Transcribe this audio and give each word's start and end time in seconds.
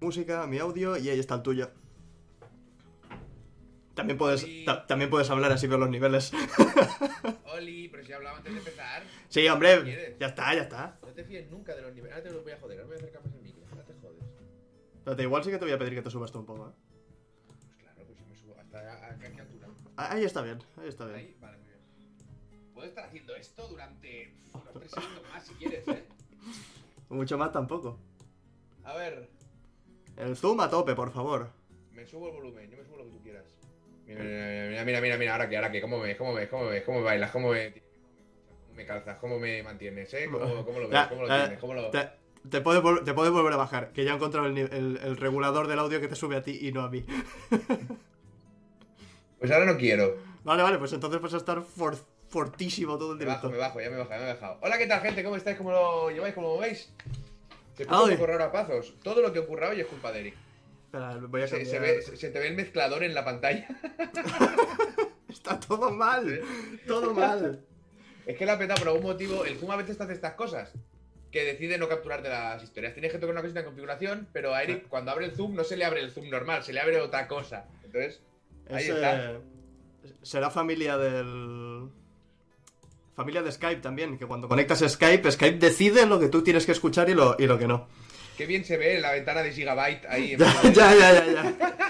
música, 0.00 0.46
mi 0.46 0.58
audio 0.58 0.96
y 0.96 1.08
ahí 1.08 1.18
está 1.20 1.34
el 1.36 1.42
tuyo. 1.42 1.70
También 3.94 4.16
puedes, 4.16 4.46
ta- 4.64 4.86
también 4.86 5.10
puedes 5.10 5.28
hablar 5.30 5.52
así 5.52 5.66
veo 5.66 5.76
los 5.76 5.90
niveles. 5.90 6.32
Oli, 7.52 7.88
pero 7.88 8.04
si 8.04 8.12
hablaba 8.12 8.38
antes 8.38 8.52
de 8.52 8.58
empezar. 8.58 9.02
sí, 9.28 9.46
hombre, 9.48 10.16
ya 10.18 10.28
está, 10.28 10.54
ya 10.54 10.62
está. 10.62 10.98
No 11.02 11.08
te 11.08 11.24
fíes 11.24 11.50
nunca 11.50 11.74
de 11.74 11.82
los 11.82 11.92
niveles. 11.94 12.16
Ahora 12.16 12.28
te 12.28 12.34
lo 12.34 12.42
voy 12.42 12.52
a 12.52 12.58
joder, 12.58 12.78
ahora 12.78 12.86
voy 12.86 12.94
a 12.96 12.98
acercar 12.98 13.22
más 13.24 13.34
el 13.34 13.42
micro. 13.42 13.62
Ahora 13.70 13.84
te 13.84 13.94
jodes. 13.94 14.22
Espérate, 14.96 15.22
igual 15.22 15.44
sí 15.44 15.50
que 15.50 15.58
te 15.58 15.64
voy 15.64 15.74
a 15.74 15.78
pedir 15.78 15.94
que 15.94 16.02
te 16.02 16.10
subas 16.10 16.32
tú 16.32 16.38
un 16.38 16.46
poco, 16.46 16.68
¿eh? 16.68 16.72
Pues 17.46 17.58
claro, 17.78 18.02
pues 18.06 18.18
si 18.18 18.24
me 18.24 18.36
subo 18.36 18.56
hasta 18.58 18.78
a, 18.78 19.06
a, 19.08 19.10
a 19.12 19.18
qué 19.18 19.26
altura. 19.40 19.68
Ah, 19.96 20.12
Ahí 20.12 20.24
está 20.24 20.40
bien, 20.40 20.58
ahí 20.80 20.88
está 20.88 21.04
bien. 21.06 21.18
Ahí, 21.18 21.36
vale, 21.40 21.58
muy 21.58 21.66
bien. 21.66 22.72
Puedo 22.72 22.86
estar 22.88 23.04
haciendo 23.04 23.34
esto 23.36 23.68
durante 23.68 24.32
unos 24.54 24.72
3 24.72 24.90
segundos 24.92 25.22
más 25.30 25.46
si 25.46 25.54
quieres, 25.54 25.86
eh. 25.88 26.04
Mucho 27.10 27.36
más 27.36 27.52
tampoco. 27.52 27.98
A 28.84 28.94
ver, 28.94 29.28
El 30.20 30.36
zoom 30.36 30.60
a 30.60 30.68
tope, 30.70 30.94
por 30.94 31.10
favor. 31.12 31.48
me 31.92 32.06
subo 32.06 32.28
el 32.28 32.34
volumen, 32.34 32.70
yo 32.70 32.76
me 32.78 32.84
subo 32.84 32.96
lo 32.98 33.04
que 33.04 33.10
tú 33.10 33.22
quieras. 33.22 33.44
Mira, 34.06 34.22
mira, 34.24 34.84
mira, 34.84 35.00
mira, 35.00 35.16
mira, 35.18 35.32
ahora 35.32 35.48
que, 35.48 35.56
ahora 35.56 35.70
que, 35.70 35.80
¿cómo 35.80 36.00
ves? 36.00 36.16
¿Cómo 36.16 36.34
ves? 36.34 36.48
¿Cómo 36.48 36.66
ves? 36.66 36.82
¿Cómo 36.84 36.98
me 36.98 37.04
bailas? 37.04 37.30
¿Cómo 37.30 37.50
me, 37.50 37.72
cómo 37.72 38.74
me 38.74 38.86
calzas? 38.86 39.18
¿Cómo 39.18 39.38
me 39.38 39.62
mantienes? 39.62 40.12
¿Eh? 40.14 40.28
¿Cómo, 40.30 40.64
cómo 40.64 40.80
lo 40.80 40.88
ves? 40.88 41.06
¿Cómo 41.08 41.22
lo 41.22 41.28
tienes? 41.28 41.58
¿Cómo 41.58 41.74
lo...? 41.74 41.90
Te, 41.90 42.08
te 42.48 42.60
puedes 42.60 42.82
te 43.04 43.12
puedes 43.14 43.32
volver 43.32 43.52
a 43.52 43.56
bajar, 43.56 43.92
que 43.92 44.04
ya 44.04 44.12
he 44.12 44.14
encontrado 44.16 44.46
el, 44.46 44.56
el- 44.58 44.98
el 45.02 45.16
regulador 45.16 45.68
del 45.68 45.78
audio 45.78 46.00
que 46.00 46.08
te 46.08 46.16
sube 46.16 46.36
a 46.36 46.42
ti 46.42 46.58
y 46.60 46.72
no 46.72 46.82
a 46.82 46.90
mí. 46.90 47.04
Pues 49.38 49.50
ahora 49.52 49.64
no 49.64 49.78
quiero. 49.78 50.16
Vale, 50.44 50.62
vale, 50.62 50.76
pues 50.78 50.92
entonces 50.92 51.18
vas 51.20 51.32
a 51.32 51.38
estar 51.38 51.62
for- 51.62 51.96
fortísimo 52.28 52.98
todo 52.98 53.12
el 53.12 53.18
Me 53.18 53.24
bajo, 53.24 53.48
directo. 53.48 53.50
me 53.50 53.56
bajo, 53.58 53.80
ya 53.80 53.88
me 53.90 53.96
bajo, 53.96 54.10
ya 54.10 54.18
me 54.18 54.24
he 54.24 54.34
bajado. 54.34 54.58
Hola, 54.60 54.76
¿qué 54.76 54.86
tal, 54.86 55.00
gente? 55.00 55.24
¿Cómo 55.24 55.36
estáis? 55.36 55.56
¿Cómo 55.56 55.70
lo 55.70 56.10
lleváis? 56.10 56.34
¿Cómo 56.34 56.48
lo 56.54 56.58
veis? 56.58 56.92
Se 57.76 57.86
poco 57.86 58.26
raro 58.26 58.44
a 58.44 58.52
pazos. 58.52 58.94
Todo 59.02 59.22
lo 59.22 59.32
que 59.32 59.38
ocurra 59.38 59.70
hoy 59.70 59.80
es 59.80 59.86
culpa 59.86 60.12
de 60.12 60.20
Eric. 60.20 60.34
Espera, 60.86 61.16
voy 61.28 61.42
a 61.42 61.48
Se, 61.48 61.64
se 61.64 61.72
cambiar. 61.76 61.96
ve- 61.96 62.02
se- 62.02 62.16
se 62.16 62.30
te 62.30 62.38
ve 62.38 62.48
el 62.48 62.54
mezclador 62.56 63.02
en 63.04 63.14
la 63.14 63.24
pantalla. 63.24 63.66
Está 65.28 65.58
todo 65.60 65.90
mal, 65.90 66.40
todo 66.86 67.14
mal. 67.14 67.64
Es 68.26 68.36
que 68.36 68.44
la 68.46 68.58
peta 68.58 68.74
por 68.74 68.88
algún 68.88 69.04
motivo, 69.04 69.44
el 69.44 69.56
Zoom 69.56 69.70
a 69.70 69.76
veces 69.76 69.96
te 69.96 70.02
hace 70.04 70.12
estas 70.12 70.34
cosas. 70.34 70.72
Que 71.30 71.44
decide 71.44 71.78
no 71.78 71.88
capturar 71.88 72.22
de 72.22 72.28
las 72.28 72.62
historias. 72.62 72.92
Tienes 72.92 73.12
que 73.12 73.18
tocar 73.18 73.32
una 73.32 73.40
cosita 73.42 73.60
en 73.60 73.66
configuración, 73.66 74.28
pero 74.32 74.52
a 74.52 74.62
Eric 74.64 74.88
cuando 74.88 75.12
abre 75.12 75.26
el 75.26 75.32
Zoom 75.32 75.54
no 75.54 75.62
se 75.62 75.76
le 75.76 75.84
abre 75.84 76.00
el 76.00 76.10
Zoom 76.10 76.28
normal, 76.28 76.64
se 76.64 76.72
le 76.72 76.80
abre 76.80 77.00
otra 77.00 77.28
cosa. 77.28 77.66
Entonces, 77.84 78.20
ahí 78.68 78.82
Es, 78.84 78.88
está. 78.90 79.30
eh, 79.32 79.40
será 80.22 80.50
familia 80.50 80.98
del... 80.98 81.88
Familia 83.20 83.42
de 83.42 83.52
Skype 83.52 83.82
también, 83.82 84.16
que 84.16 84.24
cuando 84.26 84.48
conectas 84.48 84.78
Skype, 84.86 85.30
Skype 85.30 85.58
decide 85.58 86.06
lo 86.06 86.18
que 86.18 86.28
tú 86.30 86.42
tienes 86.42 86.64
que 86.64 86.72
escuchar 86.72 87.10
y 87.10 87.14
lo, 87.14 87.36
y 87.38 87.46
lo 87.46 87.58
que 87.58 87.66
no. 87.66 87.86
Qué 88.38 88.46
bien 88.46 88.64
se 88.64 88.78
ve 88.78 88.96
en 88.96 89.02
la 89.02 89.12
ventana 89.12 89.42
de 89.42 89.52
Gigabyte 89.52 90.06
ahí. 90.06 90.32
en 90.32 90.38
Ya, 90.40 90.62
de- 90.62 90.72
ya, 90.72 90.94
ya, 90.94 91.26
ya, 91.26 91.32
ya. 91.32 91.76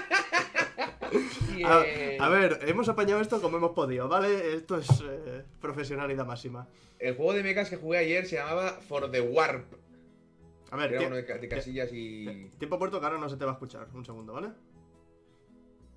A, 1.63 1.83
eh, 1.85 2.17
a 2.19 2.27
ver, 2.29 2.59
hemos 2.67 2.89
apañado 2.89 3.21
esto 3.21 3.39
como 3.41 3.57
hemos 3.57 3.71
podido, 3.71 4.07
¿vale? 4.09 4.55
Esto 4.55 4.77
es 4.77 4.89
eh, 5.07 5.43
profesionalidad 5.61 6.25
máxima. 6.25 6.67
El 6.99 7.15
juego 7.15 7.33
de 7.33 7.43
mechas 7.43 7.69
que 7.69 7.77
jugué 7.77 7.99
ayer 7.99 8.25
se 8.25 8.37
llamaba 8.37 8.79
For 8.87 9.11
the 9.11 9.21
Warp. 9.21 9.65
A 10.71 10.75
ver, 10.77 10.91
Era 10.93 11.01
tie- 11.01 11.07
uno 11.07 11.15
de, 11.17 11.25
ca- 11.25 11.37
de 11.37 11.47
casillas 11.47 11.89
y. 11.93 12.49
tiempo 12.57 12.79
puerto 12.79 12.99
que 12.99 13.05
ahora 13.05 13.19
no 13.19 13.29
se 13.29 13.37
te 13.37 13.45
va 13.45 13.51
a 13.51 13.53
escuchar. 13.53 13.87
Un 13.93 14.03
segundo, 14.05 14.33
¿vale? 14.33 14.49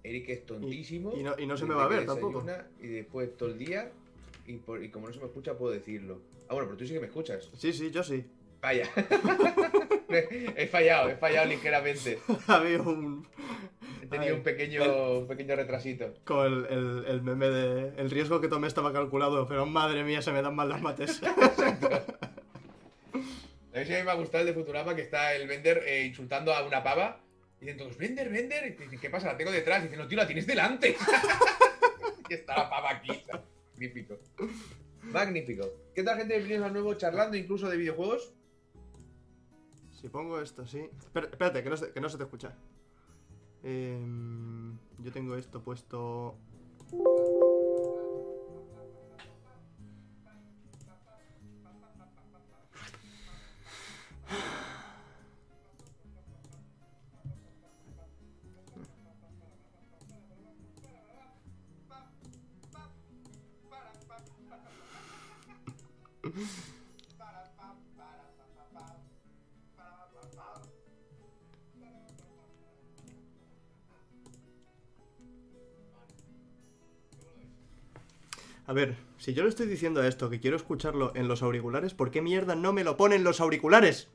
Eric 0.02 0.28
es 0.28 0.44
tontísimo. 0.46 1.12
Y- 1.16 1.20
y 1.20 1.22
no- 1.22 1.34
y 1.38 1.46
no 1.46 1.56
se 1.56 1.64
me 1.64 1.74
va 1.74 1.84
a 1.84 1.88
ver 1.88 2.04
tampoco. 2.04 2.44
Y 2.82 2.86
después 2.88 3.34
todo 3.36 3.48
el 3.48 3.58
día. 3.58 3.90
Y, 4.47 4.55
por- 4.59 4.82
y 4.82 4.91
como 4.91 5.06
no 5.09 5.12
se 5.15 5.21
me 5.21 5.27
escucha, 5.27 5.55
puedo 5.56 5.72
decirlo. 5.72 6.21
Ah, 6.49 6.55
bueno, 6.55 6.66
pero 6.69 6.77
tú 6.78 6.87
sí 6.87 6.93
que 6.93 7.00
me 7.00 7.06
escuchas. 7.06 7.49
Sí, 7.56 7.72
sí, 7.72 7.91
yo 7.91 8.03
sí. 8.03 8.25
Vaya. 8.60 8.88
he 10.09 10.66
fallado, 10.66 11.09
he 11.10 11.16
fallado 11.16 11.47
ligeramente. 11.47 12.19
Había 12.47 12.81
un... 12.82 13.27
He 14.03 14.06
tenido 14.06 14.32
Ay, 14.32 14.38
un 14.38 14.43
pequeño, 14.43 15.19
un 15.21 15.27
pequeño 15.27 15.56
retrasito. 15.56 16.15
Con 16.25 16.47
el, 16.47 16.66
el- 16.66 17.05
el 17.06 17.22
meme 17.22 17.49
de... 17.49 17.93
El 18.00 18.10
riesgo 18.10 18.41
que 18.41 18.49
tomé 18.49 18.69
estaba 18.69 18.93
calculado, 18.93 19.47
pero 19.49 19.65
madre 19.66 20.05
mía, 20.05 20.21
se 20.22 20.32
me 20.32 20.43
dan 20.43 20.55
mal 20.55 20.69
las 20.69 20.81
mates. 20.82 21.21
Si 23.84 23.93
a 23.93 23.99
mí 23.99 24.05
me 24.05 24.11
ha 24.12 24.15
gustado 24.15 24.43
el 24.43 24.47
de 24.47 24.55
Futurama 24.55 24.94
que 24.94 25.03
está 25.03 25.34
el 25.34 25.49
Bender 25.49 25.82
eh, 25.84 26.05
insultando 26.05 26.55
a 26.55 26.65
una 26.65 26.82
pava. 26.84 27.21
Y 27.61 27.65
dicen 27.65 27.78
todos. 27.78 27.97
Y 28.00 28.06
dicen, 28.06 29.00
¿qué 29.00 29.11
pasa? 29.11 29.26
La 29.32 29.37
tengo 29.37 29.50
detrás. 29.50 29.81
Y 29.81 29.84
dicen, 29.84 29.99
no, 29.99 30.06
tío, 30.06 30.16
la 30.16 30.26
tienes 30.26 30.47
delante. 30.47 30.97
y 32.28 32.34
está 32.34 32.56
la 32.56 32.71
pava 32.71 32.91
aquí. 32.93 33.11
Magnífico. 33.74 34.14
Magnífico. 35.02 35.66
¿Qué 35.94 36.02
tal, 36.02 36.18
gente? 36.18 36.34
Bienvenidos 36.34 36.66
al 36.66 36.72
nuevo 36.72 36.94
charlando 36.94 37.36
incluso 37.36 37.68
de 37.68 37.76
videojuegos. 37.76 38.32
Si 39.90 40.08
pongo 40.08 40.40
esto, 40.40 40.66
sí. 40.66 40.88
Espera- 40.98 41.26
espérate, 41.26 41.62
que 41.62 41.70
no 41.70 41.76
se, 41.76 41.92
que 41.92 42.00
no 42.00 42.08
se 42.08 42.16
te 42.16 42.24
escucha. 42.24 42.56
Em, 43.62 44.76
yo 44.98 45.10
tengo 45.12 45.34
esto 45.36 45.62
puesto. 45.62 46.36
A 78.66 78.72
ver, 78.72 78.96
si 79.18 79.34
yo 79.34 79.42
le 79.42 79.50
estoy 79.50 79.66
diciendo 79.66 80.00
a 80.00 80.08
esto 80.08 80.30
que 80.30 80.40
quiero 80.40 80.56
escucharlo 80.56 81.12
en 81.14 81.28
los 81.28 81.42
auriculares, 81.42 81.94
¿por 81.94 82.10
qué 82.10 82.22
mierda 82.22 82.54
no 82.54 82.72
me 82.72 82.82
lo 82.82 82.96
ponen 82.96 83.22
los 83.22 83.40
auriculares? 83.40 84.08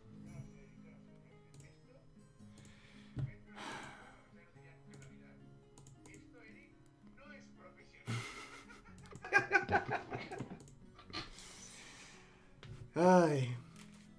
Ay. 13.01 13.55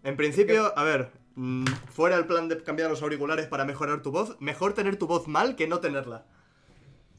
En 0.02 0.16
principio, 0.16 0.72
a 0.78 0.82
ver, 0.84 1.10
mm, 1.34 1.64
fuera 1.92 2.16
el 2.16 2.26
plan 2.26 2.48
de 2.48 2.62
cambiar 2.62 2.88
los 2.90 3.02
auriculares 3.02 3.46
para 3.46 3.64
mejorar 3.64 4.00
tu 4.02 4.10
voz, 4.10 4.40
mejor 4.40 4.72
tener 4.72 4.96
tu 4.96 5.06
voz 5.06 5.28
mal 5.28 5.56
que 5.56 5.66
no 5.66 5.80
tenerla. 5.80 6.24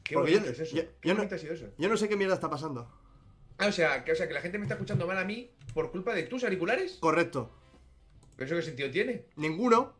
Qué 0.02 0.14
Porque 0.14 0.32
bonito 0.32 0.46
yo- 0.46 0.52
es 0.52 0.60
eso. 0.60 0.76
yo- 0.76 0.82
Qué 1.00 1.08
yo 1.08 1.14
no- 1.14 1.22
ha 1.22 1.38
sido 1.38 1.54
eso. 1.54 1.66
Yo 1.78 1.88
no 1.88 1.96
sé 1.96 2.08
qué 2.08 2.16
mierda 2.16 2.34
está 2.34 2.50
pasando. 2.50 2.90
Ah, 3.58 3.66
o 3.68 3.72
sea, 3.72 4.02
que, 4.04 4.10
o 4.12 4.16
sea, 4.16 4.26
que 4.26 4.34
la 4.34 4.40
gente 4.40 4.58
me 4.58 4.64
está 4.64 4.74
escuchando 4.74 5.06
mal 5.06 5.18
a 5.18 5.24
mí 5.24 5.50
por 5.74 5.92
culpa 5.92 6.14
de 6.14 6.24
tus 6.24 6.42
auriculares. 6.42 6.98
Correcto. 7.00 7.50
¿Pero 8.36 8.46
eso 8.46 8.56
qué 8.56 8.62
sentido 8.62 8.90
tiene? 8.90 9.26
Ninguno. 9.36 9.92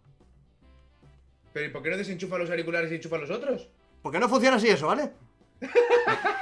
¿Pero 1.53 1.67
¿y 1.67 1.69
por 1.69 1.83
qué 1.83 1.91
no 1.91 1.97
desenchufan 1.99 2.41
los 2.41 2.51
auriculares 2.51 2.91
y 2.91 2.97
enchufan 2.97 3.21
los 3.21 3.31
otros? 3.31 3.69
Porque 4.03 4.19
no 4.19 4.29
funciona 4.29 4.57
así 4.57 4.69
eso, 4.69 4.89
¿vale? 4.89 5.13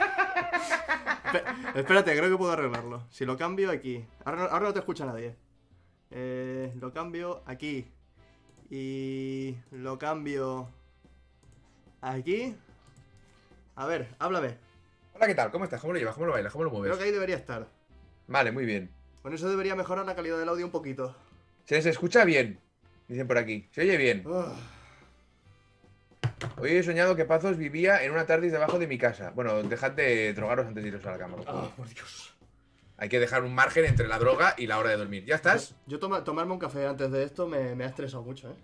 Espérate, 1.75 2.17
creo 2.17 2.31
que 2.31 2.37
puedo 2.37 2.53
arreglarlo. 2.53 3.07
Si 3.11 3.25
lo 3.25 3.37
cambio 3.37 3.71
aquí. 3.71 4.05
Ahora 4.25 4.43
no, 4.43 4.49
ahora 4.49 4.67
no 4.67 4.73
te 4.73 4.79
escucha 4.81 5.05
nadie. 5.07 5.37
Eh, 6.11 6.73
lo 6.81 6.93
cambio 6.93 7.43
aquí. 7.47 7.87
Y 8.71 9.57
lo 9.73 9.99
cambio 9.99 10.69
aquí. 12.01 12.55
A 13.77 13.87
ver, 13.87 14.09
háblame. 14.19 14.57
Hola, 15.15 15.27
¿qué 15.27 15.35
tal? 15.35 15.51
¿Cómo 15.51 15.65
estás? 15.65 15.81
¿Cómo 15.81 15.93
lo 15.93 15.99
llevas? 15.99 16.15
¿Cómo 16.15 16.27
lo 16.27 16.33
bailas? 16.33 16.53
¿Cómo 16.53 16.65
lo 16.65 16.71
Creo 16.71 16.81
mueves? 16.81 16.99
que 16.99 17.05
ahí 17.05 17.11
debería 17.11 17.37
estar. 17.37 17.69
Vale, 18.29 18.53
muy 18.53 18.65
bien. 18.65 18.91
Con 19.23 19.35
eso 19.35 19.49
debería 19.49 19.75
mejorar 19.75 20.07
la 20.07 20.15
calidad 20.15 20.39
del 20.39 20.49
audio 20.49 20.65
un 20.65 20.73
poquito. 20.73 21.15
Se 21.65 21.75
les 21.75 21.87
escucha 21.87 22.25
bien, 22.25 22.59
dicen 23.09 23.27
por 23.27 23.39
aquí. 23.39 23.69
Se 23.73 23.83
oye 23.83 23.97
bien. 23.97 24.25
Ah, 24.27 24.55
Hoy 26.59 26.71
he 26.73 26.83
soñado 26.83 27.17
que 27.17 27.25
Pazos 27.25 27.57
vivía 27.57 28.03
en 28.05 28.13
una 28.13 28.27
TARDIS 28.27 28.53
debajo 28.53 28.79
de 28.79 28.87
mi 28.87 28.99
casa. 28.99 29.31
Bueno, 29.35 29.63
dejad 29.63 29.93
de 29.93 30.33
drogaros 30.35 30.67
antes 30.67 30.83
de 30.83 30.89
iros 30.89 31.05
a 31.07 31.13
la 31.13 31.19
cama. 31.19 31.37
ah, 31.47 31.69
por 31.77 31.89
Dios. 31.89 32.35
Hay 32.97 33.09
que 33.09 33.19
dejar 33.19 33.45
un 33.45 33.55
margen 33.55 33.85
entre 33.87 34.07
la 34.09 34.19
droga 34.19 34.55
y 34.59 34.67
la 34.67 34.79
hora 34.79 34.91
de 34.91 34.97
dormir. 34.97 35.25
¿Ya 35.25 35.35
estás? 35.37 35.75
Yo 35.87 35.99
toma- 35.99 36.23
tomarme 36.25 36.53
un 36.53 36.59
café 36.59 36.87
antes 36.87 37.11
de 37.11 37.25
esto 37.25 37.47
me, 37.47 37.75
me 37.75 37.85
ha 37.85 37.89
estresado 37.89 38.23
mucho, 38.23 38.51
¿eh? 38.51 38.55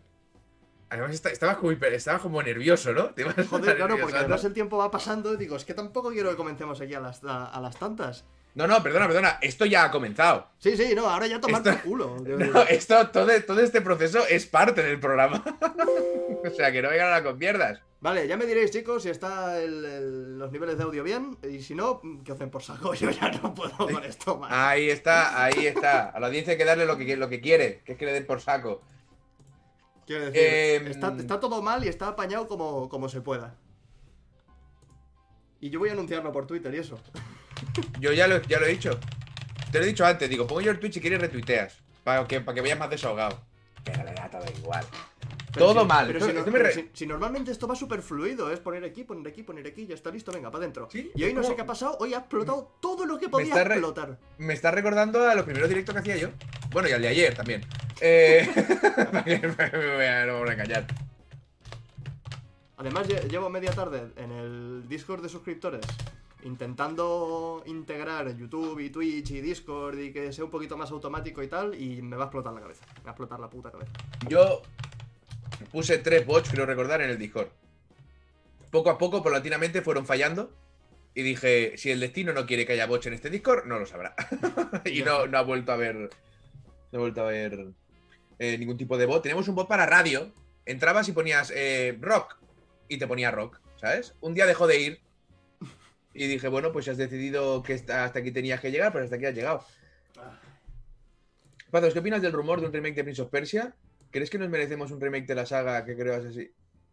Además, 0.91 1.13
esta- 1.13 1.31
estabas 1.31 1.57
como, 1.57 1.73
hiper- 1.73 1.93
estabas 1.95 2.21
como 2.21 2.43
nervioso, 2.43 2.93
¿no? 2.93 3.07
Te 3.15 3.25
Joder, 3.25 3.77
claro, 3.77 3.97
porque 4.01 4.17
además 4.19 4.45
el 4.45 4.53
tiempo 4.53 4.77
va 4.77 4.91
pasando 4.91 5.33
y 5.35 5.37
digo, 5.37 5.57
es 5.57 5.65
que 5.65 5.75
tampoco 5.75 6.11
quiero 6.11 6.31
que 6.31 6.37
comencemos 6.37 6.81
aquí 6.81 6.95
a 6.95 7.01
las, 7.01 7.25
a, 7.25 7.47
a 7.47 7.61
las 7.61 7.77
tantas. 7.79 8.25
No, 8.57 8.67
no, 8.67 8.83
perdona, 8.83 9.07
perdona. 9.07 9.39
Esto 9.43 9.65
ya 9.67 9.85
ha 9.85 9.91
comenzado. 9.91 10.49
Sí, 10.59 10.77
sí, 10.77 10.95
no, 10.95 11.09
ahora 11.09 11.27
ya 11.27 11.41
tomar 11.41 11.65
Esto- 11.67 11.83
culo. 11.85 12.17
No, 12.27 12.63
esto, 12.63 13.09
todo, 13.11 13.29
todo 13.47 13.61
este 13.61 13.81
proceso 13.83 14.27
es 14.29 14.47
parte 14.47 14.83
del 14.83 14.99
programa. 14.99 15.45
o 16.45 16.51
sea, 16.51 16.73
que 16.73 16.81
no 16.83 16.89
vengan 16.89 17.07
ahora 17.09 17.23
con 17.23 17.39
mierdas. 17.39 17.81
Vale, 18.01 18.27
ya 18.27 18.37
me 18.37 18.47
diréis, 18.47 18.71
chicos, 18.71 19.03
si 19.03 19.11
está 19.11 19.61
el- 19.61 19.85
el- 19.85 20.39
los 20.39 20.51
niveles 20.53 20.79
de 20.79 20.85
audio 20.85 21.03
bien. 21.05 21.37
Y 21.49 21.61
si 21.63 21.75
no, 21.75 22.01
que 22.25 22.33
hacen 22.33 22.49
por 22.51 22.63
saco. 22.63 22.95
Yo 22.95 23.11
ya 23.11 23.31
no 23.31 23.53
puedo 23.55 23.77
con 23.77 24.03
esto 24.03 24.39
más. 24.39 24.51
Ahí 24.51 24.89
está, 24.89 25.45
ahí 25.45 25.67
está. 25.67 26.09
A 26.09 26.19
la 26.19 26.29
audiencia 26.29 26.53
hay 26.53 26.59
que 26.59 26.65
darle 26.65 26.87
lo 26.87 26.97
que, 26.97 27.15
lo 27.17 27.29
que 27.29 27.41
quiere, 27.43 27.83
que 27.85 27.93
es 27.93 27.99
que 27.99 28.07
le 28.07 28.13
den 28.15 28.27
por 28.27 28.41
saco. 28.41 28.81
Quiero 30.07 30.27
decir, 30.31 30.41
Em, 30.43 30.87
está, 30.87 31.15
está 31.19 31.41
todo 31.41 31.61
mal 31.63 31.85
y 31.85 31.89
está 31.89 32.09
apañado 32.09 32.47
como, 32.49 32.89
como 32.89 33.09
se 33.11 33.21
pueda. 33.21 33.55
Y 35.61 35.69
yo 35.69 35.79
voy 35.79 35.89
a 35.91 35.93
anunciarlo 35.93 36.33
por 36.33 36.47
Twitter 36.47 36.73
y 36.75 36.79
eso. 36.79 36.99
Yo 38.01 38.13
ya 38.13 38.27
lo, 38.27 38.41
ya 38.43 38.59
lo 38.61 38.67
he 38.67 38.71
dicho. 38.71 38.99
Te 39.73 39.79
lo 39.79 39.85
he 39.85 39.89
dicho 39.89 40.05
antes, 40.07 40.29
digo, 40.31 40.47
pongo 40.47 40.61
yo 40.61 40.71
el 40.71 40.79
Twitch 40.79 40.95
si 40.95 41.01
quieres 41.01 41.21
retuiteas. 41.21 41.79
Para 42.05 42.27
que, 42.27 42.41
para 42.41 42.55
que 42.55 42.61
vayas 42.61 42.79
más 42.79 42.91
desahogado. 42.91 43.41
Pero 43.85 44.05
le 44.05 44.13
da 44.13 44.31
todo 44.31 44.45
igual. 44.59 44.85
Pero 45.53 45.67
Todo 45.69 45.81
si- 45.83 45.87
mal. 45.87 46.07
Pero 46.07 46.21
si, 46.27 46.33
no- 46.33 46.45
pero 46.45 46.59
re- 46.65 46.73
si- 46.75 46.91
si 46.93 47.07
normalmente 47.07 47.51
esto 47.51 47.67
va 47.67 47.75
súper 47.75 48.03
fluido, 48.03 48.53
es 48.53 48.61
poner 48.61 48.85
aquí, 48.85 49.05
poner 49.05 49.27
aquí, 49.33 49.43
poner 49.43 49.67
aquí, 49.67 49.87
ya 49.87 49.95
está 49.95 50.11
listo, 50.11 50.31
venga, 50.31 50.51
para 50.51 50.63
adentro. 50.65 50.89
Sí, 50.93 51.11
y 51.15 51.25
hoy 51.25 51.33
no 51.33 51.43
sé 51.43 51.55
qué 51.57 51.63
ha 51.63 51.67
pasado, 51.67 51.97
hoy 51.99 52.13
ha 52.15 52.19
explotado 52.19 52.77
todo 52.81 53.07
lo 53.07 53.19
que 53.19 53.29
podía 53.29 53.55
re- 53.65 53.75
explotar. 53.75 54.19
Me 54.39 54.53
está 54.55 54.71
recordando 54.71 55.27
a 55.29 55.35
los 55.35 55.45
primeros 55.45 55.69
directos 55.69 55.95
que 55.95 56.01
hacía 56.01 56.17
yo. 56.17 56.29
Bueno, 56.71 56.89
y 56.89 56.93
al 56.93 57.03
de 57.03 57.09
ayer 57.09 57.35
también. 57.35 57.63
Eh, 58.01 58.49
para 59.07 59.25
que 59.25 59.39
me 59.39 59.95
voy 59.97 60.05
a, 60.05 60.27
no 60.27 60.33
me 60.35 60.39
voy 60.41 60.49
a 60.51 60.53
engañar. 60.53 60.87
Además, 62.77 63.09
lle- 63.09 63.27
llevo 63.29 63.49
media 63.49 63.73
tarde 63.73 64.09
en 64.17 64.31
el 64.33 64.89
Discord 64.89 65.23
de 65.23 65.29
suscriptores 65.31 65.81
intentando 66.47 67.63
integrar 67.67 68.37
YouTube 68.37 68.79
y 68.79 68.91
Twitch 68.91 69.33
y 69.33 69.41
Discord 69.41 69.99
y 69.99 70.13
que 70.13 70.33
sea 70.33 70.45
un 70.45 70.51
poquito 70.51 70.77
más 70.77 70.91
automático 70.93 71.43
y 71.43 71.49
tal, 71.49 71.75
y 71.75 72.01
me 72.03 72.17
va 72.17 72.25
a 72.25 72.27
explotar 72.27 72.53
la 72.53 72.61
cabeza. 72.61 72.85
Me 72.99 73.03
va 73.03 73.11
a 73.11 73.13
explotar 73.13 73.41
la 73.41 73.51
puta 73.51 73.71
cabeza. 73.71 73.91
Yo 74.29 74.63
puse 75.73 75.99
tres 75.99 76.25
bots, 76.25 76.51
creo 76.51 76.65
recordar, 76.65 77.03
en 77.03 77.11
el 77.11 77.19
Discord. 77.19 77.49
Poco 78.71 78.91
a 78.91 78.99
poco, 78.99 79.23
paulatinamente, 79.23 79.83
fueron 79.83 80.07
fallando. 80.07 80.53
Y 81.15 81.23
dije, 81.23 81.77
si 81.77 81.91
el 81.91 81.99
destino 81.99 82.33
no 82.33 82.47
quiere 82.47 82.65
que 82.65 82.75
haya 82.75 82.87
bots 82.87 83.07
en 83.07 83.15
este 83.15 83.31
Discord, 83.31 83.67
no 83.67 83.79
lo 83.79 83.87
sabrá. 83.87 84.15
y 84.85 85.03
no, 85.03 85.27
no 85.27 85.39
ha 85.39 85.43
vuelto 85.43 85.73
a 85.73 85.77
ver. 85.77 86.11
No 86.93 86.99
ha 86.99 87.01
vuelto 87.01 87.23
a 87.23 87.25
ver 87.25 87.69
eh, 88.39 88.59
ningún 88.59 88.77
tipo 88.77 88.97
de 88.99 89.07
bot. 89.07 89.23
Tenemos 89.23 89.49
un 89.49 89.55
bot 89.55 89.67
para 89.67 89.87
radio. 89.87 90.33
Entrabas 90.65 91.09
y 91.09 91.13
ponías 91.13 91.53
eh, 91.55 91.97
rock. 92.01 92.37
Y 92.89 92.99
te 92.99 93.07
ponía 93.07 93.31
rock, 93.33 93.59
¿sabes? 93.81 94.15
Un 94.21 94.35
día 94.35 94.47
dejó 94.47 94.67
de 94.67 94.79
ir. 94.79 95.06
Y 96.19 96.27
dije, 96.29 96.49
bueno, 96.49 96.73
pues 96.73 96.89
has 96.89 96.97
decidido 96.97 97.63
que 97.63 97.75
hasta 97.75 98.05
aquí 98.07 98.31
tenías 98.31 98.61
que 98.61 98.71
llegar, 98.71 98.93
pero 98.93 99.05
hasta 99.05 99.17
aquí 99.17 99.27
has 99.27 99.35
llegado. 99.35 99.65
Patos, 101.71 101.93
¿qué 101.93 101.99
opinas 101.99 102.23
del 102.23 102.33
rumor 102.33 102.61
de 102.61 102.67
un 102.67 102.73
remake 102.73 102.95
de 102.95 103.05
Prince 103.05 103.23
of 103.23 103.31
Persia? 103.31 103.75
¿Crees 104.11 104.31
que 104.31 104.39
nos 104.39 104.49
merecemos 104.49 104.91
un 104.93 105.01
remake 105.01 105.27
de 105.27 105.35
la 105.35 105.45
saga 105.47 105.85
que 105.85 105.97
creó 105.97 106.15
Assassin- 106.15 106.51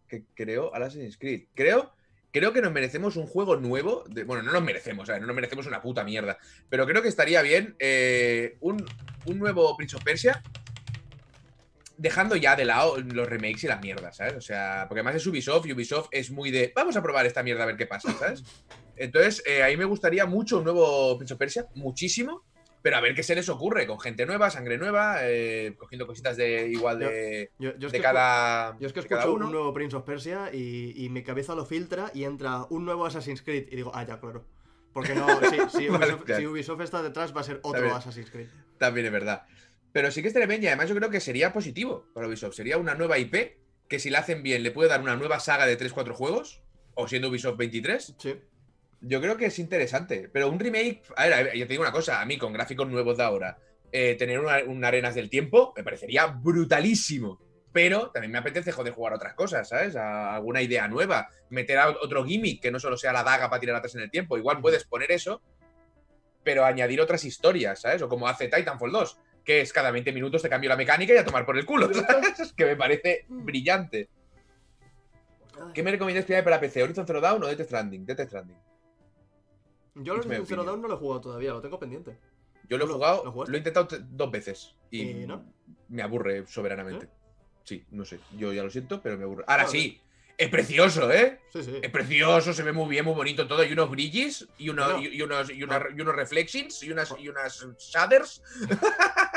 que 0.07 0.23
creó 0.33 0.73
Assassin's 0.75 1.17
Creed? 1.17 1.43
Creo, 1.53 1.93
creo 2.31 2.51
que 2.51 2.61
nos 2.61 2.71
merecemos 2.73 3.15
un 3.15 3.27
juego 3.27 3.55
nuevo. 3.55 4.03
de- 4.09 4.23
bueno, 4.23 4.43
no 4.43 4.51
nos 4.51 4.63
merecemos, 4.63 5.07
ver, 5.07 5.21
no 5.21 5.27
nos 5.27 5.35
merecemos 5.35 5.67
una 5.67 5.81
puta 5.81 6.03
mierda. 6.03 6.37
Pero 6.69 6.85
creo 6.85 7.01
que 7.01 7.07
estaría 7.07 7.41
bien 7.41 7.75
eh, 7.79 8.57
un, 8.61 8.83
un 9.25 9.39
nuevo 9.39 9.77
Prince 9.77 9.95
of 9.95 10.03
Persia. 10.03 10.41
Dejando 12.03 12.35
ya 12.35 12.57
de 12.57 12.65
lado 12.65 12.97
los 12.97 13.29
remakes 13.29 13.63
y 13.63 13.67
las 13.67 13.81
mierdas, 13.81 14.17
¿sabes? 14.17 14.35
O 14.35 14.41
sea, 14.41 14.87
porque 14.89 14.99
además 14.99 15.15
es 15.15 15.25
Ubisoft 15.25 15.65
y 15.67 15.71
Ubisoft 15.71 16.09
es 16.11 16.31
muy 16.31 16.51
de. 16.51 16.73
Vamos 16.75 16.97
a 16.97 17.01
probar 17.01 17.25
esta 17.25 17.43
mierda 17.43 17.63
a 17.63 17.67
ver 17.67 17.77
qué 17.77 17.85
pasa, 17.85 18.11
¿sabes? 18.19 18.43
Entonces, 18.97 19.41
eh, 19.45 19.63
a 19.63 19.67
mí 19.67 19.77
me 19.77 19.85
gustaría 19.85 20.25
mucho 20.25 20.57
un 20.57 20.65
nuevo 20.65 21.17
Prince 21.17 21.33
of 21.33 21.39
Persia, 21.39 21.65
muchísimo. 21.75 22.43
Pero 22.81 22.97
a 22.97 22.99
ver 22.99 23.15
qué 23.15 23.23
se 23.23 23.35
les 23.35 23.47
ocurre, 23.47 23.87
con 23.87 23.97
gente 24.01 24.25
nueva, 24.25 24.49
sangre 24.49 24.77
nueva, 24.77 25.19
eh, 25.21 25.73
cogiendo 25.77 26.05
cositas 26.05 26.35
de 26.35 26.67
igual 26.67 26.99
de, 26.99 27.51
Yo, 27.57 27.77
yo 27.77 27.89
de 27.89 28.01
cada. 28.01 28.77
yo 28.77 28.87
es 28.87 28.91
que 28.91 28.99
escucho 28.99 29.33
uno. 29.33 29.45
un 29.45 29.53
nuevo 29.53 29.73
Prince 29.73 29.95
of 29.95 30.03
Persia 30.03 30.49
y, 30.53 31.05
y 31.05 31.07
mi 31.07 31.23
cabeza 31.23 31.55
lo 31.55 31.65
filtra 31.65 32.11
y 32.13 32.25
entra 32.25 32.65
un 32.69 32.83
nuevo 32.83 33.05
Assassin's 33.05 33.41
Creed 33.41 33.69
y 33.71 33.77
digo, 33.77 33.91
ah, 33.95 34.03
ya, 34.05 34.19
claro. 34.19 34.43
Porque 34.91 35.15
no, 35.15 35.25
si, 35.49 35.77
si 35.77 35.87
Vale, 35.89 36.15
Ubisoft, 36.15 36.35
si 36.35 36.45
Ubisoft 36.45 36.81
está 36.81 37.01
detrás 37.01 37.33
va 37.33 37.39
a 37.39 37.45
ser 37.45 37.61
otro. 37.63 37.95
Assassin's 37.95 38.29
Creed. 38.29 38.49
También 38.77 39.05
es 39.05 39.13
verdad. 39.13 39.43
Pero 39.93 40.11
sí 40.11 40.21
que 40.21 40.27
es 40.27 40.33
tremendo 40.33 40.65
y 40.65 40.67
además 40.67 40.89
yo 40.89 40.95
creo 40.95 41.09
que 41.09 41.19
sería 41.19 41.53
positivo 41.53 42.07
para 42.13 42.27
Ubisoft. 42.27 42.55
Sería 42.55 42.77
una 42.77 42.95
nueva 42.95 43.19
IP 43.19 43.57
que 43.87 43.99
si 43.99 44.09
la 44.09 44.19
hacen 44.19 44.41
bien 44.41 44.63
le 44.63 44.71
puede 44.71 44.89
dar 44.89 45.01
una 45.01 45.15
nueva 45.15 45.39
saga 45.39 45.67
de 45.67 45.77
3-4 45.77 46.13
juegos, 46.13 46.63
o 46.95 47.07
siendo 47.07 47.29
Ubisoft 47.29 47.57
23. 47.57 48.15
Sí. 48.17 48.35
Yo 49.01 49.21
creo 49.21 49.37
que 49.37 49.45
es 49.45 49.59
interesante. 49.59 50.29
Pero 50.33 50.49
un 50.49 50.59
remake, 50.59 51.03
a 51.15 51.23
ver, 51.25 51.33
a 51.33 51.43
ver, 51.43 51.55
yo 51.55 51.67
te 51.67 51.73
digo 51.73 51.83
una 51.83 51.91
cosa, 51.91 52.21
a 52.21 52.25
mí 52.25 52.37
con 52.37 52.53
gráficos 52.53 52.89
nuevos 52.89 53.17
de 53.17 53.23
ahora, 53.23 53.59
eh, 53.91 54.15
tener 54.15 54.39
una, 54.39 54.63
un 54.65 54.83
Arenas 54.83 55.13
del 55.13 55.29
Tiempo 55.29 55.73
me 55.77 55.83
parecería 55.83 56.25
brutalísimo. 56.25 57.39
Pero 57.71 58.09
también 58.09 58.31
me 58.31 58.39
apetece 58.39 58.71
joder 58.71 58.93
jugar 58.93 59.13
otras 59.13 59.35
cosas, 59.35 59.69
¿sabes? 59.69 59.95
A 59.95 60.35
alguna 60.35 60.61
idea 60.63 60.87
nueva. 60.87 61.29
Meter 61.49 61.77
a 61.77 61.89
otro 61.89 62.25
gimmick 62.25 62.61
que 62.61 62.71
no 62.71 62.79
solo 62.79 62.97
sea 62.97 63.13
la 63.13 63.23
daga 63.23 63.49
para 63.49 63.59
tirar 63.59 63.75
atrás 63.75 63.93
en 63.93 64.01
el 64.01 64.11
tiempo. 64.11 64.37
Igual 64.37 64.59
puedes 64.59 64.85
poner 64.85 65.11
eso, 65.11 65.41
pero 66.43 66.65
añadir 66.65 66.99
otras 67.01 67.23
historias, 67.25 67.81
¿sabes? 67.81 68.01
O 68.01 68.09
como 68.09 68.27
hace 68.27 68.47
Titanfall 68.47 68.91
2, 68.91 69.17
que 69.43 69.61
es 69.61 69.73
cada 69.73 69.91
20 69.91 70.11
minutos 70.13 70.41
te 70.41 70.49
cambio 70.49 70.69
la 70.69 70.77
mecánica 70.77 71.13
y 71.13 71.17
a 71.17 71.25
tomar 71.25 71.45
por 71.45 71.57
el 71.57 71.65
culo, 71.65 71.93
¿sabes? 71.93 72.53
Que 72.53 72.65
me 72.65 72.75
parece 72.75 73.25
brillante. 73.27 74.09
¿Qué 75.73 75.83
me 75.83 75.91
recomiendas 75.91 76.25
que 76.25 76.35
hay 76.35 76.41
para 76.41 76.59
PC? 76.59 76.83
¿Horizon 76.83 77.05
Zero 77.05 77.21
Dawn 77.21 77.43
o 77.43 77.47
Death 77.47 77.61
Stranding? 77.67 78.05
Death 78.05 78.21
Stranding. 78.27 78.57
Yo 79.95 80.15
Es 80.15 80.25
mi 80.25 80.45
Zero. 80.45 80.63
Dawn 80.63 80.81
no 80.81 80.87
lo 80.87 80.95
he 80.95 80.97
jugado 80.97 81.21
todavía, 81.21 81.51
lo 81.51 81.61
tengo 81.61 81.79
pendiente. 81.79 82.17
Yo 82.69 82.77
lo 82.77 82.85
he 82.85 82.87
¿Lo- 82.87 82.93
jugado, 82.95 83.45
lo 83.47 83.53
he 83.53 83.57
intentado 83.57 83.87
dos 84.09 84.31
veces 84.31 84.75
y 84.89 85.01
¿Y 85.01 85.27
no? 85.27 85.43
me 85.89 86.01
aburre 86.01 86.47
soberanamente. 86.47 87.05
¿Eh? 87.05 87.09
Sí, 87.65 87.85
no 87.91 88.03
sé, 88.05 88.19
yo 88.37 88.51
ya 88.53 88.63
lo 88.63 88.69
siento, 88.69 89.01
pero 89.01 89.17
me 89.17 89.23
aburre. 89.25 89.43
Ahora 89.47 89.63
Vale. 89.65 89.77
sí, 89.77 90.01
es 90.37 90.49
precioso, 90.49 91.11
¿eh? 91.11 91.39
Sí, 91.51 91.63
sí. 91.63 91.79
Es 91.81 91.89
precioso, 91.91 92.53
se 92.53 92.63
ve 92.63 92.71
muy 92.73 92.89
bien, 92.89 93.05
muy 93.05 93.13
bonito 93.13 93.47
todo. 93.47 93.63
Y 93.63 93.71
unos 93.73 93.89
brillis, 93.89 94.47
y, 94.57 94.69
unos, 94.69 94.93
Bueno. 94.93 95.01
y, 95.09 95.15
y 95.17 95.21
unos, 95.21 95.49
y, 95.49 95.63
unas- 95.63 95.83
y 95.95 96.01
unos 96.01 96.15
reflections, 96.15 96.83
y 96.83 96.91
unas, 96.91 97.13
y 97.19 97.29
unas 97.29 97.65
shaders, 97.79 98.41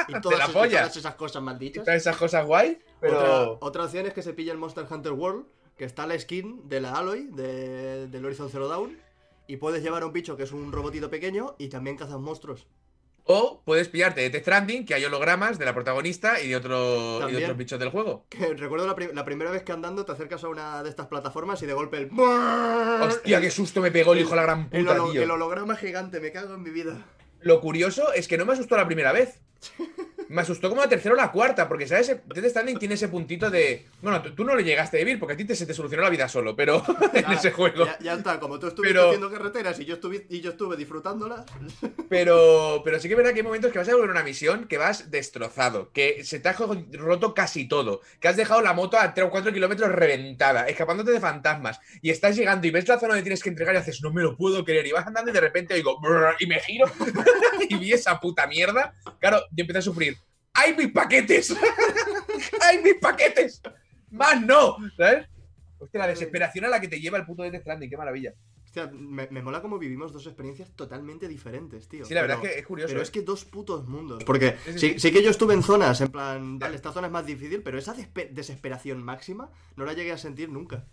Y 0.08 0.12
todas, 0.20 0.38
la 0.38 0.44
esas- 0.44 0.54
polla. 0.54 0.78
todas 0.82 0.96
esas 0.96 1.14
cosas 1.14 1.42
malditas. 1.42 1.84
todas 1.84 2.00
esas 2.00 2.16
cosas 2.16 2.46
guay. 2.46 2.78
Pero 3.00 3.18
Otra, 3.18 3.66
otra 3.66 3.84
opción 3.84 4.06
es 4.06 4.12
que 4.14 4.22
se 4.22 4.32
pille 4.32 4.50
el 4.50 4.58
Monster 4.58 4.86
Hunter 4.90 5.12
World, 5.12 5.46
que 5.76 5.84
está 5.84 6.06
la 6.06 6.18
skin 6.18 6.68
de 6.68 6.80
la 6.80 6.92
Aloy, 6.94 7.28
de, 7.32 8.06
del 8.08 8.24
Horizon 8.24 8.48
Zero 8.50 8.68
Dawn, 8.68 8.98
y 9.46 9.58
puedes 9.58 9.82
llevar 9.82 10.02
a 10.02 10.06
un 10.06 10.12
bicho 10.12 10.36
que 10.36 10.42
es 10.44 10.52
un 10.52 10.72
robotito 10.72 11.10
pequeño 11.10 11.54
y 11.58 11.68
también 11.68 11.96
cazas 11.96 12.18
monstruos. 12.18 12.66
O 13.28 13.60
puedes 13.64 13.88
pillarte 13.88 14.20
de 14.20 14.30
Death 14.30 14.42
Stranding, 14.42 14.86
que 14.86 14.94
hay 14.94 15.04
hologramas 15.04 15.58
de 15.58 15.64
la 15.64 15.74
protagonista 15.74 16.40
y 16.40 16.48
de, 16.48 16.56
otro, 16.56 17.28
y 17.28 17.32
de 17.32 17.42
otros 17.42 17.56
bichos 17.56 17.78
del 17.80 17.88
juego. 17.88 18.24
Que 18.28 18.54
recuerdo 18.54 18.86
la, 18.86 18.94
pri- 18.94 19.10
la 19.12 19.24
primera 19.24 19.50
vez 19.50 19.64
que 19.64 19.72
andando 19.72 20.04
te 20.04 20.12
acercas 20.12 20.44
a 20.44 20.48
una 20.48 20.82
de 20.84 20.90
estas 20.90 21.08
plataformas 21.08 21.60
y 21.62 21.66
de 21.66 21.72
golpe 21.72 21.96
el... 21.98 22.10
Hostia, 22.18 23.40
qué 23.40 23.50
susto 23.50 23.80
me 23.80 23.90
pegó 23.90 24.12
el 24.12 24.20
hijo 24.20 24.30
de 24.30 24.36
la 24.36 24.42
gran 24.42 24.68
el, 24.70 24.84
puta, 24.86 25.10
tío. 25.10 25.22
el 25.22 25.30
holograma 25.30 25.74
gigante, 25.76 26.20
me 26.20 26.30
cago 26.30 26.54
en 26.54 26.62
mi 26.62 26.70
vida. 26.70 27.04
Lo 27.40 27.60
curioso 27.60 28.12
es 28.12 28.28
que 28.28 28.38
no 28.38 28.44
me 28.46 28.52
asustó 28.52 28.76
la 28.76 28.86
primera 28.86 29.10
vez. 29.12 29.40
Me 30.28 30.42
asustó 30.42 30.68
como 30.68 30.80
la 30.82 30.88
tercera 30.88 31.14
o 31.14 31.16
la 31.16 31.30
cuarta, 31.30 31.68
porque, 31.68 31.86
¿sabes? 31.86 32.08
Death 32.26 32.46
Stranding 32.50 32.78
tiene 32.78 32.94
ese 32.94 33.08
puntito 33.08 33.48
de. 33.50 33.86
Bueno, 34.02 34.20
tú, 34.22 34.34
tú 34.34 34.44
no 34.44 34.54
lo 34.54 34.60
llegaste 34.60 34.96
a 34.96 35.00
vivir, 35.00 35.18
porque 35.20 35.34
a 35.34 35.36
ti 35.36 35.44
te, 35.44 35.54
se 35.54 35.66
te 35.66 35.74
solucionó 35.74 36.02
la 36.02 36.10
vida 36.10 36.28
solo, 36.28 36.56
pero 36.56 36.82
en 37.14 37.32
ese 37.32 37.52
juego. 37.52 37.84
Ya, 37.86 37.98
ya 38.00 38.14
está, 38.14 38.40
como 38.40 38.58
tú 38.58 38.66
estuviste 38.66 38.92
Pero- 38.94 39.06
haciendo 39.08 39.30
carreteras 39.30 39.78
y 39.80 39.84
yo 39.84 39.94
estuve, 39.94 40.26
y 40.28 40.40
yo 40.40 40.50
estuve 40.50 40.76
disfrutándolas. 40.76 41.44
Pero, 42.08 42.82
pero 42.84 43.00
sí 43.00 43.08
que 43.08 43.14
es 43.14 43.18
verdad 43.18 43.32
que 43.32 43.40
hay 43.40 43.44
momentos 43.44 43.72
que 43.72 43.78
vas 43.80 43.88
a 43.88 43.92
volver 43.92 44.10
a 44.10 44.12
una 44.12 44.22
misión 44.22 44.68
que 44.68 44.78
vas 44.78 45.10
destrozado, 45.10 45.90
que 45.92 46.22
se 46.22 46.38
te 46.38 46.48
ha 46.48 46.56
roto 46.92 47.34
casi 47.34 47.66
todo, 47.66 48.00
que 48.20 48.28
has 48.28 48.36
dejado 48.36 48.62
la 48.62 48.72
moto 48.74 48.96
a 48.96 49.12
3 49.12 49.26
o 49.26 49.30
4 49.30 49.52
kilómetros 49.52 49.90
reventada, 49.90 50.68
escapándote 50.68 51.10
de 51.10 51.18
fantasmas, 51.18 51.80
y 52.02 52.10
estás 52.10 52.36
llegando 52.36 52.64
y 52.66 52.70
ves 52.70 52.86
la 52.86 53.00
zona 53.00 53.08
donde 53.14 53.22
tienes 53.24 53.42
que 53.42 53.48
entregar 53.48 53.74
y 53.74 53.78
haces, 53.78 54.00
no 54.02 54.12
me 54.12 54.22
lo 54.22 54.36
puedo 54.36 54.64
creer, 54.64 54.86
y 54.86 54.92
vas 54.92 55.04
andando 55.04 55.32
y 55.32 55.34
de 55.34 55.40
repente 55.40 55.74
oigo, 55.74 55.98
"Brrr", 56.00 56.36
y 56.38 56.46
me 56.46 56.60
giro 56.60 56.86
y 57.68 57.74
vi 57.76 57.92
esa 57.92 58.20
puta 58.20 58.46
mierda. 58.46 58.94
Claro, 59.18 59.40
yo 59.50 59.62
empecé 59.62 59.78
a 59.80 59.82
sufrir, 59.82 60.15
¡ay 60.56 60.74
mis 60.76 60.88
paquetes! 60.92 61.54
¡ay 62.62 62.82
mis 62.82 62.94
paquetes! 62.94 63.60
Más 64.10 64.40
no, 64.42 64.76
¿sabes? 64.96 65.26
Hostia, 65.78 66.00
la 66.00 66.06
desesperación 66.08 66.64
a 66.64 66.68
la 66.68 66.80
que 66.80 66.88
te 66.88 67.00
lleva 67.00 67.18
el 67.18 67.26
puto 67.26 67.42
Death 67.42 67.60
Stranding, 67.60 67.90
qué 67.90 67.96
maravilla. 67.96 68.32
Hostia, 68.64 68.90
me, 68.92 69.28
me 69.30 69.42
mola 69.42 69.60
cómo 69.62 69.78
vivimos 69.78 70.12
dos 70.12 70.26
experiencias 70.26 70.70
totalmente 70.74 71.28
diferentes, 71.28 71.88
tío. 71.88 72.04
Sí, 72.04 72.14
la 72.14 72.22
verdad 72.22 72.38
Pero- 72.40 72.48
es 72.48 72.54
que 72.54 72.60
es 72.60 72.66
curioso. 72.66 72.88
Pero 72.88 73.00
¿eh? 73.00 73.02
es 73.02 73.10
que 73.10 73.22
dos 73.22 73.44
putos 73.44 73.86
mundos. 73.86 74.24
Porque 74.24 74.56
Sí, 74.64 74.78
sí, 74.78 74.94
sí, 74.98 75.12
que 75.12 75.22
yo 75.22 75.30
estuve 75.30 75.54
en 75.54 75.62
zonas, 75.62 76.00
en 76.00 76.08
plan, 76.08 76.58
vale, 76.58 76.76
esta 76.76 76.92
zona 76.92 77.06
es 77.08 77.12
más 77.12 77.26
difícil, 77.26 77.62
pero 77.62 77.78
esa 77.78 77.94
desesperación 78.30 79.02
máxima 79.02 79.50
no 79.76 79.84
la 79.84 79.92
llegué 79.92 80.12
a 80.12 80.18
sentir 80.18 80.48
nunca. 80.50 80.84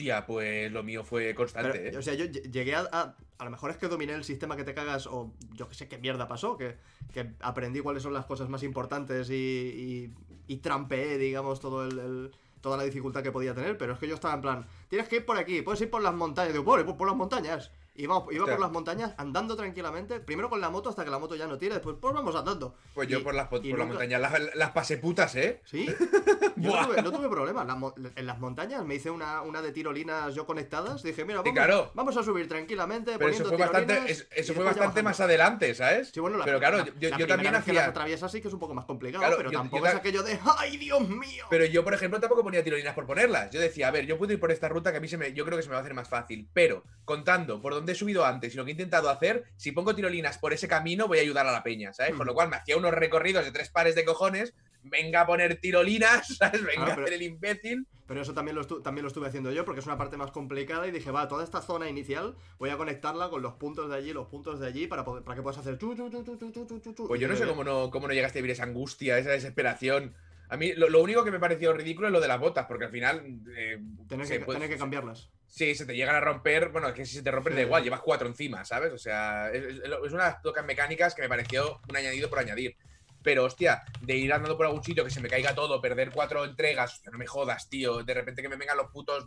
Hostia, 0.00 0.26
pues 0.26 0.72
lo 0.72 0.82
mío 0.82 1.04
fue 1.04 1.34
constante, 1.34 1.78
Pero, 1.78 1.96
¿eh? 1.96 1.98
O 1.98 2.02
sea, 2.02 2.14
yo 2.14 2.24
lle- 2.24 2.50
llegué 2.50 2.74
a, 2.74 2.88
a. 2.92 3.16
A 3.38 3.44
lo 3.44 3.50
mejor 3.50 3.70
es 3.70 3.78
que 3.78 3.88
dominé 3.88 4.12
el 4.12 4.24
sistema 4.24 4.54
que 4.56 4.64
te 4.64 4.74
cagas, 4.74 5.06
o 5.06 5.32
yo 5.54 5.66
que 5.68 5.74
sé 5.74 5.88
qué 5.88 5.96
mierda 5.98 6.28
pasó, 6.28 6.56
que, 6.58 6.76
que 7.12 7.32
aprendí 7.40 7.80
cuáles 7.80 8.02
son 8.02 8.12
las 8.12 8.26
cosas 8.26 8.48
más 8.50 8.62
importantes 8.62 9.30
y, 9.30 9.34
y, 9.34 10.14
y 10.52 10.56
trampeé, 10.58 11.16
digamos, 11.16 11.58
todo 11.60 11.86
el, 11.86 11.98
el- 11.98 12.30
toda 12.60 12.76
la 12.76 12.82
dificultad 12.82 13.22
que 13.22 13.32
podía 13.32 13.54
tener. 13.54 13.78
Pero 13.78 13.94
es 13.94 13.98
que 13.98 14.06
yo 14.08 14.14
estaba 14.14 14.34
en 14.34 14.40
plan, 14.42 14.66
tienes 14.88 15.08
que 15.08 15.16
ir 15.16 15.24
por 15.24 15.38
aquí, 15.38 15.62
puedes 15.62 15.80
ir 15.80 15.88
por 15.90 16.02
las 16.02 16.12
montañas. 16.14 16.52
Digo, 16.52 16.64
vale, 16.64 16.84
pues 16.84 16.96
por 16.96 17.08
las 17.08 17.16
montañas. 17.16 17.70
Iba, 17.94 18.24
iba 18.30 18.46
por 18.46 18.60
las 18.60 18.70
montañas 18.70 19.12
andando 19.18 19.56
tranquilamente, 19.56 20.20
primero 20.20 20.48
con 20.48 20.60
la 20.60 20.70
moto 20.70 20.88
hasta 20.88 21.04
que 21.04 21.10
la 21.10 21.18
moto 21.18 21.34
ya 21.34 21.46
no 21.46 21.58
tira, 21.58 21.74
después 21.74 21.96
pues 22.00 22.14
vamos 22.14 22.34
andando. 22.34 22.74
Pues 22.94 23.08
yo 23.08 23.22
por 23.22 23.34
las, 23.34 23.50
montañas 23.50 24.20
las, 24.20 24.54
las 24.54 24.70
pasé 24.70 24.96
putas, 24.98 25.34
¿eh? 25.34 25.60
¿Sí? 25.64 25.86
Yo 26.56 26.76
no 26.76 26.86
tuve, 26.88 27.02
no 27.02 27.10
tuve 27.12 27.28
problemas. 27.30 27.66
Las 27.66 27.76
en 28.16 28.26
las 28.26 28.38
montañas 28.38 28.84
me 28.84 28.94
hice 28.96 29.10
una, 29.10 29.40
una 29.40 29.62
de 29.62 29.72
tirolinas 29.72 30.34
yo 30.34 30.44
conectadas. 30.44 31.02
Dije, 31.02 31.24
mira, 31.24 31.38
vamos, 31.40 31.54
claro. 31.54 31.90
vamos 31.94 32.16
a 32.18 32.22
subir 32.22 32.48
tranquilamente. 32.48 33.12
Pero 33.16 33.30
eso 33.30 33.46
fue 33.46 33.56
bastante, 33.56 33.98
es- 34.12 34.28
eso 34.30 34.52
fue 34.52 34.64
bastante 34.64 35.02
más 35.02 35.18
adelante, 35.20 35.74
¿sabes? 35.74 36.10
Sí, 36.12 36.20
bueno, 36.20 36.36
la, 36.36 36.44
pero 36.44 36.58
claro, 36.58 36.78
la- 36.78 36.84
yo, 36.98 37.08
la 37.10 37.18
yo 37.18 37.26
también 37.26 37.52
que 37.52 37.58
las 37.58 37.62
hacía. 37.62 37.86
atraviesas 37.86 38.30
sí 38.30 38.42
que 38.42 38.48
es 38.48 38.54
un 38.54 38.60
poco 38.60 38.74
más 38.74 38.84
complicado, 38.84 39.22
Claro, 39.22 39.36
pero 39.38 39.50
yo- 39.50 39.58
tampoco 39.58 39.84
yo 39.84 39.90
es 39.90 39.96
aquello 39.96 40.22
de 40.22 40.38
¡ay, 40.58 40.76
Dios 40.76 41.08
mío! 41.08 41.46
Pero 41.48 41.64
yo, 41.64 41.82
por 41.82 41.94
ejemplo, 41.94 42.20
tampoco 42.20 42.42
ponía 42.42 42.62
tirolinas 42.62 42.94
por 42.94 43.06
ponerlas. 43.06 43.50
Yo 43.50 43.58
decía, 43.60 43.88
a 43.88 43.90
ver, 43.90 44.04
yo 44.06 44.18
puedo 44.18 44.32
ir 44.34 44.40
por 44.40 44.50
esta 44.50 44.68
ruta 44.68 44.90
que 44.90 44.98
a 44.98 45.00
mí 45.00 45.08
se 45.08 45.16
me, 45.16 45.32
yo 45.32 45.46
creo 45.46 45.56
que 45.56 45.62
se 45.62 45.68
me 45.70 45.74
va 45.74 45.78
a 45.78 45.82
hacer 45.82 45.94
más 45.94 46.08
fácil. 46.08 46.46
Pero 46.52 46.84
contando 47.06 47.62
por 47.62 47.72
dónde 47.80 47.92
he 47.92 47.96
subido 47.96 48.24
antes 48.24 48.54
y 48.54 48.56
lo 48.56 48.64
que 48.64 48.70
he 48.70 48.72
intentado 48.72 49.10
hacer, 49.10 49.44
si 49.56 49.72
pongo 49.72 49.94
tirolinas 49.94 50.38
por 50.38 50.52
ese 50.52 50.68
camino 50.68 51.08
voy 51.08 51.18
a 51.18 51.22
ayudar 51.22 51.46
a 51.46 51.52
la 51.52 51.62
peña, 51.62 51.92
¿sabes? 51.92 52.14
Mm. 52.14 52.18
Con 52.18 52.26
hmm. 52.26 52.28
lo 52.28 52.34
cual 52.34 52.48
me 52.48 52.56
hacía 52.56 52.76
unos 52.76 52.92
recorridos 52.92 53.44
de 53.44 53.52
tres 53.52 53.70
pares 53.70 53.94
de 53.94 54.04
cojones, 54.04 54.54
venga 54.82 55.22
a 55.22 55.26
poner 55.26 55.60
tirolinas, 55.60 56.28
¿sabes? 56.38 56.62
Venga 56.62 56.86
ah, 56.86 56.90
a 56.90 56.92
hacer 56.92 57.14
el 57.14 57.22
imbécil. 57.22 57.86
Pero 58.06 58.22
eso 58.22 58.34
también 58.34 58.56
lo, 58.56 58.66
también 58.66 59.04
lo 59.04 59.08
estuve 59.08 59.28
haciendo 59.28 59.52
yo 59.52 59.64
porque 59.64 59.80
es 59.80 59.86
una 59.86 59.96
parte 59.96 60.16
más 60.16 60.32
complicada 60.32 60.86
y 60.86 60.90
dije, 60.90 61.12
va, 61.12 61.28
toda 61.28 61.44
esta 61.44 61.62
zona 61.62 61.88
inicial 61.88 62.34
voy 62.58 62.70
a 62.70 62.76
conectarla 62.76 63.30
con 63.30 63.40
los 63.40 63.54
puntos 63.54 63.88
de 63.88 63.96
allí, 63.96 64.12
los 64.12 64.26
puntos 64.26 64.58
de 64.58 64.66
allí 64.66 64.88
para, 64.88 65.04
poder, 65.04 65.22
para 65.22 65.36
que 65.36 65.42
puedas 65.42 65.58
hacer... 65.58 65.78
Chu, 65.78 65.94
chu, 65.94 66.10
chu, 66.10 67.06
pues 67.06 67.20
yo 67.20 67.28
no 67.28 67.36
sé 67.36 67.46
cómo 67.46 67.62
no, 67.62 67.90
cómo 67.90 68.08
no 68.08 68.12
llegaste 68.12 68.40
a 68.40 68.42
vivir 68.42 68.52
esa 68.52 68.64
angustia, 68.64 69.16
esa 69.16 69.30
desesperación. 69.30 70.14
A 70.50 70.56
mí 70.56 70.72
lo, 70.74 70.88
lo 70.88 71.00
único 71.00 71.24
que 71.24 71.30
me 71.30 71.38
pareció 71.38 71.72
ridículo 71.72 72.08
es 72.08 72.12
lo 72.12 72.20
de 72.20 72.28
las 72.28 72.38
botas, 72.40 72.66
porque 72.66 72.84
al 72.86 72.90
final. 72.90 73.22
eh, 73.56 73.78
Tener 74.08 74.26
que, 74.26 74.40
puede- 74.40 74.58
tener 74.58 74.72
que 74.74 74.78
cambiarlas. 74.78 75.30
Sí, 75.46 75.74
se 75.74 75.86
te 75.86 75.94
llegan 75.96 76.14
a 76.16 76.20
romper. 76.20 76.68
Bueno, 76.70 76.88
es 76.88 76.94
que 76.94 77.04
si 77.06 77.14
se 77.16 77.22
te 77.22 77.30
rompen 77.30 77.54
da 77.54 77.62
igual, 77.62 77.82
llevas 77.82 78.00
cuatro 78.00 78.28
encima, 78.28 78.64
¿sabes? 78.64 78.92
O 78.92 78.98
sea, 78.98 79.50
es, 79.52 79.64
es- 79.64 79.82
una 80.12 80.24
de 80.24 80.30
las 80.30 80.42
tocas 80.42 80.64
mecánicas 80.64 81.14
que 81.14 81.22
me 81.22 81.28
pareció 81.28 81.80
un 81.88 81.96
añadido 81.96 82.28
por 82.28 82.38
añadir. 82.40 82.76
Pero, 83.22 83.44
hostia, 83.44 83.82
de 84.00 84.16
ir 84.16 84.32
andando 84.32 84.56
por 84.56 84.66
algún 84.66 84.82
sitio 84.82 85.04
que 85.04 85.10
se 85.10 85.20
me 85.20 85.28
caiga 85.28 85.54
todo, 85.54 85.80
perder 85.80 86.10
cuatro 86.10 86.44
entregas, 86.44 86.94
hostia, 86.94 87.10
no 87.12 87.18
me 87.18 87.26
jodas, 87.26 87.68
tío. 87.68 88.02
De 88.02 88.14
repente 88.14 88.40
que 88.42 88.48
me 88.48 88.56
vengan 88.56 88.76
los 88.78 88.90
putos 88.90 89.26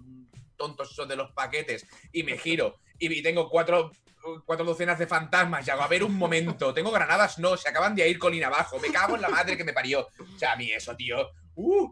tontos 0.58 0.92
esos 0.92 1.08
de 1.08 1.16
los 1.16 1.32
paquetes 1.32 1.86
y 2.12 2.24
me 2.24 2.38
giro 2.38 2.80
y, 3.00 3.12
y 3.14 3.22
tengo 3.22 3.50
cuatro, 3.50 3.92
cuatro 4.46 4.66
docenas 4.66 5.00
de 5.00 5.08
fantasmas 5.08 5.68
y 5.68 5.72
hago, 5.72 5.82
a 5.82 5.88
ver 5.88 6.04
un 6.04 6.16
momento, 6.16 6.74
tengo 6.74 6.92
granadas, 6.92 7.40
no, 7.40 7.58
se 7.58 7.70
acaban 7.70 7.96
de 7.96 8.08
ir 8.08 8.20
colina 8.20 8.48
abajo, 8.48 8.80
me 8.80 8.90
cago 8.92 9.16
en 9.16 9.22
la 9.22 9.30
madre 9.30 9.58
que 9.58 9.64
me 9.64 9.74
parió. 9.74 10.08
O 10.20 10.38
sea, 10.38 10.54
a 10.54 10.56
mí 10.56 10.72
eso, 10.72 10.96
tío. 10.96 11.30
¡Uh! 11.56 11.92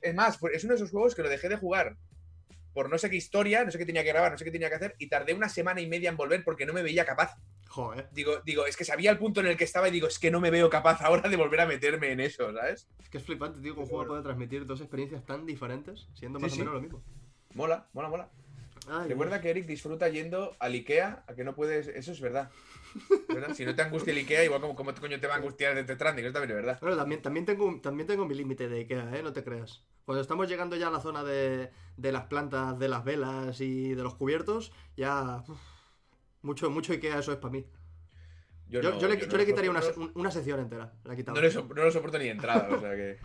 Es 0.00 0.14
más, 0.14 0.38
es 0.52 0.64
uno 0.64 0.72
de 0.72 0.76
esos 0.76 0.90
juegos 0.90 1.14
que 1.14 1.22
lo 1.22 1.28
dejé 1.28 1.48
de 1.48 1.56
jugar 1.56 1.96
por 2.72 2.88
no 2.88 2.98
sé 2.98 3.10
qué 3.10 3.16
historia, 3.16 3.64
no 3.64 3.70
sé 3.70 3.78
qué 3.78 3.86
tenía 3.86 4.02
que 4.02 4.10
grabar, 4.10 4.32
no 4.32 4.38
sé 4.38 4.44
qué 4.44 4.50
tenía 4.50 4.68
que 4.68 4.76
hacer, 4.76 4.94
y 4.98 5.08
tardé 5.08 5.34
una 5.34 5.48
semana 5.48 5.80
y 5.80 5.86
media 5.86 6.10
en 6.10 6.16
volver 6.16 6.44
porque 6.44 6.66
no 6.66 6.72
me 6.72 6.82
veía 6.82 7.04
capaz. 7.04 7.36
Joder. 7.68 8.08
Digo, 8.12 8.40
digo, 8.44 8.66
es 8.66 8.76
que 8.76 8.84
sabía 8.84 9.10
el 9.10 9.18
punto 9.18 9.40
en 9.40 9.46
el 9.46 9.56
que 9.56 9.64
estaba 9.64 9.88
y 9.88 9.92
digo, 9.92 10.08
es 10.08 10.18
que 10.18 10.30
no 10.30 10.40
me 10.40 10.50
veo 10.50 10.68
capaz 10.70 11.00
ahora 11.02 11.28
de 11.28 11.36
volver 11.36 11.60
a 11.60 11.66
meterme 11.66 12.12
en 12.12 12.20
eso, 12.20 12.52
¿sabes? 12.52 12.88
Es 12.98 13.08
que 13.08 13.18
es 13.18 13.24
flipante, 13.24 13.60
tío, 13.60 13.74
que 13.74 13.80
un 13.80 13.86
juego 13.86 14.06
puede 14.08 14.22
transmitir 14.22 14.66
dos 14.66 14.80
experiencias 14.80 15.24
tan 15.24 15.46
diferentes, 15.46 16.08
siendo 16.14 16.40
más 16.40 16.52
sí. 16.52 16.60
o 16.60 16.64
menos 16.64 16.74
lo 16.74 16.80
mismo. 16.80 17.02
Mola, 17.54 17.88
mola, 17.92 18.08
mola. 18.08 18.30
Ay, 18.88 19.08
Recuerda 19.08 19.40
que 19.40 19.50
Eric 19.50 19.66
disfruta 19.66 20.08
yendo 20.08 20.56
al 20.58 20.72
Ikea, 20.72 21.24
a 21.26 21.34
que 21.34 21.44
no 21.44 21.54
puedes. 21.54 21.86
Eso 21.88 22.12
es 22.12 22.20
verdad. 22.20 22.50
¿Verdad? 23.28 23.54
Si 23.54 23.64
no 23.64 23.74
te 23.74 23.82
angustia 23.82 24.12
el 24.12 24.18
Ikea, 24.18 24.44
igual 24.44 24.60
como, 24.60 24.74
como 24.74 24.94
coño 24.94 25.20
te 25.20 25.26
va 25.26 25.34
a 25.34 25.36
angustiar 25.36 25.76
el 25.78 25.86
Death 25.86 25.96
Stranding, 25.96 26.24
eso 26.24 26.32
también 26.32 26.58
es 26.58 26.64
verdad. 26.64 26.80
También, 26.96 27.22
también, 27.22 27.46
tengo, 27.46 27.80
también 27.80 28.06
tengo 28.06 28.26
mi 28.26 28.34
límite 28.34 28.68
de 28.68 28.78
Ikea, 28.80 29.16
¿eh? 29.16 29.22
No 29.22 29.32
te 29.32 29.44
creas. 29.44 29.84
Cuando 30.04 30.22
estamos 30.22 30.48
llegando 30.48 30.74
ya 30.76 30.88
a 30.88 30.90
la 30.90 31.00
zona 31.00 31.22
de, 31.22 31.70
de 31.96 32.12
las 32.12 32.24
plantas, 32.24 32.78
de 32.78 32.88
las 32.88 33.04
velas 33.04 33.60
y 33.60 33.94
de 33.94 34.02
los 34.02 34.14
cubiertos, 34.14 34.72
ya... 34.96 35.44
uf, 35.46 35.60
mucho, 36.42 36.70
mucho 36.70 36.92
Ikea 36.92 37.18
eso 37.18 37.32
es 37.32 37.38
para 37.38 37.52
mí. 37.52 37.66
Yo, 38.66 38.82
no- 38.82 38.98
yo 38.98 39.08
le, 39.08 39.14
no 39.16 39.20
yo 39.20 39.26
le 39.36 39.38
lo 39.38 39.44
quitaría 39.46 39.70
una, 39.70 39.82
una 40.14 40.30
sección 40.30 40.60
entera. 40.60 40.92
La 41.04 41.14
no, 41.14 41.40
le 41.40 41.50
so- 41.50 41.68
no 41.68 41.84
lo 41.84 41.90
soporto 41.90 42.18
ni 42.18 42.28
entrada, 42.28 42.68
o 42.74 42.80
sea 42.80 42.94
que. 42.96 43.18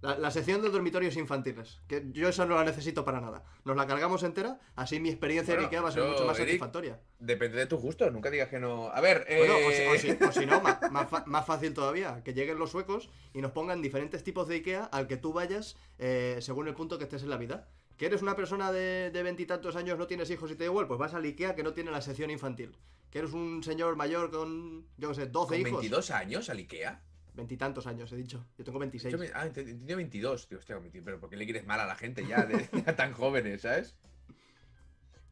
La, 0.00 0.16
la 0.16 0.30
sección 0.30 0.62
de 0.62 0.70
dormitorios 0.70 1.16
infantiles. 1.16 1.80
Que 1.88 2.04
yo 2.12 2.28
eso 2.28 2.46
no 2.46 2.54
la 2.54 2.64
necesito 2.64 3.04
para 3.04 3.20
nada. 3.20 3.42
Nos 3.64 3.76
la 3.76 3.86
cargamos 3.86 4.22
entera, 4.22 4.60
así 4.76 5.00
mi 5.00 5.08
experiencia 5.08 5.54
Bueno, 5.54 5.62
en 5.62 5.66
Ikea 5.66 5.80
va 5.82 5.88
a 5.88 5.92
ser 5.92 6.02
yo, 6.04 6.10
mucho 6.10 6.24
más 6.24 6.36
Eric, 6.38 6.48
satisfactoria. 6.50 7.00
Depende 7.18 7.58
de 7.58 7.66
tus 7.66 7.80
gustos, 7.80 8.12
nunca 8.12 8.30
digas 8.30 8.48
que 8.48 8.60
no. 8.60 8.88
A 8.90 9.00
ver, 9.00 9.24
eh. 9.28 9.38
Bueno, 9.38 9.54
o 9.66 9.72
si, 9.98 10.08
o 10.10 10.16
si- 10.16 10.24
o 10.24 10.32
si 10.32 10.46
no, 10.46 10.60
más, 10.60 10.78
más 11.26 11.46
fácil 11.46 11.74
todavía, 11.74 12.22
que 12.22 12.32
lleguen 12.32 12.58
los 12.58 12.70
suecos 12.70 13.10
y 13.34 13.40
nos 13.40 13.50
pongan 13.50 13.82
diferentes 13.82 14.22
tipos 14.22 14.46
de 14.46 14.56
Ikea 14.56 14.84
al 14.84 15.08
que 15.08 15.16
tú 15.16 15.32
vayas 15.32 15.76
eh, 15.98 16.38
según 16.40 16.68
el 16.68 16.74
punto 16.74 16.96
que 16.98 17.04
estés 17.04 17.22
en 17.24 17.30
la 17.30 17.36
vida. 17.36 17.66
Que 17.96 18.06
eres 18.06 18.22
una 18.22 18.36
persona 18.36 18.70
de 18.70 19.10
de 19.10 19.22
veintitantos 19.24 19.74
años, 19.74 19.98
no 19.98 20.06
tienes 20.06 20.30
hijos 20.30 20.48
y 20.52 20.54
te 20.54 20.60
da 20.62 20.66
igual, 20.70 20.86
pues 20.86 21.00
vas 21.00 21.14
al 21.14 21.24
Ikea 21.24 21.56
que 21.56 21.64
no 21.64 21.72
tiene 21.72 21.90
la 21.90 22.00
sección 22.00 22.30
infantil. 22.30 22.76
Que 23.10 23.18
eres 23.18 23.32
un 23.32 23.64
señor 23.64 23.96
mayor 23.96 24.30
con, 24.30 24.86
yo 24.96 25.08
qué 25.08 25.14
sé, 25.16 25.26
12 25.26 25.48
¿Con 25.48 25.58
hijos. 25.58 25.80
22 25.80 26.10
años 26.12 26.48
al 26.50 26.58
Ikea? 26.58 27.02
Veintitantos 27.34 27.86
años, 27.86 28.10
he 28.12 28.16
dicho. 28.16 28.44
Yo 28.58 28.64
tengo 28.64 28.78
26. 28.78 29.12
Yo 29.12 29.18
me- 29.18 29.30
ah, 29.34 29.46
entendido 29.46 29.96
22. 29.96 30.48
Tío, 30.48 30.58
hostia, 30.58 30.80
pero 31.04 31.20
¿por 31.20 31.30
qué 31.30 31.36
le 31.36 31.44
quieres 31.44 31.64
mal 31.66 31.78
a 31.80 31.86
la 31.86 31.94
gente 31.94 32.26
ya, 32.26 32.44
de, 32.44 32.68
ya 32.86 32.96
tan 32.96 33.12
jóvenes, 33.12 33.62
¿sabes? 33.62 33.96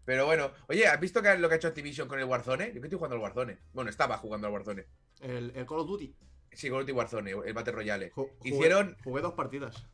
Pero 0.04 0.24
bueno, 0.26 0.52
oye, 0.68 0.86
¿has 0.86 1.00
visto 1.00 1.20
que 1.20 1.36
lo 1.36 1.48
que 1.48 1.54
ha 1.54 1.56
hecho 1.56 1.68
Activision 1.68 2.06
con 2.06 2.18
el 2.20 2.26
Warzone? 2.26 2.66
Yo 2.72 2.80
que 2.80 2.86
estoy 2.86 2.96
jugando 2.96 3.16
al 3.16 3.22
Warzone. 3.22 3.58
Bueno, 3.72 3.90
estaba 3.90 4.16
jugando 4.18 4.46
al 4.46 4.52
Warzone. 4.52 4.84
El, 5.20 5.50
el 5.56 5.66
Call 5.66 5.80
of 5.80 5.88
Duty. 5.88 6.14
Sí, 6.52 6.68
Call 6.68 6.76
of 6.76 6.82
Duty 6.82 6.92
Warzone, 6.92 7.30
el 7.44 7.52
Battle 7.52 7.72
Royale. 7.72 8.12
Ju- 8.12 8.30
jugué- 8.38 8.50
Hicieron- 8.50 8.96
Jugué 9.02 9.22
dos 9.22 9.34
partidas. 9.34 9.84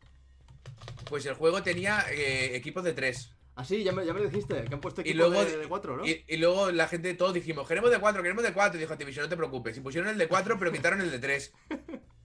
Pues 1.09 1.25
el 1.27 1.35
juego 1.35 1.63
tenía 1.63 2.05
eh, 2.11 2.55
equipos 2.57 2.85
de 2.85 2.93
tres. 2.93 3.33
Ah, 3.55 3.65
sí, 3.65 3.83
ya 3.85 3.93
me, 3.93 4.07
ya 4.07 4.15
me 4.15 4.21
lo 4.21 4.27
dijiste, 4.31 4.65
que 4.65 4.75
han 4.75 4.81
puesto 4.81 5.03
Y 5.03 5.11
equipo 5.11 5.29
luego- 5.29 5.45
de, 5.45 5.59
de 5.59 5.67
cuatro, 5.69 5.97
¿no? 5.99 6.07
Y, 6.07 6.25
y 6.27 6.37
luego 6.39 6.71
la 6.73 6.89
gente, 6.89 7.13
todos 7.15 7.35
dijimos, 7.35 7.69
queremos 7.69 7.91
de 7.91 7.99
cuatro, 7.99 8.23
queremos 8.23 8.43
de 8.43 8.53
cuatro. 8.55 8.79
Y 8.79 8.81
dijo 8.81 8.93
Activision, 8.95 9.25
no 9.25 9.29
te 9.29 9.37
preocupes. 9.37 9.77
Y 9.77 9.81
pusieron 9.81 10.09
el 10.09 10.17
de 10.17 10.27
cuatro, 10.27 10.59
pero 10.59 10.73
quitaron 10.73 11.01
el 11.03 11.11
de 11.11 11.19
tres. 11.19 11.53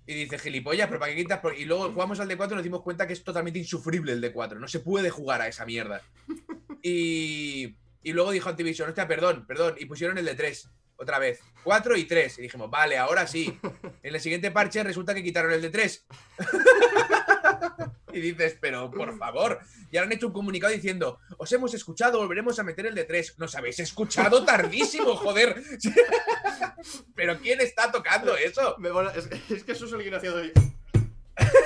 Y 0.05 0.13
dice, 0.13 0.39
gilipollas, 0.39 0.87
pero 0.87 1.01
¿para 1.01 1.11
qué 1.13 1.17
quitas? 1.21 1.39
Por-?" 1.41 1.57
Y 1.57 1.65
luego 1.65 1.91
jugamos 1.91 2.19
al 2.21 2.29
de 2.29 2.37
4 2.37 2.53
y 2.53 2.55
nos 2.55 2.63
dimos 2.63 2.81
cuenta 2.81 3.05
que 3.05 3.11
es 3.11 3.23
totalmente 3.25 3.59
insufrible 3.59 4.13
el 4.13 4.21
de 4.21 4.31
4. 4.31 4.57
No 4.57 4.69
se 4.69 4.79
puede 4.79 5.09
jugar 5.09 5.41
a 5.41 5.49
esa 5.49 5.65
mierda. 5.65 6.01
Y, 6.81 7.75
y 8.03 8.13
luego 8.13 8.31
dijo 8.31 8.47
Activision, 8.47 8.87
hostia, 8.87 9.05
perdón, 9.05 9.45
perdón. 9.45 9.75
Y 9.77 9.83
pusieron 9.85 10.17
el 10.17 10.23
de 10.23 10.35
3. 10.35 10.69
Otra 10.95 11.19
vez. 11.19 11.41
4 11.65 11.97
y 11.97 12.05
3. 12.05 12.39
Y 12.39 12.43
dijimos, 12.43 12.69
vale, 12.71 12.97
ahora 12.97 13.27
sí. 13.27 13.59
En 14.01 14.15
el 14.15 14.21
siguiente 14.21 14.49
parche 14.49 14.81
resulta 14.81 15.13
que 15.13 15.23
quitaron 15.23 15.51
el 15.51 15.61
de 15.61 15.69
3. 15.71 16.05
y 18.17 18.21
dices, 18.21 18.57
pero 18.59 18.89
por 18.91 19.17
favor. 19.17 19.59
Y 19.91 19.97
ahora 19.97 20.07
han 20.07 20.11
hecho 20.13 20.27
un 20.27 20.33
comunicado 20.33 20.73
diciendo, 20.73 21.19
os 21.37 21.51
hemos 21.51 21.73
escuchado, 21.73 22.17
volveremos 22.19 22.59
a 22.59 22.63
meter 22.63 22.85
el 22.87 22.95
de 22.95 23.05
3. 23.05 23.35
Nos 23.39 23.55
habéis 23.55 23.79
escuchado 23.79 24.43
tardísimo, 24.43 25.15
joder. 25.17 25.63
pero 27.15 27.37
¿quién 27.39 27.61
está 27.61 27.91
tocando 27.91 28.35
eso? 28.35 28.75
Me 28.79 28.89
mola- 28.91 29.13
es, 29.15 29.27
es 29.49 29.63
que 29.63 29.71
eso 29.71 29.85
es 29.85 29.91
el 29.93 29.99
desgraciado 29.99 30.37
de... 30.37 30.51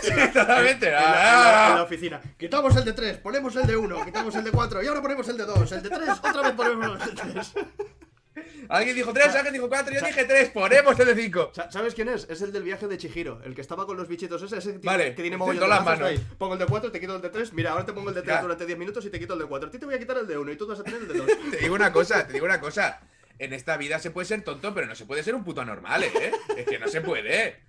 Sí, 0.01 0.11
totalmente. 0.33 0.87
En 0.87 0.93
la, 0.93 0.99
en 0.99 1.05
la- 1.11 1.67
en 1.69 1.75
la 1.75 1.77
Ah. 1.79 1.83
oficina. 1.83 2.21
Quitamos 2.37 2.75
el 2.75 2.83
de 2.85 2.93
3, 2.93 3.17
ponemos 3.17 3.55
el 3.55 3.65
de 3.65 3.77
1, 3.77 4.05
quitamos 4.05 4.35
el 4.35 4.43
de 4.43 4.51
4 4.51 4.83
y 4.83 4.87
ahora 4.87 5.01
ponemos 5.01 5.27
el 5.29 5.37
de 5.37 5.45
2. 5.45 5.71
El 5.71 5.83
de 5.83 5.89
3, 5.89 6.09
otra 6.09 6.41
vez 6.41 6.51
ponemos 6.53 7.01
el 7.07 7.15
de 7.15 7.21
3. 7.33 7.53
Alguien 8.69 8.95
dijo 8.95 9.13
3, 9.13 9.35
alguien 9.35 9.53
dijo 9.53 9.67
4, 9.69 9.93
yo 9.93 10.05
dije 10.05 10.25
3, 10.25 10.49
ponemos 10.49 10.99
el 10.99 11.07
de 11.07 11.15
5. 11.15 11.51
¿Sabes 11.69 11.93
quién 11.95 12.09
es? 12.09 12.27
Es 12.29 12.41
el 12.41 12.51
del 12.51 12.63
viaje 12.63 12.87
de 12.87 12.97
Chihiro, 12.97 13.41
el 13.43 13.53
que 13.55 13.61
estaba 13.61 13.85
con 13.85 13.97
los 13.97 14.07
bichitos 14.07 14.41
ese, 14.41 14.57
ese 14.57 14.77
Vale, 14.83 15.13
que 15.15 15.21
tiene 15.21 15.37
mogollón 15.37 15.61
de 15.63 15.67
las 15.67 15.83
manos. 15.83 16.09
ahí. 16.09 16.17
Pongo 16.37 16.53
el 16.53 16.59
de 16.59 16.65
4, 16.65 16.91
te 16.91 16.99
quito 16.99 17.15
el 17.15 17.21
de 17.21 17.29
3. 17.29 17.53
Mira, 17.53 17.71
ahora 17.71 17.85
te 17.85 17.93
pongo 17.93 18.09
el 18.09 18.15
de 18.15 18.21
3 18.21 18.35
Ya. 18.35 18.41
durante 18.41 18.65
10 18.65 18.77
minutos 18.79 19.05
y 19.05 19.09
te 19.09 19.19
quito 19.19 19.33
el 19.33 19.39
de 19.39 19.45
4. 19.45 19.67
A 19.69 19.71
ti 19.71 19.77
te 19.79 19.85
voy 19.85 19.95
a 19.95 19.99
quitar 19.99 20.17
el 20.17 20.27
de 20.27 20.37
1 20.37 20.51
y 20.51 20.55
tú 20.57 20.67
vas 20.67 20.79
a 20.79 20.83
tener 20.83 21.01
el 21.01 21.07
de 21.07 21.13
2. 21.15 21.27
Te 21.51 21.57
digo 21.57 21.75
una 21.75 21.91
cosa, 21.91 22.25
te 22.27 22.33
digo 22.33 22.45
una 22.45 22.59
cosa. 22.59 23.01
En 23.39 23.53
esta 23.53 23.75
vida 23.77 23.97
se 23.99 24.11
puede 24.11 24.25
ser 24.27 24.43
tonto, 24.43 24.73
pero 24.73 24.85
no 24.87 24.95
se 24.95 25.05
puede 25.05 25.23
ser 25.23 25.33
un 25.35 25.43
puto 25.43 25.61
anormal, 25.61 26.03
¿eh? 26.03 26.31
Es 26.55 26.65
que 26.67 26.77
no 26.77 26.87
se 26.87 27.01
puede. 27.01 27.59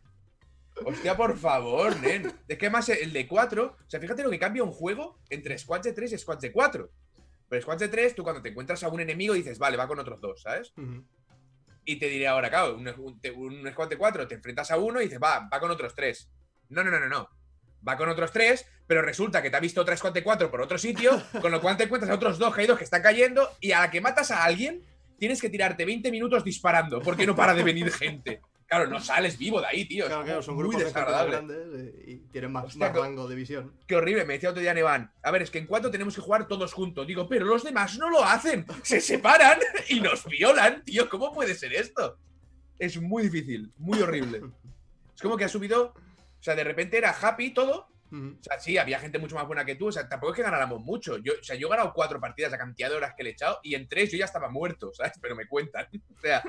Hostia, 0.84 1.16
por 1.16 1.38
favor, 1.38 1.96
nen. 2.00 2.32
Es 2.48 2.58
que 2.58 2.68
más 2.70 2.88
el 2.88 3.12
de 3.12 3.26
4, 3.26 3.64
o 3.64 3.90
sea, 3.90 4.00
fíjate 4.00 4.22
lo 4.22 4.30
que 4.30 4.38
cambia 4.38 4.62
un 4.64 4.72
juego 4.72 5.18
entre 5.30 5.56
squads 5.58 5.84
de 5.84 5.92
3 5.92 6.12
y 6.12 6.18
squads 6.18 6.42
de 6.42 6.52
4. 6.52 6.90
Pero 7.52 7.60
squads 7.60 7.80
de 7.80 7.88
3, 7.88 8.14
tú 8.14 8.22
cuando 8.22 8.40
te 8.40 8.48
encuentras 8.48 8.82
a 8.82 8.88
un 8.88 8.98
enemigo 8.98 9.34
dices, 9.34 9.58
vale, 9.58 9.76
va 9.76 9.86
con 9.86 9.98
otros 9.98 10.18
dos, 10.22 10.40
¿sabes? 10.40 10.72
Y 11.84 11.96
te 11.96 12.08
diré 12.08 12.26
ahora, 12.26 12.48
claro, 12.48 12.76
un, 12.76 12.88
un, 12.88 13.20
un 13.36 13.70
squad 13.72 13.90
de 13.90 13.98
4, 13.98 14.26
te 14.26 14.36
enfrentas 14.36 14.70
a 14.70 14.78
uno 14.78 15.02
y 15.02 15.04
dices, 15.04 15.20
va, 15.22 15.50
va 15.52 15.60
con 15.60 15.70
otros 15.70 15.94
3. 15.94 16.30
No, 16.70 16.82
no, 16.82 16.90
no, 16.90 16.98
no, 16.98 17.10
no. 17.10 17.28
Va 17.86 17.98
con 17.98 18.08
otros 18.08 18.32
3, 18.32 18.66
pero 18.86 19.02
resulta 19.02 19.42
que 19.42 19.50
te 19.50 19.56
ha 19.58 19.60
visto 19.60 19.82
otra 19.82 19.98
squad 19.98 20.14
de 20.14 20.22
4 20.22 20.50
por 20.50 20.62
otro 20.62 20.78
sitio, 20.78 21.22
con 21.42 21.52
lo 21.52 21.60
cual 21.60 21.76
te 21.76 21.84
encuentras 21.84 22.10
a 22.10 22.14
otros 22.14 22.38
dos 22.38 22.54
caídos 22.54 22.78
que 22.78 22.84
están 22.84 23.02
cayendo 23.02 23.46
y 23.60 23.72
a 23.72 23.80
la 23.80 23.90
que 23.90 24.00
matas 24.00 24.30
a 24.30 24.44
alguien, 24.44 24.86
tienes 25.18 25.38
que 25.38 25.50
tirarte 25.50 25.84
20 25.84 26.10
minutos 26.10 26.44
disparando, 26.44 27.02
porque 27.02 27.26
no 27.26 27.36
para 27.36 27.52
de 27.52 27.64
venir 27.64 27.92
gente. 27.92 28.40
Claro, 28.72 28.88
no 28.88 29.00
sales 29.00 29.36
vivo 29.36 29.60
de 29.60 29.66
ahí, 29.66 29.84
tío. 29.84 30.06
Claro, 30.06 30.24
claro, 30.24 30.42
son 30.42 30.54
muy 30.54 30.62
grupos 30.62 30.78
de 30.80 30.86
desagradable. 30.86 31.32
grandes 31.32 31.58
eh, 31.74 32.04
y 32.06 32.16
tienen 32.30 32.52
más, 32.52 32.64
Hostia, 32.64 32.88
más 32.88 32.96
rango 32.96 33.28
de 33.28 33.34
visión. 33.36 33.74
Qué 33.86 33.96
horrible, 33.96 34.24
me 34.24 34.32
decía 34.32 34.48
otro 34.48 34.62
día 34.62 34.72
Nevan. 34.72 35.12
A 35.22 35.30
ver, 35.30 35.42
es 35.42 35.50
que 35.50 35.58
en 35.58 35.66
cuanto 35.66 35.90
tenemos 35.90 36.14
que 36.14 36.22
jugar 36.22 36.48
todos 36.48 36.72
juntos. 36.72 37.06
Digo, 37.06 37.28
pero 37.28 37.44
los 37.44 37.64
demás 37.64 37.98
no 37.98 38.08
lo 38.08 38.24
hacen. 38.24 38.64
Se 38.82 39.02
separan 39.02 39.58
y 39.90 40.00
nos 40.00 40.24
violan, 40.24 40.82
tío. 40.84 41.06
¿Cómo 41.10 41.34
puede 41.34 41.54
ser 41.54 41.74
esto? 41.74 42.16
Es 42.78 42.98
muy 42.98 43.24
difícil, 43.24 43.70
muy 43.76 44.00
horrible. 44.00 44.40
Es 45.14 45.20
como 45.20 45.36
que 45.36 45.44
ha 45.44 45.50
subido. 45.50 45.92
O 45.92 46.42
sea, 46.42 46.54
de 46.54 46.64
repente 46.64 46.96
era 46.96 47.10
happy 47.10 47.52
todo, 47.52 47.92
Ujú. 48.12 48.36
O 48.38 48.42
sea, 48.42 48.58
sí, 48.60 48.76
había 48.76 48.98
gente 48.98 49.18
mucho 49.18 49.34
más 49.34 49.46
buena 49.46 49.64
que 49.64 49.74
tú. 49.74 49.88
O 49.88 49.92
sea, 49.92 50.08
tampoco 50.08 50.32
es 50.32 50.36
que 50.36 50.42
ganáramos 50.42 50.80
mucho. 50.82 51.16
Yo, 51.18 51.32
o 51.40 51.42
sea, 51.42 51.56
yo 51.56 51.66
he 51.66 51.70
ganado 51.70 51.92
cuatro 51.94 52.20
partidas, 52.20 52.52
la 52.52 52.58
cantidad 52.58 52.90
de 52.90 52.96
horas 52.96 53.14
que 53.16 53.22
le 53.22 53.30
he 53.30 53.32
echado, 53.32 53.58
y 53.62 53.74
en 53.74 53.88
tres 53.88 54.12
yo 54.12 54.18
ya 54.18 54.26
estaba 54.26 54.50
muerto, 54.50 54.92
¿sabes? 54.92 55.12
Pero 55.20 55.34
me 55.34 55.46
cuentan. 55.46 55.86
O 56.16 56.20
sea, 56.22 56.42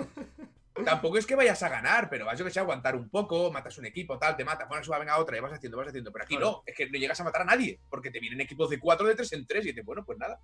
tampoco 0.86 1.18
es 1.18 1.26
que 1.28 1.36
vayas 1.36 1.62
a 1.64 1.70
ganar, 1.70 2.10
pero 2.10 2.26
vas 2.26 2.38
yo 2.40 2.46
que 2.46 2.52
sé, 2.52 2.60
a 2.60 2.64
aguantar 2.64 2.96
un 2.96 3.10
poco, 3.10 3.52
matas 3.52 3.78
un 3.78 3.86
equipo, 3.86 4.18
tal, 4.18 4.36
te 4.36 4.44
mata, 4.44 4.66
bueno, 4.66 4.84
suba, 4.84 4.98
venga 5.00 5.18
otra, 5.20 5.38
y 5.38 5.40
vas 5.40 5.54
haciendo, 5.54 5.78
vas 5.78 5.88
haciendo. 5.90 6.12
Pero 6.12 6.26
aquí 6.26 6.36
Claro. 6.36 6.52
no, 6.52 6.64
es 6.66 6.76
que 6.76 6.90
no 6.90 6.98
llegas 6.98 7.20
a 7.20 7.24
matar 7.24 7.42
a 7.44 7.46
nadie, 7.46 7.80
porque 7.90 8.10
te 8.12 8.20
vienen 8.20 8.42
equipos 8.42 8.70
de 8.70 8.80
cuatro, 8.80 9.08
de 9.08 9.16
tres 9.16 9.32
en 9.34 9.46
tres, 9.46 9.66
y 9.66 9.70
dices, 9.70 9.86
bueno, 9.86 10.04
pues 10.04 10.18
nada. 10.18 10.40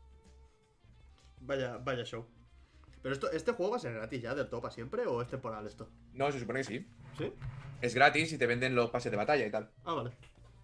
Vaya, 1.41 1.77
vaya 1.77 2.03
show. 2.03 2.27
Pero 3.01 3.13
esto, 3.13 3.31
¿este 3.31 3.53
juego 3.53 3.71
va 3.71 3.77
a 3.77 3.79
ser 3.79 3.93
gratis 3.93 4.21
ya 4.21 4.36
del 4.36 4.50
todo 4.50 4.62
para 4.62 4.74
siempre 4.74 5.05
o 5.07 5.21
es 5.21 5.27
temporal 5.29 5.65
esto? 5.65 5.89
No, 6.13 6.31
se 6.31 6.39
supone 6.39 6.59
que 6.59 6.63
sí. 6.65 6.88
¿Sí? 7.17 7.33
Es 7.81 7.95
gratis 7.95 8.33
y 8.33 8.38
te 8.38 8.45
venden 8.45 8.75
los 8.75 8.89
pases 8.89 9.09
de 9.09 9.17
batalla 9.17 9.45
y 9.45 9.51
tal. 9.51 9.71
Ah, 9.86 9.93
vale. 9.93 10.12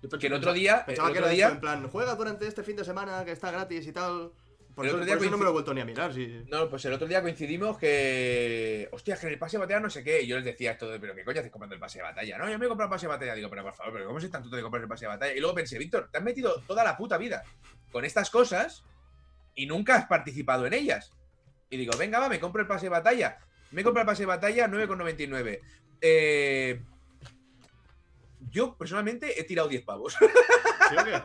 Yo 0.02 0.10
Que 0.20 0.28
el 0.28 0.34
otro 0.34 0.52
día- 0.54 0.86
Pensaba 0.86 1.08
el 1.08 1.14
que 1.14 1.20
otro 1.20 1.28
era 1.30 1.36
día- 1.36 1.46
eso, 1.48 1.56
en 1.56 1.62
plan, 1.62 1.90
juega 1.90 2.14
durante 2.16 2.46
este 2.46 2.62
fin 2.64 2.76
de 2.76 2.84
semana 2.84 3.24
que 3.24 3.32
está 3.32 3.52
gratis 3.52 3.88
y 3.88 3.92
tal. 3.94 4.32
Por 4.76 4.86
El 4.86 4.92
otro 4.92 5.06
día 5.06 5.16
no 5.16 5.38
me 5.38 5.46
lo 5.46 5.52
he 5.52 5.54
vuelto 5.54 5.74
ni 5.74 5.80
a 5.80 5.86
mirar. 5.86 6.14
Sí. 6.14 6.44
No, 6.50 6.70
pues 6.70 6.84
el 6.84 6.92
otro 6.92 7.08
día 7.08 7.22
coincidimos 7.22 7.78
que. 7.78 8.90
Hostia, 8.92 9.16
que 9.16 9.28
en 9.28 9.34
el 9.34 9.40
pase 9.40 9.56
de 9.56 9.62
batalla 9.62 9.80
no 9.80 9.90
sé 9.90 10.04
qué. 10.04 10.22
Y 10.22 10.28
yo 10.28 10.36
les 10.36 10.44
decía 10.44 10.72
esto 10.74 10.90
de, 10.90 11.00
pero 11.00 11.16
¿qué 11.16 11.24
coño 11.24 11.40
haces 11.40 11.52
comprando 11.52 11.76
el 11.76 11.80
pase 11.80 12.00
de 12.00 12.04
batalla? 12.04 12.38
No, 12.38 12.50
yo 12.50 12.60
me 12.60 12.66
he 12.66 12.68
comprado 12.68 12.90
el 12.90 12.96
pase 12.96 13.06
de 13.06 13.14
batalla. 13.14 13.36
Digo, 13.36 13.50
pero 13.50 13.64
por 13.64 13.74
favor, 13.74 13.94
pero 13.94 14.06
¿cómo 14.08 14.20
es 14.20 14.30
tan 14.30 14.42
tonto 14.42 14.58
de 14.58 14.62
comprar 14.62 14.84
el 14.84 14.90
pase 14.90 15.06
de 15.06 15.10
batalla? 15.10 15.34
Y 15.34 15.40
luego 15.40 15.56
pensé, 15.56 15.78
Víctor, 15.80 16.10
te 16.12 16.18
has 16.18 16.24
metido 16.26 16.62
toda 16.68 16.84
la 16.84 16.98
puta 16.98 17.18
vida 17.18 17.44
con 17.94 18.04
estas 18.04 18.30
cosas 18.30 18.84
y 19.56 19.66
nunca 19.66 19.96
has 19.96 20.08
participado 20.08 20.66
en 20.66 20.74
ellas. 20.74 21.14
Y 21.70 21.78
digo, 21.78 21.98
venga, 21.98 22.20
va, 22.20 22.28
me 22.28 22.42
compro 22.42 22.62
el 22.62 22.68
pase 22.68 22.88
de 22.88 22.90
batalla. 22.90 23.40
Me 23.72 23.82
compro 23.82 24.02
el 24.02 24.08
pase 24.08 24.24
de 24.24 24.28
batalla 24.28 24.68
9,99. 24.68 25.62
Eh. 26.02 26.82
Yo 28.52 28.78
personalmente 28.78 29.40
he 29.40 29.46
tirado 29.46 29.70
10 29.70 29.84
pavos. 29.84 30.18
¿Sí 30.90 30.96
o 30.98 31.04
qué? 31.04 31.22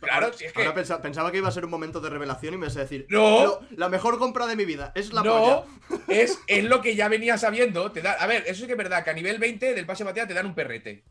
Claro, 0.00 0.32
si 0.32 0.44
es 0.44 0.52
que- 0.52 0.62
Ahora 0.62 0.74
pensaba 0.74 1.30
que 1.32 1.38
iba 1.38 1.48
a 1.48 1.52
ser 1.52 1.64
un 1.64 1.70
momento 1.70 2.00
de 2.00 2.10
revelación 2.10 2.54
y 2.54 2.56
me 2.58 2.66
vas 2.66 2.76
a 2.76 2.80
decir: 2.80 3.06
No. 3.08 3.44
"Lo- 3.44 3.60
la 3.76 3.88
mejor 3.88 4.18
compra 4.18 4.46
de 4.46 4.56
mi 4.56 4.64
vida 4.64 4.92
es 4.94 5.12
la 5.12 5.22
no, 5.22 5.64
polla". 5.88 6.00
es, 6.08 6.38
es 6.46 6.64
lo 6.64 6.80
que 6.82 6.94
ya 6.96 7.08
venía 7.08 7.38
sabiendo. 7.38 7.90
Te 7.92 8.02
da, 8.02 8.12
a 8.12 8.26
ver, 8.26 8.44
eso 8.46 8.60
sí 8.60 8.66
que 8.66 8.72
es 8.72 8.78
verdad, 8.78 9.02
que 9.04 9.10
a 9.10 9.14
nivel 9.14 9.38
20 9.38 9.74
del 9.74 9.86
pase 9.86 10.04
batalla 10.04 10.26
te 10.26 10.34
dan 10.34 10.46
un 10.46 10.54
perrete. 10.54 11.04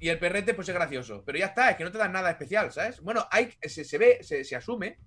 Y 0.00 0.08
el 0.08 0.18
perrete, 0.18 0.52
pues 0.54 0.68
es 0.68 0.74
gracioso. 0.74 1.22
Pero 1.24 1.38
ya 1.38 1.46
está, 1.46 1.70
es 1.70 1.76
que 1.76 1.84
no 1.84 1.90
te 1.92 1.98
dan 1.98 2.12
nada 2.12 2.30
especial, 2.30 2.70
¿sabes? 2.72 3.00
Bueno, 3.00 3.26
hay, 3.30 3.54
se, 3.62 3.84
se 3.84 3.96
ve, 3.96 4.18
se, 4.22 4.44
se 4.44 4.56
asume 4.56 4.98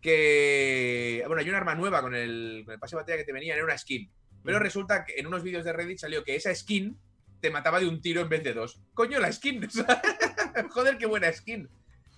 que. 0.00 1.22
Bueno, 1.26 1.40
hay 1.40 1.48
un 1.48 1.54
arma 1.54 1.74
nueva 1.74 2.02
con 2.02 2.14
el, 2.14 2.62
con 2.64 2.74
el 2.74 2.80
pase 2.80 2.96
batalla 2.96 3.18
que 3.18 3.24
te 3.24 3.32
venía, 3.32 3.54
era 3.54 3.64
una 3.64 3.78
skin. 3.78 4.10
Pero 4.44 4.58
Mm. 4.58 4.62
resulta 4.62 5.04
que 5.04 5.14
en 5.18 5.26
unos 5.26 5.42
vídeos 5.42 5.64
de 5.64 5.72
Reddit 5.72 5.98
salió 5.98 6.22
que 6.24 6.36
esa 6.36 6.54
skin 6.54 6.98
te 7.40 7.50
mataba 7.50 7.80
de 7.80 7.86
un 7.88 8.00
tiro 8.00 8.20
en 8.22 8.28
vez 8.28 8.42
de 8.44 8.52
dos. 8.54 8.80
Coño, 8.94 9.18
la 9.20 9.32
skin. 9.32 9.66
Joder, 10.70 10.98
qué 10.98 11.06
buena 11.06 11.32
skin. 11.32 11.68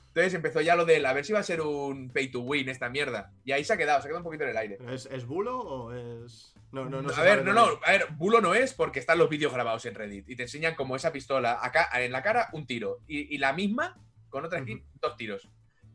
Entonces 0.08 0.32
empezó 0.32 0.62
ya 0.62 0.76
lo 0.76 0.86
del 0.86 1.04
a 1.04 1.12
ver 1.12 1.26
si 1.26 1.34
va 1.34 1.40
a 1.40 1.42
ser 1.42 1.60
un 1.60 2.10
pay 2.10 2.30
to 2.30 2.40
win 2.40 2.68
esta 2.70 2.88
mierda. 2.88 3.32
Y 3.44 3.52
ahí 3.52 3.64
se 3.64 3.74
ha 3.74 3.76
quedado, 3.76 4.00
se 4.00 4.06
ha 4.06 4.08
quedado 4.08 4.20
un 4.20 4.24
poquito 4.24 4.44
en 4.44 4.50
el 4.50 4.56
aire. 4.56 4.78
¿Es, 4.88 5.06
¿Es 5.06 5.26
bulo 5.26 5.58
o 5.58 5.92
es.? 5.92 6.54
No, 6.72 6.86
no, 6.86 7.02
no. 7.02 7.14
a 7.14 7.22
ver, 7.22 7.44
no, 7.44 7.52
no, 7.52 7.78
a 7.84 7.90
ver, 7.92 8.06
bulo 8.12 8.40
no 8.40 8.54
es 8.54 8.72
porque 8.74 8.98
están 8.98 9.18
los 9.18 9.28
vídeos 9.28 9.52
grabados 9.52 9.84
en 9.86 9.94
Reddit 9.94 10.28
y 10.28 10.36
te 10.36 10.42
enseñan 10.44 10.74
como 10.74 10.96
esa 10.96 11.12
pistola 11.12 11.58
acá 11.62 11.88
en 12.00 12.12
la 12.12 12.22
cara 12.22 12.48
un 12.52 12.66
tiro 12.66 13.00
y, 13.06 13.34
y 13.34 13.38
la 13.38 13.52
misma 13.52 13.98
con 14.30 14.44
otra 14.44 14.60
skin 14.60 14.84
dos 15.00 15.16
tiros. 15.16 15.48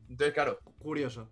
Entonces, 0.08 0.34
claro, 0.34 0.60
Curioso. 0.80 1.30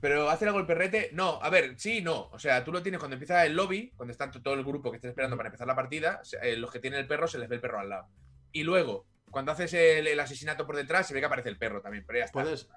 pero 0.00 0.30
hacer 0.30 0.48
algo 0.48 0.60
el 0.60 0.66
perrete, 0.66 1.10
no, 1.12 1.38
a 1.42 1.48
ver, 1.50 1.74
sí, 1.78 2.00
no. 2.02 2.28
O 2.32 2.38
sea, 2.38 2.64
tú 2.64 2.72
lo 2.72 2.82
tienes 2.82 2.98
cuando 2.98 3.14
empieza 3.14 3.44
el 3.46 3.54
lobby, 3.54 3.92
cuando 3.96 4.12
está 4.12 4.30
todo 4.30 4.54
el 4.54 4.64
grupo 4.64 4.90
que 4.90 4.96
está 4.96 5.08
esperando 5.08 5.36
para 5.36 5.48
empezar 5.48 5.66
la 5.66 5.74
partida, 5.76 6.22
eh, 6.42 6.56
los 6.56 6.70
que 6.70 6.80
tienen 6.80 7.00
el 7.00 7.06
perro 7.06 7.28
se 7.28 7.38
les 7.38 7.48
ve 7.48 7.56
el 7.56 7.60
perro 7.62 7.80
al 7.80 7.88
lado. 7.88 8.08
Y 8.52 8.62
luego, 8.64 9.06
cuando 9.30 9.52
haces 9.52 9.72
el, 9.74 10.06
el 10.06 10.20
asesinato 10.20 10.66
por 10.66 10.76
detrás, 10.76 11.06
se 11.06 11.14
ve 11.14 11.20
que 11.20 11.26
aparece 11.26 11.48
el 11.48 11.58
perro 11.58 11.80
también, 11.80 12.04
pero 12.06 12.18
ya 12.18 12.24
está. 12.26 12.42
¿Puedes. 12.42 12.68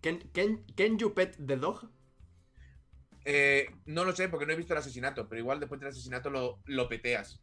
Can, 0.00 0.18
can, 0.32 0.64
can 0.76 0.98
you 0.98 1.14
pet 1.14 1.36
the 1.44 1.56
dog? 1.56 1.90
Eh, 3.24 3.66
no 3.86 4.04
lo 4.04 4.14
sé 4.14 4.28
porque 4.28 4.46
no 4.46 4.52
he 4.52 4.56
visto 4.56 4.72
el 4.72 4.78
asesinato, 4.78 5.28
pero 5.28 5.40
igual 5.40 5.60
después 5.60 5.80
del 5.80 5.90
asesinato 5.90 6.30
lo, 6.30 6.60
lo 6.64 6.88
peteas. 6.88 7.40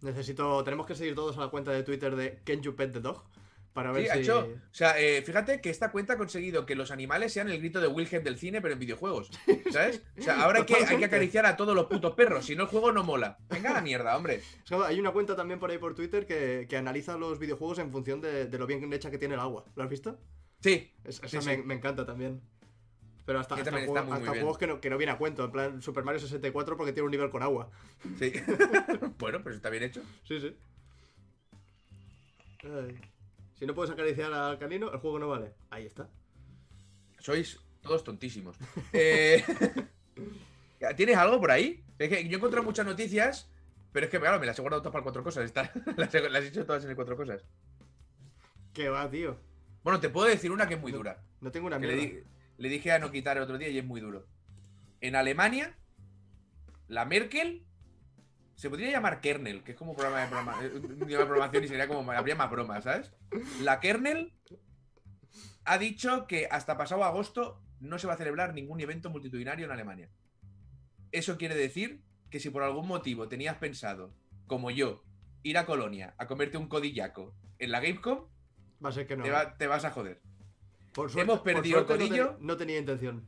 Necesito. 0.00 0.62
Tenemos 0.64 0.86
que 0.86 0.94
seguir 0.94 1.14
todos 1.14 1.36
a 1.36 1.40
la 1.40 1.48
cuenta 1.48 1.72
de 1.72 1.82
Twitter 1.82 2.14
de 2.14 2.42
Can 2.44 2.62
you 2.62 2.74
pet 2.74 2.92
the 2.92 3.00
dog? 3.00 3.24
Para 3.74 3.90
ver 3.92 4.04
Sí, 4.04 4.08
si. 4.12 4.16
ha 4.16 4.20
hecho. 4.22 4.38
O 4.70 4.74
sea, 4.74 4.98
eh, 5.00 5.20
fíjate 5.22 5.60
que 5.60 5.68
esta 5.68 5.90
cuenta 5.90 6.12
ha 6.12 6.16
conseguido 6.16 6.64
que 6.64 6.76
los 6.76 6.90
animales 6.92 7.32
sean 7.32 7.48
el 7.48 7.58
grito 7.58 7.80
de 7.80 7.88
Wilhelm 7.88 8.22
del 8.22 8.38
cine, 8.38 8.60
pero 8.62 8.72
en 8.74 8.78
videojuegos. 8.80 9.30
¿Sabes? 9.72 10.00
O 10.16 10.22
sea, 10.22 10.42
ahora 10.42 10.60
hay 10.60 10.64
que, 10.64 10.76
hay 10.76 10.96
que 10.96 11.04
acariciar 11.04 11.44
a 11.44 11.56
todos 11.56 11.74
los 11.74 11.86
putos 11.86 12.14
perros. 12.14 12.46
Si 12.46 12.54
no, 12.54 12.62
el 12.62 12.68
juego 12.68 12.92
no 12.92 13.02
mola. 13.02 13.36
Venga 13.50 13.70
a 13.70 13.74
la 13.74 13.80
mierda, 13.82 14.16
hombre. 14.16 14.36
Es 14.36 14.68
que 14.68 14.76
hay 14.76 15.00
una 15.00 15.10
cuenta 15.10 15.34
también 15.34 15.58
por 15.58 15.70
ahí 15.72 15.78
por 15.78 15.94
Twitter 15.96 16.24
que, 16.24 16.66
que 16.68 16.76
analiza 16.76 17.18
los 17.18 17.40
videojuegos 17.40 17.80
en 17.80 17.90
función 17.90 18.20
de, 18.20 18.46
de 18.46 18.58
lo 18.58 18.66
bien 18.68 18.92
hecha 18.92 19.10
que 19.10 19.18
tiene 19.18 19.34
el 19.34 19.40
agua. 19.40 19.64
¿Lo 19.74 19.82
has 19.82 19.90
visto? 19.90 20.20
Sí. 20.60 20.92
Es- 21.02 21.20
esa 21.24 21.40
sí. 21.42 21.46
me, 21.48 21.56
me 21.58 21.74
encanta 21.74 22.06
también. 22.06 22.40
Pero 23.26 23.40
hasta, 23.40 23.56
hasta, 23.56 23.72
juego- 23.72 24.04
muy, 24.04 24.24
juegos 24.28 24.58
que 24.58 24.66
no, 24.68 24.80
que 24.80 24.88
no 24.90 24.98
viene 24.98 25.12
a 25.12 25.18
cuento. 25.18 25.44
En 25.44 25.50
plan, 25.50 25.82
Super 25.82 26.04
Mario 26.04 26.20
64 26.20 26.76
porque 26.76 26.92
tiene 26.92 27.06
un 27.06 27.10
nivel 27.10 27.30
con 27.30 27.42
agua. 27.42 27.70
Sí. 28.20 28.32
bueno, 29.18 29.42
pues 29.42 29.56
está 29.56 29.68
bien 29.70 29.82
hecho. 29.82 30.00
Sí, 30.28 30.38
sí. 30.40 30.54
Ay. 32.62 32.96
Si 33.54 33.66
no 33.66 33.74
puedes 33.74 33.90
acariciar 33.92 34.32
al 34.32 34.58
canino, 34.58 34.90
el 34.92 34.98
juego 34.98 35.18
no 35.18 35.28
vale. 35.28 35.52
Ahí 35.70 35.86
está. 35.86 36.08
Sois 37.18 37.58
todos 37.80 38.02
tontísimos. 38.04 38.56
Eh, 38.92 39.42
¿Tienes 40.96 41.16
algo 41.16 41.40
por 41.40 41.50
ahí? 41.50 41.82
Es 41.98 42.08
que 42.08 42.24
yo 42.28 42.32
he 42.32 42.36
encontrado 42.36 42.64
muchas 42.64 42.84
noticias, 42.84 43.48
pero 43.92 44.04
es 44.06 44.10
que, 44.10 44.20
claro, 44.20 44.38
me 44.38 44.46
las 44.46 44.58
he 44.58 44.62
guardado 44.62 44.82
todas 44.82 44.92
para 44.92 45.02
cuatro 45.02 45.22
cosas. 45.22 45.44
está- 45.44 45.72
las, 45.96 46.14
he, 46.14 46.28
las 46.28 46.44
he 46.44 46.48
hecho 46.48 46.66
todas 46.66 46.84
en 46.84 46.90
el 46.90 46.96
cuatro 46.96 47.16
cosas. 47.16 47.42
¿Qué 48.72 48.88
va, 48.88 49.08
tío? 49.10 49.38
Bueno, 49.82 50.00
te 50.00 50.08
puedo 50.10 50.26
decir 50.28 50.50
una 50.50 50.66
que 50.68 50.74
es 50.74 50.80
muy 50.80 50.92
dura. 50.92 51.22
No 51.40 51.50
tengo 51.50 51.66
una 51.68 51.78
le, 51.78 51.86
mierda. 51.96 52.02
di- 52.02 52.22
le 52.58 52.68
dije 52.68 52.92
a 52.92 52.98
no 52.98 53.10
quitar 53.10 53.36
el 53.36 53.42
otro 53.44 53.56
día 53.56 53.68
y 53.68 53.78
es 53.78 53.84
muy 53.84 54.00
duro. 54.00 54.26
En 55.00 55.16
Alemania, 55.16 55.74
la 56.88 57.04
Merkel 57.04 57.64
se 58.56 58.70
podría 58.70 58.90
llamar 58.90 59.20
kernel, 59.20 59.62
que 59.64 59.72
es 59.72 59.76
como 59.78 59.94
programa 59.94 60.20
de, 60.22 60.26
programa, 60.28 60.58
eh, 60.62 60.68
de 60.68 61.16
programación 61.26 61.64
y 61.64 61.68
sería 61.68 61.88
como 61.88 62.10
habría 62.12 62.36
más 62.36 62.50
bromas, 62.50 62.84
¿sabes? 62.84 63.12
La 63.62 63.80
kernel 63.80 64.32
ha 65.64 65.78
dicho 65.78 66.26
que 66.26 66.46
hasta 66.50 66.76
pasado 66.76 67.04
agosto 67.04 67.60
no 67.80 67.98
se 67.98 68.06
va 68.06 68.14
a 68.14 68.16
celebrar 68.18 68.54
ningún 68.54 68.80
evento 68.80 69.10
multitudinario 69.10 69.66
en 69.66 69.72
Alemania. 69.72 70.08
Eso 71.12 71.36
quiere 71.38 71.54
decir 71.54 72.02
que 72.30 72.40
si 72.40 72.50
por 72.50 72.62
algún 72.62 72.86
motivo 72.88 73.28
tenías 73.28 73.56
pensado, 73.56 74.14
como 74.46 74.70
yo, 74.70 75.02
ir 75.42 75.58
a 75.58 75.66
Colonia 75.66 76.14
a 76.18 76.26
comerte 76.26 76.56
un 76.58 76.68
codillaco 76.68 77.34
en 77.58 77.70
la 77.70 77.80
Gamecom, 77.80 78.26
Va 78.84 78.88
a 78.90 78.92
ser 78.92 79.06
que 79.06 79.16
no. 79.16 79.22
te, 79.24 79.30
va- 79.30 79.56
te 79.56 79.66
vas 79.66 79.84
a 79.84 79.90
joder. 79.90 80.20
Por 80.92 81.10
hemos 81.18 81.38
por 81.38 81.44
perdido 81.54 81.78
suerte 81.86 81.94
no 81.94 81.98
codillo. 82.08 82.28
ten- 82.36 82.46
no 82.46 82.56
tenía 82.56 82.78
intención. 82.78 83.26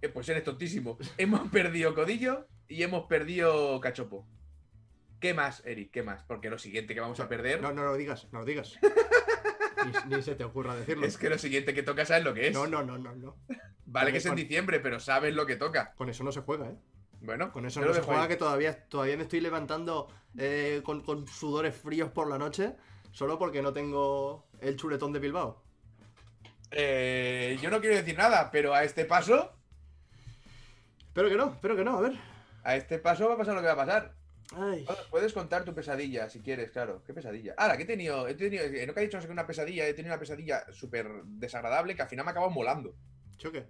Eh, 0.00 0.08
pues 0.08 0.28
eres 0.28 0.42
tontísimo. 0.44 0.98
hemos 1.18 1.48
perdido 1.52 1.94
Codillo 1.94 2.48
y 2.66 2.82
hemos 2.82 3.06
perdido 3.06 3.80
Cachopo. 3.80 4.26
¿Qué 5.22 5.32
más, 5.34 5.62
Eric? 5.64 5.90
¿Qué 5.92 6.02
más? 6.02 6.22
Porque 6.24 6.50
lo 6.50 6.58
siguiente 6.58 6.94
que 6.94 7.00
vamos 7.00 7.20
a 7.20 7.28
perder 7.28 7.62
No, 7.62 7.72
no 7.72 7.84
lo 7.84 7.94
digas, 7.96 8.26
no 8.32 8.40
lo 8.40 8.44
digas. 8.44 8.76
ni, 10.10 10.16
ni 10.16 10.22
se 10.22 10.34
te 10.34 10.44
ocurra 10.44 10.74
decirlo. 10.74 11.06
es 11.06 11.16
que 11.16 11.30
lo 11.30 11.38
siguiente 11.38 11.72
que 11.74 11.82
toca 11.84 12.04
sabes 12.04 12.24
lo 12.24 12.34
que 12.34 12.48
es. 12.48 12.52
No, 12.54 12.66
no, 12.66 12.82
no, 12.82 12.98
no, 12.98 13.14
no. 13.14 13.36
vale 13.86 14.10
que 14.12 14.18
es 14.18 14.26
en 14.26 14.30
con- 14.30 14.36
diciembre, 14.36 14.80
pero 14.80 14.98
sabes 15.00 15.34
lo 15.34 15.46
que 15.46 15.56
toca. 15.56 15.94
Con 15.94 16.08
eso 16.10 16.24
no 16.24 16.32
se 16.32 16.40
juega, 16.40 16.68
¿eh? 16.68 16.76
Bueno, 17.20 17.52
Con 17.52 17.64
eso 17.66 17.80
no 17.80 17.94
se 17.94 18.00
juega, 18.02 18.22
ahí. 18.24 18.28
que 18.28 18.36
todavía, 18.36 18.88
todavía 18.88 19.16
me 19.16 19.22
estoy 19.22 19.40
levantando 19.40 20.08
eh, 20.36 20.82
con, 20.84 21.02
con 21.04 21.28
sudores 21.28 21.76
fríos 21.76 22.10
por 22.10 22.28
la 22.28 22.36
noche, 22.36 22.74
solo 23.12 23.38
porque 23.38 23.62
no 23.62 23.72
tengo 23.72 24.48
el 24.60 24.76
chuletón 24.76 25.12
de 25.12 25.20
Bilbao. 25.20 25.62
Eh, 26.72 27.56
yo 27.62 27.70
no 27.70 27.80
quiero 27.80 27.94
decir 27.94 28.16
nada, 28.18 28.50
pero 28.50 28.74
a 28.74 28.82
este 28.82 29.04
paso, 29.04 29.52
Espero 31.06 31.28
que 31.28 31.36
no, 31.36 31.52
espero 31.52 31.76
que 31.76 31.84
no, 31.84 31.98
a 31.98 32.00
ver. 32.00 32.14
a 32.64 32.74
este 32.74 32.98
paso 32.98 33.28
va 33.28 33.34
a 33.34 33.38
pasar 33.38 33.54
lo 33.54 33.60
que 33.60 33.66
va 33.68 33.74
a 33.74 33.76
pasar. 33.76 34.14
Ay. 34.54 34.86
Puedes 35.10 35.32
contar 35.32 35.64
tu 35.64 35.74
pesadilla 35.74 36.28
si 36.28 36.40
quieres, 36.40 36.70
claro. 36.70 37.02
¿Qué 37.04 37.14
pesadilla? 37.14 37.54
Ah, 37.56 37.68
la 37.68 37.76
que 37.76 37.84
he 37.84 37.86
tenido. 37.86 38.28
He 38.28 38.34
tenido 38.34 38.64
eh, 38.64 38.86
no 38.86 38.94
que 38.94 39.00
he 39.00 39.04
dicho 39.04 39.16
no 39.16 39.22
sé 39.22 39.26
qué, 39.26 39.32
una 39.32 39.46
pesadilla, 39.46 39.86
he 39.86 39.94
tenido 39.94 40.14
una 40.14 40.20
pesadilla 40.20 40.64
súper 40.72 41.08
desagradable 41.24 41.94
que 41.94 42.02
al 42.02 42.08
final 42.08 42.24
me 42.24 42.30
ha 42.30 42.32
acabado 42.32 42.52
molando. 42.52 42.94
¿Choque? 43.36 43.66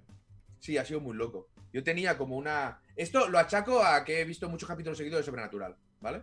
Sí, 0.59 0.79
ha 0.79 0.85
sido 0.85 1.01
muy 1.01 1.16
loco. 1.16 1.49
Yo 1.73 1.83
tenía 1.83 2.16
como 2.16 2.37
una. 2.37 2.81
Esto 2.97 3.29
lo 3.29 3.38
achaco 3.38 3.83
a 3.83 4.05
que 4.05 4.21
he 4.21 4.25
visto 4.25 4.49
muchos 4.49 4.68
capítulos 4.68 4.99
seguidos 4.99 5.21
de 5.21 5.25
Sobrenatural, 5.25 5.77
¿vale? 6.01 6.23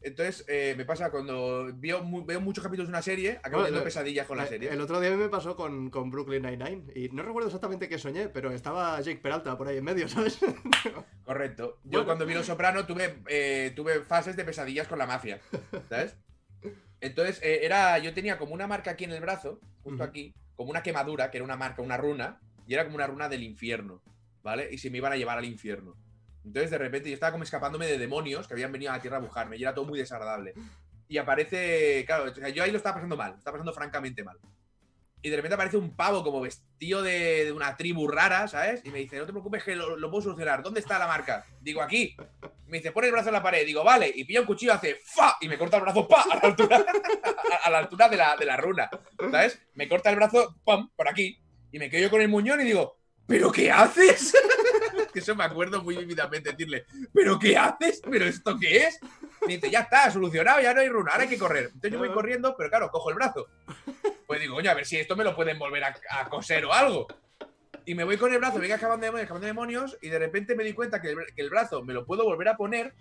Entonces, 0.00 0.44
eh, 0.48 0.74
me 0.76 0.84
pasa 0.84 1.10
cuando 1.10 1.70
veo, 1.74 2.02
mu- 2.04 2.24
veo 2.24 2.40
muchos 2.40 2.62
capítulos 2.62 2.86
de 2.88 2.92
una 2.92 3.02
serie, 3.02 3.32
acabo 3.42 3.62
teniendo 3.64 3.80
lo- 3.80 3.84
pesadillas 3.84 4.26
con 4.26 4.36
la 4.38 4.44
Eh, 4.44 4.48
serie. 4.48 4.72
El 4.72 4.80
otro 4.80 5.00
día 5.00 5.10
me 5.16 5.28
pasó 5.28 5.56
con, 5.56 5.90
con 5.90 6.10
Brooklyn 6.10 6.42
Nine-Nine 6.42 6.92
y 6.94 7.08
no 7.08 7.22
recuerdo 7.24 7.48
exactamente 7.48 7.88
qué 7.88 7.98
soñé, 7.98 8.28
pero 8.28 8.52
estaba 8.52 9.00
Jake 9.00 9.18
Peralta 9.20 9.58
por 9.58 9.66
ahí 9.66 9.78
en 9.78 9.84
medio, 9.84 10.08
¿sabes? 10.08 10.38
Correcto. 11.24 11.78
Yo 11.84 11.90
Bueno. 11.90 12.04
cuando 12.06 12.26
vi 12.26 12.34
Los 12.34 12.46
Soprano 12.46 12.86
tuve, 12.86 13.22
eh, 13.28 13.72
tuve 13.74 14.00
fases 14.02 14.36
de 14.36 14.44
pesadillas 14.44 14.86
con 14.86 14.98
la 14.98 15.06
mafia, 15.06 15.40
¿sabes? 15.88 16.16
Entonces, 17.00 17.40
eh, 17.42 17.60
era, 17.62 17.98
yo 17.98 18.14
tenía 18.14 18.38
como 18.38 18.54
una 18.54 18.66
marca 18.66 18.92
aquí 18.92 19.04
en 19.04 19.12
el 19.12 19.20
brazo, 19.20 19.60
justo 19.82 20.02
aquí, 20.04 20.34
como 20.56 20.70
una 20.70 20.82
quemadura, 20.82 21.30
que 21.30 21.38
era 21.38 21.44
una 21.44 21.56
marca, 21.56 21.82
una 21.82 21.96
runa, 21.96 22.40
y 22.66 22.74
era 22.74 22.84
como 22.84 22.96
una 22.96 23.06
runa 23.06 23.28
del 23.28 23.42
infierno, 23.42 24.02
¿vale? 24.42 24.68
Y 24.72 24.78
se 24.78 24.90
me 24.90 24.98
iban 24.98 25.12
a 25.12 25.16
llevar 25.16 25.38
al 25.38 25.44
infierno. 25.44 25.94
Entonces, 26.48 26.70
de 26.70 26.78
repente, 26.78 27.10
yo 27.10 27.14
estaba 27.14 27.32
como 27.32 27.44
escapándome 27.44 27.86
de 27.86 27.98
demonios 27.98 28.48
que 28.48 28.54
habían 28.54 28.72
venido 28.72 28.90
a 28.90 28.96
la 28.96 29.02
tierra 29.02 29.18
a 29.18 29.20
buscarme, 29.20 29.56
y 29.56 29.62
era 29.62 29.74
todo 29.74 29.84
muy 29.84 29.98
desagradable. 29.98 30.54
y 31.08 31.18
aparece, 31.18 32.04
claro, 32.06 32.30
o 32.30 32.34
sea, 32.34 32.48
yo 32.48 32.62
ahí 32.62 32.70
lo 32.70 32.78
estaba 32.78 32.94
pasando 32.94 33.16
mal, 33.16 33.32
lo 33.32 33.38
estaba 33.38 33.54
pasando 33.54 33.72
francamente 33.72 34.24
mal. 34.24 34.38
Y 35.20 35.30
de 35.30 35.36
repente 35.36 35.54
aparece 35.54 35.76
un 35.76 35.94
pavo 35.96 36.22
como 36.22 36.40
vestido 36.40 37.02
de, 37.02 37.52
una 37.52 37.76
tribu 37.76 38.06
rara, 38.08 38.46
¿sabes? 38.46 38.82
Y 38.84 38.90
me 38.90 38.98
dice, 39.00 39.18
no 39.18 39.26
te 39.26 39.32
preocupes 39.32 39.64
que 39.64 39.74
lo, 39.74 39.96
lo 39.96 40.10
puedo 40.10 40.22
solucionar. 40.22 40.62
¿Dónde 40.62 40.80
está 40.80 40.98
la 40.98 41.08
marca? 41.08 41.44
Digo, 41.60 41.82
aquí. 41.82 42.16
Me 42.66 42.78
dice, 42.78 42.92
pon 42.92 43.04
el 43.04 43.10
brazo 43.10 43.28
en 43.28 43.34
la 43.34 43.42
pared. 43.42 43.66
Digo, 43.66 43.82
vale. 43.82 44.12
Y 44.14 44.24
pilla 44.24 44.40
un 44.40 44.46
cuchillo, 44.46 44.74
hace 44.74 45.00
¡fa! 45.04 45.36
Y 45.40 45.48
me 45.48 45.58
corta 45.58 45.78
el 45.78 45.82
brazo, 45.82 46.06
¡pa! 46.06 46.22
A 46.22 46.36
la 46.36 46.40
altura, 46.42 46.84
a 47.64 47.70
la 47.70 47.78
altura 47.78 48.08
de, 48.08 48.16
la, 48.16 48.36
de 48.36 48.44
la 48.46 48.56
runa, 48.56 48.88
¿sabes? 49.30 49.60
Me 49.74 49.88
corta 49.88 50.10
el 50.10 50.16
brazo, 50.16 50.54
¡pam! 50.64 50.88
Por 50.94 51.08
aquí. 51.08 51.36
Y 51.72 51.78
me 51.80 51.90
quedo 51.90 52.02
yo 52.02 52.10
con 52.10 52.20
el 52.20 52.28
muñón 52.28 52.60
y 52.60 52.64
digo, 52.64 52.96
¿pero 53.26 53.50
qué 53.50 53.72
haces? 53.72 54.34
Que 55.18 55.22
eso 55.24 55.36
me 55.36 55.44
acuerdo 55.44 55.82
muy 55.82 55.96
vividamente 55.96 56.50
decirle, 56.52 56.86
¿pero 57.12 57.38
qué 57.38 57.56
haces? 57.56 58.00
¿Pero 58.08 58.24
esto 58.24 58.56
qué 58.58 58.84
es? 58.84 59.00
Dice, 59.46 59.70
ya 59.70 59.80
está, 59.80 60.10
solucionado, 60.10 60.60
ya 60.60 60.72
no 60.72 60.80
hay 60.80 60.88
runa, 60.88 61.12
ahora 61.12 61.24
hay 61.24 61.28
que 61.28 61.38
correr. 61.38 61.64
Entonces 61.66 61.92
yo 61.92 61.98
voy 61.98 62.10
corriendo, 62.10 62.54
pero 62.56 62.70
claro, 62.70 62.90
cojo 62.90 63.10
el 63.10 63.16
brazo. 63.16 63.48
Pues 64.26 64.40
digo, 64.40 64.56
oye, 64.56 64.68
a 64.68 64.74
ver 64.74 64.86
si 64.86 64.96
esto 64.96 65.16
me 65.16 65.24
lo 65.24 65.34
pueden 65.34 65.58
volver 65.58 65.84
a, 65.84 65.96
a 66.10 66.28
coser 66.28 66.64
o 66.64 66.72
algo. 66.72 67.06
Y 67.84 67.94
me 67.94 68.04
voy 68.04 68.18
con 68.18 68.32
el 68.32 68.38
brazo, 68.38 68.58
venga 68.58 68.74
acabando 68.74 69.06
demonios, 69.06 69.24
acabando 69.24 69.46
demonios, 69.46 69.98
y 70.02 70.10
de 70.10 70.18
repente 70.18 70.54
me 70.54 70.62
di 70.62 70.74
cuenta 70.74 71.00
que 71.00 71.10
el, 71.10 71.16
que 71.34 71.40
el 71.42 71.48
brazo 71.48 71.82
me 71.82 71.94
lo 71.94 72.04
puedo 72.04 72.24
volver 72.24 72.48
a 72.48 72.56
poner 72.56 72.94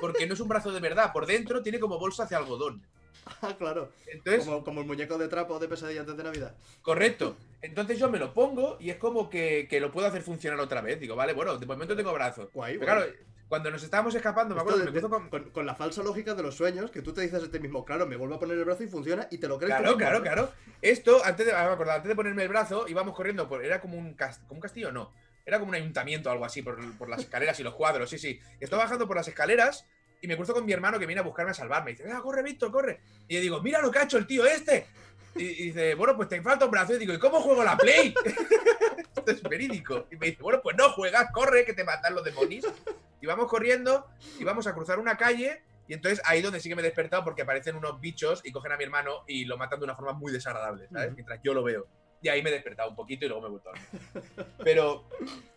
porque 0.00 0.26
no 0.26 0.34
es 0.34 0.40
un 0.40 0.48
brazo 0.48 0.70
de 0.70 0.80
verdad. 0.80 1.12
Por 1.12 1.26
dentro 1.26 1.62
tiene 1.62 1.80
como 1.80 1.98
bolsa 1.98 2.26
de 2.26 2.36
algodón. 2.36 2.86
Ah, 3.42 3.54
claro. 3.58 3.92
Entonces, 4.06 4.44
Como, 4.44 4.64
como 4.64 4.80
el 4.80 4.86
muñeco 4.86 5.16
de 5.18 5.28
trapo 5.28 5.58
de 5.58 5.68
pesadilla 5.68 6.00
antes 6.00 6.16
de 6.16 6.24
Navidad. 6.24 6.54
Correcto. 6.82 7.36
Entonces 7.60 7.98
yo 7.98 8.10
me 8.10 8.18
lo 8.18 8.34
pongo 8.34 8.76
y 8.80 8.90
es 8.90 8.96
como 8.96 9.30
que, 9.30 9.66
que 9.70 9.80
lo 9.80 9.92
puedo 9.92 10.06
hacer 10.06 10.22
funcionar 10.22 10.58
otra 10.60 10.80
vez. 10.80 10.98
Digo, 10.98 11.14
vale, 11.16 11.32
bueno, 11.32 11.56
de 11.58 11.66
momento 11.66 11.94
tengo 11.96 12.12
brazo. 12.12 12.50
Guay, 12.52 12.78
Pero 12.78 12.92
guay. 12.92 13.04
claro, 13.08 13.16
cuando 13.48 13.70
nos 13.70 13.82
estábamos 13.82 14.14
escapando, 14.14 14.54
me 14.54 14.60
acuerdo 14.62 14.78
que 14.80 14.86
de- 14.86 14.90
me 14.90 14.98
empezó 14.98 15.10
con. 15.10 15.28
con, 15.28 15.50
con 15.50 15.66
la 15.66 15.74
falsa 15.74 16.02
lógica 16.02 16.34
de 16.34 16.42
los 16.42 16.56
sueños, 16.56 16.90
que 16.90 17.02
tú 17.02 17.12
te 17.12 17.20
dices 17.20 17.42
a 17.44 17.50
ti 17.50 17.58
mismo, 17.60 17.84
claro, 17.84 18.06
me 18.06 18.16
vuelvo 18.16 18.34
a 18.36 18.38
poner 18.40 18.58
el 18.58 18.64
brazo 18.64 18.82
y 18.82 18.88
funciona, 18.88 19.28
y 19.30 19.38
te 19.38 19.46
lo 19.46 19.58
crees. 19.58 19.76
Claro, 19.76 19.96
claro, 19.96 20.22
claro. 20.22 20.50
Esto, 20.80 21.22
antes 21.24 21.46
de, 21.46 21.52
ah, 21.52 21.66
me 21.66 21.72
acuerdo, 21.74 21.92
antes 21.92 22.08
de 22.08 22.16
ponerme 22.16 22.42
el 22.42 22.48
brazo, 22.48 22.86
íbamos 22.88 23.14
corriendo 23.14 23.48
por. 23.48 23.64
Era 23.64 23.80
como 23.80 23.96
un, 23.96 24.14
cas- 24.14 24.38
como 24.48 24.54
un 24.58 24.62
castillo, 24.62 24.90
no. 24.90 25.12
Era 25.44 25.58
como 25.58 25.68
un 25.70 25.74
ayuntamiento 25.76 26.28
o 26.28 26.32
algo 26.32 26.44
así, 26.44 26.62
por, 26.62 26.78
por 26.98 27.08
las 27.08 27.20
escaleras 27.20 27.58
y 27.60 27.62
los 27.62 27.74
cuadros, 27.74 28.08
sí, 28.10 28.18
sí. 28.18 28.40
Estaba 28.60 28.84
bajando 28.84 29.06
por 29.06 29.16
las 29.16 29.28
escaleras 29.28 29.86
y 30.22 30.28
me 30.28 30.36
cruzo 30.36 30.54
con 30.54 30.64
mi 30.64 30.72
hermano 30.72 30.98
que 30.98 31.06
viene 31.06 31.20
a 31.20 31.24
buscarme 31.24 31.50
a 31.50 31.54
salvarme. 31.54 31.90
Y 31.90 31.94
dice, 31.94 32.04
venga, 32.04 32.22
corre, 32.22 32.42
Víctor, 32.42 32.70
corre. 32.70 33.00
Y 33.26 33.34
yo 33.34 33.40
digo, 33.40 33.60
mira 33.60 33.82
lo 33.82 33.90
que 33.90 33.98
ha 33.98 34.04
hecho 34.04 34.18
el 34.18 34.26
tío 34.26 34.46
este. 34.46 34.86
Y, 35.34 35.44
y 35.44 35.64
dice, 35.66 35.94
bueno, 35.96 36.16
pues 36.16 36.28
te 36.28 36.40
falta 36.40 36.64
un 36.64 36.70
brazo. 36.70 36.94
Y 36.94 36.98
digo, 36.98 37.12
¿y 37.12 37.18
cómo 37.18 37.40
juego 37.40 37.64
la 37.64 37.76
Play? 37.76 38.14
Esto 38.98 39.24
es 39.26 39.42
verídico. 39.42 40.06
Y 40.12 40.16
me 40.16 40.26
dice, 40.26 40.42
bueno, 40.42 40.60
pues 40.62 40.76
no 40.76 40.90
juegas, 40.90 41.30
corre, 41.32 41.64
que 41.64 41.72
te 41.72 41.82
matan 41.82 42.14
los 42.14 42.24
demonios. 42.24 42.72
Y 43.20 43.26
vamos 43.26 43.48
corriendo 43.48 44.06
y 44.38 44.44
vamos 44.44 44.66
a 44.68 44.74
cruzar 44.74 45.00
una 45.00 45.16
calle. 45.16 45.62
Y 45.88 45.94
entonces 45.94 46.22
ahí 46.24 46.40
donde 46.40 46.60
sí 46.60 46.68
que 46.68 46.76
me 46.76 46.82
he 46.82 46.84
despertado 46.84 47.24
porque 47.24 47.42
aparecen 47.42 47.74
unos 47.74 48.00
bichos 48.00 48.42
y 48.44 48.52
cogen 48.52 48.70
a 48.70 48.76
mi 48.76 48.84
hermano 48.84 49.24
y 49.26 49.44
lo 49.44 49.58
matan 49.58 49.80
de 49.80 49.84
una 49.84 49.96
forma 49.96 50.12
muy 50.12 50.32
desagradable, 50.32 50.88
¿sabes? 50.92 51.12
Mientras 51.14 51.40
yo 51.42 51.52
lo 51.52 51.64
veo. 51.64 51.88
Y 52.22 52.28
ahí 52.28 52.40
me 52.40 52.50
he 52.50 52.52
despertado 52.52 52.88
un 52.88 52.94
poquito 52.94 53.24
y 53.24 53.28
luego 53.28 53.42
me 53.42 53.48
he 53.48 53.50
vuelto 53.50 53.70
a 53.70 53.72
dormir. 53.72 54.46
Pero, 54.62 55.08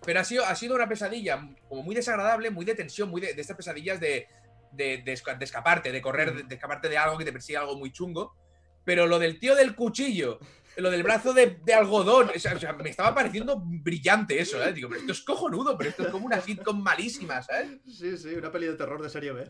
pero 0.03 0.19
ha, 0.19 0.23
sido, 0.23 0.43
ha 0.43 0.55
sido 0.55 0.73
una 0.73 0.89
pesadilla 0.89 1.47
como 1.69 1.83
muy 1.83 1.93
desagradable, 1.93 2.49
muy 2.49 2.65
de 2.65 2.73
tensión, 2.73 3.09
muy 3.09 3.21
de, 3.21 3.35
de 3.35 3.41
estas 3.41 3.55
pesadillas 3.55 3.99
de, 3.99 4.27
de, 4.75 4.99
de 5.03 5.13
esca- 5.13 5.37
de 5.37 5.45
escaparte, 5.45 5.91
de 5.91 6.01
correr, 6.01 6.33
de, 6.35 6.43
de 6.43 6.55
escaparte 6.55 6.89
de 6.89 6.97
algo 6.97 7.17
que 7.17 7.25
te 7.25 7.31
persigue 7.31 7.57
algo 7.57 7.77
muy 7.77 7.91
chungo. 7.91 8.35
Pero 8.83 9.07
lo 9.07 9.17
del 9.17 9.39
tío 9.39 9.55
del 9.55 9.75
cuchillo, 9.75 10.39
lo 10.77 10.91
del 10.91 11.01
brazo 11.01 11.33
de, 11.33 11.57
algodón, 11.75 12.29
o 12.35 12.39
sea, 12.39 12.53
o 12.55 12.59
sea, 12.59 12.73
me 12.73 12.89
estaba 12.91 13.15
pareciendo 13.15 13.59
brillante 13.65 14.39
eso, 14.39 14.63
¿eh? 14.63 14.73
Digo, 14.73 14.89
pero 14.89 15.01
esto 15.01 15.11
es 15.13 15.21
cojonudo, 15.21 15.75
pero 15.77 15.89
esto 15.89 16.03
es 16.03 16.09
como 16.09 16.25
una 16.27 16.39
sitcom 16.39 16.83
malísima, 16.83 17.41
¿sabes? 17.41 17.79
Sí, 17.91 18.15
sí, 18.17 18.35
una 18.35 18.51
peli 18.51 18.67
de 18.67 18.75
terror 18.75 19.01
de 19.01 19.09
serie 19.09 19.31
B. 19.31 19.49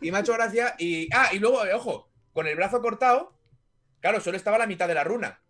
Y 0.00 0.10
me 0.10 0.18
ha 0.18 0.20
hecho 0.22 0.32
gracia. 0.32 0.74
Y, 0.78 1.08
ah, 1.14 1.28
y 1.32 1.38
luego, 1.38 1.64
eh, 1.64 1.74
ojo, 1.74 2.10
con 2.32 2.48
el 2.48 2.56
brazo 2.56 2.80
cortado, 2.80 3.38
claro, 4.00 4.20
solo 4.20 4.36
estaba 4.36 4.58
la 4.58 4.66
mitad 4.66 4.88
de 4.88 4.94
la 4.94 5.04
runa. 5.04 5.40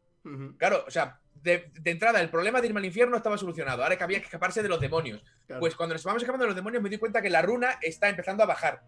Claro, 0.58 0.84
o 0.86 0.90
sea, 0.90 1.18
de, 1.34 1.72
de 1.80 1.90
entrada, 1.90 2.20
el 2.20 2.28
problema 2.30 2.60
de 2.60 2.66
irme 2.68 2.80
al 2.80 2.84
infierno 2.86 3.16
estaba 3.16 3.38
solucionado. 3.38 3.82
Ahora 3.82 3.96
que 3.96 4.04
había 4.04 4.18
que 4.20 4.26
escaparse 4.26 4.62
de 4.62 4.68
los 4.68 4.80
demonios. 4.80 5.22
claro. 5.46 5.60
Pues 5.60 5.74
cuando 5.74 5.94
nos 5.94 6.00
estábamos 6.00 6.22
escapando 6.22 6.44
de 6.44 6.48
los 6.50 6.56
demonios, 6.56 6.82
me 6.82 6.90
di 6.90 6.98
cuenta 6.98 7.22
que 7.22 7.30
la 7.30 7.40
runa 7.42 7.78
está 7.80 8.08
empezando 8.10 8.42
a 8.42 8.46
bajar. 8.46 8.82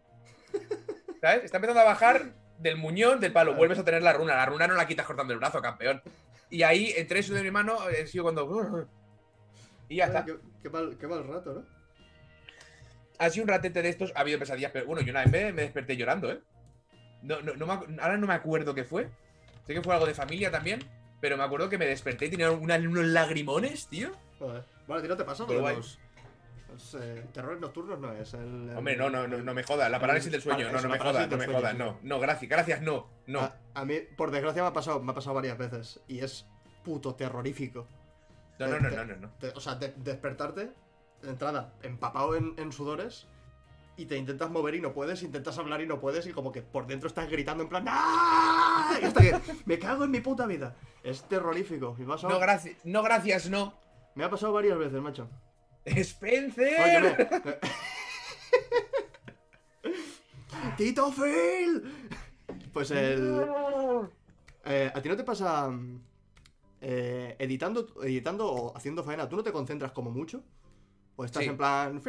¿Sabes? 1.20 1.44
Está 1.44 1.56
empezando 1.58 1.80
a 1.80 1.84
bajar 1.84 2.34
del 2.58 2.76
muñón 2.76 3.20
del 3.20 3.32
palo. 3.32 3.54
Vuelves 3.54 3.78
a 3.78 3.84
tener 3.84 4.02
la 4.02 4.12
runa. 4.12 4.34
La 4.34 4.46
runa 4.46 4.66
no 4.66 4.74
la 4.74 4.86
quitas 4.86 5.06
cortando 5.06 5.32
el 5.32 5.38
brazo, 5.38 5.60
campeón. 5.62 6.02
Y 6.50 6.62
ahí, 6.62 6.92
entre 6.96 7.20
eso 7.20 7.34
de 7.34 7.42
mi 7.42 7.50
mano, 7.50 7.88
he 7.88 8.06
sido 8.06 8.24
cuando. 8.24 8.88
Y 9.88 9.96
ya 9.96 10.06
está. 10.06 10.24
Qué, 10.24 10.36
qué 10.62 10.70
mal, 10.70 10.96
qué 10.98 11.06
mal 11.06 11.26
rato, 11.26 11.54
¿no? 11.54 11.74
Ha 13.18 13.30
sido 13.30 13.44
un 13.44 13.48
ratete 13.48 13.80
de 13.80 13.88
estos, 13.88 14.12
ha 14.14 14.20
habido 14.20 14.38
pesadillas, 14.38 14.72
pero 14.72 14.86
bueno, 14.86 15.02
yo 15.02 15.12
una 15.12 15.24
vez 15.24 15.30
me, 15.54 15.62
desperté 15.62 15.96
llorando, 15.96 16.32
¿eh? 16.32 16.40
No, 17.22 17.40
no, 17.42 17.54
no 17.54 17.66
me 17.66 17.72
ahora 18.02 18.16
no 18.16 18.26
me 18.26 18.34
acuerdo 18.34 18.74
qué 18.74 18.84
fue. 18.84 19.08
Sé 19.66 19.72
que 19.72 19.82
fue 19.82 19.94
algo 19.94 20.06
de 20.06 20.14
familia 20.14 20.50
también, 20.50 20.80
pero 21.20 21.36
me 21.36 21.44
acuerdo 21.44 21.68
que 21.68 21.78
me 21.78 21.86
desperté 21.86 22.26
y 22.26 22.30
tenía 22.30 22.50
unos 22.50 23.06
lagrimones, 23.06 23.86
tío. 23.86 24.10
Joder. 24.38 24.64
Bueno, 24.86 24.98
a 24.98 25.02
ti 25.02 25.08
no 25.08 25.16
te 25.16 25.24
pasa 25.24 25.44
lo 25.44 25.52
de 25.52 25.74
los, 25.74 25.98
los, 26.74 26.94
eh, 27.00 27.26
terrores 27.32 27.60
nocturnos, 27.60 27.98
no 27.98 28.12
es. 28.12 28.34
El, 28.34 28.70
el- 28.70 28.76
Hombre, 28.76 28.96
no, 28.96 29.08
no, 29.10 29.26
no, 29.26 29.38
no 29.38 29.54
me 29.54 29.62
jodas. 29.62 29.90
La 29.90 29.98
parálisis 30.00 30.30
del 30.30 30.42
sueño. 30.42 30.70
No, 30.70 30.76
es 30.78 30.82
no 30.84 30.88
me 30.90 30.98
jodas, 30.98 31.28
no 31.30 31.36
me 31.36 31.46
jodas, 31.46 31.74
no. 31.76 31.98
No, 32.02 32.20
gracias, 32.20 32.48
gracias, 32.50 32.82
no. 32.82 33.08
No. 33.26 33.40
A, 33.40 33.56
a 33.74 33.84
mí, 33.84 33.96
por 34.16 34.30
desgracia, 34.30 34.62
me 34.62 34.68
ha 34.68 34.72
pasado, 34.72 35.00
me 35.02 35.12
ha 35.12 35.14
pasado 35.14 35.34
varias 35.34 35.56
veces. 35.58 36.00
Y 36.08 36.20
es 36.20 36.46
puto 36.84 37.14
terrorífico. 37.14 37.86
No, 38.58 38.66
no, 38.68 38.78
no, 38.78 38.90
no, 38.90 39.04
no, 39.04 39.16
no. 39.16 39.30
Te- 39.40 39.48
o 39.50 39.60
sea, 39.60 39.74
de- 39.76 39.94
despertarte, 39.96 40.72
de 41.22 41.28
entrada, 41.28 41.72
empapado 41.82 42.36
en, 42.36 42.54
en 42.58 42.70
sudores, 42.72 43.26
y 43.96 44.06
te 44.06 44.16
intentas 44.16 44.50
mover 44.50 44.74
y 44.74 44.80
no 44.80 44.92
puedes, 44.92 45.22
intentas 45.22 45.56
hablar 45.58 45.80
y 45.80 45.86
no 45.86 46.00
puedes, 46.00 46.26
y 46.26 46.32
como 46.32 46.50
que 46.52 46.62
por 46.62 46.86
dentro 46.86 47.06
estás 47.08 47.28
gritando 47.30 47.62
en 47.62 47.68
plan 47.68 47.84
¡Ah! 47.88 48.98
Y 49.00 49.04
hasta 49.04 49.20
que 49.20 49.40
me 49.66 49.78
cago 49.78 50.04
en 50.04 50.10
mi 50.10 50.20
puta 50.20 50.46
vida. 50.46 50.74
Es 51.04 51.22
terrorífico. 51.24 51.96
Pasado, 52.06 52.32
No, 52.34 52.40
gracias, 52.40 52.76
no, 52.84 53.02
gracias, 53.04 53.48
no. 53.48 53.74
me 54.16 54.24
ha 54.24 54.30
pasado 54.30 54.52
varias 54.52 54.76
veces, 54.78 55.00
macho. 55.00 55.28
Spencer. 55.84 56.80
Oye, 56.80 57.28
¡Tito 60.76 61.12
Phil! 61.12 61.82
Pues 62.72 62.90
el. 62.90 63.44
eh, 64.64 64.90
¿A 64.94 65.00
ti 65.02 65.08
no 65.08 65.16
te 65.16 65.24
pasa. 65.24 65.70
eh, 66.80 67.36
editando, 67.38 67.86
editando 68.02 68.46
o 68.50 68.76
haciendo 68.76 69.02
faena, 69.04 69.28
¿tú 69.28 69.36
no 69.36 69.42
te 69.42 69.52
concentras 69.52 69.92
como 69.92 70.10
mucho? 70.10 70.42
¿O 71.16 71.24
estás 71.24 71.44
Sí. 71.44 71.50
en 71.50 71.56
plan. 71.56 72.00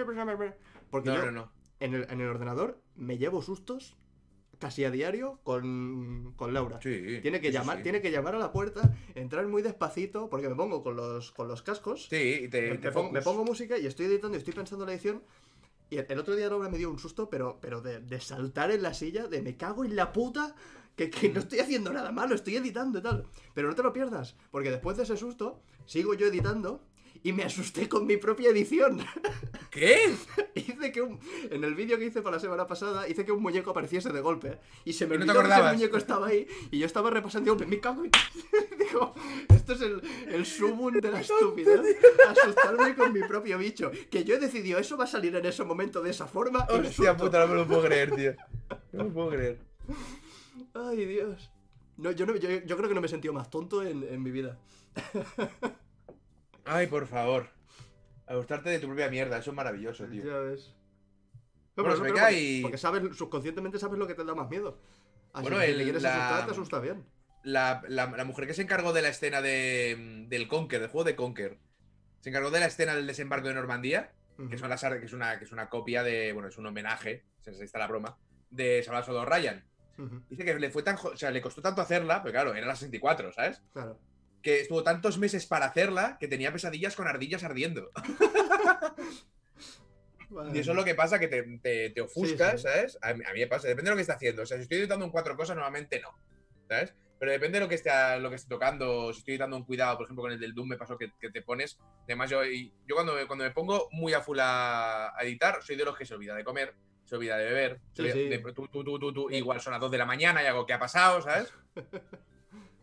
Porque 0.89 1.09
No, 1.09 1.15
yo 1.15 1.25
no, 1.25 1.31
no. 1.31 1.51
En, 1.79 1.93
el, 1.93 2.03
en 2.09 2.21
el 2.21 2.27
ordenador 2.27 2.81
me 2.95 3.17
llevo 3.17 3.41
sustos 3.41 3.95
casi 4.59 4.83
a 4.83 4.91
diario 4.91 5.39
con, 5.43 6.33
con 6.35 6.53
Laura. 6.53 6.79
Sí. 6.81 7.19
Tiene 7.21 7.41
que 7.41 7.51
llamar, 7.51 7.77
sí. 7.77 7.83
tiene 7.83 8.01
que 8.01 8.11
llamar 8.11 8.35
a 8.35 8.39
la 8.39 8.51
puerta, 8.51 8.95
entrar 9.15 9.45
muy 9.47 9.61
despacito, 9.61 10.29
porque 10.29 10.49
me 10.49 10.55
pongo 10.55 10.83
con 10.83 10.95
los, 10.95 11.31
con 11.31 11.47
los 11.47 11.61
cascos. 11.61 12.07
Sí, 12.09 12.41
y 12.43 12.47
te, 12.47 12.69
me, 12.71 12.77
te 12.77 12.91
pongo, 12.91 13.11
me 13.11 13.21
pongo 13.21 13.43
música 13.43 13.77
y 13.77 13.85
estoy 13.85 14.07
editando 14.07 14.37
y 14.37 14.39
estoy 14.39 14.53
pensando 14.53 14.83
en 14.85 14.89
la 14.89 14.93
edición. 14.93 15.23
Y 15.89 15.97
el, 15.97 16.05
el 16.09 16.19
otro 16.19 16.35
día 16.35 16.49
Laura 16.49 16.69
me 16.69 16.77
dio 16.77 16.89
un 16.89 16.99
susto, 16.99 17.29
pero, 17.29 17.59
pero 17.61 17.81
de, 17.81 17.99
de 17.99 18.19
saltar 18.19 18.71
en 18.71 18.81
la 18.81 18.93
silla, 18.93 19.27
de 19.27 19.41
me 19.41 19.55
cago 19.55 19.85
en 19.85 19.95
la 19.95 20.11
puta, 20.11 20.55
que, 20.95 21.09
que 21.09 21.29
no 21.29 21.39
estoy 21.39 21.59
haciendo 21.59 21.91
nada 21.91 22.11
malo, 22.11 22.35
estoy 22.35 22.55
editando 22.55 22.99
y 22.99 23.01
tal. 23.01 23.25
Pero 23.53 23.67
no 23.67 23.75
te 23.75 23.83
lo 23.83 23.93
pierdas, 23.93 24.35
porque 24.51 24.71
después 24.71 24.97
de 24.97 25.03
ese 25.03 25.17
susto, 25.17 25.61
sigo 25.85 26.13
yo 26.13 26.27
editando 26.27 26.81
y 27.25 27.33
me 27.33 27.43
asusté 27.43 27.89
con 27.89 28.05
mi 28.05 28.17
propia 28.17 28.51
edición. 28.51 28.99
¿Qué? 29.71 30.13
hice 30.53 30.91
que 30.91 31.01
un, 31.01 31.19
en 31.49 31.63
el 31.63 31.73
vídeo 31.73 31.97
que 31.97 32.05
hice 32.05 32.21
para 32.21 32.35
la 32.35 32.39
semana 32.39 32.67
pasada, 32.67 33.09
hice 33.09 33.25
que 33.25 33.31
un 33.31 33.41
muñeco 33.41 33.71
apareciese 33.71 34.13
de 34.13 34.21
golpe. 34.21 34.59
Y 34.85 34.93
se 34.93 35.07
me 35.07 35.15
Y 35.15 35.17
no 35.17 35.33
olvidó 35.33 35.41
que 35.41 35.49
ese 35.49 35.73
muñeco 35.73 35.97
estaba 35.97 36.27
ahí. 36.27 36.47
Y 36.69 36.77
yo 36.77 36.85
estaba 36.85 37.09
repasando 37.09 37.51
y 37.51 37.55
digo, 37.55 37.67
me 37.67 37.79
cago 37.79 38.05
en... 38.05 38.11
Digo, 38.77 39.15
esto 39.49 39.73
es 39.73 39.81
el, 39.81 40.03
el 40.27 40.45
sumum 40.45 40.93
de 40.93 41.09
la 41.09 41.21
estúpida. 41.21 41.81
Asustarme 42.29 42.93
con 42.93 43.11
mi 43.11 43.21
propio 43.21 43.57
bicho. 43.57 43.89
Que 44.11 44.23
yo 44.23 44.35
he 44.35 44.39
decidido, 44.39 44.77
eso 44.77 44.95
va 44.95 45.05
a 45.05 45.07
salir 45.07 45.35
en 45.35 45.47
ese 45.47 45.63
momento 45.63 46.03
de 46.03 46.11
esa 46.11 46.27
forma. 46.27 46.67
y 46.69 46.73
Hostia 46.73 47.17
puta, 47.17 47.39
no 47.39 47.47
me 47.47 47.55
lo 47.55 47.67
puedo 47.67 47.81
creer, 47.85 48.15
tío. 48.15 48.35
No 48.91 49.03
me 49.03 49.09
lo 49.09 49.13
puedo 49.15 49.29
creer. 49.31 49.59
Ay, 50.75 51.05
Dios. 51.05 51.49
No, 51.97 52.11
yo, 52.11 52.27
no, 52.27 52.35
yo, 52.35 52.49
yo 52.49 52.77
creo 52.77 52.87
que 52.87 52.93
no 52.93 53.01
me 53.01 53.07
he 53.07 53.09
sentido 53.09 53.33
más 53.33 53.49
tonto 53.49 53.81
en, 53.81 54.03
en 54.03 54.21
mi 54.21 54.29
vida. 54.29 54.59
Ay, 56.65 56.87
por 56.87 57.07
favor. 57.07 57.49
A 58.27 58.35
gustarte 58.35 58.69
de 58.69 58.79
tu 58.79 58.87
propia 58.87 59.09
mierda, 59.09 59.37
eso 59.37 59.51
es 59.51 59.55
maravilloso, 59.55 60.05
tío. 60.07 60.23
Ya 60.25 60.37
ves. 60.39 60.73
Bueno, 61.75 61.89
pero 61.91 61.95
se 61.97 62.01
me 62.01 62.07
pero 62.09 62.15
cae 62.15 62.33
porque, 62.33 62.41
y- 62.41 62.61
porque 62.61 62.77
sabes, 62.77 63.17
subconscientemente 63.17 63.79
sabes 63.79 63.99
lo 63.99 64.07
que 64.07 64.15
te 64.15 64.23
da 64.23 64.33
más 64.33 64.49
miedo. 64.49 64.79
Así 65.33 65.43
Bueno, 65.43 65.57
que 65.59 65.65
si 65.65 65.71
el- 65.71 65.77
te 65.77 65.83
quieres 65.83 66.01
la- 66.03 66.27
asustar, 66.27 66.45
te 66.45 66.51
asusta 66.53 66.79
bien. 66.79 67.05
La, 67.43 67.83
la- 67.87 68.07
la 68.07 68.23
mujer 68.25 68.47
que 68.47 68.53
se 68.53 68.63
encargó 68.63 68.93
de 68.93 69.01
la 69.03 69.09
escena 69.09 69.41
de, 69.41 70.25
del 70.27 70.47
Conquer, 70.47 70.79
del 70.79 70.89
juego 70.89 71.03
de 71.03 71.15
Conquer, 71.15 71.59
se 72.21 72.29
encargó 72.29 72.49
de 72.49 72.59
la 72.61 72.65
escena 72.67 72.95
del 72.95 73.05
desembarco 73.05 73.47
de 73.49 73.53
Normandía, 73.53 74.13
que, 74.49 74.57
son 74.57 74.69
las, 74.69 74.83
ar- 74.83 74.99
que, 74.99 75.05
es, 75.05 75.13
una, 75.13 75.37
que 75.37 75.45
es 75.45 75.51
una 75.51 75.69
copia 75.69 76.01
de. 76.03 76.33
Bueno, 76.33 76.47
es 76.49 76.57
un 76.57 76.65
homenaje, 76.65 77.23
se 77.41 77.51
está 77.63 77.77
la 77.79 77.87
broma, 77.87 78.17
de 78.49 78.81
Salvador 78.83 79.29
Ryan. 79.29 79.63
Dice 80.29 80.43
que 80.43 80.55
le 80.59 80.69
fue 80.71 80.81
tan. 80.83 80.97
O 81.01 81.15
sea, 81.15 81.29
le 81.31 81.41
costó 81.41 81.61
tanto 81.61 81.81
hacerla, 81.81 82.21
pero 82.23 82.33
claro, 82.33 82.55
era 82.55 82.65
la 82.67 82.75
64, 82.75 83.31
¿sabes? 83.31 83.61
Claro. 83.71 83.99
Que 84.45 84.59
estuvo 84.61 84.83
tantos 84.83 85.17
meses 85.17 85.47
para 85.47 85.65
hacerla 85.65 86.17
que 86.19 86.27
tenía 86.27 86.51
pesadillas 86.53 86.95
con 86.95 87.07
ardillas 87.07 87.43
ardiendo. 87.43 87.89
Y 90.53 90.59
eso 90.59 90.71
es 90.71 90.75
lo 90.77 90.83
que 90.83 90.95
pasa, 90.95 91.17
que 91.19 91.27
te, 91.27 91.43
te, 91.59 91.91
te 91.91 92.01
ofuscas, 92.01 92.53
Sí, 92.61 92.67
sí. 92.67 92.73
¿sabes? 92.73 92.97
A 93.01 93.13
mí, 93.13 93.23
a 93.25 93.31
mí 93.31 93.39
me 93.39 93.47
pasa, 93.47 93.67
depende 93.67 93.89
de 93.89 93.91
lo 93.91 93.95
que 93.95 94.01
esté 94.01 94.13
haciendo. 94.13 94.41
O 94.41 94.45
sea, 94.45 94.57
si 94.57 94.63
estoy 94.63 94.79
editando 94.79 95.05
en 95.05 95.11
cuatro 95.11 95.37
cosas, 95.37 95.55
normalmente 95.55 95.99
no, 96.01 96.09
¿sabes? 96.67 96.93
Pero 97.19 97.31
depende 97.31 97.57
de 97.59 97.63
lo 97.65 97.69
que 97.69 97.75
esté, 97.75 97.89
lo 98.19 98.29
que 98.29 98.35
esté 98.35 98.49
tocando. 98.49 99.13
Si 99.13 99.19
estoy 99.19 99.37
dando 99.37 99.55
un 99.55 99.63
cuidado, 99.63 99.95
por 99.97 100.05
ejemplo, 100.05 100.23
con 100.23 100.31
el 100.33 100.39
del 100.39 100.53
Doom 100.53 100.67
me 100.69 100.77
pasó 100.77 100.97
que, 100.97 101.11
que 101.21 101.29
te 101.29 101.41
pones. 101.41 101.77
Además, 102.03 102.29
yo, 102.29 102.43
y- 102.43 102.73
yo 102.85 102.95
cuando, 102.95 103.13
me, 103.15 103.25
cuando 103.27 103.45
me 103.45 103.51
pongo 103.51 103.87
muy 103.91 104.13
a 104.13 104.19
full 104.21 104.39
a, 104.41 105.17
a 105.17 105.23
editar, 105.23 105.61
soy 105.63 105.75
de 105.77 105.85
los 105.85 105.95
que 105.97 106.05
se 106.05 106.15
olvida 106.15 106.35
de 106.35 106.43
comer, 106.43 106.75
se 107.05 107.15
olvida 107.15 107.37
de 107.37 107.45
beber. 107.45 107.79
Sí, 107.93 108.01
olvida 108.01 108.13
sí. 108.15 108.27
de- 108.29 108.39
tú, 108.53 108.67
tú, 108.67 109.13
tú, 109.13 109.29
igual 109.31 109.61
son 109.61 109.71
las 109.71 109.79
2 109.79 109.91
de 109.91 109.97
la 109.99 110.05
mañana 110.05 110.43
y 110.43 110.47
algo 110.47 110.65
que 110.65 110.73
ha 110.73 110.79
pasado, 110.79 111.21
¿sabes? 111.21 111.53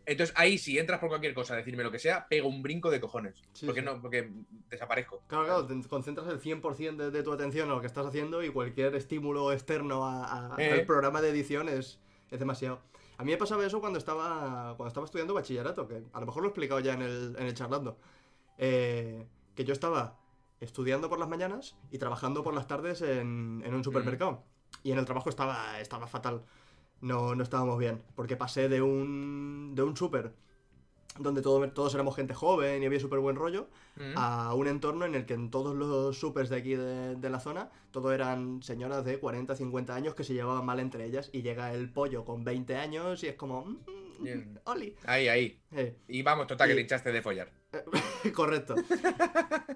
Entonces 0.06 0.34
ahí, 0.36 0.58
si 0.58 0.78
entras 0.78 0.98
por 1.00 1.08
cualquier 1.08 1.32
cosa, 1.34 1.54
decirme 1.56 1.82
lo 1.84 1.90
que 1.90 1.98
sea, 1.98 2.26
pego 2.28 2.48
un 2.48 2.62
brinco 2.62 2.90
de 2.90 3.00
cojones. 3.00 3.34
Sí, 3.52 3.66
porque 3.66 3.80
sí. 3.80 3.86
no, 3.86 4.00
porque 4.00 4.30
desaparezco. 4.68 5.22
Claro, 5.28 5.44
claro, 5.44 5.66
te 5.66 5.88
concentras 5.88 6.26
el 6.28 6.40
100% 6.40 6.96
de, 6.96 7.10
de 7.10 7.22
tu 7.22 7.32
atención 7.32 7.68
en 7.68 7.74
lo 7.74 7.80
que 7.80 7.86
estás 7.86 8.06
haciendo 8.06 8.42
y 8.42 8.50
cualquier 8.50 8.94
estímulo 8.96 9.52
externo 9.52 10.04
a- 10.06 10.54
a- 10.56 10.62
Eh. 10.62 10.72
al 10.72 10.86
programa 10.86 11.20
de 11.20 11.30
edición 11.30 11.68
es, 11.68 12.00
es 12.30 12.38
demasiado. 12.38 12.80
A 13.18 13.24
mí 13.24 13.30
me 13.30 13.36
pasaba 13.36 13.64
eso 13.64 13.80
cuando 13.80 13.98
estaba, 13.98 14.74
cuando 14.76 14.88
estaba 14.88 15.04
estudiando 15.06 15.34
bachillerato, 15.34 15.86
que 15.86 16.02
a 16.12 16.20
lo 16.20 16.26
mejor 16.26 16.42
lo 16.42 16.48
he 16.48 16.50
explicado 16.50 16.80
ya 16.80 16.94
en 16.94 17.02
el, 17.02 17.36
en 17.38 17.46
el 17.46 17.54
charlando. 17.54 17.96
Eh, 18.58 19.26
que 19.54 19.64
yo 19.64 19.72
estaba 19.72 20.18
estudiando 20.60 21.08
por 21.08 21.18
las 21.18 21.28
mañanas 21.28 21.76
y 21.90 21.98
trabajando 21.98 22.42
por 22.42 22.54
las 22.54 22.66
tardes 22.66 23.02
en, 23.02 23.62
en 23.64 23.74
un 23.74 23.84
supermercado. 23.84 24.42
Y 24.82 24.92
en 24.92 24.98
el 24.98 25.04
trabajo 25.04 25.28
estaba, 25.28 25.78
estaba 25.80 26.06
fatal. 26.06 26.42
No, 27.02 27.34
no 27.34 27.42
estábamos 27.42 27.78
bien. 27.78 28.02
Porque 28.14 28.36
pasé 28.36 28.68
de 28.70 28.80
un, 28.80 29.72
de 29.74 29.82
un 29.82 29.96
súper 29.96 30.32
donde 31.18 31.42
todo- 31.42 31.68
todos 31.72 31.92
éramos 31.92 32.16
gente 32.16 32.32
joven 32.32 32.82
y 32.82 32.86
había 32.86 32.98
súper 32.98 33.18
buen 33.18 33.36
rollo, 33.36 33.68
Mm. 33.96 34.14
a 34.16 34.54
un 34.54 34.66
entorno 34.66 35.04
en 35.04 35.14
el 35.14 35.26
que 35.26 35.34
en 35.34 35.50
todos 35.50 35.74
los 35.76 36.16
supers 36.18 36.48
de 36.48 36.56
aquí 36.56 36.74
de, 36.74 37.16
de 37.16 37.28
la 37.28 37.38
zona, 37.38 37.70
todo 37.90 38.12
eran 38.14 38.62
señoras 38.62 39.04
de 39.04 39.18
40, 39.20 39.54
50 39.54 39.94
años 39.94 40.14
que 40.14 40.24
se 40.24 40.32
llevaban 40.32 40.64
mal 40.64 40.80
entre 40.80 41.04
ellas 41.04 41.28
y 41.30 41.42
llega 41.42 41.74
el 41.74 41.90
pollo 41.92 42.24
con 42.24 42.44
20 42.44 42.76
años 42.76 43.22
y 43.24 43.26
es 43.26 43.34
como... 43.34 43.66
"Mm. 43.66 44.56
Oli. 44.64 44.96
Ahí, 45.04 45.28
ahí. 45.28 45.60
Eh, 45.72 45.98
Y 46.08 46.22
vamos, 46.22 46.46
total, 46.46 46.68
que 46.68 46.72
Y- 46.72 46.76
te 46.76 46.80
hinchaste 46.82 47.12
de 47.12 47.20
follar. 47.20 47.50
correcto. 48.34 48.74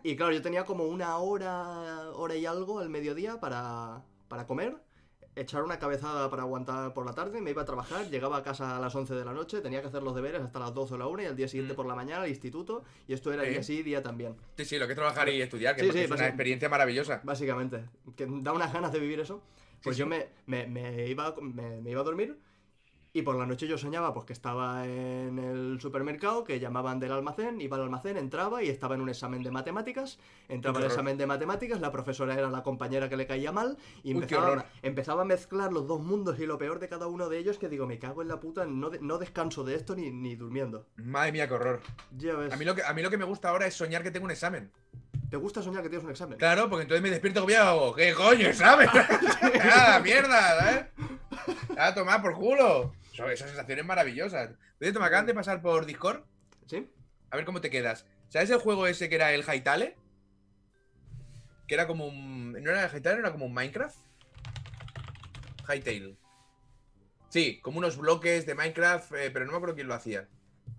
Y 0.02 0.16
claro, 0.16 0.32
yo 0.32 0.40
tenía 0.40 0.64
como 0.64 0.84
una 0.84 1.18
hora, 1.18 2.10
hora 2.14 2.34
y 2.36 2.46
algo 2.46 2.78
al 2.78 2.88
mediodía 2.88 3.40
para, 3.40 4.02
para 4.28 4.46
comer, 4.46 4.76
echar 5.36 5.62
una 5.62 5.78
cabezada 5.78 6.28
para 6.30 6.42
aguantar 6.42 6.92
por 6.94 7.04
la 7.06 7.12
tarde, 7.12 7.40
me 7.40 7.50
iba 7.50 7.62
a 7.62 7.64
trabajar, 7.64 8.08
llegaba 8.10 8.38
a 8.38 8.42
casa 8.42 8.76
a 8.76 8.80
las 8.80 8.94
11 8.94 9.14
de 9.14 9.24
la 9.24 9.32
noche, 9.32 9.60
tenía 9.60 9.82
que 9.82 9.88
hacer 9.88 10.02
los 10.02 10.14
deberes 10.14 10.40
hasta 10.42 10.58
las 10.58 10.72
12 10.74 10.94
o 10.94 10.98
la 10.98 11.06
1 11.06 11.22
y 11.22 11.26
al 11.26 11.36
día 11.36 11.46
siguiente 11.46 11.74
Mm. 11.74 11.76
por 11.76 11.86
la 11.86 11.94
mañana 11.94 12.22
al 12.22 12.28
instituto 12.28 12.82
y 13.06 13.12
esto 13.12 13.32
era 13.32 13.44
Sí. 13.44 13.50
día 13.50 13.62
sí, 13.62 13.82
día 13.82 14.02
también. 14.02 14.34
Sí, 14.56 14.64
sí, 14.64 14.78
lo 14.78 14.86
que 14.86 14.92
es 14.94 14.98
trabajar 14.98 15.28
y 15.28 15.40
estudiar, 15.42 15.76
que 15.76 15.82
Sí, 15.82 15.86
porque 15.88 15.98
sí, 16.00 16.04
es 16.06 16.10
una 16.10 16.26
experiencia 16.26 16.68
maravillosa. 16.68 17.20
Básicamente, 17.22 17.84
que 18.16 18.26
da 18.26 18.52
unas 18.52 18.72
ganas 18.72 18.92
de 18.92 18.98
vivir 18.98 19.20
eso. 19.20 19.42
Pues 19.82 19.96
yo 19.98 20.06
me, 20.06 20.26
me- 20.46 20.66
me 20.66 21.06
iba, 21.06 21.34
me, 21.40 21.80
me 21.82 21.90
iba 21.90 22.00
a 22.00 22.04
dormir 22.04 22.38
y 23.16 23.22
por 23.22 23.36
la 23.36 23.46
noche 23.46 23.66
yo 23.66 23.78
soñaba 23.78 24.12
pues 24.12 24.26
que 24.26 24.32
estaba 24.34 24.86
en 24.86 25.38
el 25.38 25.78
supermercado, 25.80 26.44
que 26.44 26.60
llamaban 26.60 27.00
del 27.00 27.12
almacén, 27.12 27.60
iba 27.62 27.76
al 27.76 27.84
almacén, 27.84 28.16
entraba 28.18 28.62
y 28.62 28.68
estaba 28.68 28.94
en 28.94 29.00
un 29.00 29.08
examen 29.08 29.42
de 29.42 29.50
matemáticas, 29.50 30.18
entraba 30.48 30.76
al 30.78 30.84
horror. 30.84 30.92
examen 30.92 31.16
de 31.16 31.26
matemáticas, 31.26 31.80
la 31.80 31.90
profesora 31.90 32.34
era 32.34 32.50
la 32.50 32.62
compañera 32.62 33.08
que 33.08 33.16
le 33.16 33.26
caía 33.26 33.52
mal 33.52 33.78
y 34.02 34.08
Uy, 34.12 34.16
empezaba, 34.22 34.66
empezaba 34.82 35.22
a 35.22 35.24
mezclar 35.24 35.72
los 35.72 35.86
dos 35.86 36.00
mundos 36.02 36.38
y 36.38 36.46
lo 36.46 36.58
peor 36.58 36.78
de 36.78 36.88
cada 36.88 37.06
uno 37.06 37.28
de 37.30 37.38
ellos 37.38 37.58
que 37.58 37.68
digo, 37.68 37.86
me 37.86 37.98
cago 37.98 38.20
en 38.22 38.28
la 38.28 38.38
puta, 38.38 38.66
no, 38.66 38.90
de- 38.90 39.00
no 39.00 39.16
descanso 39.18 39.64
de 39.64 39.74
esto 39.76 39.96
ni, 39.96 40.10
ni 40.10 40.36
durmiendo. 40.36 40.86
Madre 40.96 41.32
mía, 41.32 41.48
qué 41.48 41.54
horror. 41.54 41.80
Ya 42.18 42.34
ves, 42.36 42.52
A 42.52 42.56
mí, 42.56 42.64
lo 42.66 42.74
que, 42.74 42.82
a 42.82 42.92
mí 42.92 43.00
lo 43.02 43.08
que 43.10 43.16
me 43.18 43.24
gusta 43.24 43.48
ahora 43.48 43.66
es 43.66 43.74
soñar 43.74 44.02
que 44.02 44.10
tengo 44.10 44.26
un 44.26 44.30
examen. 44.30 44.70
¿Te 45.30 45.36
gusta 45.36 45.62
soñar 45.62 45.82
que 45.82 45.88
tienes 45.88 46.04
un 46.04 46.10
examen? 46.10 46.38
Claro, 46.38 46.68
porque 46.68 46.82
entonces 46.82 47.02
me 47.02 47.10
despierto 47.10 47.46
hago, 47.58 47.94
¿qué 47.94 48.12
coño, 48.14 48.48
examen? 48.48 48.88
¡Ah, 48.92 49.90
la 49.92 50.00
mierda! 50.00 50.58
¿sabes? 50.58 50.86
¡A 51.78 51.94
tomar 51.94 52.22
por 52.22 52.34
culo! 52.34 52.94
Son 53.12 53.30
esas 53.30 53.48
sensaciones 53.48 53.84
maravillosas. 53.84 54.50
De 54.78 54.88
hecho, 54.88 55.00
me 55.00 55.06
acaban 55.06 55.26
de 55.26 55.34
pasar 55.34 55.62
por 55.62 55.86
Discord. 55.86 56.22
¿Sí? 56.66 56.90
A 57.30 57.36
ver 57.36 57.44
cómo 57.44 57.60
te 57.60 57.70
quedas. 57.70 58.06
¿Sabes 58.28 58.50
el 58.50 58.58
juego 58.58 58.86
ese 58.86 59.08
que 59.08 59.14
era 59.14 59.32
el 59.32 59.44
Haitale? 59.48 59.96
Que 61.66 61.74
era 61.74 61.86
como 61.86 62.06
un. 62.06 62.52
¿No 62.52 62.70
era 62.70 62.84
el 62.84 62.94
Haitale? 62.94 63.20
Era 63.20 63.32
como 63.32 63.46
un 63.46 63.54
Minecraft. 63.54 63.96
Hightail. 65.68 66.18
Sí, 67.28 67.60
como 67.60 67.78
unos 67.78 67.96
bloques 67.96 68.46
de 68.46 68.54
Minecraft, 68.54 69.12
eh, 69.12 69.30
pero 69.32 69.44
no 69.44 69.52
me 69.52 69.56
acuerdo 69.56 69.74
quién 69.74 69.88
lo 69.88 69.94
hacía. 69.94 70.28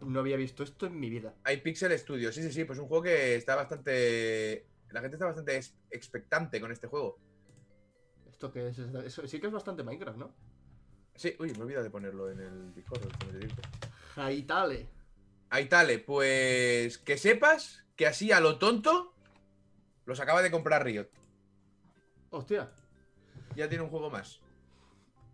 No 0.02 0.20
había 0.20 0.38
visto 0.38 0.64
esto 0.64 0.86
en 0.86 1.00
mi 1.00 1.10
vida. 1.10 1.34
Hay 1.44 1.58
Pixel 1.58 1.98
Studios, 1.98 2.36
sí, 2.36 2.44
sí, 2.44 2.52
sí, 2.52 2.66
pues 2.66 2.80
un 2.80 2.88
juego 2.88 3.04
que 3.04 3.36
está 3.36 3.56
bastante. 3.56 4.68
La 4.90 5.02
gente 5.02 5.16
está 5.16 5.26
bastante 5.26 5.58
ex- 5.58 5.76
expectante 5.92 6.62
con 6.62 6.72
este 6.72 6.88
juego. 6.88 7.20
¿Esto 8.30 8.52
qué 8.52 8.70
es? 8.70 8.78
Eso 8.80 9.28
sí 9.28 9.40
que 9.40 9.48
es 9.48 9.54
bastante 9.54 9.84
Minecraft, 9.84 10.18
¿no? 10.18 10.36
Sí, 11.16 11.36
uy, 11.40 11.52
me 11.54 11.64
olvidado 11.64 11.84
de 11.84 11.90
ponerlo 11.90 12.30
en 12.30 12.40
el 12.40 12.74
Discord. 12.76 13.02
Haitale. 14.16 14.88
Haitale, 15.50 16.00
pues 16.00 16.98
que 17.00 17.18
sepas 17.18 17.86
que 17.96 18.06
así 18.06 18.32
a 18.32 18.40
lo 18.40 18.60
tonto 18.60 19.16
los 20.06 20.20
acaba 20.20 20.42
de 20.44 20.52
comprar 20.52 20.86
Riot. 20.86 21.10
Hostia. 22.30 22.72
Ya 23.56 23.68
tiene 23.68 23.84
un 23.84 23.90
juego 23.90 24.10
más. 24.12 24.40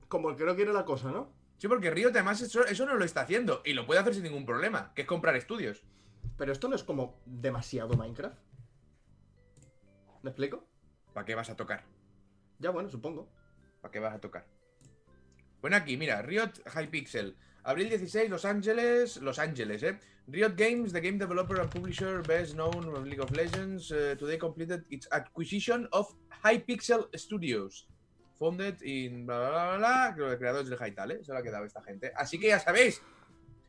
Como 0.08 0.30
el 0.30 0.38
que 0.38 0.46
no 0.46 0.56
quiere 0.56 0.72
la 0.72 0.86
cosa, 0.86 1.12
¿no? 1.12 1.34
Sí, 1.64 1.70
porque 1.70 1.92
Riot 1.92 2.10
además 2.10 2.42
eso, 2.42 2.66
eso 2.66 2.86
no 2.86 2.96
lo 2.96 3.06
está 3.06 3.22
haciendo 3.22 3.62
y 3.64 3.72
lo 3.72 3.86
puede 3.86 4.02
hacer 4.02 4.14
sin 4.14 4.24
ningún 4.24 4.46
problema, 4.46 4.92
que 4.94 5.04
es 5.04 5.08
comprar 5.08 5.38
estudios. 5.38 5.82
Pero 6.38 6.52
esto 6.52 6.68
no 6.68 6.76
es 6.76 6.84
como 6.84 7.22
demasiado 7.26 7.96
Minecraft. 7.96 8.38
¿Me 10.24 10.32
explico? 10.32 10.68
¿Para 11.14 11.26
qué 11.26 11.36
vas 11.36 11.50
a 11.50 11.56
tocar? 11.56 11.86
Ya, 12.60 12.72
bueno, 12.72 12.90
supongo. 12.90 13.32
¿Para 13.80 13.94
qué 13.94 14.00
vas 14.00 14.14
a 14.14 14.20
tocar? 14.20 14.46
Bueno, 15.62 15.78
aquí, 15.78 15.96
mira, 15.96 16.22
Riot 16.22 16.52
Hypixel. 16.66 17.38
Abril 17.64 17.88
16, 17.88 18.30
Los 18.30 18.44
Ángeles. 18.44 19.22
Los 19.22 19.40
Ángeles, 19.40 19.84
¿eh? 19.84 19.98
Riot 20.28 20.56
Games, 20.58 20.92
the 20.92 21.00
game 21.00 21.18
developer 21.18 21.62
and 21.62 21.72
publisher 21.72 22.22
best 22.24 22.56
known 22.56 22.94
of 22.94 23.06
League 23.06 23.22
of 23.22 23.32
Legends, 23.32 23.90
uh, 23.90 24.18
today 24.20 24.38
completed 24.38 24.84
its 24.90 25.08
acquisition 25.14 25.88
of 25.94 26.14
Hypixel 26.44 27.08
Studios. 27.16 27.88
Founded 28.40 28.82
in 28.82 29.26
bla 29.26 29.38
bla 29.40 29.50
bla 29.50 29.78
bla, 29.78 30.12
bla 30.28 30.38
creadores 30.38 30.70
de 30.70 30.76
Hytale, 30.78 31.20
eso 31.22 31.34
lo 31.34 31.40
ha 31.40 31.44
quedado 31.44 31.66
esta 31.66 31.82
gente. 31.84 32.12
Así 32.16 32.40
que 32.40 32.48
ya 32.48 32.60
sabéis, 32.60 33.02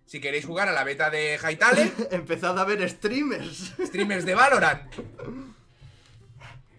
si 0.06 0.20
queréis 0.20 0.44
jugar 0.46 0.68
a 0.68 0.72
la 0.72 0.84
beta 0.84 1.10
de 1.10 1.38
Hytale, 1.38 1.92
Empezad 2.10 2.58
a 2.58 2.64
ver 2.64 2.88
streamers. 2.88 3.74
streamers 3.84 4.24
de 4.24 4.34
Valorant. 4.34 4.92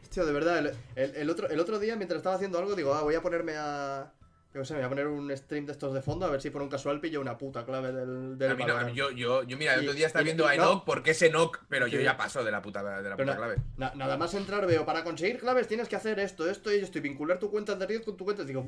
Hostia, 0.04 0.24
de 0.26 0.32
verdad, 0.34 0.60
el, 0.60 0.74
el- 0.96 1.16
el 1.16 1.30
otro, 1.30 1.50
el 1.50 1.60
otro 1.60 1.78
día 1.80 1.96
mientras 1.96 2.18
estaba 2.20 2.36
haciendo 2.36 2.58
algo, 2.58 2.76
digo, 2.76 2.94
ah, 2.94 3.02
voy 3.04 3.16
a 3.16 3.22
ponerme 3.22 3.54
a. 3.58 4.12
Yo 4.56 4.62
qué 4.62 4.66
sé, 4.68 4.74
me 4.76 4.80
voy 4.80 4.86
a 4.86 4.90
poner 4.90 5.08
un 5.08 5.36
stream 5.36 5.66
de 5.66 5.74
estos 5.74 5.94
de 5.94 6.02
fondo 6.02 6.26
a 6.26 6.30
ver 6.30 6.40
si 6.42 6.50
por 6.50 6.62
un 6.62 6.70
casual 6.70 7.02
pillo 7.02 7.20
una 7.20 7.38
puta 7.38 7.66
clave 7.66 7.92
del. 7.92 8.38
del 8.38 8.52
A 8.52 8.56
mí 8.56 8.64
no, 8.64 8.72
a 8.72 8.76
Valorant. 8.76 8.92
mí 8.94 8.98
yo, 8.98 9.12
yo, 9.12 9.44
yo, 9.44 9.58
mira, 9.58 9.74
el 9.74 9.82
Y- 9.82 9.84
otro 9.88 9.98
día 9.98 10.08
estaba 10.08 10.22
y- 10.22 10.26
viendo 10.28 10.48
a 10.48 10.56
y 10.56 10.58
no. 10.58 10.64
Enoch 10.64 10.86
porque 10.86 11.12
es 11.12 11.22
Enoch, 11.24 11.60
pero 11.68 11.88
yo 11.88 12.00
ya 12.00 12.16
paso 12.16 12.42
de 12.42 12.52
la 12.52 12.62
puta, 12.62 12.82
de 13.02 13.10
la 13.10 13.18
puta 13.18 13.26
na- 13.32 13.36
clave. 13.36 13.56
na- 13.76 13.92
nada 13.96 14.16
más 14.16 14.34
entrar 14.34 14.66
veo, 14.66 14.86
para 14.86 15.04
conseguir 15.04 15.40
claves 15.42 15.68
tienes 15.68 15.90
que 15.90 15.98
hacer 15.98 16.20
esto, 16.20 16.50
esto 16.50 16.74
y 16.74 16.78
esto, 16.78 16.98
y 17.00 17.02
vincular 17.02 17.38
tu 17.38 17.52
cuenta 17.52 17.76
de 17.76 17.86
Riot 17.86 18.06
con 18.06 18.16
tu 18.16 18.24
cuenta. 18.24 18.44
Y 18.44 18.46
digo, 18.46 18.66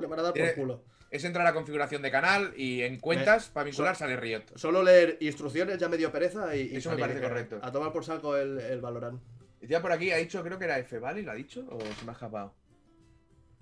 le 0.00 0.06
van 0.08 0.18
a 0.18 0.22
dar 0.22 0.34
por 0.34 0.54
culo. 0.56 0.82
Es 1.12 1.22
entrar 1.22 1.46
a 1.46 1.52
configuración 1.54 2.02
de 2.02 2.10
canal 2.10 2.52
y 2.56 2.82
en 2.82 2.98
cuentas 2.98 3.50
para 3.50 3.66
vincular 3.66 3.94
sale 3.94 4.16
Riot. 4.16 4.42
Solo 4.56 4.82
leer 4.82 5.16
instrucciones 5.20 5.78
ya 5.78 5.88
me 5.88 5.96
dio 5.96 6.10
pereza 6.10 6.56
y. 6.56 6.72
y 6.72 6.76
Eso 6.78 6.90
me 6.90 6.98
parece 6.98 7.20
que- 7.20 7.28
correcto. 7.28 7.60
A 7.62 7.70
tomar 7.70 7.92
por 7.92 8.04
saco 8.04 8.36
el, 8.36 8.58
el 8.58 8.80
Valorant. 8.80 9.22
Decía 9.60 9.80
por 9.80 9.92
aquí, 9.92 10.10
ha 10.10 10.16
dicho, 10.16 10.42
creo 10.42 10.58
que 10.58 10.64
era 10.64 10.76
F 10.80 10.98
Valley, 10.98 11.22
¿lo 11.24 11.30
ha 11.30 11.34
dicho? 11.36 11.64
¿O 11.70 11.78
se 11.80 12.04
me 12.04 12.10
ha 12.10 12.14
escapado? 12.14 12.52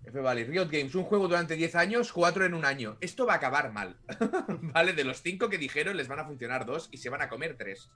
F 0.05 0.21
Valley, 0.21 0.45
Riot 0.45 0.69
Games, 0.69 0.95
un 0.95 1.05
juego 1.05 1.29
durante 1.29 1.55
10 1.55 1.75
años, 1.77 2.13
4 2.13 2.47
en 2.47 2.55
un 2.55 2.65
año. 2.65 2.97
Esto 3.01 3.25
va 3.25 3.35
a 3.35 3.37
acabar 3.37 3.73
mal. 3.73 3.97
vale, 4.75 4.93
de 4.93 5.05
los 5.05 5.23
5 5.23 5.49
que 5.49 5.59
dijeron, 5.59 5.97
les 5.97 6.09
van 6.09 6.19
a 6.19 6.25
funcionar 6.25 6.67
2 6.67 6.89
y 6.91 6.99
se 6.99 7.09
van 7.09 7.23
a 7.23 7.29
comer 7.29 7.57
3. 7.57 7.91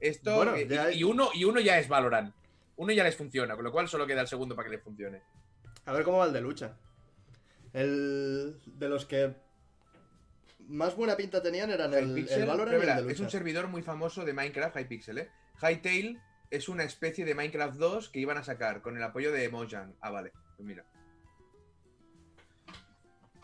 Esto. 0.00 0.36
Bueno, 0.36 0.54
y, 0.92 1.02
uno, 1.02 1.30
y 1.34 1.44
uno 1.44 1.60
ya 1.60 1.78
es 1.78 1.88
Valorant. 1.88 2.34
Uno 2.76 2.92
ya 2.92 3.02
les 3.02 3.16
funciona, 3.16 3.56
con 3.56 3.64
lo 3.64 3.72
cual 3.72 3.88
solo 3.88 4.06
queda 4.06 4.20
el 4.20 4.28
segundo 4.28 4.54
para 4.54 4.68
que 4.68 4.76
les 4.76 4.84
funcione. 4.84 5.22
A 5.84 5.92
ver 5.92 6.04
cómo 6.04 6.18
va 6.18 6.26
el 6.26 6.32
de 6.32 6.40
lucha. 6.40 6.76
El. 7.72 8.56
De 8.66 8.88
los 8.88 9.04
que. 9.04 9.34
Más 10.68 10.94
buena 10.94 11.16
pinta 11.16 11.42
tenían 11.42 11.70
eran 11.70 11.92
el, 11.94 12.10
Hypixel, 12.10 12.42
el 12.42 12.46
Valorant 12.46 12.84
y 12.84 12.86
el 12.88 13.06
de 13.06 13.12
es 13.12 13.18
un 13.18 13.24
lucha. 13.24 13.38
servidor 13.38 13.68
muy 13.68 13.82
famoso 13.82 14.24
de 14.24 14.34
Minecraft, 14.34 14.76
Hypixel, 14.76 15.18
¿eh? 15.18 15.30
Hytale 15.60 16.20
es 16.50 16.68
una 16.68 16.84
especie 16.84 17.24
de 17.24 17.34
Minecraft 17.34 17.76
2 17.76 18.08
que 18.10 18.20
iban 18.20 18.36
a 18.38 18.44
sacar 18.44 18.80
con 18.80 18.96
el 18.96 19.02
apoyo 19.02 19.32
de 19.32 19.48
Mojang. 19.48 19.94
Ah, 20.00 20.10
vale. 20.10 20.32
Pues 20.56 20.66
mira. 20.66 20.84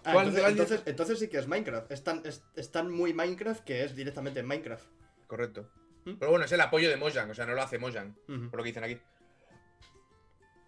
Ah, 0.04 0.12
¿Cuál 0.12 0.28
entonces, 0.28 0.44
de- 0.44 0.50
entonces, 0.50 0.82
entonces 0.86 1.18
sí 1.18 1.28
que 1.28 1.38
es 1.38 1.46
Minecraft. 1.48 1.90
Es 1.90 2.04
tan, 2.04 2.20
es, 2.24 2.42
es 2.56 2.70
tan 2.70 2.90
muy 2.90 3.12
Minecraft 3.14 3.64
que 3.64 3.84
es 3.84 3.94
directamente 3.96 4.42
Minecraft. 4.42 4.84
Correcto. 5.26 5.70
¿Mm? 6.04 6.14
Pero 6.18 6.30
bueno, 6.30 6.44
es 6.44 6.52
el 6.52 6.60
apoyo 6.60 6.90
de 6.90 6.96
Mojang, 6.96 7.30
o 7.30 7.34
sea, 7.34 7.46
no 7.46 7.54
lo 7.54 7.62
hace 7.62 7.78
Mojang, 7.78 8.14
por 8.50 8.56
lo 8.58 8.62
que 8.62 8.68
dicen 8.68 8.84
aquí. 8.84 8.98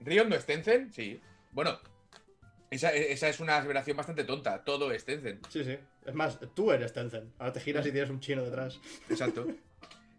¿Riot 0.01 0.27
no 0.29 0.37
es 0.37 0.45
Tencent? 0.47 0.93
Sí. 0.93 1.21
Bueno, 1.53 1.79
esa, 2.71 2.93
esa 2.93 3.29
es 3.29 3.41
una 3.41 3.59
aseveración 3.59 3.97
bastante 3.97 4.25
tonta. 4.25 4.65
Todo 4.65 4.93
es 4.93 5.05
Tencent. 5.05 5.47
Sí, 5.49 5.65
sí. 5.65 5.79
Es 6.05 6.15
más, 6.15 6.39
tú 6.55 6.71
eres 6.73 6.93
Tencent. 6.93 7.33
Ahora 7.39 7.53
te 7.53 7.61
giras 7.61 7.87
y 7.87 7.93
tienes 7.93 8.11
un 8.11 8.21
chino 8.21 8.43
detrás. 8.45 8.81
Exacto. 9.09 9.47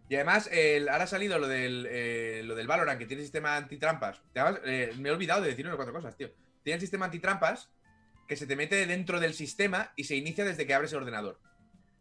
Y 0.08 0.14
además, 0.14 0.48
el- 0.52 0.88
ahora 0.88 1.04
ha 1.04 1.08
salido 1.08 1.38
lo 1.38 1.46
del, 1.48 1.86
eh, 1.90 2.42
lo 2.44 2.54
del 2.54 2.66
Valorant, 2.66 2.98
que 2.98 3.06
tiene 3.06 3.22
sistema 3.22 3.56
antitrampas. 3.56 4.22
Has- 4.34 4.60
eh, 4.64 4.92
me 4.98 5.08
he 5.08 5.12
olvidado 5.12 5.42
de 5.42 5.48
decir 5.48 5.66
unas 5.66 5.76
cuatro 5.76 5.92
cosas, 5.94 6.16
tío. 6.16 6.30
Tiene 6.62 6.76
el 6.76 6.80
sistema 6.80 7.04
antitrampas 7.06 7.70
que 8.28 8.36
se 8.36 8.46
te 8.46 8.54
mete 8.54 8.86
dentro 8.86 9.18
del 9.18 9.34
sistema 9.34 9.92
y 9.96 10.04
se 10.04 10.14
inicia 10.14 10.44
desde 10.44 10.66
que 10.66 10.74
abres 10.74 10.92
el 10.92 10.98
ordenador. 10.98 11.40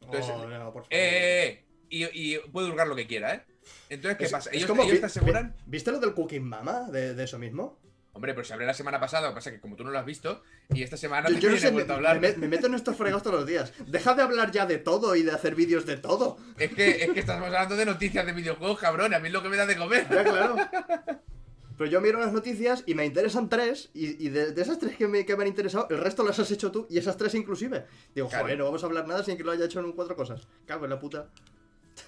Entonces, 0.02 0.32
Oh, 0.36 0.46
no, 0.48 0.72
por 0.74 0.84
favor. 0.84 0.88
Eh, 0.92 0.98
eh, 1.00 1.48
eh. 1.48 1.64
Y, 1.90 2.34
y 2.34 2.38
puede 2.52 2.70
hurgar 2.70 2.88
lo 2.88 2.96
que 2.96 3.08
quiera, 3.08 3.34
¿eh? 3.34 3.44
Entonces, 3.90 4.18
¿qué 4.18 4.26
Es- 4.26 4.32
pasa? 4.32 4.50
es 4.50 4.58
Ellos, 4.58 4.68
como 4.70 4.84
ellos 4.84 4.94
vi- 4.96 5.00
te 5.00 5.06
aseguran. 5.06 5.56
vi- 5.58 5.64
¿Viste 5.72 5.92
lo 5.92 6.00
del 6.00 6.14
Cooking 6.14 6.44
Mama? 6.44 6.82
De, 6.92 7.14
de 7.16 7.24
eso 7.24 7.40
mismo. 7.40 7.80
Hombre, 8.14 8.34
pero 8.34 8.46
se 8.46 8.52
abrió 8.54 8.66
la 8.66 8.74
semana 8.74 9.00
pasada, 9.00 9.28
lo 9.28 9.34
que 9.34 9.36
pasa 9.36 9.50
es 9.52 9.56
que 9.58 9.62
como 9.62 9.76
tú 9.76 9.84
no 9.84 9.92
lo 9.92 10.00
has 10.00 10.06
visto, 10.06 10.42
y 10.74 10.82
esta 10.82 10.98
semana 10.98 11.30
Yo, 11.30 11.38
yo 11.38 11.50
no 11.52 11.58
sé, 11.58 11.72
me, 11.72 11.84
a 11.84 11.96
hablar. 11.96 12.20
me- 12.20 12.34
me 12.34 12.48
meto 12.48 12.66
en 12.68 12.74
estos 12.74 12.98
fregados 12.98 13.22
todos 13.24 13.36
los 13.38 13.46
días. 13.48 13.72
Deja 13.86 14.16
de 14.16 14.24
hablar 14.24 14.52
ya 14.52 14.66
de 14.66 14.80
todo 14.80 15.16
y 15.16 15.22
de 15.24 15.32
hacer 15.32 15.54
vídeos 15.56 15.86
de 15.86 15.98
todo. 15.98 16.38
Es 16.58 16.74
que, 16.74 17.04
es 17.04 17.12
que 17.12 17.20
estamos 17.20 17.46
hablando 17.46 17.76
de 17.76 17.86
noticias 17.86 18.26
de 18.26 18.34
videojuegos, 18.34 18.80
cabrón. 18.80 19.14
A 19.14 19.20
mí 19.20 19.28
es 19.28 19.34
lo 19.34 19.44
que 19.44 19.50
me 19.50 19.56
da 19.58 19.66
de 19.68 19.78
comer. 19.78 20.08
Ya, 20.10 20.24
claro. 20.24 20.56
Pero 21.78 21.90
yo 21.92 22.02
miro 22.02 22.20
las 22.20 22.34
noticias 22.34 22.84
y 22.88 22.96
me 22.96 23.06
interesan 23.06 23.50
tres, 23.50 23.92
y, 23.94 24.26
y 24.26 24.30
de, 24.30 24.52
de 24.52 24.62
esas 24.62 24.80
tres 24.80 24.98
que 24.98 25.08
me, 25.08 25.26
que 25.26 25.36
me 25.36 25.44
han 25.44 25.48
interesado, 25.50 25.88
el 25.92 26.00
resto 26.00 26.24
las 26.24 26.40
has 26.40 26.50
hecho 26.52 26.72
tú, 26.72 26.88
y 26.90 26.98
esas 26.98 27.18
tres 27.18 27.36
inclusive. 27.36 27.86
Digo, 28.16 28.30
Claro. 28.30 28.46
joder, 28.46 28.58
no 28.58 28.66
vamos 28.66 28.84
a 28.84 28.88
hablar 28.88 29.08
nada 29.08 29.24
sin 29.24 29.38
que 29.38 29.44
lo 29.44 29.52
haya 29.52 29.66
hecho 29.66 29.80
en 29.80 29.92
cuatro 29.92 30.16
cosas. 30.16 30.48
Cago 30.66 30.86
en 30.86 30.90
la 30.90 31.00
puta. 31.00 31.30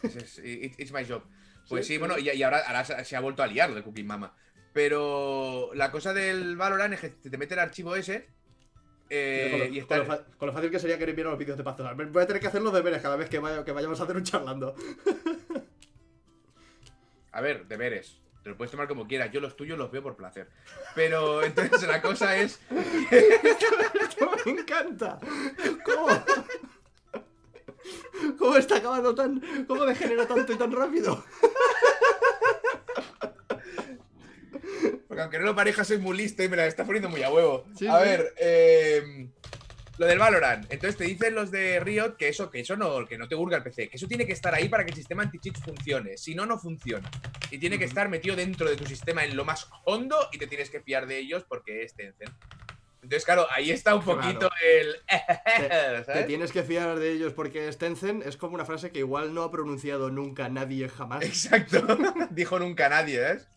It's 0.04 0.92
my 0.92 1.06
job. 1.08 1.22
Pues 1.68 1.86
sí, 1.86 1.94
Sí, 1.94 2.00
bueno, 2.00 2.18
y, 2.18 2.30
y 2.32 2.42
ahora, 2.44 2.60
ahora 2.66 2.84
se 3.06 3.16
ha 3.16 3.20
vuelto 3.20 3.44
a 3.44 3.48
liar 3.48 3.70
lo 3.70 3.76
de 3.76 3.84
Cooking 3.84 4.08
Mama. 4.08 4.36
Pero 4.74 5.70
la 5.76 5.92
cosa 5.92 6.14
del 6.14 6.56
Valorant 6.58 6.94
es 6.96 7.00
que 7.02 7.10
te 7.10 7.38
mete 7.38 7.54
el 7.54 7.60
archivo 7.60 7.96
ese. 7.96 8.28
eh, 9.10 9.50
con, 9.52 9.60
lo, 9.60 9.66
y 9.66 9.82
con 9.82 9.98
está. 9.98 9.98
lo 9.98 10.26
con 10.38 10.48
lo 10.48 10.54
fácil 10.54 10.72
que 10.72 10.80
sería 10.80 10.98
que 10.98 11.06
vieran 11.06 11.32
los 11.32 11.40
vídeos 11.40 11.58
de 11.58 11.64
Pastoral. 11.64 11.96
Voy 11.96 12.24
a 12.24 12.28
tener 12.28 12.42
que 12.42 12.48
hacer 12.48 12.62
los 12.62 12.74
deberes 12.74 13.02
cada 13.02 13.16
vez 13.18 13.30
que, 13.30 13.40
vaya- 13.40 13.64
que 13.64 13.72
vayamos 13.72 14.00
a 14.00 14.04
hacer 14.04 14.16
un 14.16 14.24
charlando. 14.24 14.74
A 17.32 17.42
ver, 17.42 17.68
deberes. 17.68 18.20
Te 18.50 18.54
lo 18.54 18.58
puedes 18.58 18.72
tomar 18.72 18.88
como 18.88 19.08
quieras. 19.08 19.32
Yo 19.32 19.42
los 19.42 19.56
tuyos 19.56 19.78
los 19.78 19.92
veo 19.92 20.02
por 20.02 20.16
placer. 20.16 20.48
Pero 20.96 21.44
entonces 21.46 21.88
la 21.88 22.02
cosa 22.02 22.36
es. 22.36 22.60
Esto 23.12 24.32
me 24.46 24.52
encanta. 24.54 25.20
¿Cómo? 25.86 26.08
¿Cómo 28.40 28.58
está 28.58 28.78
acabando 28.78 29.14
tan. 29.14 29.40
¿Cómo 29.68 29.86
degenera 29.86 30.26
tanto 30.28 30.52
y 30.52 30.56
tan 30.56 30.72
rápido? 30.72 31.24
Porque 35.08 35.22
aunque 35.22 35.38
no 35.38 35.46
lo 35.46 35.56
pareja, 35.56 35.84
soy 35.84 36.00
muy 36.00 36.18
listo 36.18 36.42
y 36.42 36.50
me 36.50 36.58
la 36.58 36.66
está 36.66 36.86
poniendo 36.86 37.10
muy 37.10 37.22
a 37.22 37.32
huevo. 37.32 37.68
Sí, 37.78 37.86
a 37.86 38.00
sí. 38.00 38.04
ver, 38.04 38.34
eh, 38.38 39.30
lo 40.00 40.06
del 40.08 40.18
Valorant. 40.18 40.66
Entonces 40.72 40.96
te 40.98 41.04
dicen 41.04 41.36
los 41.36 41.52
de 41.52 41.80
Riot 41.82 42.16
que 42.18 42.30
eso, 42.30 42.50
que 42.50 42.62
eso 42.62 42.78
no, 42.78 43.06
que 43.06 43.18
no 43.18 43.28
te 43.28 43.36
hurga 43.36 43.58
el 43.58 43.64
PC, 43.64 43.90
que 43.90 43.98
eso 43.98 44.08
tiene 44.08 44.26
que 44.26 44.32
estar 44.32 44.56
ahí 44.56 44.70
para 44.70 44.86
que 44.86 44.92
el 44.92 44.96
sistema 44.96 45.24
anti-cheats 45.24 45.62
funcione. 45.62 46.18
Si 46.18 46.34
no, 46.34 46.46
no 46.46 46.58
funciona. 46.58 47.12
Y 47.52 47.58
tiene 47.58 47.78
que 47.78 47.84
estar 47.84 48.08
metido 48.08 48.36
dentro 48.38 48.70
de 48.70 48.78
tu 48.78 48.86
sistema 48.86 49.26
en 49.26 49.36
lo 49.36 49.44
más 49.44 49.70
hondo 49.84 50.18
y 50.32 50.38
te 50.38 50.48
tienes 50.48 50.70
que 50.70 50.80
fiar 50.80 51.06
de 51.06 51.20
ellos 51.20 51.44
porque 51.48 51.84
es 51.84 51.94
Tencent. 51.96 52.32
Entonces, 53.02 53.26
claro, 53.26 53.46
ahí 53.52 53.72
está 53.72 53.94
un 53.96 54.02
Claro. 54.02 54.22
poquito 54.22 54.50
el. 54.64 54.96
Te 56.06 56.24
tienes 56.24 56.52
que 56.52 56.64
fiar 56.64 56.98
de 57.00 57.12
ellos 57.12 57.34
porque 57.34 57.68
es 57.68 57.78
Tencent. 57.78 58.26
Es 58.26 58.38
como 58.38 58.56
una 58.56 58.66
frase 58.66 58.92
que 58.92 59.00
igual 59.00 59.34
no 59.34 59.44
ha 59.44 59.52
pronunciado 59.52 60.10
nunca 60.12 60.48
nadie 60.50 60.88
jamás. 60.90 61.24
Exacto. 61.26 61.86
Dijo 62.30 62.58
nunca 62.60 62.88
nadie, 62.90 63.20
¿ves? 63.20 63.48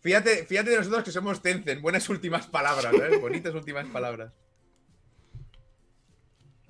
Fíjate, 0.00 0.44
fíjate 0.46 0.70
de 0.70 0.76
nosotros 0.78 1.04
que 1.04 1.12
somos 1.12 1.42
Tencent. 1.42 1.80
Buenas 1.82 2.08
últimas 2.08 2.46
palabras, 2.46 2.92
¿eh? 2.94 3.16
Bonitas 3.18 3.54
últimas 3.54 3.86
palabras. 3.88 4.32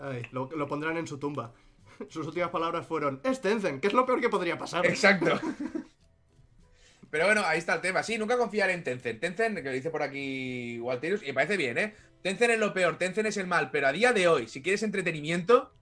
Ay, 0.03 0.27
lo, 0.33 0.51
lo 0.51 0.67
pondrán 0.67 0.97
en 0.97 1.07
su 1.07 1.19
tumba. 1.19 1.55
Sus 2.09 2.27
últimas 2.27 2.51
palabras 2.51 2.87
fueron: 2.87 3.21
Es 3.23 3.41
Tencent, 3.41 3.81
que 3.81 3.87
es 3.87 3.93
lo 3.93 4.05
peor 4.05 4.21
que 4.21 4.29
podría 4.29 4.59
pasar. 4.59 4.85
Exacto. 4.85 5.41
Pero 7.11 7.27
bueno, 7.27 7.43
ahí 7.45 7.59
está 7.59 7.75
el 7.75 7.83
tema. 7.83 8.03
Sí, 8.03 8.17
nunca 8.17 8.38
confiar 8.38 8.71
en 8.71 8.83
Tencent. 8.83 9.21
Tencent, 9.21 9.59
que 9.59 9.65
lo 9.65 9.73
dice 9.73 9.91
por 9.91 10.03
aquí 10.03 10.81
Walterius, 10.81 11.23
y 11.23 11.27
me 11.27 11.35
parece 11.35 11.59
bien, 11.59 11.77
¿eh? 11.77 11.95
Tencent 12.23 12.53
es 12.53 12.59
lo 12.59 12.73
peor, 12.73 12.97
Tencent 12.97 13.29
es 13.29 13.37
el 13.37 13.47
mal, 13.47 13.71
pero 13.71 13.88
a 13.88 13.93
día 13.93 14.15
de 14.15 14.29
hoy, 14.29 14.49
si 14.49 14.62
quieres 14.62 14.83
entretenimiento, 14.83 15.75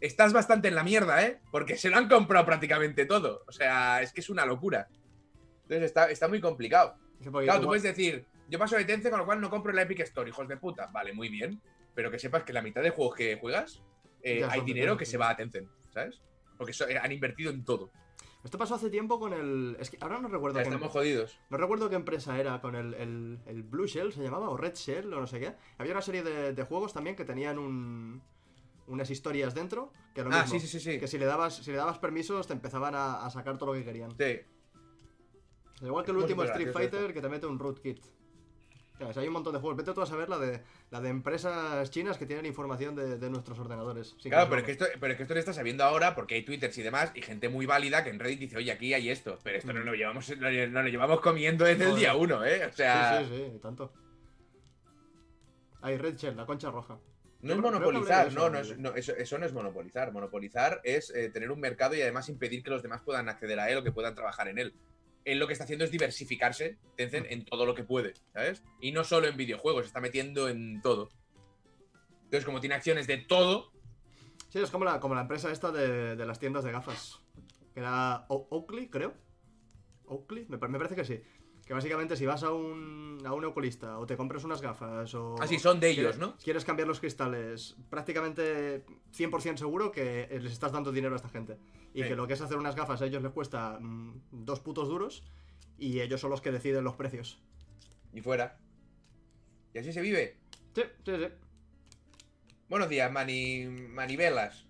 estás 0.00 0.32
bastante 0.32 0.68
en 0.68 0.74
la 0.74 0.84
mierda, 0.84 1.22
¿eh? 1.22 1.40
Porque 1.50 1.76
se 1.76 1.90
lo 1.90 1.98
han 1.98 2.08
comprado 2.08 2.46
prácticamente 2.46 3.04
todo. 3.04 3.44
O 3.46 3.52
sea, 3.52 4.00
es 4.00 4.14
que 4.14 4.22
es 4.22 4.30
una 4.30 4.46
locura. 4.46 4.88
Entonces 5.64 5.84
está, 5.84 6.10
está 6.10 6.26
muy 6.26 6.40
complicado. 6.40 6.96
Claro, 7.20 7.60
tú 7.60 7.66
puedes 7.66 7.82
decir, 7.82 8.24
yo 8.48 8.58
paso 8.58 8.76
de 8.76 8.86
Tencent, 8.86 9.10
con 9.10 9.20
lo 9.20 9.26
cual 9.26 9.42
no 9.42 9.50
compro 9.50 9.72
la 9.72 9.82
Epic 9.82 10.00
Store, 10.00 10.30
hijos 10.30 10.48
de 10.48 10.56
puta. 10.56 10.86
Vale, 10.86 11.12
muy 11.12 11.28
bien. 11.28 11.60
Pero 11.98 12.12
que 12.12 12.18
sepas 12.20 12.44
que 12.44 12.52
la 12.52 12.62
mitad 12.62 12.80
de 12.80 12.90
juegos 12.90 13.16
que 13.16 13.36
juegas, 13.40 13.82
eh, 14.22 14.38
Ya 14.38 14.52
hay 14.52 14.60
dinero 14.60 14.96
que 14.96 15.04
se 15.04 15.18
va 15.18 15.30
a 15.30 15.36
Tencent, 15.36 15.68
¿sabes? 15.92 16.20
Porque 16.56 16.72
so- 16.72 16.86
eh, 16.88 16.96
han 16.96 17.10
invertido 17.10 17.50
en 17.50 17.64
todo. 17.64 17.90
Esto 18.44 18.56
pasó 18.56 18.76
hace 18.76 18.88
tiempo 18.88 19.18
con 19.18 19.32
el. 19.32 19.76
Es 19.80 19.90
que 19.90 19.98
ahora 20.00 20.20
no 20.20 20.28
recuerdo. 20.28 20.58
qué- 20.58 20.62
estamos 20.62 20.92
jodidos. 20.92 21.40
No 21.50 21.56
recuerdo 21.56 21.90
qué 21.90 21.96
empresa 21.96 22.38
era 22.38 22.60
con 22.60 22.76
el, 22.76 22.94
el, 22.94 23.40
el 23.46 23.64
Blue 23.64 23.86
Shell, 23.88 24.12
se 24.12 24.22
llamaba, 24.22 24.48
o 24.48 24.56
Red 24.56 24.74
Shell, 24.76 25.12
o 25.12 25.18
no 25.18 25.26
sé 25.26 25.40
qué. 25.40 25.54
Había 25.76 25.90
una 25.90 26.00
serie 26.02 26.22
de, 26.22 26.52
de 26.52 26.62
juegos 26.62 26.92
también 26.92 27.16
que 27.16 27.24
tenían 27.24 27.58
un, 27.58 28.22
unas 28.86 29.10
historias 29.10 29.52
dentro, 29.56 29.92
que 30.14 30.22
lo 30.22 30.30
Ah, 30.32 30.42
mismo. 30.44 30.60
sí, 30.60 30.68
sí, 30.68 30.78
sí. 30.78 31.00
Que 31.00 31.08
si 31.08 31.18
le 31.18 31.24
dabas, 31.26 31.56
si 31.56 31.72
le 31.72 31.78
dabas 31.78 31.98
permisos, 31.98 32.46
te 32.46 32.52
empezaban 32.52 32.94
a, 32.94 33.26
a 33.26 33.30
sacar 33.30 33.58
todo 33.58 33.72
lo 33.72 33.78
que 33.80 33.84
querían. 33.84 34.12
Sí. 34.16 34.38
Igual 35.82 36.04
que 36.04 36.12
el 36.12 36.18
último 36.18 36.44
Street 36.44 36.70
Fighter 36.72 37.12
que 37.12 37.20
te 37.20 37.28
mete 37.28 37.46
un 37.48 37.58
rootkit. 37.58 38.04
Hay 39.16 39.26
un 39.26 39.32
montón 39.32 39.52
de 39.52 39.60
juegos. 39.60 39.76
Vete 39.76 39.92
tú 39.94 40.02
a 40.02 40.06
saber 40.06 40.28
la 40.28 40.38
de, 40.38 40.60
la 40.90 41.00
de 41.00 41.08
empresas 41.08 41.90
chinas 41.90 42.18
que 42.18 42.26
tienen 42.26 42.46
información 42.46 42.94
de, 42.96 43.16
de 43.18 43.30
nuestros 43.30 43.58
ordenadores. 43.58 44.14
Sí, 44.18 44.28
Claro, 44.28 44.48
pero 44.50 44.60
es, 44.60 44.66
que 44.66 44.72
esto, 44.72 44.86
pero 45.00 45.12
es 45.12 45.16
que 45.16 45.22
esto 45.22 45.34
le 45.34 45.40
está 45.40 45.52
sabiendo 45.52 45.84
ahora 45.84 46.14
porque 46.14 46.34
hay 46.34 46.42
twitters 46.42 46.76
y 46.78 46.82
demás 46.82 47.12
y 47.14 47.22
gente 47.22 47.48
muy 47.48 47.64
válida 47.66 48.02
que 48.04 48.10
en 48.10 48.18
Reddit 48.18 48.40
dice, 48.40 48.56
oye, 48.56 48.72
aquí 48.72 48.92
hay 48.94 49.08
esto. 49.10 49.38
Pero 49.44 49.58
esto 49.58 49.72
no 49.72 49.80
Mm. 49.80 49.84
lo 49.84 49.94
llevamos, 49.94 50.36
no, 50.38 50.50
no 50.50 50.82
lo 50.82 50.88
llevamos 50.88 51.20
comiendo 51.20 51.64
desde 51.64 51.84
el 51.88 51.94
día 51.96 52.14
uno, 52.16 52.44
¿eh? 52.44 52.66
O 52.66 52.72
sea, 52.72 53.20
Sí, 53.20 53.26
sí, 53.30 53.50
sí, 53.52 53.58
tanto. 53.60 53.92
Hay 55.80 55.96
Red 55.96 56.16
Shell, 56.16 56.36
la 56.36 56.44
concha 56.46 56.70
roja. 56.70 56.98
no 57.42 57.52
es 57.54 57.60
monopolizar, 57.60 58.32
no, 58.32 58.50
no, 58.50 58.58
es- 58.58 58.74
eso, 58.96 59.14
eso 59.16 59.38
no 59.38 59.46
es 59.46 59.52
monopolizar. 59.52 60.10
Monopolizar 60.12 60.80
es 60.82 61.10
eh, 61.10 61.30
tener 61.30 61.52
un 61.52 61.60
mercado 61.60 61.94
y 61.94 62.02
además 62.02 62.28
impedir 62.28 62.62
que 62.64 62.70
los 62.70 62.82
demás 62.82 63.00
puedan 63.02 63.28
acceder 63.28 63.60
a 63.60 63.70
él 63.70 63.78
o 63.78 63.84
que 63.84 63.92
puedan 63.92 64.14
trabajar 64.16 64.48
en 64.48 64.58
él. 64.58 64.74
Él 65.32 65.38
lo 65.38 65.46
que 65.46 65.52
está 65.52 65.64
haciendo 65.64 65.84
es 65.84 65.90
diversificarse, 65.90 66.78
en 66.96 67.44
todo 67.44 67.66
lo 67.66 67.74
que 67.74 67.84
puede, 67.84 68.14
¿sabes? 68.32 68.62
Y 68.80 68.92
no 68.92 69.04
solo 69.04 69.28
en 69.28 69.36
videojuegos, 69.36 69.86
está 69.86 70.00
metiendo 70.00 70.48
en 70.48 70.80
todo. 70.82 71.10
Entonces, 72.24 72.44
como 72.44 72.60
tiene 72.60 72.74
acciones 72.74 73.06
de 73.06 73.18
todo, 73.18 73.72
Sí, 74.48 74.60
es 74.60 74.70
como 74.70 74.84
la, 74.84 74.98
como 74.98 75.14
la 75.14 75.22
empresa 75.22 75.50
esta 75.52 75.70
de, 75.70 76.16
de 76.16 76.26
las 76.26 76.38
tiendas 76.38 76.64
de 76.64 76.72
gafas. 76.72 77.20
Que 77.74 77.80
era 77.80 78.24
Oakley, 78.28 78.88
creo. 78.88 79.14
Oakley, 80.06 80.46
me 80.48 80.58
parece 80.58 80.94
que 80.94 81.04
sí. 81.04 81.20
Que 81.68 81.74
básicamente 81.74 82.16
si 82.16 82.24
vas 82.24 82.42
a 82.44 82.50
un, 82.50 83.20
a 83.26 83.34
un 83.34 83.44
oculista 83.44 83.98
o 83.98 84.06
te 84.06 84.16
compras 84.16 84.42
unas 84.42 84.62
gafas 84.62 85.14
o... 85.14 85.36
así 85.42 85.58
son 85.58 85.78
de 85.80 85.90
ellos, 85.90 86.16
quieres- 86.16 86.18
¿no? 86.18 86.36
Quieres 86.42 86.64
cambiar 86.64 86.88
los 86.88 86.98
cristales, 86.98 87.76
prácticamente 87.90 88.86
100% 89.14 89.58
seguro 89.58 89.92
que 89.92 90.26
les 90.30 90.50
estás 90.50 90.72
dando 90.72 90.90
dinero 90.92 91.12
a 91.12 91.16
esta 91.16 91.28
gente. 91.28 91.58
Y 91.92 92.02
Sí. 92.02 92.08
que 92.08 92.16
lo 92.16 92.26
que 92.26 92.32
es 92.32 92.40
hacer 92.40 92.56
unas 92.56 92.74
gafas 92.74 93.02
a 93.02 93.06
ellos 93.06 93.22
les 93.22 93.32
cuesta 93.32 93.78
mm, 93.80 94.20
dos 94.32 94.60
putos 94.60 94.88
duros 94.88 95.24
y 95.76 96.00
ellos 96.00 96.20
son 96.22 96.30
los 96.30 96.40
que 96.40 96.50
deciden 96.52 96.84
los 96.84 96.96
precios. 96.96 97.38
Y 98.14 98.22
fuera. 98.22 98.58
Y 99.74 99.78
así 99.80 99.92
se 99.92 100.00
vive. 100.00 100.38
Sí, 100.74 100.82
sí, 101.04 101.12
sí. 101.18 101.26
Buenos 102.70 102.88
días, 102.88 103.12
mani... 103.12 103.66
manivelas. 103.66 104.64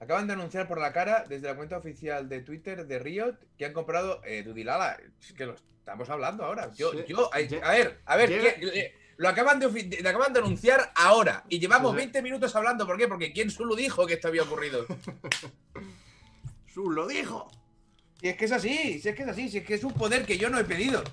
Acaban 0.00 0.26
de 0.26 0.34
anunciar 0.34 0.68
por 0.68 0.78
la 0.78 0.92
cara 0.92 1.24
desde 1.26 1.46
la 1.48 1.56
cuenta 1.56 1.78
oficial 1.78 2.28
de 2.28 2.40
Twitter 2.42 2.86
de 2.86 2.98
Riot 2.98 3.38
que 3.56 3.64
han 3.64 3.72
comprado 3.72 4.20
eh, 4.24 4.42
Dudilala. 4.42 4.98
Es 5.20 5.32
que 5.32 5.46
lo 5.46 5.54
estamos 5.84 6.08
hablando 6.08 6.44
ahora. 6.46 6.70
Yo, 6.74 6.92
Sí. 6.92 7.04
yo, 7.06 7.30
a, 7.32 7.38
ver, 7.72 8.00
a 8.06 8.16
ver, 8.16 8.30
llega- 8.30 8.54
¿qué- 8.54 8.66
eh, 8.80 8.94
lo 9.18 9.28
acaban 9.28 9.60
de, 9.60 9.68
de- 9.68 10.08
acaban 10.08 10.32
de 10.32 10.38
anunciar 10.40 10.90
ahora 10.96 11.44
y 11.50 11.60
llevamos 11.60 11.90
Sí, 11.92 11.96
sí. 11.98 12.04
20 12.04 12.22
minutos 12.22 12.56
hablando. 12.56 12.86
¿Por 12.86 12.96
qué? 12.96 13.06
Porque 13.06 13.32
quién 13.34 13.50
solo 13.50 13.76
dijo 13.76 14.06
que 14.06 14.14
esto 14.14 14.28
había 14.28 14.42
ocurrido. 14.44 14.86
¡Su 16.72 16.90
lo 16.90 17.06
dijo! 17.06 17.50
Si 18.20 18.28
es 18.28 18.36
que 18.36 18.46
es 18.46 18.52
así, 18.52 18.98
si 19.00 19.08
es 19.10 19.14
que 19.14 19.22
es 19.22 19.28
así, 19.28 19.48
si 19.50 19.58
es 19.58 19.64
que 19.64 19.74
es 19.74 19.84
un 19.84 19.92
poder 19.92 20.24
que 20.24 20.38
yo 20.38 20.48
no 20.48 20.58
he 20.58 20.64
pedido. 20.64 21.04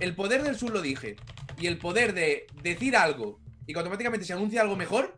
El 0.00 0.14
poder 0.14 0.42
del 0.42 0.56
sur 0.56 0.70
lo 0.72 0.80
dije. 0.80 1.16
Y 1.58 1.66
el 1.66 1.78
poder 1.78 2.14
de 2.14 2.46
decir 2.62 2.96
algo 2.96 3.38
y 3.66 3.72
que 3.74 3.78
automáticamente 3.78 4.24
se 4.26 4.32
anuncia 4.32 4.62
algo 4.62 4.76
mejor, 4.76 5.16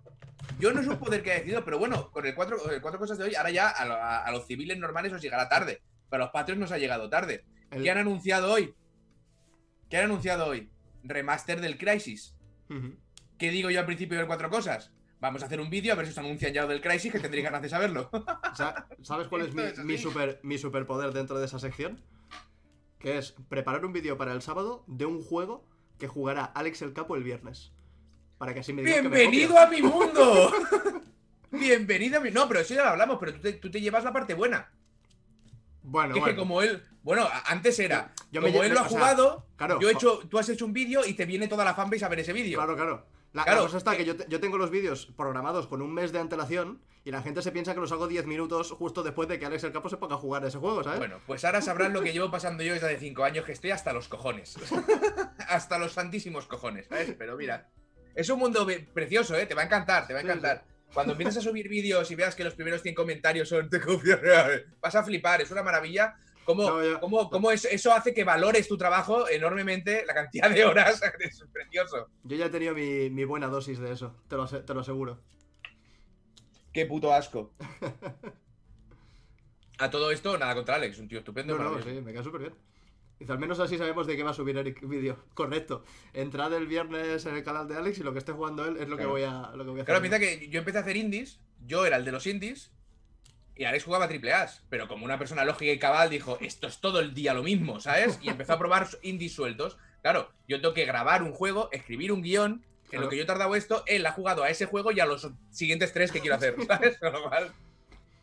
yo 0.59 0.73
no 0.73 0.81
es 0.81 0.87
un 0.89 0.99
poder 0.99 1.23
que 1.23 1.31
he 1.31 1.35
decidido, 1.35 1.65
pero 1.65 1.79
bueno, 1.79 2.11
con 2.11 2.27
el 2.27 2.35
cuatro, 2.35 2.69
el 2.71 2.81
cuatro 2.83 2.99
cosas 2.99 3.17
de 3.19 3.25
hoy, 3.25 3.35
ahora 3.37 3.51
ya 3.51 3.69
a, 3.69 3.85
lo- 3.85 3.95
a- 3.95 4.25
a 4.25 4.33
los 4.33 4.47
civiles 4.47 4.77
normales 4.79 5.13
os 5.13 5.23
llegará 5.23 5.49
tarde. 5.49 5.83
Pero 6.11 6.23
a 6.23 6.27
los 6.27 6.33
patrios 6.33 6.59
nos 6.59 6.73
ha 6.73 6.79
llegado 6.79 7.09
tarde. 7.09 7.45
El- 7.71 7.83
¿Qué 7.83 7.91
han 7.91 7.99
anunciado 7.99 8.53
hoy? 8.53 8.75
¿Qué 9.89 9.97
han 9.97 10.05
anunciado 10.05 10.47
hoy? 10.47 10.71
Remaster 11.03 11.61
del 11.61 11.79
Crisis. 11.79 12.35
¿Qué 13.39 13.51
digo 13.51 13.71
yo 13.71 13.81
al 13.81 13.87
principio 13.87 14.19
de 14.19 14.27
cuatro 14.27 14.51
cosas? 14.51 14.93
Vamos 15.21 15.43
a 15.43 15.47
hacer 15.47 15.61
un 15.61 15.71
vídeo 15.71 15.93
a 15.93 15.97
ver 15.97 16.07
si 16.07 16.13
os 16.13 16.19
anuncian 16.19 16.53
ya 16.53 16.63
lo 16.63 16.69
del 16.69 16.81
Crisis, 16.81 17.11
que 17.11 17.19
tendréis 17.19 17.45
ganas 17.45 17.63
de 17.63 17.69
saberlo. 17.69 18.11
O 18.13 18.55
sea, 18.55 18.87
¿Sabes 19.03 19.29
cuál 19.29 19.43
es 19.43 19.55
mi, 19.55 19.95
es 19.95 20.03
super, 20.03 20.41
mi 20.43 20.59
superpoder 20.59 21.13
dentro 21.13 21.39
de 21.39 21.47
esa 21.47 21.59
sección? 21.59 22.01
Que 22.99 23.19
es 23.19 23.35
preparar 23.49 23.85
un 23.85 23.93
vídeo 23.93 24.19
para 24.19 24.33
el 24.33 24.43
sábado 24.43 24.85
de 24.87 25.07
un 25.07 25.23
juego 25.23 25.65
que 25.99 26.07
jugará 26.07 26.45
Alex 26.45 26.83
el 26.83 26.93
Capo 26.93 27.17
el 27.17 27.25
viernes. 27.25 27.73
Para 28.37 28.55
que 28.55 28.61
así 28.61 28.73
me 28.73 28.83
digan 28.83 29.05
que 29.05 29.09
me 29.09 29.17
¡Bienvenido 29.17 29.59
a 29.59 29.67
mi 29.67 29.83
mundo! 29.83 30.53
Bienvenido 31.51 32.19
a 32.19 32.21
mi. 32.21 32.31
No, 32.31 32.47
pero 32.47 32.61
eso 32.61 32.75
ya 32.75 32.85
lo 32.85 32.91
hablamos, 32.91 33.17
pero 33.19 33.35
tú 33.35 33.41
te, 33.41 33.55
tú 33.55 33.71
te 33.71 33.81
llevas 33.81 34.05
la 34.05 34.13
parte 34.13 34.35
buena. 34.35 34.71
Bueno, 35.91 36.15
Que 36.15 36.21
es 36.21 36.27
que 36.27 36.37
como 36.37 36.63
él. 36.63 36.83
Bueno, 37.03 37.29
antes 37.47 37.79
era. 37.79 38.13
Yo 38.31 38.43
como 38.43 38.63
él 38.63 38.73
lo 38.73 38.81
ha 38.81 38.83
o 38.83 38.89
sea, 38.89 38.99
jugado, 38.99 39.47
claro, 39.57 39.81
yo 39.81 39.89
he 39.89 39.93
hecho, 39.93 40.21
tú 40.29 40.39
has 40.39 40.49
hecho 40.49 40.67
un 40.67 40.73
vídeo 40.73 41.05
y 41.07 41.15
te 41.15 41.25
viene 41.25 41.49
toda 41.49 41.65
la 41.65 41.75
fanbase 41.75 42.05
a 42.05 42.09
ver 42.09 42.21
ese 42.21 42.33
vídeo. 42.33 42.59
Claro, 42.59 42.77
claro. 42.77 43.07
La, 43.33 43.43
la 43.43 43.45
Claro, 43.45 43.63
cosa 43.63 43.79
está 43.79 43.95
eh, 43.95 43.99
que 43.99 44.05
yo, 44.05 44.15
yo 44.29 44.41
tengo 44.41 44.57
los 44.59 44.71
vídeos 44.71 45.07
programados 45.17 45.67
con 45.67 45.83
un 45.83 45.93
mes 45.93 46.13
de 46.13 46.19
antelación 46.19 46.81
y 47.05 47.11
la 47.11 47.23
gente 47.23 47.41
se 47.43 47.53
piensa 47.53 47.75
que 47.75 47.81
los 47.81 47.93
hago 47.93 48.07
10 48.09 48.27
minutos 48.27 48.71
justo 48.73 49.03
después 49.03 49.29
de 49.29 49.39
que 49.39 49.47
Alex 49.47 49.65
el 49.65 49.73
Capo 49.73 49.89
se 49.89 49.97
ponga 49.97 50.17
a 50.17 50.19
jugar 50.19 50.45
ese 50.45 50.59
juego, 50.59 50.83
¿sabes? 50.85 50.99
Bueno, 50.99 51.21
pues 51.27 51.45
ahora 51.45 51.63
sabrán 51.63 51.93
lo 51.93 52.03
que 52.03 52.13
llevo 52.13 52.31
pasando 52.31 52.63
yo 52.63 52.75
desde 52.75 52.87
hace 52.87 52.99
5 52.99 53.25
años, 53.25 53.45
que 53.45 53.53
estoy 53.53 53.71
hasta 53.71 53.93
los 53.93 54.09
cojones. 54.09 54.57
hasta 55.49 55.79
los 55.79 55.93
santísimos 55.93 56.47
cojones, 56.47 56.87
¿sabes? 56.89 57.15
Pero 57.19 57.37
mira, 57.37 57.69
es 58.15 58.29
un 58.31 58.39
mundo 58.39 58.67
precioso, 58.93 59.37
¿eh? 59.37 59.47
Te 59.47 59.55
va 59.55 59.63
a 59.63 59.67
encantar, 59.67 60.07
te 60.07 60.13
va 60.15 60.21
a 60.21 60.23
Sí, 60.23 60.29
encantar. 60.29 60.65
Cuando 60.95 61.13
empieces 61.13 61.37
a 61.37 61.41
subir 61.43 61.69
vídeos 61.69 62.11
y 62.11 62.15
veas 62.15 62.35
que 62.35 62.45
los 62.45 62.55
primeros 62.55 62.83
100 62.83 62.95
comentarios 62.95 63.49
son 63.49 63.69
te 63.69 63.81
confío 63.81 64.17
real", 64.17 64.65
vas 64.81 64.95
a 64.95 65.05
flipar, 65.05 65.43
es 65.43 65.51
una 65.51 65.63
maravilla. 65.63 66.17
Cómo, 66.45 66.71
No, 66.81 66.99
cómo- 67.01 67.29
cómo 67.29 67.51
es- 67.53 67.67
eso 67.67 67.93
hace 67.93 68.15
que 68.15 68.25
valores 68.25 68.67
tu 68.69 68.79
trabajo 68.79 69.29
enormemente, 69.29 70.05
la 70.07 70.15
cantidad 70.15 70.49
de 70.51 70.65
horas, 70.65 71.03
es 71.21 71.45
precioso. 71.53 72.09
Yo 72.25 72.37
ya 72.39 72.47
he 72.47 72.51
tenido 72.51 72.75
mi, 72.75 73.11
mi 73.11 73.25
buena 73.25 73.49
dosis 73.49 73.79
de 73.79 73.93
eso, 73.93 74.17
te 74.29 74.37
lo, 74.37 74.47
te 74.49 74.73
lo 74.75 74.81
aseguro. 74.81 75.21
Qué 76.73 76.87
puto 76.87 77.13
asco. 77.13 77.53
A 79.79 79.91
todo 79.91 80.11
esto, 80.11 80.37
nada 80.39 80.55
contra 80.55 80.75
Alex, 80.77 80.99
un 80.99 81.09
tío 81.09 81.19
estupendo. 81.19 81.57
No, 81.57 81.65
no, 81.71 81.83
sí, 81.83 81.91
me 82.03 82.13
queda 82.13 82.25
súper 82.25 82.41
bien. 82.41 82.55
Dice, 83.19 83.33
al 83.33 83.39
menos 83.39 83.59
así 83.59 83.77
sabemos 83.77 84.07
de 84.07 84.17
qué 84.17 84.23
va 84.23 84.31
a 84.31 84.35
subir 84.35 84.57
Eric 84.57 84.87
vídeo. 84.87 85.17
Correcto. 85.35 85.85
Entrad 86.15 86.53
el 86.55 86.67
viernes 86.67 87.27
en 87.27 87.35
el 87.37 87.43
canal 87.43 87.67
de 87.67 87.77
Alex 87.77 87.99
y 87.99 88.03
lo 88.03 88.13
que 88.13 88.19
esté 88.21 88.33
jugando 88.33 88.65
él 88.65 88.77
es 88.79 88.89
lo 88.89 88.97
Claro. 88.97 88.99
que 88.99 89.07
voy 89.07 89.23
a, 89.25 89.51
lo 89.57 89.65
que 89.65 89.71
voy 89.71 89.81
a 89.81 89.85
Claro, 89.85 89.99
hacer. 90.01 90.11
piensa 90.11 90.19
que 90.39 90.49
yo 90.49 90.59
empecé 90.61 90.79
a 90.79 90.83
hacer 90.83 90.97
indies, 90.97 91.41
yo 91.67 91.85
era 91.85 91.97
el 91.97 92.05
de 92.05 92.13
los 92.13 92.27
indies, 92.27 92.71
y 93.57 93.65
Alex 93.65 93.83
jugaba 93.85 94.07
triple 94.07 94.33
A, 94.33 94.49
pero 94.69 94.87
como 94.87 95.05
una 95.05 95.19
persona 95.19 95.45
lógica 95.45 95.73
y 95.73 95.79
cabal 95.81 96.11
dijo, 96.11 96.39
esto 96.41 96.69
es 96.69 96.81
todo 96.81 97.01
el 97.01 97.13
día 97.13 97.35
lo 97.35 97.43
mismo, 97.43 97.81
¿sabes? 97.81 98.21
Y 98.23 98.29
empezó 98.29 98.53
a 98.53 98.59
probar 98.61 98.87
indies 99.03 99.33
sueltos. 99.35 99.79
Claro, 100.01 100.31
yo 100.47 100.61
tengo 100.61 100.75
que 100.75 100.85
grabar 100.85 101.25
un 101.25 101.33
juego, 101.33 101.69
escribir 101.73 102.13
un 102.13 102.23
guion, 102.23 102.53
en 102.85 102.91
Claro. 102.91 103.05
lo 103.07 103.11
que 103.11 103.17
yo 103.17 103.25
he 103.25 103.27
tardado 103.27 103.55
esto, 103.57 103.83
él 103.87 104.07
ha 104.07 104.13
jugado 104.13 104.45
a 104.45 104.49
ese 104.49 104.65
juego 104.67 104.93
y 104.93 105.01
a 105.01 105.07
los 105.07 105.29
siguientes 105.51 105.93
tres 105.93 106.13
que 106.13 106.21
quiero 106.21 106.37
hacer, 106.37 106.55
¿sabes? 106.69 106.99
Con 106.99 107.13
lo 107.13 107.23
cual, 107.29 107.53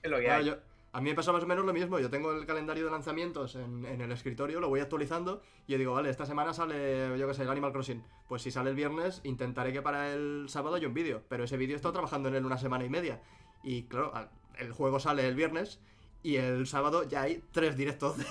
es 0.01 0.09
lo 0.09 0.17
que 0.19 0.23
Claro, 0.23 0.39
hay. 0.39 0.45
yo- 0.47 0.57
a 0.95 1.01
mí 1.01 1.09
me 1.09 1.15
pasa 1.15 1.31
más 1.33 1.43
o 1.43 1.47
menos 1.47 1.65
lo 1.65 1.73
mismo. 1.73 1.99
Yo 1.99 2.09
tengo 2.09 2.31
el 2.31 2.45
calendario 2.45 2.85
de 2.85 2.91
lanzamientos 2.91 3.55
en, 3.55 3.85
en 3.85 3.99
el 4.01 4.11
escritorio, 4.11 4.59
lo 4.61 4.69
voy 4.69 4.79
actualizando 4.79 5.41
y 5.67 5.73
yo 5.73 5.77
digo, 5.77 5.93
vale, 5.93 6.09
esta 6.09 6.25
semana 6.25 6.53
sale, 6.53 7.17
yo 7.19 7.27
qué 7.27 7.33
sé, 7.33 7.43
el 7.43 7.49
Animal 7.49 7.73
Crossing. 7.73 8.01
Pues 8.29 8.41
si 8.43 8.49
sale 8.51 8.69
el 8.69 8.75
viernes, 8.75 9.19
intentaré 9.25 9.73
que 9.73 9.81
para 9.81 10.13
el 10.13 10.45
sábado 10.47 10.75
haya 10.75 10.87
un 10.87 10.93
vídeo. 10.93 11.21
Pero 11.27 11.43
ese 11.43 11.57
vídeo 11.57 11.73
he 11.73 11.77
estado 11.77 11.91
trabajando 11.93 12.29
en 12.29 12.35
él 12.35 12.45
una 12.45 12.57
semana 12.57 12.85
y 12.85 12.89
media. 12.89 13.21
Y 13.63 13.83
claro, 13.83 14.13
el 14.57 14.71
juego 14.71 14.99
sale 14.99 15.27
el 15.27 15.35
viernes 15.35 15.79
y 16.23 16.37
el 16.37 16.65
sábado 16.65 17.03
ya 17.03 17.23
hay 17.23 17.43
tres 17.51 17.75
directos 17.75 18.17
de, 18.17 18.25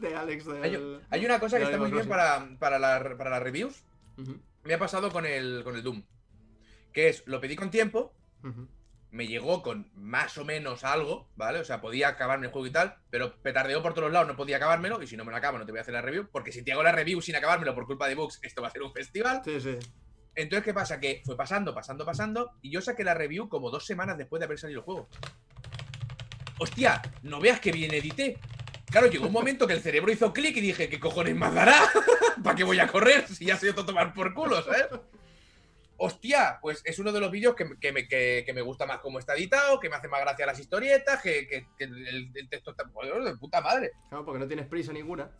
de 0.00 0.14
Alex. 0.16 0.46
Del, 0.46 0.62
Hay, 0.62 1.00
hay 1.10 1.26
una 1.26 1.40
cosa 1.40 1.56
que 1.58 1.64
está 1.64 1.78
muy 1.78 1.90
bien 1.90 2.08
para, 2.08 2.58
para, 2.58 2.78
la- 2.78 3.16
para 3.18 3.30
las 3.30 3.42
reviews, 3.42 3.82
me 4.62 4.74
ha 4.74 4.78
pasado 4.78 5.10
con 5.10 5.26
el, 5.26 5.62
con 5.64 5.74
el 5.74 5.82
Doom, 5.82 6.02
que 6.92 7.08
es, 7.08 7.24
lo 7.26 7.40
pedí 7.40 7.56
con 7.56 7.70
tiempo. 7.70 8.12
Me 9.14 9.28
llegó 9.28 9.62
con 9.62 9.88
más 9.94 10.36
o 10.38 10.44
menos 10.44 10.82
algo, 10.82 11.30
¿vale? 11.36 11.60
O 11.60 11.64
sea, 11.64 11.80
podía 11.80 12.08
acabarme 12.08 12.46
el 12.46 12.52
juego 12.52 12.66
y 12.66 12.72
tal, 12.72 12.96
pero 13.10 13.36
petardeó 13.42 13.80
por 13.80 13.94
todos 13.94 14.10
lados, 14.10 14.26
no 14.26 14.34
podía 14.34 14.56
acabármelo, 14.56 15.00
y 15.02 15.06
si 15.06 15.16
no 15.16 15.24
me 15.24 15.30
lo 15.30 15.36
acabo 15.36 15.56
no 15.56 15.64
te 15.64 15.70
voy 15.70 15.78
a 15.78 15.82
hacer 15.82 15.94
la 15.94 16.02
review, 16.02 16.28
porque 16.32 16.50
si 16.50 16.64
te 16.64 16.72
hago 16.72 16.82
la 16.82 16.90
review 16.90 17.22
sin 17.22 17.36
acabármelo 17.36 17.76
por 17.76 17.86
culpa 17.86 18.08
de 18.08 18.16
bugs, 18.16 18.40
esto 18.42 18.60
va 18.60 18.68
a 18.68 18.70
ser 18.72 18.82
un 18.82 18.92
festival. 18.92 19.40
Sí, 19.44 19.60
sí. 19.60 19.78
Entonces, 20.34 20.64
¿qué 20.64 20.74
pasa? 20.74 20.98
Que 20.98 21.22
fue 21.24 21.36
pasando, 21.36 21.72
pasando, 21.72 22.04
pasando, 22.04 22.54
y 22.60 22.72
yo 22.72 22.80
saqué 22.80 23.04
la 23.04 23.14
review 23.14 23.48
como 23.48 23.70
dos 23.70 23.86
semanas 23.86 24.18
después 24.18 24.40
de 24.40 24.46
haber 24.46 24.58
salido 24.58 24.80
el 24.80 24.84
juego. 24.84 25.08
Hostia, 26.58 27.00
no 27.22 27.38
veas 27.38 27.60
que 27.60 27.70
bien 27.70 27.94
edité. 27.94 28.36
Claro, 28.86 29.06
llegó 29.06 29.26
un 29.26 29.32
momento 29.32 29.68
que 29.68 29.74
el 29.74 29.80
cerebro 29.80 30.10
hizo 30.10 30.32
clic 30.32 30.56
y 30.56 30.60
dije, 30.60 30.88
¿qué 30.88 30.98
cojones 30.98 31.36
más 31.36 31.54
dará? 31.54 31.78
¿Para 32.42 32.56
qué 32.56 32.64
voy 32.64 32.80
a 32.80 32.88
correr 32.88 33.28
si 33.28 33.44
ya 33.44 33.56
se 33.56 33.68
ido 33.68 33.82
a 33.82 33.86
tomar 33.86 34.12
por 34.12 34.34
culo, 34.34 34.60
¿sabes? 34.60 34.88
Hostia, 36.04 36.58
pues 36.60 36.82
es 36.84 36.98
uno 36.98 37.12
de 37.12 37.20
los 37.20 37.30
vídeos 37.30 37.54
que, 37.54 37.78
que 37.80 37.92
me, 37.92 38.06
que- 38.06 38.42
que 38.44 38.52
me 38.52 38.60
gusta 38.60 38.84
más 38.84 38.98
cómo 38.98 39.18
está 39.18 39.34
editado, 39.34 39.80
que 39.80 39.88
me 39.88 39.96
hace 39.96 40.08
más 40.08 40.20
gracia 40.20 40.44
las 40.44 40.58
historietas, 40.58 41.22
que, 41.22 41.66
el, 41.78 42.30
el 42.34 42.48
texto 42.50 42.72
está 42.72 42.84
joder, 42.92 43.22
de 43.22 43.36
puta 43.36 43.60
madre. 43.62 43.92
Claro, 44.10 44.24
porque 44.24 44.40
no 44.40 44.46
tienes 44.46 44.66
prisa 44.66 44.92
ninguna. 44.92 45.30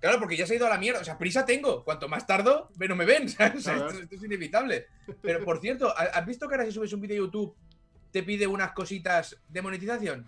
Claro, 0.00 0.18
porque 0.18 0.36
ya 0.36 0.46
se 0.46 0.52
ha 0.52 0.56
ido 0.56 0.66
a 0.66 0.70
la 0.70 0.78
mierda. 0.78 1.00
O 1.00 1.04
sea, 1.04 1.16
prisa 1.16 1.44
tengo. 1.46 1.84
Cuanto 1.84 2.06
más 2.08 2.26
tardo, 2.26 2.68
menos 2.76 2.96
me 2.98 3.04
ven. 3.06 3.24
esto, 3.38 3.88
esto 3.88 4.14
es 4.14 4.22
inevitable. 4.22 4.86
Pero 5.22 5.42
por 5.44 5.58
cierto, 5.60 5.88
¿ha- 5.96 6.04
¿has 6.18 6.26
visto 6.26 6.48
que 6.48 6.54
ahora 6.54 6.66
si 6.66 6.72
subes 6.72 6.92
un 6.92 7.00
vídeo 7.00 7.16
a 7.22 7.26
YouTube 7.26 7.54
te 8.10 8.22
pide 8.22 8.46
unas 8.46 8.72
cositas 8.72 9.36
de 9.48 9.62
monetización? 9.62 10.26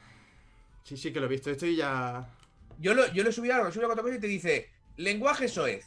Sí, 0.85 0.97
sí, 0.97 1.13
que 1.13 1.21
lo 1.21 1.27
he 1.27 1.29
visto. 1.29 1.51
Estoy 1.51 1.77
ya. 1.77 2.29
Yo 2.79 2.95
lo, 2.95 3.07
yo 3.13 3.23
le 3.25 3.33
subí 3.33 3.49
le 3.49 3.71
subí 3.73 3.85
cuatro 3.85 4.03
cosas 4.03 4.19
y 4.19 4.21
te 4.21 4.27
dice, 4.27 4.71
lenguaje 4.97 5.49
soez. 5.49 5.87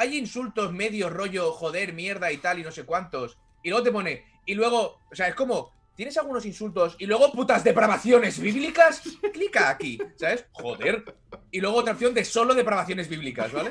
Hay 0.00 0.16
insultos 0.16 0.72
medio 0.72 1.10
rollo, 1.10 1.52
joder, 1.52 1.92
mierda 1.92 2.32
y 2.32 2.38
tal 2.38 2.58
y 2.58 2.62
no 2.62 2.72
sé 2.72 2.84
cuántos. 2.84 3.36
Y 3.62 3.68
luego 3.68 3.84
te 3.84 3.92
pone, 3.92 4.24
y 4.46 4.54
luego, 4.54 4.98
o 5.12 5.14
sea, 5.14 5.28
es 5.28 5.34
como, 5.34 5.74
¿tienes 5.94 6.16
algunos 6.16 6.46
insultos 6.46 6.96
y 6.98 7.04
luego 7.04 7.30
putas 7.30 7.62
depravaciones 7.62 8.38
bíblicas? 8.40 9.02
Clica 9.30 9.68
aquí, 9.68 9.98
¿sabes? 10.16 10.46
Joder. 10.52 11.04
Y 11.50 11.60
luego 11.60 11.76
otra 11.76 11.92
opción 11.92 12.14
de 12.14 12.24
solo 12.24 12.54
depravaciones 12.54 13.10
bíblicas, 13.10 13.52
¿vale? 13.52 13.68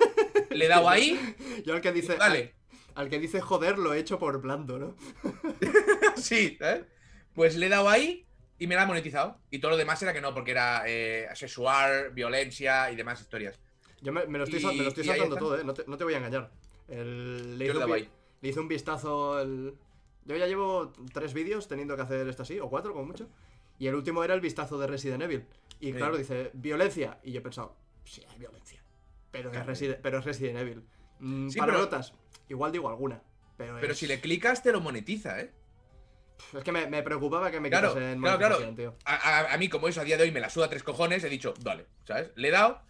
Le 0.52 0.66
he 0.66 0.68
dado 0.68 0.88
ahí, 0.88 1.20
Yo 1.66 1.74
al 1.74 1.82
que 1.82 1.92
dice. 1.92 2.16
vale. 2.16 2.54
Al, 2.94 3.06
al 3.06 3.10
que 3.10 3.18
dice 3.18 3.42
joder 3.42 3.80
lo 3.80 3.96
he 3.96 4.00
hecho 4.00 4.20
por 4.20 4.40
blando, 4.40 4.78
¿no? 4.78 4.96
Sí, 6.16 6.60
¿eh? 6.62 6.84
Pues 7.34 7.56
le 7.56 7.66
he 7.66 7.70
dado 7.70 7.90
ahí 7.90 8.28
y 8.60 8.68
me 8.68 8.76
la 8.76 8.84
ha 8.84 8.86
monetizado. 8.86 9.40
Y 9.50 9.58
todo 9.58 9.72
lo 9.72 9.78
demás 9.78 10.00
era 10.04 10.14
que 10.14 10.22
no, 10.22 10.32
porque 10.32 10.52
era 10.52 10.84
eh, 10.86 11.28
sexual, 11.34 12.12
violencia 12.12 12.92
y 12.92 12.96
demás 12.96 13.20
historias. 13.20 13.60
Yo 14.02 14.12
me, 14.14 14.26
me 14.28 14.38
lo 14.38 14.44
estoy, 14.46 14.60
Y- 14.62 14.78
me 14.78 14.84
lo 14.84 14.90
estoy 14.90 15.06
y 15.06 15.10
ahí 15.10 15.20
saltando 15.20 15.36
todo, 15.38 15.60
¿eh? 15.60 15.64
No 15.64 15.74
te, 15.74 15.84
no 15.88 15.98
te 15.98 16.04
voy 16.04 16.14
a 16.14 16.18
engañar. 16.18 16.52
El, 16.88 17.58
le, 17.58 17.66
Yo 17.68 17.72
hice 17.74 17.86
le 17.86 17.86
un 17.94 18.08
le 18.42 18.50
hice 18.50 18.60
un 18.60 18.68
vistazo. 18.68 19.40
El... 19.42 19.76
Yo 20.26 20.36
ya 20.36 20.48
llevo 20.48 20.94
tres 21.14 21.34
vídeos 21.34 21.68
teniendo 21.68 21.96
que 21.96 22.02
hacer 22.04 22.28
esto 22.28 22.44
así, 22.44 22.60
o 22.60 22.70
cuatro 22.70 22.94
como 22.94 23.06
mucho. 23.06 23.28
Y 23.78 23.88
el 23.88 23.96
último 23.96 24.24
era 24.24 24.34
el 24.34 24.42
vistazo 24.42 24.78
de 24.78 24.88
Resident 24.88 25.22
Evil. 25.24 25.46
Y 25.80 25.88
Sí. 25.88 25.94
claro, 25.94 26.18
dice 26.18 26.52
violencia. 26.54 27.20
Y 27.24 27.32
yo 27.32 27.40
he 27.40 27.42
pensado, 27.42 27.76
sí, 28.06 28.22
hay 28.30 28.38
violencia. 28.40 28.82
Pero, 29.32 29.52
Claro. 29.52 29.72
es, 29.72 29.80
Reside- 29.80 30.00
pero 30.02 30.20
es 30.20 30.26
Resident 30.26 30.58
Evil. 30.60 30.84
Mm, 31.20 31.50
Sí, 31.50 31.60
palabrotas, 31.60 32.14
igual 32.50 32.72
digo 32.72 32.90
alguna. 32.90 33.22
Pero, 33.58 33.78
Pero 33.80 33.94
es... 33.94 34.00
si 34.00 34.08
le 34.08 34.20
clicas, 34.22 34.64
te 34.64 34.72
lo 34.72 34.80
monetiza, 34.82 35.40
¿eh? 35.42 35.52
Es 36.58 36.64
que 36.64 36.72
me, 36.72 36.88
me 36.88 37.04
preocupaba 37.04 37.52
que 37.52 37.60
me 37.60 37.70
Claro, 37.70 37.90
quitasen 37.90 38.22
claro, 38.22 38.38
claro. 38.38 38.76
tío. 38.76 38.96
A, 39.06 39.16
a- 39.16 39.54
a 39.54 39.58
mí, 39.58 39.68
como 39.70 39.88
eso 39.90 40.00
a 40.02 40.04
día 40.06 40.16
de 40.18 40.24
hoy 40.24 40.32
me 40.32 40.40
la 40.40 40.50
suda 40.50 40.70
tres 40.70 40.84
cojones, 40.84 41.24
he 41.24 41.30
dicho, 41.30 41.54
dale, 41.62 41.86
¿sabes? 42.06 42.32
Le 42.36 42.48
he 42.48 42.52
dado 42.52 42.82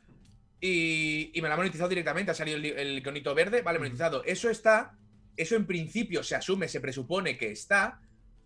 y, 0.62 1.32
y 1.34 1.42
me 1.42 1.48
la 1.48 1.54
ha 1.54 1.58
monetizado 1.58 1.90
directamente. 1.90 2.32
Ha 2.32 2.36
salido 2.36 2.58
el, 2.58 2.66
el 2.66 2.98
iconito 2.98 3.34
verde, 3.36 3.62
vale, 3.62 3.80
monetizado. 3.80 4.24
Eso 4.24 4.50
está, 4.50 4.98
eso 5.38 5.56
en 5.56 5.66
principio 5.66 6.24
se 6.24 6.36
asume, 6.36 6.68
se 6.68 6.82
presupone 6.82 7.38
que 7.38 7.52
está 7.52 8.00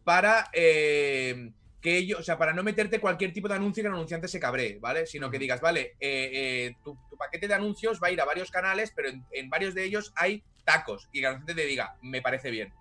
para 0.04 0.50
eh, 0.54 1.52
que 1.82 1.98
ellos, 1.98 2.20
o 2.20 2.24
sea, 2.24 2.38
para 2.38 2.54
no 2.54 2.64
meterte 2.64 3.00
cualquier 3.00 3.34
tipo 3.34 3.48
de 3.48 3.56
anuncio 3.56 3.84
que 3.84 3.88
el 3.88 3.94
anunciante 3.94 4.28
se 4.28 4.40
cabree, 4.40 4.80
¿vale? 4.80 5.06
Sino 5.06 5.30
que 5.30 5.40
digas, 5.40 5.60
vale, 5.60 5.96
eh, 6.00 6.30
eh, 6.34 6.76
tu, 6.84 6.98
tu 7.10 7.18
paquete 7.18 7.48
de 7.48 7.56
anuncios 7.56 8.00
va 8.02 8.08
a 8.08 8.12
ir 8.12 8.22
a 8.22 8.26
varios 8.26 8.52
canales, 8.52 8.94
pero 8.96 9.10
en, 9.10 9.26
en 9.32 9.50
varios 9.50 9.74
de 9.74 9.84
ellos 9.84 10.14
hay 10.16 10.44
tacos 10.66 11.10
y 11.12 11.20
que 11.20 11.28
el 11.28 11.34
anunciante 11.34 11.62
te 11.62 11.68
diga, 11.68 11.98
me 12.02 12.22
parece 12.22 12.52
bien. 12.52 12.74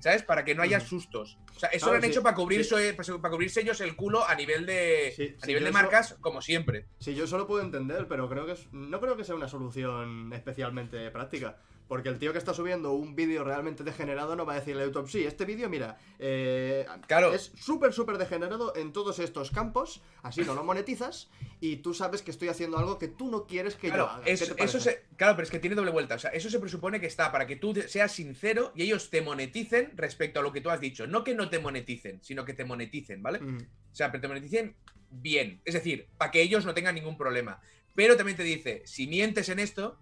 ¿Sabes? 0.00 0.22
Para 0.22 0.44
que 0.44 0.54
no 0.54 0.62
haya 0.62 0.80
sustos. 0.80 1.38
O 1.56 1.58
sea, 1.58 1.68
eso 1.70 1.80
Claro, 1.86 1.92
lo 1.92 1.96
han 1.96 2.02
sí, 2.04 2.10
hecho 2.10 2.22
para 2.22 2.34
cubrir, 2.36 2.64
sí. 2.64 2.70
so- 3.02 3.20
para 3.20 3.32
cubrirse 3.32 3.60
ellos 3.60 3.80
el 3.80 3.94
culo 3.96 4.26
a 4.26 4.34
nivel 4.34 4.64
de, 4.64 5.12
Sí, 5.14 5.34
a 5.42 5.46
nivel 5.46 5.64
de 5.64 5.72
marcas, 5.72 6.16
como 6.20 6.40
siempre. 6.40 6.86
Sí, 6.98 7.14
yo 7.14 7.26
solo 7.26 7.46
puedo 7.46 7.62
entender, 7.62 8.06
pero 8.08 8.28
creo 8.28 8.46
que 8.46 8.52
es, 8.52 8.72
no 8.72 9.00
creo 9.00 9.16
que 9.16 9.24
sea 9.24 9.34
una 9.34 9.48
solución 9.48 10.32
especialmente 10.32 11.10
práctica. 11.10 11.58
Porque 11.88 12.08
el 12.08 12.18
tío 12.18 12.32
que 12.32 12.38
está 12.38 12.54
subiendo 12.54 12.92
un 12.92 13.14
vídeo 13.14 13.44
realmente 13.44 13.84
degenerado 13.84 14.34
no 14.34 14.46
va 14.46 14.54
a 14.54 14.60
decirle 14.60 14.82
a 14.82 14.86
YouTube, 14.86 15.10
sí, 15.10 15.24
este 15.24 15.44
vídeo, 15.44 15.68
mira, 15.68 15.98
eh, 16.18 16.86
Claro. 17.06 17.34
es 17.34 17.52
súper, 17.54 17.92
súper 17.92 18.16
degenerado 18.16 18.74
en 18.76 18.92
todos 18.92 19.18
estos 19.18 19.50
campos, 19.50 20.00
así 20.22 20.40
no 20.42 20.54
lo 20.54 20.64
monetizas, 20.64 21.28
y 21.60 21.76
tú 21.76 21.92
sabes 21.92 22.22
que 22.22 22.30
estoy 22.30 22.48
haciendo 22.48 22.78
algo 22.78 22.98
que 22.98 23.08
tú 23.08 23.30
no 23.30 23.46
quieres 23.46 23.74
que 23.74 23.88
yo 23.88 23.94
Claro, 23.94 24.08
haga. 24.10 24.24
¿Qué 24.24 24.32
es- 24.32 24.54
eso 24.56 24.80
se, 24.80 25.04
claro, 25.16 25.34
pero 25.36 25.44
es 25.44 25.50
que 25.50 25.58
tiene 25.58 25.76
doble 25.76 25.90
vuelta. 25.90 26.14
O 26.14 26.18
sea, 26.18 26.30
eso 26.30 26.48
se 26.48 26.58
presupone 26.58 26.98
que 27.00 27.06
está 27.06 27.30
para 27.30 27.46
que 27.46 27.56
tú 27.56 27.74
seas 27.86 28.12
sincero 28.12 28.72
y 28.74 28.82
ellos 28.84 29.10
te 29.10 29.20
moneticen 29.20 29.92
respecto 29.96 30.40
a 30.40 30.42
lo 30.42 30.52
que 30.52 30.60
tú 30.62 30.70
has 30.70 30.80
dicho. 30.80 31.06
No 31.06 31.24
que 31.24 31.34
no 31.34 31.50
te 31.50 31.58
moneticen, 31.58 32.20
sino 32.22 32.44
que 32.46 32.54
te 32.54 32.64
moneticen, 32.64 33.22
¿vale? 33.22 33.40
Mm, 33.40 33.58
O 33.92 33.94
sea, 33.94 34.10
pero 34.10 34.22
te 34.22 34.28
moneticen 34.28 34.74
bien. 35.10 35.60
Es 35.66 35.74
decir, 35.74 36.08
para 36.16 36.30
que 36.30 36.40
ellos 36.40 36.64
no 36.64 36.72
tengan 36.72 36.94
ningún 36.94 37.18
problema. 37.18 37.60
Pero 37.94 38.16
también 38.16 38.36
te 38.38 38.42
dice, 38.44 38.82
si 38.86 39.06
mientes 39.06 39.50
en 39.50 39.58
esto, 39.58 39.98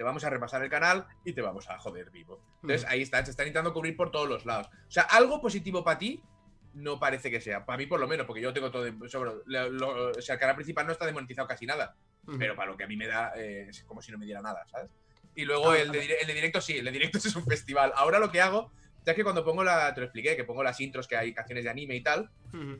te 0.00 0.04
vamos 0.04 0.24
a 0.24 0.30
repasar 0.30 0.62
el 0.62 0.70
canal 0.70 1.06
y 1.26 1.34
te 1.34 1.42
vamos 1.42 1.68
a 1.68 1.78
joder 1.78 2.10
vivo. 2.10 2.40
Entonces 2.62 2.86
mm. 2.86 2.90
ahí 2.90 3.02
está, 3.02 3.22
se 3.22 3.32
están 3.32 3.46
intentando 3.48 3.74
cubrir 3.74 3.94
por 3.98 4.10
todos 4.10 4.26
los 4.26 4.46
lados. 4.46 4.68
O 4.88 4.90
sea, 4.90 5.02
algo 5.02 5.42
positivo 5.42 5.84
para 5.84 5.98
ti 5.98 6.22
no 6.72 6.98
parece 6.98 7.30
que 7.30 7.38
sea. 7.38 7.66
Para 7.66 7.76
mí 7.76 7.84
por 7.84 8.00
lo 8.00 8.08
menos, 8.08 8.24
porque 8.24 8.40
yo 8.40 8.50
tengo 8.54 8.70
todo 8.70 8.82
de- 8.84 9.08
sobre... 9.10 9.32
lo- 9.44 9.68
lo- 9.68 10.08
o 10.12 10.22
sea, 10.22 10.36
el 10.36 10.40
canal 10.40 10.54
principal 10.56 10.86
no 10.86 10.92
está 10.92 11.04
demonetizado 11.04 11.46
casi 11.46 11.66
nada. 11.66 11.94
Pero 12.38 12.56
para 12.56 12.70
lo 12.70 12.78
que 12.78 12.84
a 12.84 12.86
mí 12.86 12.96
me 12.96 13.08
da, 13.08 13.34
eh, 13.36 13.66
es 13.68 13.84
como 13.84 14.00
si 14.00 14.10
no 14.10 14.16
me 14.16 14.24
diera 14.24 14.40
nada, 14.40 14.64
¿sabes? 14.70 14.90
Y 15.34 15.44
luego 15.44 15.72
Ah, 15.72 15.78
el, 15.78 15.92
de, 15.92 16.02
el 16.22 16.26
de 16.26 16.32
directo 16.32 16.62
sí, 16.62 16.78
el 16.78 16.86
de 16.86 16.92
directo 16.92 17.18
es 17.22 17.36
un 17.36 17.44
festival. 17.44 17.92
Ahora 17.94 18.18
lo 18.18 18.30
que 18.32 18.40
hago, 18.40 18.72
ya 19.04 19.14
que 19.14 19.22
cuando 19.22 19.44
pongo 19.44 19.62
la, 19.62 19.92
te 19.92 20.00
lo 20.00 20.06
expliqué, 20.06 20.34
que 20.34 20.44
pongo 20.44 20.62
las 20.62 20.80
intros 20.80 21.06
que 21.06 21.18
hay 21.18 21.34
canciones 21.34 21.64
de 21.64 21.68
anime 21.70 21.94
y 21.94 22.02
tal, 22.02 22.30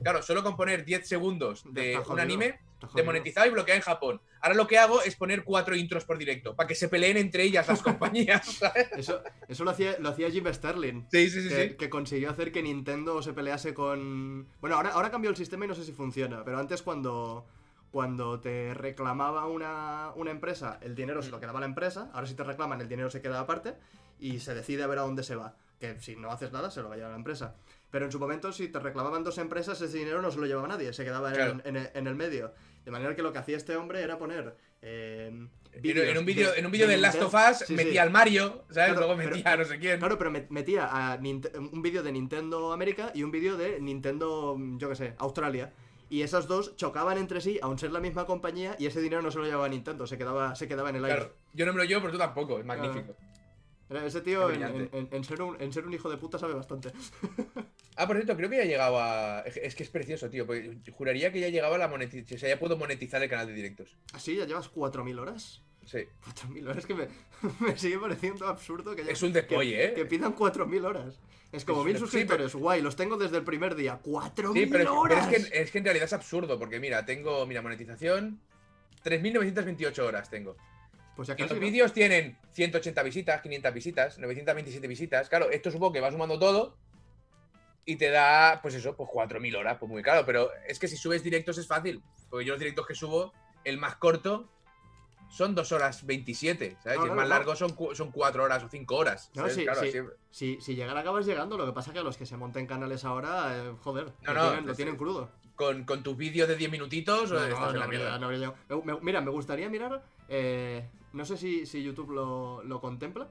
claro, 0.02 0.22
solo 0.22 0.42
con 0.42 0.56
poner 0.56 0.86
10 0.86 1.06
segundos 1.06 1.64
de 1.70 1.98
un 2.08 2.18
anime. 2.18 2.60
Demonetizado 2.94 3.46
y 3.46 3.50
bloqueado 3.50 3.76
en 3.76 3.82
Japón. 3.82 4.20
Ahora 4.40 4.54
lo 4.54 4.66
que 4.66 4.78
hago 4.78 5.02
es 5.02 5.16
poner 5.16 5.44
cuatro 5.44 5.76
intros 5.76 6.04
por 6.04 6.18
directo, 6.18 6.56
para 6.56 6.66
que 6.66 6.74
se 6.74 6.88
peleen 6.88 7.16
entre 7.16 7.42
ellas 7.42 7.68
las 7.68 7.82
compañías, 7.82 8.46
¿sabes? 8.46 8.88
Eso, 8.96 9.22
eso 9.48 9.64
lo, 9.64 9.70
hacía, 9.70 9.96
lo 9.98 10.10
hacía 10.10 10.30
Jim 10.30 10.46
Sterling. 10.52 11.06
Sí, 11.10 11.30
sí, 11.30 11.42
sí, 11.42 11.48
que, 11.48 11.68
sí. 11.68 11.74
que 11.76 11.90
consiguió 11.90 12.30
hacer 12.30 12.52
que 12.52 12.62
Nintendo 12.62 13.22
se 13.22 13.32
pelease 13.32 13.74
con. 13.74 14.48
Bueno, 14.60 14.76
ahora, 14.76 14.90
ahora 14.90 15.10
cambió 15.10 15.30
el 15.30 15.36
sistema 15.36 15.64
y 15.64 15.68
no 15.68 15.74
sé 15.74 15.84
si 15.84 15.92
funciona, 15.92 16.44
pero 16.44 16.58
antes 16.58 16.82
cuando, 16.82 17.46
cuando 17.90 18.40
te 18.40 18.74
reclamaba 18.74 19.46
una, 19.46 20.12
una 20.16 20.30
empresa, 20.30 20.78
el 20.82 20.94
dinero 20.94 21.22
se 21.22 21.30
lo 21.30 21.40
quedaba 21.40 21.60
la 21.60 21.66
empresa, 21.66 22.10
ahora 22.12 22.26
si 22.26 22.34
te 22.34 22.44
reclaman 22.44 22.80
el 22.80 22.88
dinero 22.88 23.10
se 23.10 23.20
queda 23.20 23.40
aparte 23.40 23.74
y 24.18 24.40
se 24.40 24.54
decide 24.54 24.82
a 24.82 24.86
ver 24.86 24.98
a 24.98 25.02
dónde 25.02 25.22
se 25.22 25.36
va. 25.36 25.56
Que 25.80 25.98
si 25.98 26.14
no 26.14 26.30
haces 26.30 26.52
nada 26.52 26.70
se 26.70 26.82
lo 26.82 26.88
va 26.88 26.94
a 26.94 26.98
llevar 26.98 27.12
la 27.12 27.18
empresa. 27.18 27.56
Pero 27.90 28.04
en 28.06 28.12
su 28.12 28.18
momento 28.18 28.52
si 28.52 28.68
te 28.68 28.78
reclamaban 28.78 29.24
dos 29.24 29.38
empresas 29.38 29.80
ese 29.80 29.98
dinero 29.98 30.22
no 30.22 30.30
se 30.30 30.38
lo 30.38 30.46
llevaba 30.46 30.68
nadie, 30.68 30.92
se 30.92 31.04
quedaba 31.04 31.30
en, 31.30 31.34
Claro. 31.34 31.56
en 31.64 31.76
el- 31.76 31.90
en 31.94 32.06
el 32.06 32.14
medio. 32.14 32.52
De 32.84 32.90
manera 32.90 33.14
que 33.14 33.22
lo 33.22 33.32
que 33.32 33.38
hacía 33.38 33.56
este 33.56 33.76
hombre 33.76 34.02
era 34.02 34.16
poner... 34.18 34.56
eh, 34.82 35.26
En, 35.72 35.82
vídeos 35.82 36.08
en 36.08 36.18
un 36.18 36.24
vídeo 36.72 36.88
de- 36.88 36.94
en 36.94 37.02
Last 37.02 37.20
of 37.22 37.34
Us 37.34 37.58
Sí, 37.58 37.64
sí. 37.66 37.74
metía 37.74 38.02
al 38.02 38.10
Mario, 38.10 38.64
¿sabes? 38.70 38.92
Claro, 38.92 39.00
Luego 39.00 39.16
pero- 39.16 39.36
metía 39.36 39.52
a 39.52 39.56
no 39.56 39.64
sé 39.64 39.78
quién. 39.78 39.98
Claro, 39.98 40.18
pero 40.18 40.30
met- 40.30 40.48
metía 40.50 40.86
a 40.86 41.16
un 41.16 41.82
vídeo 41.82 42.02
de 42.02 42.10
Nintendo 42.12 42.72
América 42.72 43.12
y 43.14 43.22
un 43.22 43.30
vídeo 43.30 43.56
de 43.56 43.80
Nintendo, 43.80 44.56
yo 44.78 44.88
qué 44.88 44.96
sé, 44.96 45.14
Australia. 45.18 45.72
Y 46.08 46.22
esos 46.22 46.48
dos 46.48 46.74
chocaban 46.76 47.18
entre 47.18 47.40
sí, 47.40 47.60
aun 47.62 47.78
ser 47.78 47.92
la 47.92 48.00
misma 48.00 48.24
compañía, 48.26 48.74
y 48.80 48.86
ese 48.86 49.00
dinero 49.00 49.22
no 49.22 49.30
se 49.30 49.38
lo 49.38 49.44
llevaba 49.44 49.68
Nintendo, 49.68 50.08
se 50.08 50.18
quedaba, 50.18 50.56
se 50.56 50.66
quedaba 50.66 50.90
en 50.90 50.96
el 50.96 51.04
aire. 51.04 51.16
Claro, 51.18 51.34
yo 51.52 51.66
no 51.66 51.72
me 51.72 51.78
lo 51.78 51.84
llevo, 51.84 52.00
pero 52.00 52.12
tú 52.12 52.18
tampoco, 52.18 52.58
es 52.58 52.64
magnífico. 52.64 53.14
Ese 53.90 54.20
tío 54.20 54.42
en, 54.50 54.60
brillante. 54.60 54.98
en- 54.98 55.08
en 55.10 55.24
ser 55.24 55.42
un, 55.42 55.60
en 55.60 55.72
ser 55.72 55.84
un 55.86 55.92
hijo 55.92 56.08
de 56.08 56.16
puta 56.16 56.38
sabe 56.38 56.54
bastante. 56.54 56.90
Ah, 57.96 58.06
por 58.06 58.16
cierto, 58.16 58.34
creo 58.34 58.48
que 58.48 58.56
ya 58.56 58.62
ha 58.62 58.66
llegado 58.66 58.98
a. 58.98 59.40
Es 59.40 59.58
es 59.58 59.74
que 59.74 59.82
es 59.82 59.90
precioso, 59.90 60.30
tío. 60.30 60.46
Porque 60.46 60.78
juraría 60.90 61.30
que 61.32 61.40
ya 61.40 61.48
llegaba 61.48 61.76
la 61.76 61.86
monetización. 61.88 62.36
O 62.36 62.40
sea, 62.40 62.48
ya 62.48 62.58
puedo 62.58 62.78
monetizar 62.78 63.22
el 63.22 63.28
canal 63.28 63.46
de 63.48 63.52
directos. 63.52 63.94
¿Así? 64.14 64.36
¿Ya 64.36 64.46
llevas 64.46 64.70
4.000 64.72 65.18
horas? 65.18 65.60
Sí. 65.84 66.06
4.000 66.24 66.68
horas 66.68 66.86
que 66.86 66.94
me, 66.94 67.08
me 67.60 67.76
sigue 67.76 67.98
pareciendo 67.98 68.46
absurdo 68.48 68.96
que, 68.96 69.04
ya- 69.04 69.10
Es 69.12 69.22
un 69.22 69.32
que, 69.34 69.40
¿eh? 69.40 69.92
que 69.94 70.06
pidan 70.06 70.34
4.000 70.34 70.82
horas. 70.86 71.18
Es 71.52 71.64
como 71.66 71.80
Es 71.80 71.86
mil 71.86 71.94
sí, 71.96 72.00
suscriptores, 72.00 72.54
guay, 72.54 72.80
los 72.80 72.96
tengo 72.96 73.18
desde 73.18 73.36
el 73.36 73.44
primer 73.44 73.74
día. 73.74 74.00
¡4.000 74.02 74.52
Sí, 74.54 74.66
pero, 74.66 74.78
es- 74.84 74.88
pero 74.88 75.00
horas! 75.00 75.32
es, 75.32 75.50
que, 75.50 75.60
es 75.60 75.70
que 75.70 75.78
en 75.78 75.84
realidad 75.84 76.04
es 76.06 76.12
absurdo. 76.14 76.58
Porque 76.58 76.80
mira, 76.80 77.04
tengo. 77.04 77.44
Mira, 77.44 77.60
monetización. 77.60 78.40
3.928 79.04 79.98
horas 79.98 80.30
tengo. 80.30 80.56
Pues 81.16 81.28
ya 81.28 81.34
Y 81.34 81.36
casi, 81.38 81.48
los 81.54 81.60
¿no? 81.60 81.66
vídeos 81.66 81.92
tienen 81.92 82.38
180 82.52 83.02
visitas, 83.02 83.40
500 83.42 83.74
visitas, 83.74 84.18
927 84.18 84.86
visitas. 84.86 85.28
Claro, 85.28 85.50
esto 85.50 85.70
supongo 85.70 85.92
que 85.92 86.00
va 86.00 86.10
sumando 86.10 86.38
todo. 86.38 86.76
Y 87.84 87.96
te 87.96 88.10
da, 88.10 88.60
pues 88.62 88.74
eso, 88.74 88.94
pues 88.96 89.08
4.000 89.12 89.56
horas, 89.56 89.78
pues 89.78 89.90
muy 89.90 90.02
caro. 90.02 90.24
Pero 90.24 90.50
es 90.66 90.78
que 90.78 90.86
si 90.88 90.96
subes 90.96 91.22
directos 91.22 91.58
es 91.58 91.66
fácil. 91.66 92.02
Porque 92.28 92.44
yo 92.46 92.52
los 92.52 92.60
directos 92.60 92.86
que 92.86 92.94
subo, 92.94 93.32
el 93.64 93.78
más 93.78 93.96
corto 93.96 94.48
son 95.28 95.54
2 95.54 95.72
horas 95.72 96.04
27, 96.06 96.76
¿sabes? 96.82 96.98
No, 96.98 97.06
y 97.06 97.08
el 97.10 97.14
más 97.14 97.24
no. 97.28 97.34
largo 97.34 97.54
son, 97.56 97.76
son 97.94 98.10
4 98.10 98.42
horas 98.44 98.62
o 98.64 98.68
5 98.68 98.96
horas. 98.96 99.30
No, 99.34 99.48
sí, 99.48 99.64
Claro, 99.64 99.80
así- 99.80 99.92
Si, 100.30 100.60
si 100.60 100.74
llegar 100.74 100.96
acabas 100.96 101.24
llegando, 101.26 101.56
lo 101.56 101.66
que 101.66 101.72
pasa 101.72 101.92
que 101.92 101.98
a 102.00 102.02
los 102.02 102.16
que 102.16 102.26
se 102.26 102.36
monten 102.36 102.66
canales 102.66 103.04
ahora, 103.04 103.56
eh, 103.56 103.72
joder, 103.82 104.12
No, 104.22 104.34
lo, 104.34 104.42
no, 104.42 104.48
tienen, 104.50 104.66
lo 104.66 104.74
tienen 104.74 104.96
crudo. 104.96 105.30
con, 105.56 105.84
con 105.84 106.02
tus 106.02 106.16
vídeos 106.16 106.48
de 106.48 106.56
10 106.56 106.70
minutitos, 106.70 107.30
No, 107.30 107.38
o 107.38 107.44
estás 107.44 107.74
en 107.74 107.80
la 107.80 107.86
mierda. 107.86 108.18
mira, 109.02 109.20
me 109.20 109.30
gustaría 109.30 109.68
mirar, 109.68 110.02
eh, 110.28 110.88
no 111.12 111.24
sé 111.24 111.36
si, 111.36 111.66
si 111.66 111.82
YouTube 111.82 112.10
lo, 112.12 112.62
lo 112.62 112.80
contempla. 112.80 113.28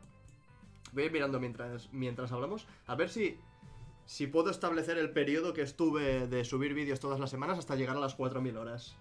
Voy 0.93 1.03
a 1.03 1.05
ir 1.07 1.11
mirando 1.11 1.39
mientras, 1.39 1.89
mientras 1.93 2.31
hablamos, 2.31 2.67
a 2.87 2.95
ver 2.95 3.09
si, 3.09 3.37
si 4.05 4.27
puedo 4.27 4.49
establecer 4.49 4.97
el 4.97 5.11
periodo 5.11 5.53
que 5.53 5.61
estuve 5.61 6.27
de 6.27 6.43
subir 6.45 6.73
vídeos 6.73 6.99
todas 6.99 7.19
las 7.19 7.29
semanas 7.29 7.59
hasta 7.59 7.75
llegar 7.75 7.95
a 7.95 7.99
las 7.99 8.17
4.000 8.17 8.57
horas. 8.57 8.95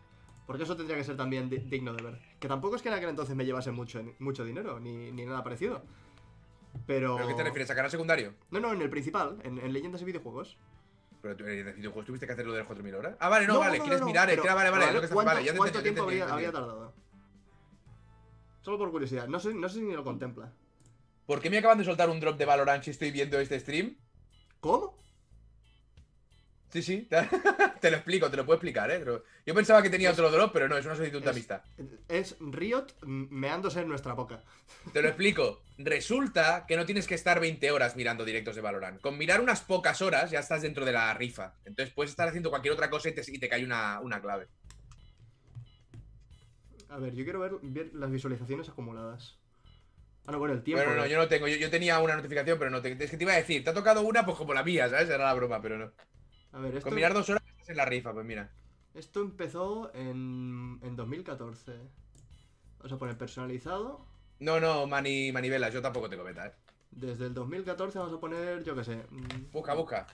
Porque 0.46 0.62
eso 0.62 0.76
tendría 0.76 0.96
que 0.96 1.04
ser 1.04 1.16
también 1.16 1.48
di- 1.50 1.58
digno 1.58 1.92
de 1.94 2.02
ver. 2.02 2.18
Que 2.40 2.48
tampoco 2.48 2.76
es 2.76 2.82
que 2.82 2.88
en 2.88 2.94
aquel 2.94 3.10
entonces 3.10 3.34
me 3.36 3.44
llevase 3.44 3.70
mucho, 3.70 4.02
mucho 4.18 4.44
dinero, 4.44 4.80
ni, 4.80 5.12
ni 5.12 5.24
nada 5.26 5.42
parecido. 5.42 5.82
Pero... 6.86 7.16
¿Pero 7.16 7.28
qué 7.28 7.34
te 7.34 7.42
refieres? 7.44 7.70
¿A 7.70 7.74
canal 7.74 7.90
secundario? 7.90 8.34
No, 8.50 8.60
no, 8.60 8.72
en 8.72 8.80
el 8.80 8.88
principal, 8.90 9.38
en, 9.44 9.58
en 9.58 9.72
leyendas 9.72 10.00
y 10.02 10.04
videojuegos. 10.06 10.56
Pero 11.20 11.36
tú, 11.36 11.44
en 11.44 11.68
el 11.68 11.74
videojuego 11.74 12.06
tuviste 12.06 12.26
que 12.26 12.32
hacer 12.32 12.46
lo 12.46 12.52
de 12.52 12.60
las 12.60 12.68
4.000 12.68 12.94
horas. 12.96 13.16
Ah, 13.18 13.28
vale, 13.28 13.46
no, 13.46 13.54
No, 13.54 13.60
vale, 13.60 13.78
no, 13.78 13.84
quieres 13.84 14.00
no, 14.00 14.06
mirar, 14.06 14.28
pero- 14.28 14.42
ah, 14.48 14.54
vale, 14.54 14.70
vale, 14.70 14.84
pero 14.84 14.88
es 14.88 14.94
lo 14.94 15.00
que 15.00 15.04
está- 15.06 15.14
¿cuánto, 15.14 15.32
vale, 15.34 15.44
ya 15.46 15.52
te 15.52 15.58
cuánto 15.58 15.78
entendí, 15.78 15.88
ya 15.88 16.04
te 16.04 16.04
tiempo 16.04 16.22
habría, 16.24 16.32
habría 16.32 16.52
tardado? 16.52 16.92
Solo 18.68 18.76
por 18.76 18.90
curiosidad, 18.90 19.26
no 19.28 19.40
sé, 19.40 19.54
no 19.54 19.66
sé 19.66 19.78
si 19.78 19.80
ni 19.86 19.94
lo 19.94 20.04
contempla. 20.04 20.52
¿Por 21.24 21.40
qué 21.40 21.48
me 21.48 21.56
acaban 21.56 21.78
de 21.78 21.86
soltar 21.86 22.10
un 22.10 22.20
drop 22.20 22.36
de 22.36 22.44
Valorant 22.44 22.84
si 22.84 22.90
estoy 22.90 23.10
viendo 23.10 23.40
este 23.40 23.58
stream? 23.58 23.96
¿Cómo? 24.60 25.02
Sí, 26.68 26.82
sí, 26.82 27.08
te 27.80 27.90
lo 27.90 27.96
explico, 27.96 28.30
te 28.30 28.36
lo 28.36 28.44
puedo 28.44 28.56
explicar, 28.56 28.90
¿eh? 28.90 29.02
Yo 29.46 29.54
pensaba 29.54 29.80
que 29.80 29.88
tenía 29.88 30.10
otro 30.10 30.30
drop, 30.30 30.52
pero 30.52 30.68
no, 30.68 30.76
es 30.76 30.84
una 30.84 30.96
solicitud 30.96 31.22
de 31.22 31.30
amistad. 31.30 31.62
Es 32.08 32.36
Riot 32.40 32.88
meándose 33.06 33.80
en 33.80 33.88
nuestra 33.88 34.12
boca. 34.12 34.44
Te 34.92 35.00
lo 35.00 35.08
explico. 35.08 35.62
Resulta 35.78 36.66
que 36.68 36.76
no 36.76 36.84
tienes 36.84 37.06
que 37.06 37.14
estar 37.14 37.40
20 37.40 37.70
horas 37.70 37.96
mirando 37.96 38.22
directos 38.26 38.54
de 38.54 38.60
Valorant. 38.60 39.00
Con 39.00 39.16
mirar 39.16 39.40
unas 39.40 39.62
pocas 39.62 40.02
horas 40.02 40.30
ya 40.30 40.40
estás 40.40 40.60
dentro 40.60 40.84
de 40.84 40.92
la 40.92 41.14
rifa. 41.14 41.54
Entonces 41.64 41.94
puedes 41.94 42.10
estar 42.10 42.28
haciendo 42.28 42.50
cualquier 42.50 42.74
otra 42.74 42.90
cosa 42.90 43.08
y 43.08 43.14
te, 43.14 43.22
y 43.28 43.38
te 43.38 43.48
cae 43.48 43.64
una, 43.64 43.98
una 44.00 44.20
clave. 44.20 44.48
A 46.88 46.98
ver, 46.98 47.14
yo 47.14 47.24
quiero 47.24 47.40
ver, 47.40 47.52
ver 47.62 47.94
las 47.94 48.10
visualizaciones 48.10 48.68
acumuladas. 48.68 49.38
Ah, 50.26 50.32
no, 50.32 50.38
bueno, 50.38 50.54
el 50.54 50.62
tiempo. 50.62 50.84
Bueno, 50.84 50.94
no, 50.94 51.02
¿no? 51.02 51.06
yo 51.06 51.16
no 51.18 51.28
tengo. 51.28 51.48
Yo, 51.48 51.56
yo 51.56 51.70
tenía 51.70 51.98
una 52.00 52.16
notificación, 52.16 52.58
pero 52.58 52.70
no 52.70 52.82
te, 52.82 52.92
es 52.92 53.10
que 53.10 53.16
te 53.16 53.24
iba 53.24 53.32
a 53.32 53.36
decir, 53.36 53.64
te 53.64 53.70
ha 53.70 53.74
tocado 53.74 54.02
una, 54.02 54.24
pues 54.24 54.36
como 54.36 54.52
la 54.54 54.62
mía, 54.62 54.88
¿sabes? 54.88 55.08
Era 55.08 55.24
la 55.24 55.34
broma, 55.34 55.60
pero 55.62 55.78
no. 55.78 55.92
A 56.52 56.58
ver, 56.60 56.76
esto, 56.76 56.88
Con 56.88 56.94
mirar 56.94 57.14
dos 57.14 57.28
horas 57.30 57.42
estás 57.48 57.70
en 57.70 57.76
la 57.76 57.84
rifa, 57.86 58.12
pues 58.12 58.26
mira. 58.26 58.50
esto 58.94 59.20
empezó 59.22 59.90
en, 59.94 60.78
en 60.82 60.96
2014. 60.96 61.72
Vamos 62.78 62.92
a 62.92 62.98
poner 62.98 63.18
personalizado. 63.18 64.06
No, 64.40 64.58
no, 64.60 64.86
mani, 64.88 65.30
manivelas, 65.32 65.72
yo 65.72 65.80
tampoco 65.82 66.08
tengo 66.08 66.24
beta, 66.24 66.46
¿eh? 66.48 66.52
Desde 66.90 67.26
el 67.26 67.34
2014 67.34 67.98
vamos 67.98 68.14
a 68.14 68.20
poner, 68.20 68.62
yo 68.64 68.74
qué 68.74 68.84
sé. 68.84 68.96
mm, 69.10 69.44
Busca, 69.52 69.74
busca. 69.74 70.06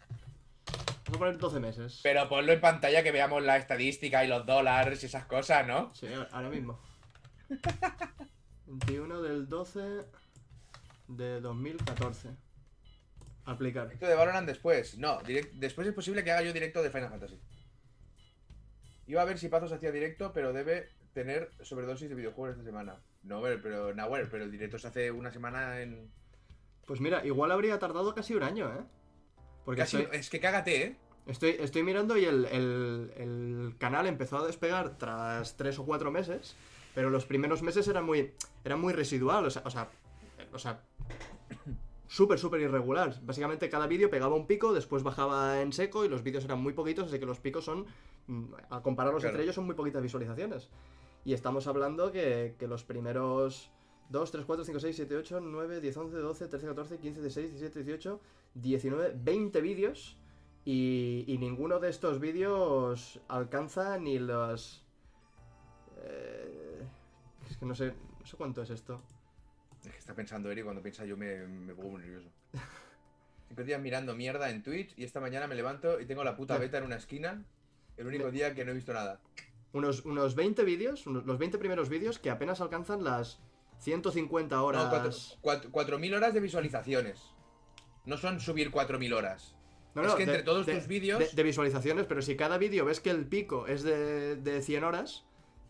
A 1.14 1.18
poner 1.18 1.38
12 1.38 1.60
meses. 1.60 2.00
Pero 2.02 2.28
ponlo 2.28 2.52
en 2.52 2.60
pantalla 2.60 3.02
que 3.02 3.12
veamos 3.12 3.42
la 3.42 3.56
estadística 3.56 4.24
y 4.24 4.28
los 4.28 4.44
dólares 4.44 5.02
y 5.02 5.06
esas 5.06 5.26
cosas, 5.26 5.66
¿no? 5.66 5.94
Sí, 5.94 6.08
ahora 6.32 6.48
mismo. 6.48 6.80
21 8.66 9.22
del 9.22 9.48
12 9.48 10.04
de 11.08 11.40
2014. 11.40 12.30
Aplicar. 13.44 13.84
Directo 13.84 14.06
de 14.06 14.14
Valorant 14.14 14.46
después. 14.46 14.98
No, 14.98 15.20
después 15.54 15.86
es 15.86 15.94
posible 15.94 16.24
que 16.24 16.32
haga 16.32 16.42
yo 16.42 16.52
directo 16.52 16.82
de 16.82 16.90
Final 16.90 17.10
Fantasy. 17.10 17.38
Iba 19.06 19.22
a 19.22 19.26
ver 19.26 19.38
si 19.38 19.48
Pazos 19.48 19.72
hacía 19.72 19.92
directo, 19.92 20.32
pero 20.32 20.52
debe 20.52 20.88
tener 21.12 21.50
sobredosis 21.60 22.08
de 22.08 22.14
videojuegos 22.14 22.52
esta 22.52 22.64
semana. 22.64 22.96
No, 23.22 23.42
pero, 23.42 23.60
pero, 23.62 23.94
Nahuel, 23.94 24.28
pero 24.28 24.44
el 24.44 24.50
directo 24.50 24.78
se 24.78 24.88
hace 24.88 25.10
una 25.10 25.30
semana 25.30 25.80
en. 25.80 26.10
Pues 26.86 27.00
mira, 27.00 27.24
igual 27.24 27.52
habría 27.52 27.78
tardado 27.78 28.14
casi 28.14 28.34
un 28.34 28.42
año, 28.42 28.72
¿eh? 28.72 28.84
Porque 29.64 29.82
Casi, 29.82 29.98
estoy, 29.98 30.18
Es 30.18 30.30
que 30.30 30.40
cágate, 30.40 30.84
¿eh? 30.84 30.96
Estoy, 31.26 31.56
estoy 31.58 31.82
mirando 31.82 32.16
y 32.16 32.24
el, 32.24 32.44
el- 32.46 33.12
el 33.16 33.74
canal 33.78 34.06
empezó 34.06 34.38
a 34.38 34.46
despegar 34.46 34.96
tras 34.98 35.56
tres 35.56 35.78
o 35.78 35.84
cuatro 35.84 36.10
meses, 36.10 36.56
pero 36.94 37.10
los 37.10 37.24
primeros 37.26 37.62
meses 37.62 37.86
eran 37.88 38.04
muy, 38.04 38.32
eran 38.64 38.80
muy 38.80 38.92
residual, 38.92 39.44
o 39.46 39.50
sea, 39.50 39.62
o 39.64 39.70
sea, 39.70 39.88
o 40.52 40.58
sea 40.58 40.80
súper, 42.06 42.38
súper 42.38 42.60
irregular. 42.60 43.18
Básicamente 43.22 43.68
cada 43.68 43.86
vídeo 43.86 44.10
pegaba 44.10 44.34
un 44.36 44.46
pico, 44.46 44.72
después 44.72 45.02
bajaba 45.02 45.60
en 45.62 45.72
seco 45.72 46.04
y 46.04 46.08
los 46.08 46.22
vídeos 46.22 46.44
eran 46.44 46.60
muy 46.60 46.72
poquitos, 46.72 47.08
así 47.08 47.18
que 47.18 47.26
los 47.26 47.40
picos 47.40 47.64
son, 47.64 47.86
mm, 48.28 48.44
a 48.70 48.82
compararlos 48.82 49.22
Claro. 49.22 49.32
entre 49.34 49.44
ellos, 49.44 49.54
son 49.54 49.66
muy 49.66 49.74
poquitas 49.74 50.02
visualizaciones. 50.02 50.68
Y 51.24 51.32
estamos 51.32 51.66
hablando 51.66 52.12
que, 52.12 52.54
que 52.58 52.68
los 52.68 52.84
primeros 52.84 53.70
2, 54.10 54.30
3, 54.30 54.44
4, 54.44 54.64
5, 54.66 54.78
6, 54.80 54.96
7, 54.96 55.16
8, 55.16 55.40
9, 55.40 55.80
10, 55.80 55.96
11, 55.96 56.16
12, 56.18 56.46
13, 56.48 56.66
14, 56.66 56.98
15, 56.98 57.20
16, 57.22 57.50
17, 57.52 57.82
18, 57.84 58.20
19, 58.54 59.12
20 59.16 59.60
vídeos. 59.62 60.16
Y, 60.64 61.24
y 61.26 61.38
ninguno 61.38 61.78
de 61.78 61.90
estos 61.90 62.20
vídeos 62.20 63.20
alcanza 63.28 63.98
ni 63.98 64.18
los... 64.18 64.82
eh, 66.02 66.82
es 67.50 67.56
que 67.56 67.66
no 67.66 67.74
sé, 67.74 67.94
no 68.20 68.26
sé 68.26 68.36
cuánto 68.36 68.62
es 68.62 68.70
esto. 68.70 69.02
Es 69.84 69.92
que 69.92 69.98
está 69.98 70.14
pensando 70.14 70.50
Eri, 70.50 70.62
cuando 70.62 70.80
piensa 70.82 71.04
yo 71.04 71.16
me, 71.16 71.46
me 71.46 71.74
pongo 71.74 71.90
muy 71.90 72.00
nervioso. 72.00 72.28
Cinco 73.48 73.62
días 73.62 73.80
mirando 73.80 74.14
mierda 74.14 74.48
en 74.50 74.62
Twitch 74.62 74.94
y 74.96 75.04
esta 75.04 75.20
mañana 75.20 75.46
me 75.46 75.54
levanto 75.54 76.00
y 76.00 76.06
tengo 76.06 76.24
la 76.24 76.34
puta 76.36 76.56
beta 76.58 76.78
en 76.78 76.84
una 76.84 76.96
esquina. 76.96 77.44
El 77.96 78.06
único 78.06 78.30
día 78.30 78.54
que 78.54 78.64
no 78.64 78.70
he 78.70 78.74
visto 78.74 78.92
nada. 78.94 79.20
Unos, 79.74 80.04
unos 80.06 80.34
20 80.34 80.64
vídeos, 80.64 81.06
unos- 81.06 81.26
los 81.26 81.38
20 81.38 81.58
primeros 81.58 81.88
vídeos 81.90 82.18
que 82.18 82.30
apenas 82.30 82.60
alcanzan 82.60 83.04
las 83.04 83.40
150 83.80 84.60
horas. 84.62 84.84
No, 84.84 84.90
cuatro- 85.42 85.70
cuatro- 85.70 85.98
4.000 85.98 86.16
horas 86.16 86.32
de 86.32 86.40
visualizaciones. 86.40 87.20
No 88.06 88.16
son 88.16 88.40
subir 88.40 88.70
4.000 88.70 89.12
horas. 89.14 89.54
No, 89.94 90.02
es 90.02 90.08
no, 90.08 90.16
que 90.16 90.22
entre 90.24 90.42
todos 90.42 90.66
de- 90.66 90.74
tus 90.74 90.86
vídeos- 90.88 91.18
De, 91.18 91.28
de 91.32 91.42
visualizaciones, 91.42 92.06
pero 92.06 92.20
si 92.22 92.36
cada 92.36 92.58
vídeo 92.58 92.84
ves 92.84 93.00
que 93.00 93.10
el 93.10 93.26
pico 93.26 93.66
es 93.66 93.82
de, 93.82 94.36
de 94.36 94.60
100 94.62 94.84
horas 94.84 95.24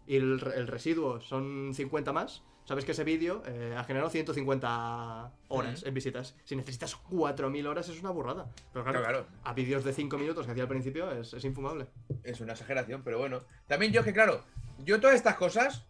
y 0.07 0.17
el, 0.17 0.41
re- 0.41 0.57
el 0.59 0.67
residuo 0.67 1.21
son 1.21 1.73
50 1.75 2.13
más, 2.13 2.43
sabes 2.65 2.85
que 2.87 2.93
ese 2.93 3.05
vídeo 3.05 3.43
eh, 3.47 3.75
ha 3.77 3.85
generado 3.85 4.11
150 4.11 5.33
horas 5.49 5.83
en 5.85 5.95
visitas. 5.95 6.35
Si 6.45 6.57
necesitas 6.57 6.97
4.000 7.11 7.67
horas 7.67 7.89
es 7.89 8.01
una 8.01 8.11
burrada. 8.11 8.47
Pero 8.73 8.85
claro, 8.85 9.01
Claro, 9.01 9.19
claro. 9.25 9.27
a 9.45 9.53
vídeos 9.53 9.85
de 9.85 9.93
5 9.93 10.17
minutos 10.19 10.47
que 10.47 10.53
hacía 10.53 10.63
al 10.65 10.69
principio 10.69 11.11
es, 11.11 11.35
es 11.35 11.45
infumable. 11.45 11.87
Es 12.23 12.41
una 12.41 12.53
exageración, 12.53 13.03
pero 13.03 13.19
bueno. 13.19 13.43
También 13.67 13.93
yo 13.93 14.03
que, 14.03 14.13
claro, 14.15 14.43
yo 14.79 15.01
todas 15.01 15.17
estas 15.17 15.37
cosas, 15.37 15.85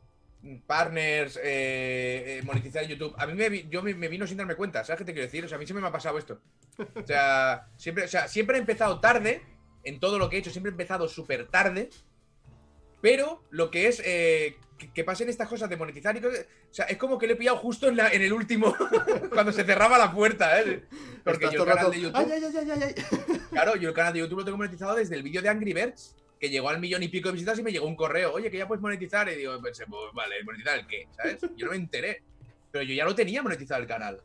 partners, 0.66 1.38
eh, 1.42 2.38
eh, 2.38 2.42
monetizar 2.44 2.82
en 2.84 2.90
YouTube, 2.90 3.14
a 3.16 3.26
mí 3.26 3.34
me, 3.34 3.66
yo 3.68 3.82
me, 3.82 3.94
me 3.94 4.08
vino 4.08 4.26
sin 4.26 4.36
darme 4.36 4.54
cuenta, 4.56 4.84
¿sabes 4.84 4.98
qué 4.98 5.04
te 5.06 5.12
quiero 5.12 5.26
decir? 5.26 5.44
O 5.44 5.48
sea, 5.48 5.56
a 5.56 5.58
mí 5.58 5.66
siempre 5.66 5.82
me 5.82 5.88
ha 5.88 5.92
pasado 5.92 6.18
esto. 6.18 6.40
O 6.94 7.06
sea, 7.06 7.66
siempre, 7.76 8.04
o 8.04 8.08
sea, 8.08 8.28
siempre 8.28 8.56
he 8.56 8.60
empezado 8.60 9.00
tarde 9.00 9.42
en 9.84 10.00
todo 10.00 10.18
lo 10.18 10.28
que 10.28 10.36
he 10.36 10.38
hecho, 10.40 10.50
siempre 10.50 10.70
he 10.70 10.74
empezado 10.74 11.08
súper 11.08 11.46
tarde, 11.48 11.90
pero 13.00 13.42
lo 13.50 13.70
que 13.70 13.86
es 13.88 14.00
eh, 14.04 14.56
que, 14.78 14.90
que 14.92 15.04
pasen 15.04 15.28
estas 15.28 15.48
cosas 15.48 15.68
de 15.68 15.76
monetizar 15.76 16.16
y 16.16 16.20
cosas, 16.20 16.46
o 16.70 16.74
sea, 16.74 16.86
es 16.86 16.96
como 16.96 17.18
que 17.18 17.26
lo 17.26 17.34
he 17.34 17.36
pillado 17.36 17.58
justo 17.58 17.88
en, 17.88 17.96
la- 17.96 18.08
en 18.10 18.22
el 18.22 18.32
último, 18.32 18.74
cuando 19.32 19.52
se 19.52 19.64
cerraba 19.64 19.98
la 19.98 20.10
puerta, 20.12 20.60
¿eh? 20.60 20.84
Porque 21.22 21.44
Estás 21.46 21.54
yo 21.54 21.62
el 21.64 21.68
canal 21.68 21.84
rato, 21.84 21.90
de 21.90 22.00
YouTube... 22.00 22.16
¡Ay, 22.18 22.32
ay, 22.32 22.42
ay, 22.44 22.56
ay, 22.56 22.70
ay, 22.70 22.94
ay! 22.96 23.40
Claro, 23.50 23.76
yo 23.76 23.88
el 23.90 23.94
canal 23.94 24.12
de 24.14 24.18
YouTube 24.20 24.38
lo 24.38 24.44
tengo 24.44 24.56
monetizado 24.58 24.94
desde 24.94 25.14
el 25.16 25.22
vídeo 25.22 25.42
de 25.42 25.48
Angry 25.50 25.72
Birds, 25.74 26.16
que 26.44 26.50
llegó 26.50 26.68
al 26.68 26.78
millón 26.78 27.02
y 27.02 27.08
pico 27.08 27.28
de 27.28 27.32
visitas 27.32 27.58
y 27.58 27.62
me 27.62 27.72
llegó 27.72 27.86
un 27.86 27.96
correo, 27.96 28.34
oye, 28.34 28.50
que 28.50 28.58
ya 28.58 28.68
puedes 28.68 28.82
monetizar. 28.82 29.26
Y 29.30 29.36
digo, 29.36 29.58
pensé, 29.62 29.86
pues 29.86 30.12
vale, 30.12 30.44
¿monetizar 30.44 30.78
el 30.78 30.86
qué? 30.86 31.08
¿Sabes? 31.16 31.40
Yo 31.56 31.64
no 31.66 31.70
me 31.72 31.78
enteré. 31.78 32.22
Pero 32.70 32.84
yo 32.84 32.92
ya 32.94 33.04
lo 33.06 33.14
tenía 33.14 33.42
monetizado 33.42 33.80
el 33.80 33.86
canal. 33.86 34.20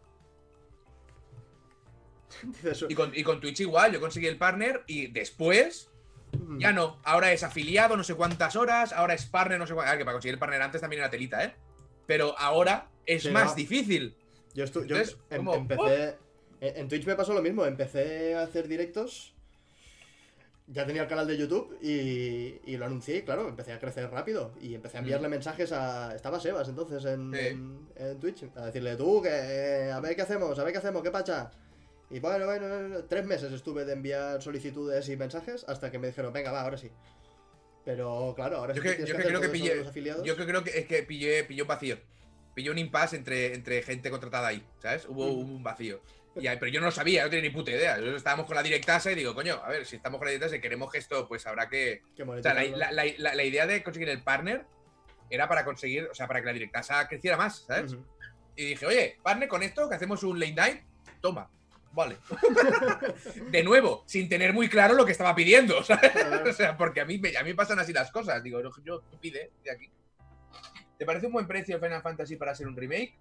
Y 2.90 2.96
con, 2.96 3.12
y 3.16 3.24
con 3.24 3.40
Twitch 3.40 3.62
igual, 3.62 3.94
yo 3.94 4.00
conseguí 4.00 4.28
el 4.28 4.38
partner 4.38 4.84
y 4.88 5.08
después 5.08 5.90
"Mm, 6.38 6.60
ya 6.60 6.72
no. 6.74 7.00
Ahora 7.04 7.32
es 7.32 7.44
afiliado 7.44 7.96
no 7.98 8.04
sé 8.04 8.16
cuántas 8.16 8.56
horas, 8.56 8.92
ahora 8.94 9.14
es 9.14 9.26
partner 9.26 9.58
no 9.60 9.66
sé 9.66 9.74
cuántas. 9.74 9.90
A 9.90 9.94
ver, 9.94 10.00
que 10.00 10.06
para 10.06 10.14
conseguir 10.16 10.34
el 10.34 10.40
partner 10.40 10.62
antes 10.62 10.82
también 10.82 11.02
era 11.02 11.10
telita, 11.10 11.44
¿eh? 11.44 11.56
Pero 12.06 12.38
ahora 12.38 12.90
es 13.06 13.24
Sí, 13.24 13.30
más 13.32 13.52
no. 13.52 13.56
difícil. 13.56 14.16
Yo, 14.54 14.66
estu- 14.66 14.86
yo 14.86 14.96
Entonces, 14.98 15.18
em- 15.30 15.38
como, 15.38 15.56
empecé. 15.56 16.18
En, 16.62 16.78
en 16.78 16.88
Twitch 16.90 17.06
me 17.06 17.16
pasó 17.16 17.34
lo 17.34 17.42
mismo. 17.42 17.66
Empecé 17.66 18.36
a 18.36 18.42
hacer 18.44 18.68
directos. 18.68 19.36
Ya 20.72 20.86
tenía 20.86 21.02
el 21.02 21.08
canal 21.08 21.26
de 21.26 21.36
YouTube 21.36 21.76
y, 21.82 22.62
y 22.64 22.78
lo 22.78 22.86
anuncié 22.86 23.18
y 23.18 23.22
claro, 23.24 23.48
empecé 23.50 23.74
a 23.74 23.80
crecer 23.80 24.10
rápido. 24.12 24.52
Y 24.62 24.76
empecé 24.76 24.98
a 24.98 25.00
enviarle 25.00 25.28
mensajes 25.28 25.72
a. 25.72 26.16
Estaba 26.16 26.40
Sebas 26.40 26.70
entonces 26.70 27.04
en, 27.06 27.30
Mm. 27.30 27.34
Sí. 27.34 27.40
en- 27.48 27.88
en 27.96 28.20
Twitch. 28.20 28.44
A 28.56 28.66
decirle, 28.68 28.96
tú, 28.96 29.22
que 29.22 29.90
a 29.92 30.00
ver 30.00 30.16
qué 30.16 30.22
hacemos, 30.22 30.58
a 30.60 30.64
ver 30.64 30.72
qué 30.72 30.78
hacemos, 30.78 31.02
qué 31.02 31.10
pacha. 31.12 31.50
Y 32.12 32.20
bueno, 32.20 32.46
bueno, 32.46 33.04
tres 33.08 33.26
meses 33.26 33.52
estuve 33.52 33.84
de 33.86 33.94
enviar 33.94 34.42
solicitudes 34.42 35.10
y 35.10 35.18
mensajes 35.18 35.66
hasta 35.68 35.90
que 35.92 35.98
me 36.00 36.08
dijeron, 36.08 36.32
venga, 36.34 36.52
va, 36.52 36.62
ahora 36.62 36.78
sí. 36.78 36.92
Pero 37.86 38.34
claro, 38.36 38.58
ahora 38.58 38.74
Yo 38.74 38.82
sí 38.82 38.90
que- 38.90 39.06
yo 39.06 39.18
que 39.18 39.24
creo 39.24 39.42
que 39.42 39.52
pillé- 39.52 39.76
los 39.76 39.88
afiliados. 39.88 40.24
Yo 40.26 40.36
creo 40.36 40.64
que 40.64 40.78
es 40.78 40.86
que 40.86 41.04
pillé, 41.04 41.44
pilló 41.46 41.64
un 41.64 41.68
vacío. 41.70 41.98
Pilló 42.54 42.72
un 42.72 42.78
impasse 42.78 43.16
entre, 43.16 43.54
entre 43.56 43.82
gente 43.84 44.10
contratada 44.12 44.48
ahí, 44.50 44.64
¿sabes? 44.80 45.06
Hubo, 45.08 45.26
Mm. 45.28 45.32
hubo 45.32 45.56
un 45.56 45.64
vacío. 45.64 46.00
Y 46.36 46.48
pero 46.48 46.68
yo 46.68 46.80
no 46.80 46.86
lo 46.88 46.92
sabía, 46.92 47.24
no 47.24 47.30
tenía 47.30 47.50
ni 47.50 47.56
puta 47.56 47.72
idea. 47.72 47.94
Nosotros 47.96 48.18
estábamos 48.18 48.46
con 48.46 48.56
la 48.56 48.64
directasa 48.64 49.12
y 49.12 49.16
digo, 49.16 49.34
coño, 49.36 49.56
a 49.64 49.70
ver, 49.70 49.86
si 49.86 49.96
estamos 49.98 50.20
con 50.20 50.26
la 50.28 50.32
directasa 50.32 50.56
y 50.56 50.62
queremos 50.62 50.92
que 50.92 51.00
esto, 51.00 51.28
pues 51.28 51.46
habrá 51.48 51.68
que. 51.68 52.02
O 52.14 52.16
sea, 52.16 52.26
la, 52.26 52.62
monetizarlo. 52.62 52.78
la- 52.78 52.92
la- 52.92 53.04
la- 53.18 53.36
la 53.36 53.44
idea 53.44 53.66
de 53.68 53.84
conseguir 53.84 54.10
el 54.10 54.22
partner 54.24 54.66
era 55.30 55.48
para 55.48 55.66
conseguir, 55.66 56.08
o 56.12 56.16
sea, 56.16 56.28
para 56.28 56.40
que 56.40 56.46
la 56.48 56.54
directasa 56.54 57.08
creciera 57.08 57.36
más, 57.38 57.66
¿sabes? 57.68 57.96
Y 58.56 58.66
dije, 58.66 58.86
oye, 58.86 59.18
partner 59.24 59.48
con 59.50 59.64
esto, 59.64 59.88
que 59.90 59.96
hacemos 59.96 60.24
un 60.24 60.40
late 60.40 60.54
night, 60.54 60.82
toma. 61.22 61.50
Vale. 61.92 62.18
de 63.52 63.64
nuevo, 63.64 64.04
sin 64.06 64.30
tener 64.30 64.54
muy 64.54 64.70
claro 64.70 64.94
lo 64.94 65.06
que 65.06 65.12
estaba 65.12 65.34
pidiendo, 65.36 65.84
¿sabes? 65.84 66.12
O 66.48 66.54
sea, 66.54 66.78
porque 66.78 67.02
a 67.02 67.06
mí, 67.06 67.18
me- 67.18 67.36
a 67.36 67.44
mí 67.44 67.54
pasan 67.54 67.80
así 67.80 67.92
las 67.94 68.12
cosas. 68.12 68.42
Digo, 68.44 68.62
yo, 68.84 69.02
pide 69.20 69.52
de 69.64 69.72
aquí. 69.72 69.90
¿Te 70.98 71.06
parece 71.06 71.28
un 71.28 71.34
buen 71.34 71.48
precio 71.48 71.80
Final 71.80 72.02
Fantasy 72.02 72.36
para 72.36 72.54
ser 72.54 72.68
un 72.68 72.76
remake? 72.76 73.18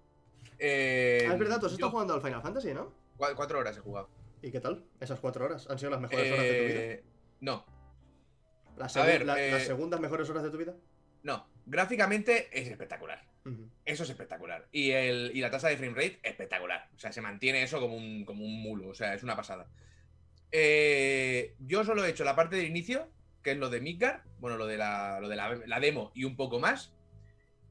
Eh, 0.57 1.25
Ah, 1.29 1.33
es 1.33 1.39
verdad, 1.39 1.59
tú 1.59 1.65
has 1.67 1.73
estado 1.73 1.91
jugando 1.91 2.13
al 2.13 2.21
Final 2.21 2.41
Fantasy, 2.41 2.73
¿no? 2.73 2.93
cua- 3.17 3.35
Cuatro 3.35 3.59
horas 3.59 3.77
he 3.77 3.81
jugado. 3.81 4.09
¿Y 4.41 4.51
qué 4.51 4.59
tal? 4.59 4.83
Esas 4.99 5.19
cuatro 5.19 5.45
horas 5.45 5.67
han 5.69 5.77
sido 5.79 5.91
las 5.91 6.01
mejores 6.01 6.31
horas 6.31 6.43
de 6.45 6.49
tu 6.59 6.65
vida. 6.67 6.81
Eh, 6.81 7.03
no, 7.41 7.65
Las, 8.77 8.93
ver, 8.95 9.25
la- 9.25 9.41
eh, 9.41 9.51
las 9.51 9.63
segundas 9.63 9.99
mejores 9.99 10.29
horas 10.29 10.43
de 10.43 10.49
tu 10.51 10.57
vida. 10.57 10.75
no. 11.23 11.47
Gráficamente 11.65 12.49
es 12.51 12.67
espectacular. 12.67 13.23
Eso 13.85 14.03
es 14.03 14.09
espectacular. 14.09 14.67
Y, 14.71 14.89
el, 14.91 15.31
y 15.35 15.39
la 15.41 15.51
tasa 15.51 15.67
de 15.69 15.77
frame 15.77 15.93
rate, 15.93 16.19
espectacular. 16.23 16.89
O 16.95 16.99
sea, 16.99 17.11
se 17.11 17.21
mantiene 17.21 17.61
eso 17.61 17.79
como 17.79 17.95
un, 17.95 18.25
como 18.25 18.43
un 18.43 18.59
mulo. 18.63 18.87
O 18.89 18.95
sea, 18.95 19.13
es 19.13 19.21
una 19.21 19.35
pasada. 19.35 19.67
Eh, 20.51 21.55
yo 21.59 21.83
solo 21.83 22.03
he 22.03 22.09
hecho 22.09 22.23
la 22.23 22.35
parte 22.35 22.55
del 22.55 22.65
inicio, 22.65 23.07
que 23.43 23.51
es 23.51 23.57
lo 23.57 23.69
de 23.69 23.81
Midgar, 23.81 24.23
bueno, 24.39 24.57
lo 24.57 24.65
de, 24.65 24.77
la, 24.77 25.19
lo 25.19 25.29
de 25.29 25.35
la, 25.35 25.53
la 25.67 25.79
demo 25.79 26.11
y 26.15 26.23
un 26.23 26.35
poco 26.35 26.59
más. 26.59 26.91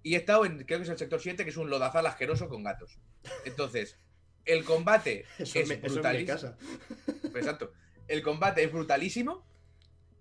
Y 0.09 0.15
he 0.15 0.19
estado 0.19 0.47
en, 0.47 0.65
creo 0.65 0.79
que 0.79 0.85
es 0.85 0.89
el 0.89 0.97
sector 0.97 1.21
7, 1.21 1.45
que 1.45 1.51
es 1.51 1.57
un 1.59 1.69
lodazal 1.69 2.07
asqueroso 2.07 2.49
con 2.49 2.63
gatos. 2.63 2.99
Entonces, 3.45 3.99
el 4.47 4.65
combate 4.65 5.27
Eso, 5.39 5.59
es 5.59 5.65
eso 5.71 5.73
en 5.75 5.83
mi 5.83 5.89
brutalísimo. 5.89 6.33
casa. 6.33 6.57
Exacto. 7.35 7.73
El 8.07 8.23
combate 8.23 8.65
es 8.65 8.73
brutalísimo, 8.73 9.45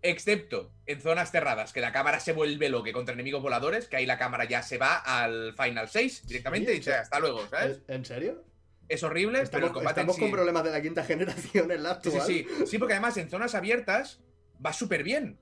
excepto 0.01 0.73
en 0.85 0.99
zonas 1.01 1.31
cerradas, 1.31 1.71
que 1.71 1.79
la 1.81 1.91
cámara 1.93 2.19
se 2.19 2.33
vuelve 2.33 2.67
loque 2.69 2.91
contra 2.91 3.13
enemigos 3.13 3.41
voladores, 3.41 3.87
que 3.87 3.95
ahí 3.95 4.05
la 4.05 4.17
cámara 4.17 4.43
ya 4.45 4.61
se 4.61 4.77
va 4.77 4.97
al 4.97 5.53
Final 5.55 5.87
6 5.87 6.27
directamente 6.27 6.67
Sí, 6.71 6.75
y 6.75 6.79
dice, 6.79 6.93
hasta 6.95 7.19
luego, 7.19 7.47
¿sabes? 7.47 7.81
¿En- 7.87 7.95
¿En 7.95 8.05
serio? 8.05 8.43
Es 8.89 9.03
horrible, 9.03 9.37
pero 9.39 9.43
Estamos, 9.43 9.67
el 9.69 9.73
combate 9.73 10.01
en 10.01 10.03
estamos 10.09 10.15
sí- 10.17 10.21
con 10.21 10.31
problemas 10.31 10.63
de 10.65 10.71
la 10.71 10.81
quinta 10.81 11.03
generación 11.05 11.71
en 11.71 11.83
la 11.83 11.95
Sí, 12.01 12.09
sí, 12.11 12.17
actual. 12.17 12.27
sí. 12.27 12.47
Sí, 12.67 12.77
porque 12.77 12.93
además 12.93 13.15
en 13.15 13.29
zonas 13.29 13.55
abiertas 13.55 14.19
va 14.65 14.73
súper 14.73 15.03
bien. 15.03 15.39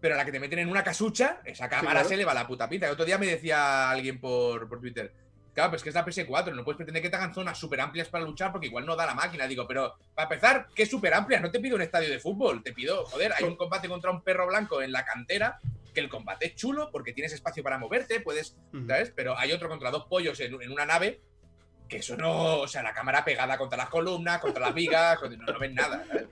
Pero 0.00 0.14
a 0.14 0.16
la 0.16 0.24
que 0.24 0.32
te 0.32 0.40
meten 0.40 0.60
en 0.60 0.70
una 0.70 0.82
casucha, 0.82 1.40
esa 1.44 1.68
cámara 1.68 2.00
claro. 2.00 2.08
se 2.08 2.16
le 2.16 2.24
va 2.24 2.32
la 2.32 2.46
puta 2.46 2.68
pinta. 2.68 2.86
El 2.86 2.92
otro 2.92 3.04
día 3.04 3.18
me 3.18 3.26
decía 3.26 3.90
alguien 3.90 4.18
por, 4.18 4.68
por 4.68 4.80
Twitter. 4.80 5.12
Claro, 5.52 5.70
pues 5.70 5.82
que 5.82 5.88
es 5.88 5.94
la 5.94 6.06
PS4, 6.06 6.54
no 6.54 6.64
puedes 6.64 6.76
pretender 6.76 7.02
que 7.02 7.10
te 7.10 7.16
hagan 7.16 7.34
zonas 7.34 7.58
súper 7.58 7.80
amplias 7.80 8.08
para 8.08 8.24
luchar 8.24 8.52
porque 8.52 8.68
igual 8.68 8.86
no 8.86 8.94
da 8.94 9.04
la 9.04 9.14
máquina. 9.14 9.46
Digo, 9.46 9.66
pero 9.66 9.96
para 10.14 10.28
empezar, 10.28 10.68
¿qué 10.74 10.86
súper 10.86 11.12
amplias? 11.12 11.42
No 11.42 11.50
te 11.50 11.60
pido 11.60 11.76
un 11.76 11.82
estadio 11.82 12.08
de 12.08 12.20
fútbol, 12.20 12.62
te 12.62 12.72
pido, 12.72 13.04
joder, 13.06 13.32
hay 13.36 13.44
un 13.44 13.56
combate 13.56 13.88
contra 13.88 14.10
un 14.10 14.22
perro 14.22 14.46
blanco 14.46 14.80
en 14.80 14.92
la 14.92 15.04
cantera, 15.04 15.58
que 15.92 16.00
el 16.00 16.08
combate 16.08 16.46
es 16.46 16.54
chulo 16.54 16.90
porque 16.92 17.12
tienes 17.12 17.32
espacio 17.32 17.64
para 17.64 17.78
moverte, 17.78 18.20
puedes. 18.20 18.56
¿sabes? 18.86 19.12
Pero 19.14 19.36
hay 19.36 19.52
otro 19.52 19.68
contra 19.68 19.90
dos 19.90 20.06
pollos 20.06 20.38
en, 20.38 20.62
en 20.62 20.70
una 20.70 20.86
nave, 20.86 21.20
que 21.88 21.96
eso 21.96 22.16
no, 22.16 22.60
o 22.60 22.68
sea, 22.68 22.82
la 22.82 22.94
cámara 22.94 23.24
pegada 23.24 23.58
contra 23.58 23.76
las 23.76 23.88
columnas, 23.88 24.40
contra 24.40 24.66
las 24.66 24.74
vigas, 24.74 25.18
no, 25.38 25.52
no 25.52 25.58
ven 25.58 25.74
nada, 25.74 26.04
¿sabes? 26.06 26.28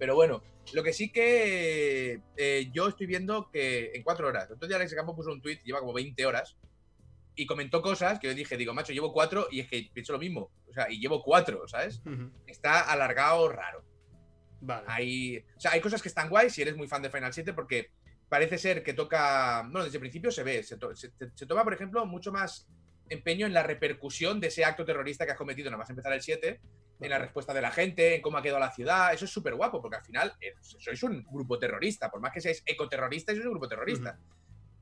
Pero 0.00 0.16
bueno, 0.16 0.42
lo 0.72 0.82
que 0.82 0.92
sí 0.92 1.12
que 1.12 2.20
eh, 2.36 2.70
yo 2.72 2.88
estoy 2.88 3.06
viendo 3.06 3.48
que 3.52 3.92
en 3.94 4.02
cuatro 4.02 4.26
horas, 4.26 4.48
entonces 4.50 4.74
Alex 4.74 4.94
Campo 4.94 5.14
puso 5.14 5.30
un 5.30 5.40
tweet, 5.40 5.60
lleva 5.64 5.78
como 5.78 5.92
20 5.92 6.26
horas, 6.26 6.56
y 7.36 7.46
comentó 7.46 7.80
cosas 7.80 8.18
que 8.18 8.26
yo 8.26 8.34
dije, 8.34 8.56
digo, 8.56 8.74
macho, 8.74 8.92
llevo 8.92 9.12
cuatro 9.12 9.46
y 9.50 9.60
es 9.60 9.68
que 9.68 9.88
pienso 9.94 10.12
lo 10.12 10.18
mismo, 10.18 10.50
o 10.68 10.72
sea, 10.72 10.90
y 10.90 10.98
llevo 10.98 11.22
cuatro, 11.22 11.66
¿sabes? 11.68 12.00
Ujú. 12.04 12.30
Está 12.46 12.80
alargado 12.90 13.48
raro. 13.48 13.84
Vale. 14.60 14.84
Hay, 14.88 15.38
o 15.56 15.60
sea, 15.60 15.70
hay 15.72 15.80
cosas 15.80 16.02
que 16.02 16.08
están 16.08 16.28
guay 16.28 16.50
si 16.50 16.60
eres 16.60 16.76
muy 16.76 16.88
fan 16.88 17.00
de 17.02 17.08
Final 17.10 17.32
7 17.32 17.52
porque 17.54 17.90
parece 18.28 18.58
ser 18.58 18.82
que 18.82 18.92
toca, 18.94 19.62
bueno, 19.62 19.84
desde 19.84 19.96
el 19.98 20.00
principio 20.02 20.30
se 20.30 20.42
ve, 20.42 20.62
se, 20.62 20.76
to- 20.76 20.94
se- 20.96 21.12
se 21.34 21.46
toma, 21.46 21.62
por 21.64 21.72
ejemplo, 21.72 22.04
mucho 22.04 22.30
más 22.32 22.68
empeño 23.08 23.46
en 23.46 23.54
la 23.54 23.62
repercusión 23.62 24.38
de 24.40 24.48
ese 24.48 24.64
acto 24.64 24.84
terrorista 24.84 25.24
que 25.24 25.32
has 25.32 25.38
cometido 25.38 25.70
nada 25.70 25.78
más 25.78 25.90
empezar 25.90 26.12
el 26.12 26.20
7, 26.22 26.60
en 27.00 27.10
la 27.10 27.18
respuesta 27.18 27.54
de 27.54 27.62
la 27.62 27.70
gente, 27.70 28.16
en 28.16 28.22
cómo 28.22 28.38
ha 28.38 28.42
quedado 28.42 28.60
la 28.60 28.70
ciudad, 28.72 29.12
eso 29.12 29.24
es 29.24 29.30
súper 29.30 29.54
guapo 29.54 29.80
porque 29.80 29.96
al 29.96 30.04
final 30.04 30.34
eh, 30.40 30.54
sois 30.60 31.02
un 31.02 31.24
grupo 31.30 31.58
terrorista, 31.58 32.10
por 32.10 32.20
más 32.20 32.32
que 32.32 32.40
seáis 32.40 32.62
ecoterroristas, 32.66 33.34
sois 33.34 33.46
un 33.46 33.52
grupo 33.52 33.68
terrorista. 33.68 34.18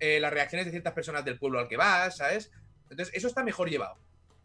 Eh, 0.00 0.20
las 0.20 0.32
reacciones 0.32 0.66
de 0.66 0.70
ciertas 0.70 0.92
personas 0.92 1.24
del 1.24 1.38
pueblo 1.38 1.58
al 1.58 1.68
que 1.68 1.76
vas, 1.76 2.16
¿sabes? 2.18 2.50
Entonces, 2.90 3.14
eso 3.14 3.28
está 3.28 3.42
mejor 3.42 3.68
llevado. 3.68 3.98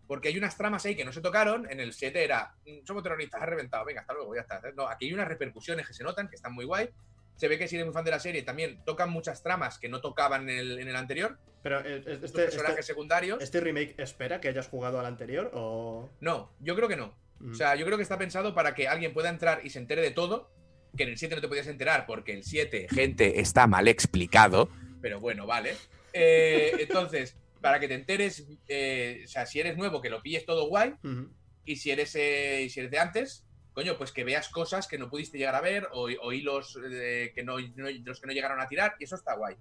Porque 0.07 0.27
hay 0.27 0.37
unas 0.37 0.57
tramas 0.57 0.85
ahí 0.85 0.95
que 0.95 1.05
no 1.05 1.13
se 1.13 1.21
tocaron. 1.21 1.69
En 1.71 1.79
el 1.79 1.93
7 1.93 2.23
era, 2.23 2.55
"Mm, 2.65 2.85
somos 2.85 3.03
terroristas, 3.03 3.41
has 3.41 3.49
reventado, 3.49 3.85
venga, 3.85 4.01
hasta 4.01 4.13
luego, 4.13 4.35
ya 4.35 4.41
está. 4.41 4.61
No, 4.75 4.87
aquí 4.87 5.05
hay 5.05 5.13
unas 5.13 5.27
repercusiones 5.27 5.87
que 5.87 5.93
se 5.93 6.03
notan, 6.03 6.27
que 6.27 6.35
están 6.35 6.53
muy 6.53 6.65
guay. 6.65 6.89
Se 7.35 7.47
ve 7.47 7.57
que 7.57 7.67
si 7.67 7.75
eres 7.75 7.85
muy 7.85 7.93
fan 7.93 8.03
de 8.05 8.11
la 8.11 8.19
serie, 8.19 8.43
también 8.43 8.83
tocan 8.83 9.09
muchas 9.09 9.41
tramas 9.41 9.79
que 9.79 9.89
no 9.89 10.01
tocaban 10.01 10.49
en 10.49 10.57
el, 10.57 10.79
en 10.79 10.87
el 10.87 10.95
anterior. 10.95 11.39
Pero 11.63 11.79
eh, 11.79 12.03
este, 12.05 12.17
personajes 12.17 12.79
este, 12.79 12.83
secundarios. 12.83 13.41
este 13.41 13.61
remake 13.61 13.95
espera 13.97 14.41
que 14.41 14.49
hayas 14.49 14.67
jugado 14.67 14.99
al 14.99 15.05
anterior 15.05 15.49
o. 15.53 16.11
No, 16.19 16.51
yo 16.59 16.75
creo 16.75 16.89
que 16.89 16.97
no. 16.97 17.15
Mm. 17.43 17.51
O 17.51 17.55
sea, 17.55 17.75
yo 17.75 17.85
creo 17.85 17.97
que 17.97 18.03
está 18.03 18.17
pensado 18.17 18.53
para 18.55 18.73
que 18.73 18.87
alguien 18.87 19.13
pueda 19.13 19.29
entrar 19.29 19.61
y 19.63 19.69
se 19.69 19.79
entere 19.79 20.01
de 20.01 20.11
todo, 20.11 20.49
que 20.95 21.03
en 21.03 21.09
el 21.09 21.17
7 21.17 21.35
no 21.35 21.41
te 21.41 21.47
podías 21.47 21.67
enterar 21.67 22.05
porque 22.05 22.33
el 22.33 22.43
7, 22.43 22.87
gente, 22.89 23.39
está 23.39 23.67
mal 23.67 23.87
explicado, 23.87 24.69
pero 25.01 25.19
bueno, 25.19 25.45
vale. 25.45 25.75
Eh, 26.13 26.71
entonces, 26.79 27.35
para 27.61 27.79
que 27.79 27.87
te 27.87 27.95
enteres, 27.95 28.45
eh, 28.67 29.21
o 29.25 29.27
sea, 29.27 29.45
si 29.45 29.59
eres 29.59 29.77
nuevo, 29.77 30.01
que 30.01 30.09
lo 30.09 30.21
pilles 30.21 30.45
todo 30.45 30.67
guay, 30.67 30.93
Ujú. 31.03 31.31
y 31.65 31.75
si 31.77 31.91
eres, 31.91 32.15
eh, 32.15 32.67
si 32.69 32.79
eres 32.79 32.91
de 32.91 32.99
antes, 32.99 33.45
coño, 33.73 33.97
pues 33.97 34.11
que 34.11 34.23
veas 34.23 34.49
cosas 34.49 34.87
que 34.87 34.97
no 34.97 35.09
pudiste 35.09 35.37
llegar 35.37 35.55
a 35.55 35.61
ver 35.61 35.87
o, 35.93 36.03
o 36.21 36.31
hilos 36.31 36.77
que 36.81 37.41
no, 37.43 37.57
los 37.59 38.19
que 38.21 38.27
no 38.27 38.33
llegaron 38.33 38.59
a 38.61 38.67
tirar, 38.67 38.95
y 38.99 39.05
eso 39.05 39.15
está 39.15 39.35
guay. 39.35 39.55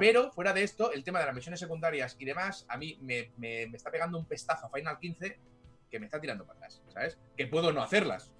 Pero 0.00 0.32
fuera 0.32 0.52
de 0.52 0.64
esto, 0.64 0.90
el 0.92 1.04
tema 1.04 1.20
de 1.20 1.26
las 1.26 1.34
misiones 1.34 1.60
secundarias 1.60 2.16
y 2.18 2.24
demás, 2.24 2.64
a 2.68 2.76
mí 2.76 2.98
me, 3.02 3.30
me- 3.36 3.66
me 3.68 3.76
está 3.76 3.90
pegando 3.92 4.18
un 4.18 4.24
pestazo 4.26 4.66
a 4.66 4.70
Final 4.70 4.98
15 4.98 5.38
que 5.94 6.00
me 6.00 6.06
está 6.06 6.20
tirando 6.20 6.44
para 6.44 6.56
atrás, 6.58 6.82
¿sabes? 6.88 7.16
Que 7.36 7.46
puedo 7.46 7.72
no 7.72 7.80
hacerlas, 7.80 8.32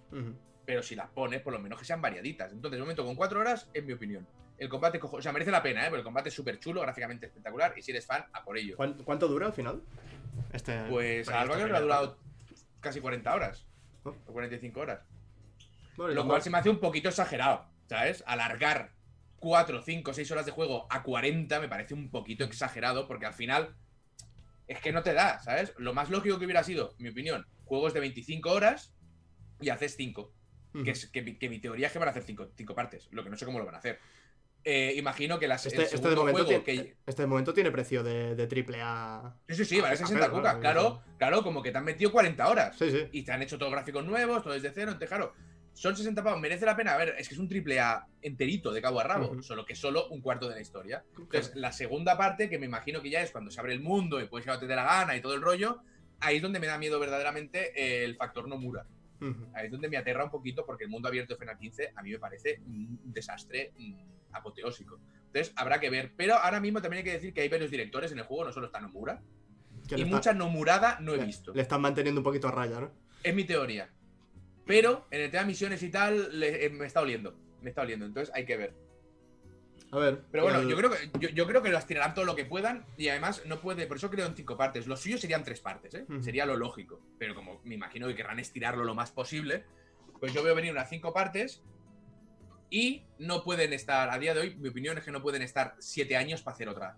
pero 0.64 0.82
si 0.82 0.96
las 0.96 1.08
pones, 1.10 1.40
por 1.40 1.52
lo 1.52 1.60
menos 1.60 1.78
que 1.78 1.84
sean 1.84 2.02
variaditas. 2.02 2.50
Entonces, 2.50 2.78
de 2.78 2.82
momento, 2.82 3.04
con 3.04 3.14
cuatro 3.14 3.38
horas, 3.38 3.70
es 3.72 3.84
mi 3.84 3.92
opinión. 3.92 4.26
El 4.58 4.68
combate, 4.68 4.98
cojo, 4.98 5.18
o 5.18 5.22
sea, 5.22 5.30
merece 5.32 5.52
la 5.52 5.62
pena, 5.62 5.82
¿eh? 5.82 5.88
Porque 5.88 5.98
el 6.00 6.04
combate 6.04 6.30
es 6.30 6.34
súper 6.34 6.58
chulo, 6.58 6.80
gráficamente 6.80 7.26
espectacular. 7.26 7.72
Y 7.76 7.82
si 7.82 7.92
eres 7.92 8.06
fan, 8.06 8.24
a 8.32 8.42
por 8.42 8.58
ello. 8.58 8.76
¿Cuán- 8.76 8.94
¿Cuánto 9.04 9.28
dura 9.28 9.46
al 9.46 9.52
final? 9.52 9.82
Este, 10.52 10.82
Pues 10.88 11.28
a 11.28 11.42
Alba 11.42 11.56
le 11.56 11.76
ha 11.76 11.80
durado 11.80 12.18
casi 12.80 13.00
40 13.00 13.32
horas. 13.32 13.64
Oh. 14.02 14.10
O 14.26 14.32
45 14.32 14.80
horas. 14.80 15.00
Bueno, 15.96 16.12
Lo 16.14 16.22
cual 16.24 16.38
más- 16.38 16.44
se 16.44 16.50
me 16.50 16.58
hace 16.58 16.70
un 16.70 16.80
poquito 16.80 17.08
exagerado, 17.08 17.66
¿sabes? 17.88 18.24
Alargar 18.26 18.90
4, 19.38 19.80
5, 19.80 20.12
6 20.12 20.28
horas 20.32 20.44
de 20.44 20.50
juego 20.50 20.88
a 20.90 21.04
40 21.04 21.60
me 21.60 21.68
parece 21.68 21.94
un 21.94 22.10
poquito 22.10 22.42
exagerado 22.44 23.06
porque 23.06 23.26
al 23.26 23.34
final 23.34 23.76
es 24.68 24.80
que 24.80 24.92
no 24.92 25.02
te 25.02 25.12
da, 25.12 25.38
¿sabes? 25.40 25.72
Lo 25.78 25.92
más 25.94 26.10
lógico 26.10 26.38
que 26.38 26.44
hubiera 26.46 26.62
sido, 26.64 26.94
mi 26.98 27.08
opinión, 27.10 27.46
juegos 27.64 27.92
de 27.94 28.00
25 28.00 28.50
horas 28.50 28.92
y 29.60 29.68
haces 29.70 29.94
5. 29.96 30.32
Ujú. 30.74 30.84
Que, 30.84 30.90
es, 30.90 31.06
que, 31.06 31.22
mi- 31.22 31.36
que 31.38 31.48
mi 31.48 31.58
teoría 31.60 31.86
es 31.86 31.92
que 31.92 31.98
van 31.98 32.08
a 32.08 32.10
hacer 32.10 32.24
5 32.24 32.74
partes, 32.74 33.08
lo 33.12 33.22
que 33.22 33.30
no 33.30 33.36
sé 33.36 33.44
cómo 33.44 33.58
lo 33.58 33.64
van 33.66 33.74
a 33.76 33.78
hacer. 33.78 33.98
Eh, 34.66 34.94
imagino 34.96 35.38
que 35.38 35.46
las, 35.46 35.66
Este, 35.66 35.76
el 35.76 35.84
este 35.84 35.96
de 35.96 36.02
segundo 36.02 36.22
momento 36.22 36.46
tiene, 36.46 36.64
que... 36.64 36.96
este 37.06 37.22
de 37.22 37.26
momento 37.28 37.52
tiene 37.52 37.70
precio 37.70 38.02
de, 38.02 38.34
de 38.34 38.46
triple 38.46 38.78
A. 38.82 39.36
Sí, 39.46 39.56
sí, 39.56 39.64
sí, 39.66 39.80
vale 39.80 39.92
a 39.94 39.96
60 39.98 40.24
pelo, 40.26 40.36
cucas, 40.38 40.56
claro, 40.56 40.80
claro, 40.80 41.02
claro, 41.18 41.42
como 41.42 41.62
que 41.62 41.70
te 41.70 41.76
han 41.76 41.84
metido 41.84 42.10
40 42.10 42.48
horas. 42.48 42.76
Sí, 42.78 42.90
sí. 42.90 43.06
y 43.12 43.22
te 43.24 43.32
han 43.32 43.42
hecho 43.42 43.58
todos 43.58 43.70
gráficos 43.70 44.06
nuevos, 44.06 44.42
todo 44.42 44.54
desde 44.54 44.70
cero, 44.70 44.92
entonces 44.92 45.08
claro, 45.10 45.34
son 45.74 45.94
60 45.96 46.22
pavos, 46.24 46.40
merece 46.40 46.64
la 46.64 46.74
pena, 46.76 46.94
a 46.94 46.96
ver, 46.96 47.14
es 47.18 47.28
que 47.28 47.34
es 47.34 47.40
un 47.40 47.48
triple 47.48 47.78
A 47.80 48.06
enterito 48.22 48.72
de 48.72 48.80
cabo 48.80 49.00
a 49.00 49.04
rabo, 49.04 49.42
solo 49.42 49.66
que 49.66 49.74
solo 49.74 50.08
un 50.08 50.20
cuarto 50.22 50.48
de 50.48 50.54
la 50.54 50.60
historia. 50.60 51.04
Entonces, 51.18 51.56
la 51.56 51.72
segunda 51.72 52.16
parte, 52.16 52.48
que 52.48 52.58
me 52.58 52.66
imagino 52.66 53.02
que 53.02 53.10
ya 53.10 53.20
es 53.20 53.30
cuando 53.32 53.50
se 53.50 53.60
abre 53.60 53.72
el 53.74 53.80
mundo 53.80 54.20
y 54.20 54.26
puedes 54.28 54.46
ir 54.46 54.50
a 54.50 54.54
donde 54.54 54.66
te 54.66 54.70
dé 54.70 54.76
la 54.76 54.84
gana 54.84 55.16
y 55.16 55.20
todo 55.20 55.34
el 55.34 55.42
rollo, 55.42 55.80
ahí 56.20 56.36
es 56.36 56.42
donde 56.42 56.60
me 56.60 56.66
da 56.68 56.78
miedo 56.78 56.98
verdaderamente 57.00 58.04
el 58.04 58.16
factor 58.16 58.48
Nomura. 58.48 58.86
Ahí 59.54 59.66
es 59.66 59.72
donde 59.72 59.88
me 59.88 59.96
aterra 59.96 60.24
un 60.24 60.30
poquito 60.30 60.64
porque 60.66 60.84
el 60.84 60.90
mundo 60.90 61.08
abierto 61.08 61.34
de 61.34 61.38
Final 61.40 61.56
15 61.58 61.92
a 61.96 62.02
mí 62.02 62.10
me 62.10 62.18
parece 62.18 62.60
un 62.66 62.98
desastre 63.12 63.72
mm, 63.76 63.94
apoteósico. 64.32 65.00
Entonces, 65.26 65.52
habrá 65.56 65.80
que 65.80 65.88
ver. 65.90 66.12
Pero 66.16 66.34
ahora 66.34 66.60
mismo 66.60 66.80
también 66.82 66.98
hay 66.98 67.04
que 67.04 67.12
decir 67.12 67.32
que 67.32 67.40
hay 67.40 67.48
varios 67.48 67.70
directores 67.70 68.12
en 68.12 68.18
el 68.18 68.24
juego, 68.24 68.44
no 68.44 68.52
solo 68.52 68.66
está 68.66 68.80
Nomura. 68.80 69.22
Y 69.88 69.94
está- 69.94 70.06
mucha 70.06 70.32
Nomurada 70.34 70.98
no 71.00 71.14
he 71.14 71.18
visto. 71.24 71.52
Le 71.54 71.62
están 71.62 71.80
manteniendo 71.80 72.20
un 72.20 72.24
poquito 72.24 72.48
a 72.48 72.50
raya, 72.52 72.80
¿no? 72.80 72.92
Es 73.22 73.34
mi 73.34 73.44
teoría. 73.44 73.90
Pero 74.66 75.06
en 75.10 75.20
el 75.22 75.30
tema 75.30 75.44
misiones 75.44 75.82
y 75.82 75.90
tal, 75.90 76.38
le- 76.40 76.66
eh, 76.66 76.70
me 76.70 76.86
está 76.86 77.00
oliendo. 77.00 77.34
Me 77.60 77.70
está 77.70 77.82
oliendo. 77.82 78.06
Entonces 78.06 78.34
hay 78.34 78.44
que 78.46 78.56
ver. 78.56 78.74
A 79.92 79.98
ver. 79.98 80.22
Pero 80.32 80.44
bueno, 80.44 80.60
el- 80.60 80.68
yo 80.68 80.76
creo 80.76 80.90
que 80.90 81.10
yo, 81.20 81.28
yo 81.28 81.46
creo 81.46 81.62
que 81.62 81.70
las 81.70 81.86
tirarán 81.86 82.14
todo 82.14 82.24
lo 82.24 82.34
que 82.34 82.44
puedan. 82.44 82.84
Y 82.96 83.08
además 83.08 83.42
no 83.46 83.60
puede. 83.60 83.86
Por 83.86 83.96
eso 83.98 84.10
creo 84.10 84.26
en 84.26 84.34
cinco 84.34 84.56
partes. 84.56 84.86
Lo 84.86 84.96
suyo 84.96 85.18
serían 85.18 85.44
tres 85.44 85.60
partes, 85.60 85.94
¿eh? 85.94 86.06
Sería 86.22 86.46
lo 86.46 86.56
lógico. 86.56 87.00
Pero 87.18 87.34
como 87.34 87.60
me 87.64 87.74
imagino 87.74 88.06
que 88.08 88.14
querrán 88.14 88.38
estirarlo 88.40 88.84
lo 88.84 88.94
más 88.94 89.12
posible. 89.12 89.64
Pues 90.18 90.32
yo 90.32 90.42
veo 90.42 90.54
venir 90.54 90.72
unas 90.72 90.88
cinco 90.88 91.12
partes. 91.12 91.62
Y 92.70 93.04
no 93.18 93.44
pueden 93.44 93.72
estar. 93.72 94.10
A 94.10 94.18
día 94.18 94.34
de 94.34 94.40
hoy, 94.40 94.56
mi 94.56 94.68
opinión 94.70 94.98
es 94.98 95.04
que 95.04 95.12
no 95.12 95.22
pueden 95.22 95.42
estar 95.42 95.76
siete 95.78 96.16
años 96.16 96.42
para 96.42 96.54
hacer 96.54 96.68
otra. 96.68 96.96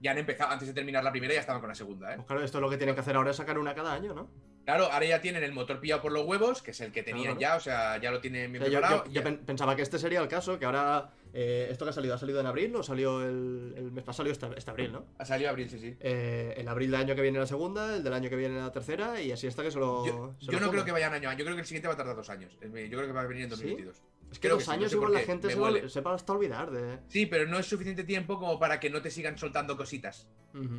Ya 0.00 0.12
han 0.12 0.18
empezado, 0.18 0.50
antes 0.50 0.68
de 0.68 0.74
terminar 0.74 1.02
la 1.04 1.10
primera, 1.10 1.34
ya 1.34 1.40
estaban 1.40 1.60
con 1.60 1.68
la 1.68 1.74
segunda, 1.74 2.12
¿eh? 2.12 2.16
Pues 2.16 2.26
claro, 2.26 2.42
esto 2.44 2.60
lo 2.60 2.70
que 2.70 2.76
tienen 2.76 2.94
que 2.94 3.00
hacer 3.00 3.16
ahora 3.16 3.30
es 3.32 3.36
sacar 3.36 3.58
una 3.58 3.74
cada 3.74 3.92
año, 3.92 4.14
¿no? 4.14 4.30
Claro, 4.64 4.90
ahora 4.90 5.04
ya 5.04 5.20
tienen 5.20 5.42
el 5.44 5.52
motor 5.52 5.78
pillado 5.80 6.00
por 6.02 6.12
los 6.12 6.24
huevos, 6.26 6.62
que 6.62 6.70
es 6.70 6.80
el 6.80 6.90
que 6.92 7.02
tenían 7.02 7.36
Claro. 7.36 7.40
ya, 7.40 7.56
o 7.56 7.60
sea, 7.60 8.00
ya 8.00 8.10
lo 8.10 8.20
tienen 8.20 8.46
O 8.48 8.52
bien 8.52 8.62
sea, 8.64 8.72
yo, 8.72 8.78
preparado. 8.80 9.04
yo- 9.10 9.44
pensaba 9.44 9.76
que 9.76 9.82
este 9.82 9.98
sería 9.98 10.20
el 10.20 10.28
caso, 10.28 10.58
que 10.58 10.64
ahora. 10.64 11.10
eh, 11.36 11.66
¿Esto 11.70 11.84
que 11.84 11.90
ha 11.90 11.92
salido? 11.92 12.14
¿Ha 12.14 12.18
salido 12.18 12.38
en 12.40 12.46
abril 12.46 12.74
o 12.76 12.82
salió 12.84 13.20
el, 13.22 13.74
el 13.76 13.90
mes 13.90 14.04
pasado? 14.04 14.18
Salió 14.28 14.32
este, 14.32 14.46
este 14.56 14.70
abril, 14.70 14.92
¿no? 14.92 15.04
Ha 15.18 15.24
salido 15.24 15.50
abril, 15.50 15.68
sí, 15.68 15.78
sí. 15.80 15.96
Eh, 16.00 16.54
el 16.56 16.68
abril 16.68 16.92
del 16.92 17.00
año 17.00 17.14
que 17.16 17.22
viene 17.22 17.38
la 17.40 17.46
segunda, 17.46 17.96
el 17.96 18.04
del 18.04 18.12
año 18.12 18.30
que 18.30 18.36
viene 18.36 18.56
la 18.60 18.70
tercera, 18.70 19.20
y 19.20 19.32
así 19.32 19.48
hasta 19.48 19.62
que 19.64 19.70
se 19.72 19.78
lo. 19.80 20.06
Yo, 20.06 20.34
se 20.38 20.46
yo 20.46 20.52
lo 20.60 20.66
no 20.66 20.70
creo 20.70 20.84
que 20.84 20.92
vayan 20.92 21.12
año 21.12 21.28
a 21.28 21.32
año. 21.32 21.40
Yo 21.40 21.44
creo 21.44 21.56
que 21.56 21.62
el 21.62 21.66
siguiente 21.66 21.88
va 21.88 21.94
a 21.94 21.96
tardar 21.96 22.14
dos 22.16 22.30
años. 22.30 22.56
Yo 22.62 22.70
creo 22.70 23.06
que 23.06 23.12
va 23.12 23.22
a 23.22 23.26
venir 23.26 23.44
en 23.44 23.50
¿Sí? 23.56 23.76
2022. 24.28 24.32
Es 24.32 24.38
que 24.38 24.48
dos 24.48 24.62
sí, 24.62 24.68
no 24.68 24.72
años 24.74 24.90
sé 24.90 24.96
igual 24.96 25.12
la 25.12 25.20
gente 25.20 25.48
se, 25.50 25.54
va- 25.56 25.62
huele. 25.62 25.88
se 25.88 26.00
va 26.00 26.14
hasta 26.14 26.32
olvidar 26.32 26.70
de. 26.70 26.98
Sí, 27.08 27.26
pero 27.26 27.46
no 27.48 27.58
es 27.58 27.66
suficiente 27.66 28.04
tiempo 28.04 28.38
como 28.38 28.58
para 28.58 28.80
que 28.80 28.90
no 28.90 29.00
te 29.02 29.10
sigan 29.10 29.38
soltando 29.38 29.76
cositas. 29.76 30.28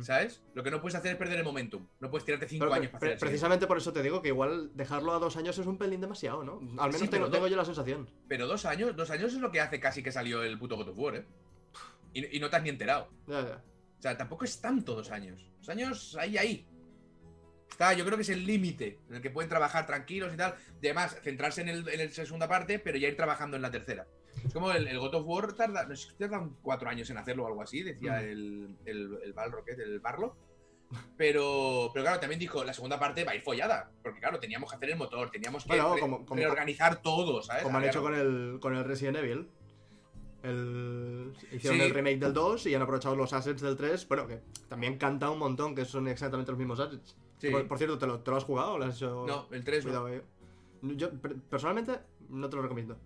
¿Sabes? 0.00 0.42
Lo 0.54 0.62
que 0.62 0.70
no 0.70 0.80
puedes 0.80 0.94
hacer 0.94 1.12
es 1.12 1.18
perder 1.18 1.38
el 1.38 1.44
momentum. 1.44 1.86
No 2.00 2.10
puedes 2.10 2.24
tirarte 2.24 2.48
cinco 2.48 2.64
Pero 2.64 2.74
años 2.74 2.90
pre- 2.92 2.92
para 2.92 2.96
hacer 2.98 3.12
el 3.12 3.18
siguiente. 3.18 3.26
precisamente 3.26 3.66
por 3.66 3.76
eso 3.76 3.92
te 3.92 4.02
digo 4.02 4.22
que 4.22 4.28
igual 4.28 4.70
dejarlo 4.74 5.12
a 5.12 5.18
dos 5.18 5.36
años 5.36 5.58
es 5.58 5.66
un 5.66 5.76
pelín 5.76 6.00
demasiado, 6.00 6.42
¿no? 6.44 6.60
Al 6.80 6.88
menos 6.88 7.00
Sí, 7.02 7.08
tengo, 7.08 7.28
tengo 7.28 7.46
yo 7.46 7.56
la 7.56 7.64
sensación. 7.66 8.08
Pero 8.26 8.46
dos 8.46 8.64
años, 8.64 8.96
dos 8.96 9.10
años 9.10 9.34
es 9.34 9.38
lo 9.40 9.50
que 9.52 9.60
hace 9.60 9.78
casi 9.78 10.02
que 10.02 10.10
salió 10.12 10.42
el 10.42 10.58
puto 10.58 10.76
God 10.76 10.88
of 10.88 10.98
War, 10.98 11.16
¿eh? 11.16 11.26
Y, 12.14 12.36
y 12.38 12.40
no 12.40 12.48
te 12.48 12.56
has 12.56 12.62
ni 12.62 12.70
enterado. 12.70 13.08
Ya, 13.26 13.42
ya. 13.42 13.62
O 13.98 14.02
sea, 14.02 14.16
tampoco 14.16 14.46
es 14.46 14.58
tanto 14.62 14.94
dos 14.94 15.10
años. 15.10 15.44
Dos 15.58 15.68
años 15.68 16.16
ahí, 16.18 16.38
ahí. 16.38 16.66
Está, 17.70 17.92
yo 17.92 18.04
creo 18.04 18.16
que 18.16 18.22
es 18.22 18.28
el 18.30 18.46
límite 18.46 18.98
en 19.10 19.16
el 19.16 19.22
que 19.22 19.30
pueden 19.30 19.48
trabajar 19.50 19.86
tranquilos 19.86 20.32
y 20.32 20.36
tal. 20.36 20.54
Además, 20.78 21.16
centrarse 21.22 21.60
en 21.60 21.68
el, 21.68 21.88
en 21.88 22.00
el 22.00 22.10
segunda 22.12 22.48
parte, 22.48 22.78
pero 22.78 22.96
ya 22.96 23.08
ir 23.08 23.16
trabajando 23.16 23.56
en 23.56 23.62
la 23.62 23.70
tercera. 23.70 24.06
Es 24.46 24.52
como 24.52 24.70
el, 24.72 24.86
el 24.86 24.98
God 24.98 25.14
of 25.16 25.24
War 25.26 25.52
tarda, 25.54 25.84
no 25.84 25.96
sé 25.96 26.12
tardan 26.18 26.56
cuatro 26.62 26.88
años 26.88 27.08
en 27.10 27.18
hacerlo 27.18 27.44
o 27.44 27.46
algo 27.48 27.62
así, 27.62 27.82
decía 27.82 28.12
Mm. 28.20 28.24
el, 28.24 28.76
el, 28.86 29.18
el 29.24 29.32
Balrocket, 29.32 29.78
el 29.78 30.00
Barlo. 30.00 30.36
Pero, 31.16 31.90
pero 31.92 32.04
claro, 32.04 32.20
también 32.20 32.38
dijo, 32.38 32.62
la 32.62 32.72
segunda 32.72 32.98
parte 32.98 33.24
va 33.24 33.32
a 33.32 33.34
ir 33.34 33.42
follada. 33.42 33.90
Porque 34.02 34.20
claro, 34.20 34.38
teníamos 34.38 34.70
que 34.70 34.76
hacer 34.76 34.90
el 34.90 34.96
motor, 34.96 35.30
teníamos 35.30 35.64
que 35.64 35.68
Bueno, 35.70 35.94
re- 35.94 36.00
como- 36.00 36.24
como- 36.24 36.40
reorganizar 36.40 37.02
todo, 37.02 37.42
¿sabes? 37.42 37.64
Como 37.64 37.76
han 37.78 37.84
hecho 37.84 38.02
con 38.02 38.14
el, 38.14 38.58
con 38.60 38.76
el 38.76 38.84
Resident 38.84 39.16
Evil. 39.16 39.48
El, 40.42 41.32
hicieron 41.50 41.78
Sí. 41.80 41.84
el 41.86 41.90
remake 41.94 42.18
del 42.20 42.32
2 42.32 42.66
y 42.66 42.74
han 42.74 42.82
aprovechado 42.82 43.16
los 43.16 43.32
assets 43.32 43.60
del 43.62 43.76
3. 43.76 44.06
Bueno, 44.06 44.28
que 44.28 44.40
también 44.68 44.96
canta 44.96 45.28
un 45.30 45.38
montón, 45.40 45.74
que 45.74 45.84
son 45.84 46.06
exactamente 46.08 46.52
los 46.52 46.58
mismos 46.58 46.78
assets. 46.78 47.16
Sí. 47.38 47.50
Por, 47.50 47.66
por 47.68 47.78
cierto, 47.78 47.98
¿te 47.98 48.06
lo, 48.06 48.20
¿te 48.20 48.30
lo 48.30 48.36
has 48.36 48.44
jugado 48.44 48.72
o 48.74 48.78
lo 48.78 48.84
has 48.86 48.96
hecho? 48.96 49.24
No, 49.26 49.46
el 49.50 49.62
3 49.64 49.84
no. 49.84 49.90
Cuidado, 49.90 50.08
eh. 50.08 50.22
Yo 50.82 51.10
per- 51.10 51.36
personalmente 51.36 51.98
no 52.28 52.48
te 52.48 52.56
lo 52.56 52.62
recomiendo. 52.62 52.96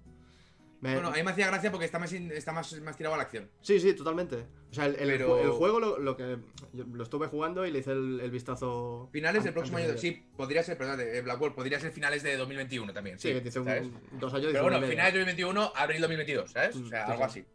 Me- 0.81 0.95
Bueno, 0.95 1.09
a 1.09 1.11
mí 1.13 1.23
me 1.23 1.31
hacía 1.33 1.47
gracia 1.49 1.71
porque 1.71 1.85
está 1.85 1.99
más, 1.99 2.11
in- 2.15 2.31
está 2.33 2.53
más, 2.53 2.81
más 2.81 2.97
tirado 2.97 3.15
a 3.15 3.19
la 3.19 3.25
acción. 3.25 3.51
Sí, 3.61 3.79
sí, 3.81 3.93
totalmente. 3.93 4.47
O 4.71 4.75
sea, 4.75 4.87
el, 4.87 4.95
el 4.97 5.09
Pero- 5.09 5.39
el 5.39 5.51
juego 5.51 5.79
lo, 5.79 5.99
lo 5.99 6.17
que. 6.17 6.39
yo 6.73 6.85
lo 6.91 7.03
estuve 7.03 7.27
jugando 7.27 7.67
y 7.67 7.71
le 7.71 7.81
hice 7.81 7.93
el, 7.93 8.19
el 8.21 8.31
vistazo. 8.31 9.09
Finales 9.13 9.45
del 9.45 9.53
próximo 9.53 9.77
año. 9.77 9.99
Sí, 9.99 10.25
podría 10.37 10.63
ser, 10.63 10.79
perdón, 10.79 11.01
Black 11.25 11.39
World, 11.41 11.55
podría 11.55 11.79
ser 11.81 11.93
finales 11.93 12.23
de 12.23 12.37
2021 12.39 12.93
también. 12.95 13.19
Sí, 13.19 13.29
Sí, 13.29 13.35
que 13.35 13.41
te 13.41 13.45
dice 13.47 13.61
un- 13.61 14.01
dos 14.19 14.33
años. 14.33 14.49
Pero 14.53 14.63
bueno, 14.63 14.81
finales 14.81 15.13
de 15.13 15.19
2021, 15.21 15.73
abril 15.77 16.01
2022, 16.01 16.51
¿sabes? 16.51 16.77
Mm, 16.77 16.87
O 16.87 16.89
sea, 16.89 17.07
sí, 17.07 17.13
algo 17.13 17.25
sí. 17.29 17.41
así. 17.41 17.47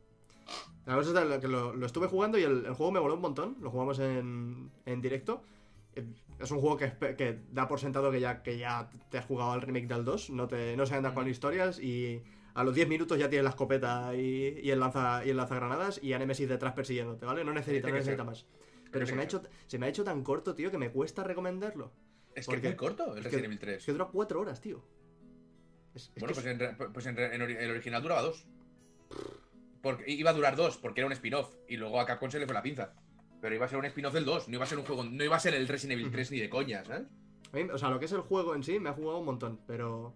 La 0.85 0.93
cosa 0.95 1.23
es 1.35 1.39
que 1.41 1.47
lo, 1.47 1.73
lo 1.73 1.85
estuve 1.87 2.05
jugando 2.07 2.37
y 2.37 2.43
el, 2.43 2.63
el 2.67 2.73
juego 2.75 2.91
me 2.91 2.99
voló 2.99 3.15
un 3.15 3.21
montón. 3.21 3.57
Lo 3.59 3.71
jugamos 3.71 3.97
en, 3.97 4.69
en 4.85 5.01
directo. 5.01 5.41
Es 6.39 6.51
un 6.51 6.59
juego 6.59 6.77
que, 6.77 6.91
que 7.15 7.39
da 7.51 7.67
por 7.67 7.79
sentado 7.79 8.11
que 8.11 8.19
ya, 8.19 8.43
que 8.43 8.57
ya 8.57 8.89
te 9.09 9.17
has 9.17 9.25
jugado 9.25 9.51
al 9.53 9.61
remake 9.61 9.87
del 9.87 10.03
2. 10.03 10.29
No, 10.31 10.47
te, 10.47 10.75
no 10.75 10.85
se 10.85 10.95
anda 10.95 11.13
con 11.13 11.27
historias 11.27 11.79
y 11.79 12.21
a 12.53 12.63
los 12.63 12.75
10 12.75 12.87
minutos 12.89 13.17
ya 13.17 13.29
tienes 13.29 13.43
la 13.43 13.51
escopeta 13.51 14.13
y, 14.15 14.59
y 14.61 14.69
el, 14.71 14.79
lanza, 14.79 15.25
y 15.25 15.29
el 15.29 15.37
lanzagranadas 15.37 15.99
y 16.03 16.13
a 16.13 16.19
Nemesis 16.19 16.47
detrás 16.49 16.73
persiguiéndote, 16.73 17.25
¿vale? 17.25 17.43
No 17.45 17.53
necesita, 17.53 17.87
no 17.87 18.25
más. 18.25 18.45
Pero 18.91 19.05
se 19.05 19.15
me, 19.15 19.21
ha 19.21 19.25
hecho, 19.25 19.43
se 19.67 19.77
me 19.79 19.85
ha 19.85 19.89
hecho 19.89 20.03
tan 20.03 20.23
corto, 20.23 20.55
tío, 20.55 20.71
que 20.71 20.77
me 20.77 20.89
cuesta 20.91 21.23
recomendarlo. 21.23 21.91
Es 22.33 22.45
que 22.47 22.51
¿Por 22.51 22.59
es 22.59 22.63
muy 22.63 22.75
corto 22.75 23.15
el 23.15 23.23
Resident 23.23 23.45
Evil 23.45 23.59
3. 23.59 23.77
Es 23.77 23.85
que 23.85 23.91
dura 23.93 24.05
4 24.11 24.39
horas, 24.41 24.61
tío. 24.61 24.85
Es- 25.93 26.11
es 26.15 26.21
bueno, 26.21 26.33
pues, 26.33 26.45
es- 26.45 26.51
en, 26.51 26.59
re- 26.59 26.75
pues 26.93 27.05
en, 27.05 27.17
el 27.17 27.71
original 27.71 28.01
duraba 28.01 28.21
dos. 28.21 28.45
Porque 29.81 30.09
iba 30.11 30.31
a 30.31 30.33
durar 30.33 30.55
dos, 30.55 30.77
porque 30.77 31.01
era 31.01 31.07
un 31.07 31.13
spin-off. 31.13 31.55
Y 31.67 31.77
luego 31.77 31.99
a 31.99 32.05
Capcom 32.05 32.29
se 32.29 32.39
le 32.39 32.45
fue 32.45 32.53
la 32.55 32.61
pinza. 32.63 32.93
Pero 33.41 33.55
iba 33.55 33.65
a 33.65 33.69
ser 33.69 33.77
un 33.77 33.85
spin-off 33.85 34.13
del 34.13 34.25
2, 34.25 34.47
no 34.49 34.55
iba 34.55 34.63
a 34.63 34.67
ser 34.67 34.77
un 34.79 34.85
juego, 34.85 35.03
no 35.03 35.23
iba 35.23 35.35
a 35.35 35.39
ser 35.39 35.53
el 35.53 35.67
Resident 35.67 35.99
Evil 35.99 36.11
3 36.11 36.31
ni 36.31 36.39
de 36.39 36.49
coña, 36.49 36.83
¿sabes? 36.85 37.03
mí, 37.53 37.61
o 37.71 37.77
sea, 37.77 37.89
lo 37.89 37.99
que 37.99 38.05
es 38.05 38.11
el 38.11 38.21
juego 38.21 38.53
en 38.55 38.63
sí 38.63 38.79
me 38.79 38.89
ha 38.89 38.93
jugado 38.93 39.19
un 39.19 39.25
montón, 39.25 39.59
pero. 39.67 40.13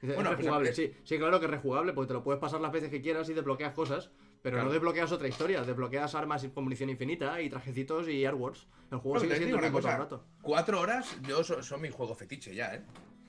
Es, 0.00 0.14
Bueno, 0.14 0.30
pues, 0.30 0.38
rejugable, 0.38 0.72
sí, 0.74 0.92
sí, 1.02 1.18
claro 1.18 1.40
que 1.40 1.46
es 1.46 1.50
rejugable, 1.50 1.92
porque 1.92 2.08
te 2.08 2.14
lo 2.14 2.22
puedes 2.22 2.40
pasar 2.40 2.60
las 2.60 2.70
veces 2.70 2.88
que 2.88 3.00
quieras 3.00 3.28
y 3.30 3.34
desbloqueas 3.34 3.72
cosas, 3.74 4.10
pero 4.42 4.54
Claro. 4.54 4.68
no 4.68 4.72
desbloqueas 4.72 5.10
otra 5.10 5.26
historia, 5.26 5.62
desbloqueas 5.64 6.14
armas 6.14 6.46
con 6.54 6.62
munición 6.64 6.88
infinita 6.90 7.40
y 7.42 7.50
trajecitos 7.50 8.08
y 8.08 8.24
artworks. 8.24 8.68
El 8.92 8.98
juego 8.98 9.18
Bueno, 9.18 9.34
sigue 9.34 9.46
siendo 9.48 9.72
cosa, 9.72 9.96
rato. 9.96 10.24
Cuatro 10.40 10.80
horas, 10.80 11.16
yo 11.26 11.42
so- 11.42 11.62
son 11.64 11.80
mi 11.80 11.90
juego 11.90 12.14
fetiche 12.14 12.54
ya, 12.54 12.74
¿eh? 12.76 12.82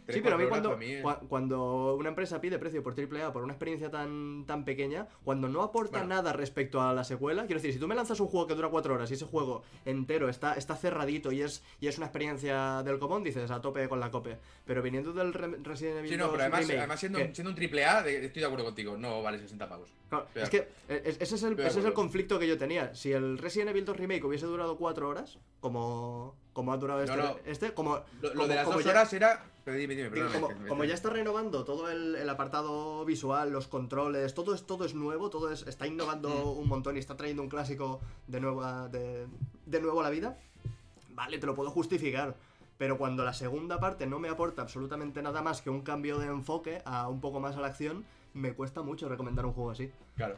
Tres, 0.09 0.15
Sí, 0.17 0.21
pero 0.23 0.35
a 0.35 0.37
mí 0.39 0.45
cuando, 0.47 0.75
cua- 0.77 1.19
cuando 1.27 1.95
una 1.95 2.09
empresa 2.09 2.41
pide 2.41 2.57
precio 2.57 2.81
por 2.81 2.95
AAA 2.99 3.31
por 3.31 3.43
una 3.43 3.53
experiencia 3.53 3.91
tan, 3.91 4.43
tan 4.47 4.65
pequeña, 4.65 5.07
cuando 5.23 5.47
no 5.47 5.61
aporta 5.61 5.99
Bueno. 5.99 6.15
nada 6.15 6.33
respecto 6.33 6.81
a 6.81 6.93
la 6.93 7.03
secuela, 7.03 7.45
quiero 7.45 7.59
decir, 7.61 7.73
si 7.73 7.79
tú 7.79 7.87
me 7.87 7.93
lanzas 7.93 8.19
un 8.19 8.27
juego 8.27 8.47
que 8.47 8.55
dura 8.55 8.69
4 8.69 8.93
horas 8.95 9.11
y 9.11 9.13
ese 9.13 9.25
juego 9.25 9.61
entero 9.85 10.29
está, 10.29 10.53
está 10.55 10.75
cerradito 10.75 11.31
y 11.31 11.41
es, 11.43 11.63
y 11.79 11.87
es 11.87 11.97
una 11.97 12.07
experiencia 12.07 12.81
del 12.83 12.97
común, 12.97 13.23
dices 13.23 13.51
a 13.51 13.61
tope 13.61 13.87
con 13.87 13.99
la 13.99 14.09
cope. 14.09 14.37
Pero 14.65 14.81
viniendo 14.81 15.13
del 15.13 15.31
Re- 15.33 15.57
Resident 15.61 15.97
Evil 15.99 16.09
Sí, 16.11 16.17
no, 16.17 16.23
2 16.25 16.31
pero 16.31 16.41
además, 16.43 16.59
remake, 16.61 16.77
además 16.79 16.99
siendo, 16.99 17.19
que- 17.19 17.35
siendo 17.35 17.49
un 17.51 17.55
triple 17.55 17.85
A, 17.85 18.01
de- 18.01 18.25
estoy 18.25 18.39
de 18.39 18.45
acuerdo 18.47 18.65
contigo, 18.65 18.97
no 18.97 19.21
vale 19.21 19.37
60 19.37 19.69
pavos. 19.69 19.89
Claro, 20.09 20.25
Estoy 20.33 20.41
es 20.43 20.49
que 20.49 20.57
eh, 20.89 21.01
es- 21.05 21.21
ese 21.21 21.35
es, 21.35 21.43
el, 21.43 21.59
ese 21.59 21.79
es 21.81 21.85
el 21.85 21.93
conflicto 21.93 22.39
que 22.39 22.47
yo 22.47 22.57
tenía. 22.57 22.95
Si 22.95 23.11
el 23.11 23.37
Resident 23.37 23.69
Evil 23.69 23.85
2 23.85 23.95
Remake 23.95 24.23
hubiese 24.25 24.47
durado 24.47 24.75
4 24.77 25.07
horas, 25.07 25.37
como, 25.59 26.35
como 26.53 26.73
ha 26.73 26.77
durado 26.77 27.01
este, 27.03 27.15
No, 27.17 27.23
no. 27.23 27.35
este 27.45 27.73
como, 27.73 27.99
Lo, 28.21 28.47
de 28.47 28.55
las 28.55 28.65
como 28.65 28.77
dos 28.77 28.85
ya- 28.85 28.91
horas 28.91 29.13
era. 29.13 29.43
Pero 29.65 29.77
dime, 29.77 29.95
dime, 29.95 30.09
digo, 30.09 30.27
como, 30.67 30.83
ya 30.83 30.95
está 30.95 31.09
renovando 31.11 31.63
todo 31.63 31.91
el, 31.91 32.15
el 32.15 32.27
apartado 32.29 33.05
visual, 33.05 33.51
los 33.51 33.67
controles, 33.67 34.33
todo 34.33 34.55
es, 34.55 34.65
todo 34.65 34.83
es 34.83 34.95
nuevo, 34.95 35.29
todo 35.29 35.51
es, 35.51 35.67
está 35.67 35.85
innovando 35.85 36.29
Mm. 36.29 36.59
un 36.59 36.67
montón 36.67 36.95
y 36.95 36.99
está 36.99 37.15
trayendo 37.15 37.43
un 37.43 37.49
clásico 37.49 37.99
de 38.27 38.39
nuevo, 38.39 38.63
a- 38.63 38.87
de, 38.87 39.27
de 39.67 39.81
nuevo 39.81 39.99
a 39.99 40.03
la 40.03 40.09
vida, 40.09 40.39
vale, 41.09 41.37
te 41.37 41.45
lo 41.45 41.53
puedo 41.55 41.69
justificar. 41.69 42.35
Pero 42.79 42.97
cuando 42.97 43.23
la 43.25 43.33
segunda 43.33 43.79
parte 43.79 44.07
no 44.07 44.19
me 44.19 44.29
aporta 44.29 44.61
absolutamente 44.61 45.21
nada 45.21 45.41
más 45.41 45.61
que 45.61 45.69
un 45.69 45.81
cambio 45.81 46.17
de 46.17 46.27
enfoque 46.27 46.81
a 46.85 47.07
un 47.09 47.19
poco 47.19 47.39
más 47.41 47.55
a 47.57 47.59
la 47.61 47.67
acción, 47.67 48.05
me 48.33 48.53
cuesta 48.53 48.81
mucho 48.81 49.09
recomendar 49.09 49.45
un 49.45 49.51
juego 49.53 49.71
así. 49.71 49.91
Claro. 50.15 50.37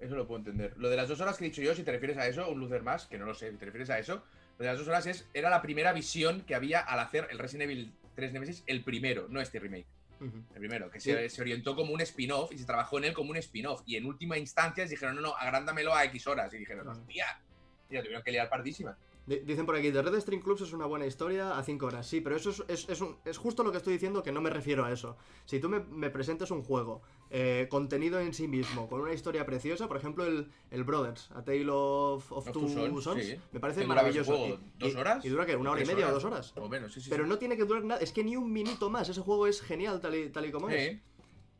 Eso 0.00 0.14
lo 0.16 0.26
puedo 0.26 0.40
entender. 0.40 0.74
Lo 0.76 0.90
de 0.90 0.96
las 0.96 1.08
dos 1.08 1.20
horas 1.20 1.38
que 1.38 1.46
he 1.46 1.48
dicho 1.48 1.62
yo, 1.62 1.74
si 1.74 1.84
te 1.84 1.92
refieres 1.92 2.18
a 2.18 2.26
eso, 2.26 2.48
un 2.50 2.60
loser 2.60 2.82
más, 2.82 3.06
que 3.06 3.16
no 3.16 3.26
lo 3.26 3.34
sé, 3.34 3.50
si 3.52 3.56
te 3.56 3.64
refieres 3.66 3.90
a 3.90 3.98
eso, 3.98 4.22
de 4.58 4.66
las 4.66 4.78
dos 4.78 4.88
horas 4.88 5.06
es, 5.06 5.28
era 5.34 5.50
la 5.50 5.62
primera 5.62 5.92
visión 5.92 6.42
que 6.42 6.54
había 6.54 6.80
al 6.80 6.98
hacer 7.00 7.28
el 7.30 7.38
Resident 7.38 7.70
Evil 7.70 7.92
3 8.14 8.32
Nemesis, 8.32 8.64
el 8.66 8.82
primero, 8.82 9.26
no 9.28 9.40
este 9.40 9.58
remake. 9.60 9.86
El 10.20 10.58
primero, 10.58 10.90
que 10.90 10.98
se, 10.98 11.30
se 11.30 11.40
orientó 11.40 11.76
como 11.76 11.92
un 11.92 12.00
spin-off 12.00 12.50
y 12.52 12.58
se 12.58 12.64
trabajó 12.64 12.98
en 12.98 13.04
él 13.04 13.12
como 13.14 13.30
un 13.30 13.36
spin-off. 13.36 13.82
Y 13.86 13.94
en 13.94 14.04
última 14.04 14.36
instancia 14.36 14.84
dijeron, 14.84 15.14
no, 15.14 15.20
no, 15.22 15.36
agrándamelo 15.36 15.94
a 15.94 16.04
X 16.06 16.26
horas. 16.26 16.52
Y 16.52 16.58
dijeron, 16.58 16.82
Claro. 16.84 16.98
hostia. 16.98 17.40
Y 17.88 17.98
tuvieron 17.98 18.22
que 18.24 18.32
liar 18.32 18.48
pardísima. 18.48 18.98
Di- 19.28 19.40
Dicen 19.40 19.66
por 19.66 19.76
aquí, 19.76 19.92
The 19.92 20.00
Red 20.00 20.18
String 20.20 20.40
Clubs 20.40 20.62
es 20.62 20.72
una 20.72 20.86
buena 20.86 21.04
historia 21.04 21.58
a 21.58 21.62
5 21.62 21.84
horas. 21.84 22.06
Sí, 22.06 22.22
pero 22.22 22.34
eso 22.36 22.48
es, 22.48 22.64
es- 22.66 22.88
es 22.88 23.00
un- 23.02 23.16
es 23.26 23.36
justo 23.36 23.62
lo 23.62 23.70
que 23.70 23.76
estoy 23.76 23.92
diciendo 23.92 24.22
que 24.22 24.32
no 24.32 24.40
me 24.40 24.48
refiero 24.48 24.86
a 24.86 24.90
eso. 24.92 25.16
Si 25.44 25.60
tú 25.60 25.68
me, 25.68 25.80
me 25.80 26.08
presentas 26.08 26.50
un 26.50 26.62
juego, 26.62 27.02
eh, 27.28 27.66
contenido 27.70 28.18
en 28.20 28.32
sí 28.32 28.48
mismo, 28.48 28.88
con 28.88 29.02
una 29.02 29.12
historia 29.12 29.44
preciosa, 29.44 29.86
por 29.86 29.98
ejemplo 29.98 30.24
el, 30.24 30.50
el 30.70 30.82
Brothers, 30.82 31.30
A 31.32 31.44
Tale 31.44 31.66
of, 31.68 32.32
of 32.32 32.50
Two 32.52 32.68
Sons, 32.70 33.04
Sons, 33.04 33.22
sí. 33.24 33.36
me 33.52 33.60
parece 33.60 33.80
¿Qué 33.80 33.86
duraba 33.86 34.08
ese 34.08 34.20
maravilloso. 34.20 34.36
juego? 34.38 34.58
¿Dos 34.78 34.92
y- 34.94 34.96
horas? 34.96 35.24
¿Y 35.24 35.28
dura 35.28 35.44
qué? 35.44 35.56
¿Una 35.56 35.72
hora 35.72 35.80
y 35.82 35.84
¿Tres 35.84 35.94
media 35.94 36.08
o 36.08 36.12
dos 36.14 36.24
horas? 36.24 36.54
O 36.56 36.66
menos, 36.68 36.94
sí, 36.94 37.02
sí. 37.02 37.10
Pero 37.10 37.24
sí. 37.24 37.28
no 37.28 37.36
tiene 37.38 37.58
que 37.58 37.66
durar 37.66 37.84
nada, 37.84 38.00
es 38.00 38.12
que 38.12 38.24
ni 38.24 38.34
un 38.34 38.50
minuto 38.50 38.88
más. 38.88 39.10
Ese 39.10 39.20
juego 39.20 39.46
es 39.46 39.60
genial 39.60 40.00
tal 40.00 40.14
y, 40.14 40.30
tal 40.30 40.46
y 40.46 40.50
como 40.52 40.70
es. 40.70 40.98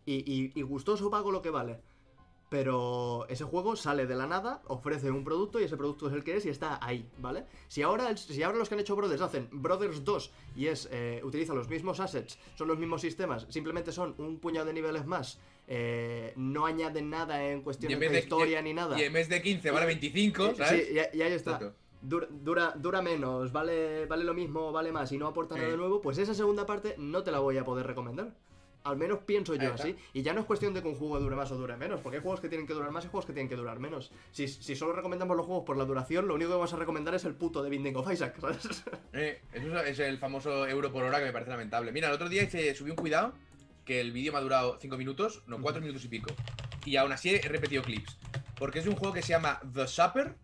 Y- 0.06 0.52
y 0.58 0.62
gustoso 0.62 1.10
pago 1.10 1.30
lo 1.30 1.42
que 1.42 1.50
vale. 1.50 1.80
Pero 2.48 3.26
ese 3.28 3.44
juego 3.44 3.76
sale 3.76 4.06
de 4.06 4.14
la 4.14 4.26
nada, 4.26 4.62
ofrece 4.68 5.10
un 5.10 5.22
producto 5.22 5.60
y 5.60 5.64
ese 5.64 5.76
producto 5.76 6.08
es 6.08 6.14
el 6.14 6.24
que 6.24 6.36
es 6.36 6.46
y 6.46 6.48
está 6.48 6.78
ahí, 6.82 7.06
¿vale? 7.18 7.44
Si 7.68 7.82
ahora, 7.82 8.08
el- 8.08 8.16
si 8.16 8.42
ahora 8.42 8.56
los 8.56 8.68
que 8.68 8.74
han 8.74 8.80
hecho 8.80 8.96
Brothers 8.96 9.20
hacen 9.20 9.48
Brothers 9.52 10.02
2 10.02 10.30
y 10.56 10.66
es 10.68 10.88
eh, 10.90 11.20
utiliza 11.24 11.52
los 11.52 11.68
mismos 11.68 12.00
assets, 12.00 12.38
son 12.56 12.68
los 12.68 12.78
mismos 12.78 13.02
sistemas, 13.02 13.46
simplemente 13.50 13.92
son 13.92 14.14
un 14.16 14.38
puñado 14.38 14.66
de 14.66 14.72
niveles 14.72 15.04
más, 15.04 15.38
eh, 15.66 16.32
no 16.36 16.64
añaden 16.64 17.10
nada 17.10 17.44
en 17.44 17.62
en 17.66 17.98
de, 18.00 18.18
historia 18.18 18.62
ni 18.62 18.72
nada. 18.72 18.98
Y 18.98 19.02
en 19.04 19.12
vez 19.12 19.28
de 19.28 19.42
15 19.42 19.70
vale 19.70 19.84
25, 19.86 20.48
Sí, 20.50 20.54
¿sabes? 20.56 20.88
y, 20.90 20.94
y 21.18 21.22
ahí 21.22 21.32
está. 21.32 21.52
Exacto. 21.56 21.74
Dura, 22.00 22.28
dura, 22.30 22.74
dura 22.76 23.02
menos, 23.02 23.50
vale, 23.52 24.06
vale 24.06 24.22
lo 24.24 24.32
mismo, 24.32 24.70
vale 24.72 24.92
más 24.92 25.10
y 25.12 25.18
no 25.18 25.26
aporta 25.26 25.56
Sí. 25.56 25.60
nada 25.60 25.76
nuevo, 25.76 26.00
pues 26.00 26.16
esa 26.18 26.32
segunda 26.32 26.64
parte 26.64 26.94
no 26.96 27.24
te 27.24 27.30
la 27.32 27.40
voy 27.40 27.58
a 27.58 27.64
poder 27.64 27.86
recomendar. 27.88 28.32
Al 28.88 28.96
menos 28.96 29.20
pienso 29.20 29.54
yo 29.54 29.74
así. 29.74 29.96
Y 30.12 30.22
ya 30.22 30.32
no 30.32 30.40
es 30.40 30.46
cuestión 30.46 30.74
de 30.74 30.82
que 30.82 30.88
un 30.88 30.94
juego 30.94 31.20
dure 31.20 31.36
más 31.36 31.50
o 31.52 31.56
dure 31.56 31.76
menos, 31.76 32.00
porque 32.00 32.16
hay 32.16 32.22
juegos 32.22 32.40
que 32.40 32.48
tienen 32.48 32.66
que 32.66 32.74
durar 32.74 32.90
más 32.90 33.04
y 33.04 33.08
juegos 33.08 33.26
que 33.26 33.32
tienen 33.32 33.48
que 33.48 33.56
durar 33.56 33.78
menos. 33.78 34.12
Si, 34.32 34.48
si 34.48 34.74
solo 34.74 34.92
recomendamos 34.92 35.36
los 35.36 35.46
juegos 35.46 35.64
por 35.64 35.76
la 35.76 35.84
duración, 35.84 36.26
lo 36.26 36.34
único 36.34 36.50
que 36.50 36.56
vamos 36.56 36.72
a 36.72 36.76
recomendar 36.76 37.14
es 37.14 37.24
el 37.24 37.34
puto 37.34 37.62
de 37.62 37.70
Binding 37.70 37.96
of 37.96 38.12
Isaac, 38.12 38.38
¿sabes? 38.40 38.84
Eh, 39.12 39.40
eso 39.52 39.80
es 39.80 39.98
el 39.98 40.18
famoso 40.18 40.66
euro 40.66 40.92
por 40.92 41.02
hora 41.02 41.18
que 41.18 41.24
me 41.24 41.32
parece 41.32 41.50
lamentable. 41.50 41.92
Mira, 41.92 42.08
el 42.08 42.14
otro 42.14 42.28
día 42.28 42.42
hice, 42.42 42.74
subí 42.74 42.90
un 42.90 42.96
cuidado 42.96 43.32
que 43.84 44.00
el 44.00 44.12
vídeo 44.12 44.32
me 44.32 44.38
ha 44.38 44.42
durado 44.42 44.78
5 44.78 44.96
minutos, 44.96 45.42
no 45.46 45.60
4 45.60 45.80
minutos 45.80 46.04
y 46.04 46.08
pico. 46.08 46.30
Y 46.84 46.96
aún 46.96 47.10
así 47.10 47.34
he 47.34 47.40
repetido 47.40 47.82
clips. 47.82 48.18
Porque 48.58 48.80
es 48.80 48.86
un 48.86 48.94
juego 48.96 49.14
que 49.14 49.22
se 49.22 49.28
llama 49.28 49.60
The 49.72 49.86
Supper 49.86 50.36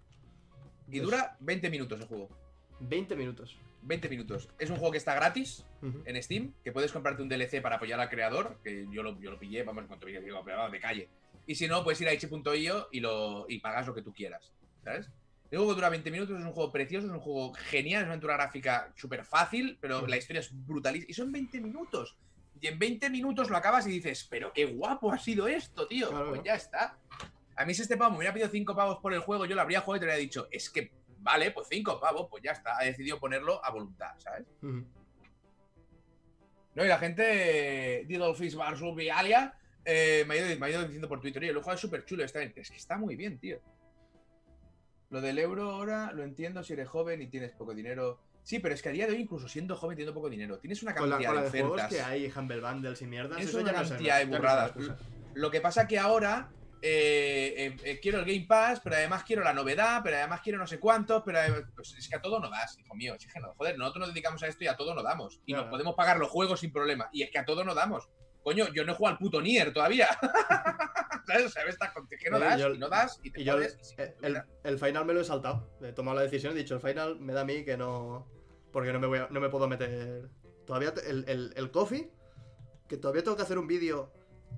y 0.88 1.00
dura 1.00 1.36
20 1.40 1.70
minutos 1.70 2.00
el 2.00 2.06
juego. 2.06 2.28
20 2.80 3.16
minutos. 3.16 3.56
20 3.84 4.08
minutos. 4.08 4.48
Es 4.58 4.70
un 4.70 4.76
juego 4.76 4.92
que 4.92 4.98
está 4.98 5.14
gratis 5.14 5.64
en 6.04 6.22
Steam, 6.22 6.54
que 6.64 6.72
puedes 6.72 6.92
comprarte 6.92 7.22
un 7.22 7.28
DLC 7.28 7.60
para 7.60 7.76
apoyar 7.76 8.00
al 8.00 8.08
creador, 8.08 8.58
que 8.62 8.86
yo 8.90 9.02
lo, 9.02 9.20
yo 9.20 9.30
lo 9.30 9.38
pillé, 9.38 9.62
vamos, 9.62 9.82
en 9.82 9.88
cuanto 9.88 10.06
que 10.06 10.20
digo, 10.20 10.42
de 10.70 10.80
calle. 10.80 11.08
Y 11.46 11.54
si 11.54 11.68
no, 11.68 11.84
puedes 11.84 12.00
ir 12.00 12.08
a 12.08 12.14
itch.io 12.14 12.88
y, 12.90 13.00
lo, 13.00 13.46
y 13.48 13.58
pagas 13.60 13.86
lo 13.86 13.94
que 13.94 14.02
tú 14.02 14.12
quieras, 14.12 14.52
¿sabes? 14.82 15.10
El 15.50 15.58
juego 15.58 15.74
dura 15.74 15.90
20 15.90 16.10
minutos, 16.10 16.38
es 16.38 16.44
un 16.44 16.52
juego 16.52 16.72
precioso, 16.72 17.06
es 17.06 17.12
un 17.12 17.20
juego 17.20 17.52
genial, 17.52 18.00
es 18.00 18.06
una 18.06 18.14
aventura 18.14 18.34
gráfica 18.34 18.92
súper 18.96 19.24
fácil, 19.24 19.78
pero 19.80 20.06
la 20.06 20.16
historia 20.16 20.40
es 20.40 20.50
brutalísima. 20.52 21.10
Y 21.10 21.14
son 21.14 21.30
20 21.30 21.60
minutos. 21.60 22.16
Y 22.60 22.66
en 22.66 22.78
20 22.78 23.10
minutos 23.10 23.50
lo 23.50 23.56
acabas 23.56 23.86
y 23.86 23.90
dices, 23.90 24.26
pero 24.28 24.52
qué 24.52 24.64
guapo 24.64 25.12
ha 25.12 25.18
sido 25.18 25.46
esto, 25.46 25.86
tío. 25.86 26.08
Claro, 26.08 26.30
pues 26.30 26.40
¿no? 26.40 26.44
ya 26.44 26.54
está. 26.54 26.98
A 27.56 27.64
mí 27.64 27.74
si 27.74 27.82
este 27.82 27.96
pavo 27.96 28.12
me 28.12 28.18
hubiera 28.18 28.32
pedido 28.32 28.48
5 28.48 28.74
pavos 28.74 28.98
por 28.98 29.12
el 29.12 29.20
juego, 29.20 29.46
yo 29.46 29.54
lo 29.54 29.60
habría 29.60 29.80
jugado 29.80 29.98
y 29.98 30.00
te 30.00 30.06
habría 30.06 30.20
dicho, 30.20 30.48
es 30.50 30.70
que, 30.70 30.90
vale, 31.24 31.50
pues 31.50 31.66
5 31.70 31.98
pavos, 31.98 32.28
pues 32.30 32.42
ya 32.42 32.52
está. 32.52 32.78
Ha 32.78 32.84
decidido 32.84 33.18
ponerlo 33.18 33.64
a 33.64 33.70
voluntad, 33.70 34.12
¿sabes? 34.18 34.44
No, 34.60 34.84
y 36.84 36.88
la 36.88 36.98
gente, 36.98 38.04
Didolfis 38.06 38.54
Barsubi 38.54 39.08
Alia, 39.08 39.54
eh, 39.84 40.24
me, 40.26 40.34
ha 40.34 40.36
ido, 40.38 40.58
me 40.60 40.66
ha 40.66 40.70
ido 40.70 40.82
diciendo 40.82 41.08
por 41.08 41.20
Twitter, 41.20 41.42
oye, 41.42 41.50
el 41.50 41.56
juego 41.56 41.72
es 41.72 41.80
súper 41.80 42.04
chulo, 42.04 42.24
está 42.24 42.40
bien. 42.40 42.52
Es 42.56 42.70
que 42.70 42.76
está 42.76 42.98
muy 42.98 43.16
bien, 43.16 43.38
tío. 43.38 43.60
Lo 45.10 45.20
del 45.20 45.38
euro 45.38 45.70
ahora 45.70 46.12
lo 46.12 46.24
entiendo 46.24 46.62
si 46.62 46.72
eres 46.72 46.88
joven 46.88 47.22
y 47.22 47.28
tienes 47.28 47.52
poco 47.52 47.74
dinero. 47.74 48.20
Sí, 48.42 48.58
pero 48.58 48.74
es 48.74 48.82
que 48.82 48.90
a 48.90 48.92
día 48.92 49.06
de 49.06 49.12
hoy, 49.12 49.22
incluso 49.22 49.48
siendo 49.48 49.76
joven, 49.76 49.96
teniendo 49.96 50.12
poco 50.12 50.28
dinero, 50.28 50.58
tienes 50.58 50.82
una 50.82 50.92
cantidad 50.94 51.28
con 51.28 51.36
la 51.36 51.42
de 51.44 51.50
de 51.50 51.62
ofertas. 51.62 51.90
que 51.90 52.02
hay, 52.02 52.30
Humble 52.34 52.60
Bundles 52.60 53.00
y 53.00 53.06
mierdas, 53.06 53.40
Es 53.40 53.48
eso 53.48 53.60
una 53.60 53.72
ya 53.72 53.82
no 53.82 53.88
cantidad 53.88 54.18
de 54.18 54.26
no 54.26 54.32
se 54.32 54.38
burradas. 54.38 54.70
excusa. 54.70 54.98
Lo 55.34 55.50
que 55.50 55.60
pasa 55.60 55.86
que 55.86 55.98
ahora 55.98 56.50
eh, 56.86 57.54
eh, 57.56 57.76
eh, 57.82 57.98
quiero 58.00 58.18
el 58.18 58.26
Game 58.26 58.44
Pass, 58.46 58.78
pero 58.84 58.96
además 58.96 59.24
quiero 59.24 59.42
la 59.42 59.54
novedad, 59.54 60.02
pero 60.04 60.18
además 60.18 60.42
quiero 60.42 60.58
no 60.58 60.66
sé 60.66 60.78
cuántos, 60.78 61.22
pero 61.24 61.38
además- 61.38 61.62
pues 61.74 61.94
es 61.94 62.06
que 62.08 62.16
a 62.16 62.20
todo 62.20 62.38
no 62.40 62.50
das, 62.50 62.78
hijo 62.78 62.94
mío. 62.94 63.14
Es 63.14 63.26
que 63.26 63.40
no, 63.40 63.54
joder, 63.54 63.78
nosotros 63.78 64.00
nos 64.06 64.14
dedicamos 64.14 64.42
a 64.42 64.48
esto 64.48 64.64
y 64.64 64.66
a 64.66 64.76
todo 64.76 64.94
no 64.94 65.02
damos. 65.02 65.40
Y 65.46 65.52
Claro. 65.52 65.62
nos 65.64 65.70
podemos 65.70 65.94
pagar 65.94 66.18
los 66.18 66.28
juegos 66.28 66.60
sin 66.60 66.70
problema. 66.72 67.08
Y 67.10 67.22
es 67.22 67.30
que 67.30 67.38
a 67.38 67.44
todo 67.46 67.64
no 67.64 67.74
damos. 67.74 68.08
Coño, 68.42 68.68
yo 68.74 68.84
no 68.84 68.92
he 68.92 68.94
jugado 68.94 69.14
al 69.14 69.18
puto 69.18 69.40
Nier 69.40 69.72
todavía. 69.72 70.06
¿Sabes? 71.26 71.52
¿Sabes? 71.54 71.70
Estás 71.74 71.92
con- 71.92 72.06
que 72.06 72.30
no 72.30 72.38
das, 72.38 72.60
yo- 72.60 72.74
y 72.74 72.78
no 72.78 72.88
das, 72.90 73.18
y 73.22 73.30
te 73.30 73.40
Y 73.40 73.44
yo 73.44 73.54
jodes, 73.54 73.78
y 73.80 73.84
sí, 73.84 73.94
el, 74.22 74.42
el 74.62 74.78
final 74.78 75.06
me 75.06 75.14
lo 75.14 75.22
he 75.22 75.24
saltado. 75.24 75.70
He 75.82 75.92
tomado 75.92 76.16
la 76.18 76.22
decisión, 76.24 76.52
he 76.52 76.56
dicho, 76.58 76.74
el 76.74 76.80
final 76.82 77.18
me 77.18 77.32
da 77.32 77.40
a 77.40 77.44
mí 77.44 77.64
que 77.64 77.76
no. 77.78 78.28
Porque 78.72 78.92
no 78.92 79.00
me, 79.00 79.06
voy 79.06 79.20
a- 79.20 79.28
no 79.30 79.40
me 79.40 79.48
puedo 79.48 79.66
meter. 79.68 80.28
Todavía 80.66 80.92
el, 81.06 81.24
el, 81.28 81.52
el 81.56 81.70
coffee, 81.70 82.10
que 82.88 82.98
todavía 82.98 83.22
tengo 83.24 83.36
que 83.36 83.42
hacer 83.42 83.56
un 83.58 83.66
vídeo 83.66 84.12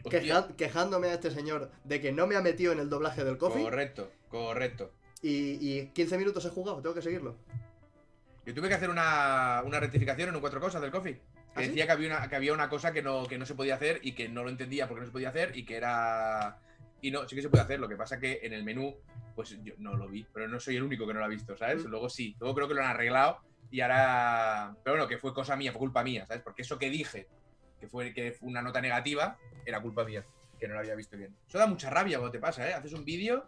queja- 0.04 0.48
quejándome 0.56 1.08
a 1.08 1.14
este 1.14 1.30
señor 1.30 1.70
de 1.84 2.00
que 2.00 2.12
no 2.12 2.26
me 2.26 2.36
ha 2.36 2.40
metido 2.40 2.72
en 2.72 2.78
el 2.80 2.88
doblaje 2.88 3.24
del 3.24 3.38
coffee. 3.38 3.62
Correcto, 3.62 4.10
correcto. 4.28 4.92
Y, 5.22 5.58
y 5.78 5.86
15 5.88 6.18
minutos 6.18 6.44
he 6.44 6.50
jugado, 6.50 6.80
tengo 6.82 6.94
que 6.94 7.02
seguirlo. 7.02 7.36
Yo 8.44 8.54
tuve 8.54 8.68
que 8.68 8.74
hacer 8.74 8.90
una, 8.90 9.62
una 9.64 9.80
rectificación 9.80 10.28
en 10.28 10.34
un 10.36 10.40
cuatro 10.40 10.60
cosas 10.60 10.80
del 10.80 10.90
coffee. 10.92 11.14
Que 11.14 11.20
¿Ah, 11.54 11.62
sí? 11.62 11.68
decía 11.68 11.86
que 11.86 11.92
había, 11.92 12.08
una, 12.16 12.28
que 12.28 12.36
había 12.36 12.52
una 12.52 12.68
cosa 12.68 12.92
que 12.92 13.02
no, 13.02 13.26
que 13.26 13.38
no 13.38 13.46
se 13.46 13.54
podía 13.54 13.74
hacer 13.74 13.98
y 14.02 14.12
que 14.12 14.28
no 14.28 14.44
lo 14.44 14.50
entendía 14.50 14.86
porque 14.86 15.00
no 15.00 15.06
se 15.06 15.12
podía 15.12 15.30
hacer 15.30 15.56
y 15.56 15.64
que 15.64 15.76
era. 15.76 16.58
Y 17.00 17.10
no, 17.10 17.26
sí 17.28 17.34
que 17.34 17.42
se 17.42 17.48
puede 17.48 17.64
hacer. 17.64 17.80
Lo 17.80 17.88
que 17.88 17.96
pasa 17.96 18.20
que 18.20 18.40
en 18.42 18.52
el 18.52 18.62
menú, 18.62 18.94
pues 19.34 19.56
yo 19.64 19.74
no 19.78 19.94
lo 19.96 20.06
vi. 20.08 20.24
Pero 20.32 20.46
no 20.48 20.60
soy 20.60 20.76
el 20.76 20.82
único 20.84 21.06
que 21.06 21.14
no 21.14 21.18
lo 21.20 21.24
ha 21.24 21.28
visto, 21.28 21.56
¿sabes? 21.56 21.84
Mm. 21.84 21.88
Luego 21.88 22.08
sí. 22.08 22.36
Luego 22.38 22.54
creo 22.54 22.68
que 22.68 22.74
lo 22.74 22.82
han 22.82 22.88
arreglado 22.90 23.40
y 23.70 23.80
ahora. 23.80 24.76
Pero 24.84 24.96
bueno, 24.96 25.08
que 25.08 25.18
fue 25.18 25.34
cosa 25.34 25.56
mía, 25.56 25.72
fue 25.72 25.80
culpa 25.80 26.04
mía, 26.04 26.24
¿sabes? 26.26 26.42
Porque 26.42 26.62
eso 26.62 26.78
que 26.78 26.88
dije, 26.90 27.26
que 27.80 27.88
fue, 27.88 28.12
que 28.12 28.32
fue 28.32 28.48
una 28.48 28.62
nota 28.62 28.80
negativa, 28.80 29.38
era 29.64 29.80
culpa 29.80 30.04
mía. 30.04 30.24
Que 30.58 30.66
no 30.68 30.74
lo 30.74 30.80
había 30.80 30.94
visto 30.94 31.16
bien. 31.16 31.36
Eso 31.48 31.58
da 31.58 31.66
mucha 31.66 31.90
rabia 31.90 32.18
cuando 32.18 32.32
te 32.32 32.38
pasa, 32.38 32.68
¿eh? 32.68 32.72
Haces 32.72 32.92
un 32.94 33.04
vídeo. 33.04 33.46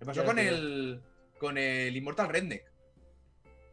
Me 0.00 0.06
pasó 0.06 0.24
con 0.24 0.38
el. 0.38 1.02
Con 1.38 1.58
el 1.58 1.96
Immortal 1.96 2.28
Redneck 2.28 2.64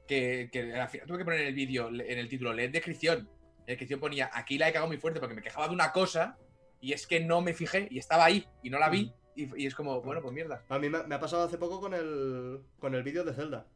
que, 0.08 0.50
que 0.52 0.74
al 0.74 0.90
final 0.90 1.08
tuve 1.08 1.20
que 1.20 1.24
poner 1.24 1.42
el 1.42 1.54
vídeo, 1.54 1.88
en 1.90 2.02
el 2.20 2.28
título, 2.28 2.52
leer 2.54 2.72
descripción. 2.72 3.20
En 3.20 3.60
la 3.60 3.66
descripción 3.68 4.00
ponía, 4.00 4.30
aquí 4.34 4.58
la 4.58 4.68
he 4.68 4.74
cagado 4.74 4.88
muy 4.88 4.98
fuerte 4.98 5.20
porque 5.20 5.36
me 5.36 5.42
quejaba 5.42 5.68
de 5.68 5.74
una 5.74 5.92
cosa 5.94 6.38
y 6.82 6.92
es 6.94 7.06
que 7.08 7.20
no 7.22 7.40
me 7.42 7.54
fijé 7.54 7.88
y 7.90 8.00
estaba 8.00 8.26
ahí 8.26 8.46
y 8.64 8.70
no 8.72 8.80
la 8.80 8.90
vi. 8.90 9.14
Y, 9.36 9.64
y 9.64 9.68
es 9.68 9.76
como, 9.76 10.02
bueno, 10.02 10.22
pues 10.22 10.34
mierda. 10.34 10.64
A 10.68 10.80
mí 10.80 10.90
me, 10.90 11.04
me 11.04 11.16
ha 11.16 11.20
pasado 11.20 11.44
hace 11.44 11.58
poco 11.58 11.80
con 11.80 11.94
el, 11.94 12.60
con 12.80 12.94
el 12.96 13.04
vídeo 13.04 13.24
de 13.24 13.34
Zelda. 13.34 13.68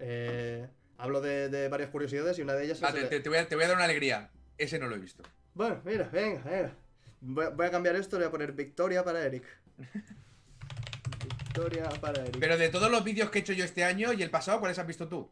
Eh, 0.00 0.66
hablo 0.96 1.20
de, 1.20 1.48
de 1.48 1.68
varias 1.68 1.90
curiosidades 1.90 2.38
y 2.38 2.42
una 2.42 2.54
de 2.54 2.64
ellas 2.64 2.82
Ah, 2.82 2.88
es... 2.88 2.94
te, 2.94 3.00
el- 3.02 3.08
te- 3.08 3.20
te 3.20 3.28
voy 3.28 3.38
a, 3.38 3.46
te 3.48 3.54
voy 3.54 3.64
a 3.64 3.68
dar 3.68 3.76
una 3.76 3.84
alegría. 3.84 4.30
Ese 4.58 4.78
no 4.78 4.88
lo 4.88 4.96
he 4.96 4.98
visto. 4.98 5.22
Bueno, 5.54 5.80
mira, 5.84 6.08
venga, 6.12 6.42
venga. 6.42 6.72
Voy, 7.20 7.44
a- 7.46 7.50
voy 7.50 7.66
a 7.66 7.70
cambiar 7.70 7.96
esto, 7.96 8.16
le 8.18 8.24
voy 8.24 8.28
a 8.28 8.32
poner 8.32 8.52
Victoria 8.52 9.04
para 9.04 9.24
Eric. 9.24 9.44
Victoria 11.24 11.88
para 12.00 12.22
Eric. 12.22 12.36
Pero 12.38 12.56
de 12.56 12.68
todos 12.68 12.90
los 12.90 13.02
vídeos 13.04 13.30
que 13.30 13.38
he 13.38 13.40
hecho 13.42 13.52
yo 13.52 13.64
este 13.64 13.84
año 13.84 14.12
y 14.12 14.22
el 14.22 14.30
pasado, 14.30 14.58
¿cuáles 14.60 14.78
has 14.78 14.86
visto 14.86 15.08
tú? 15.08 15.30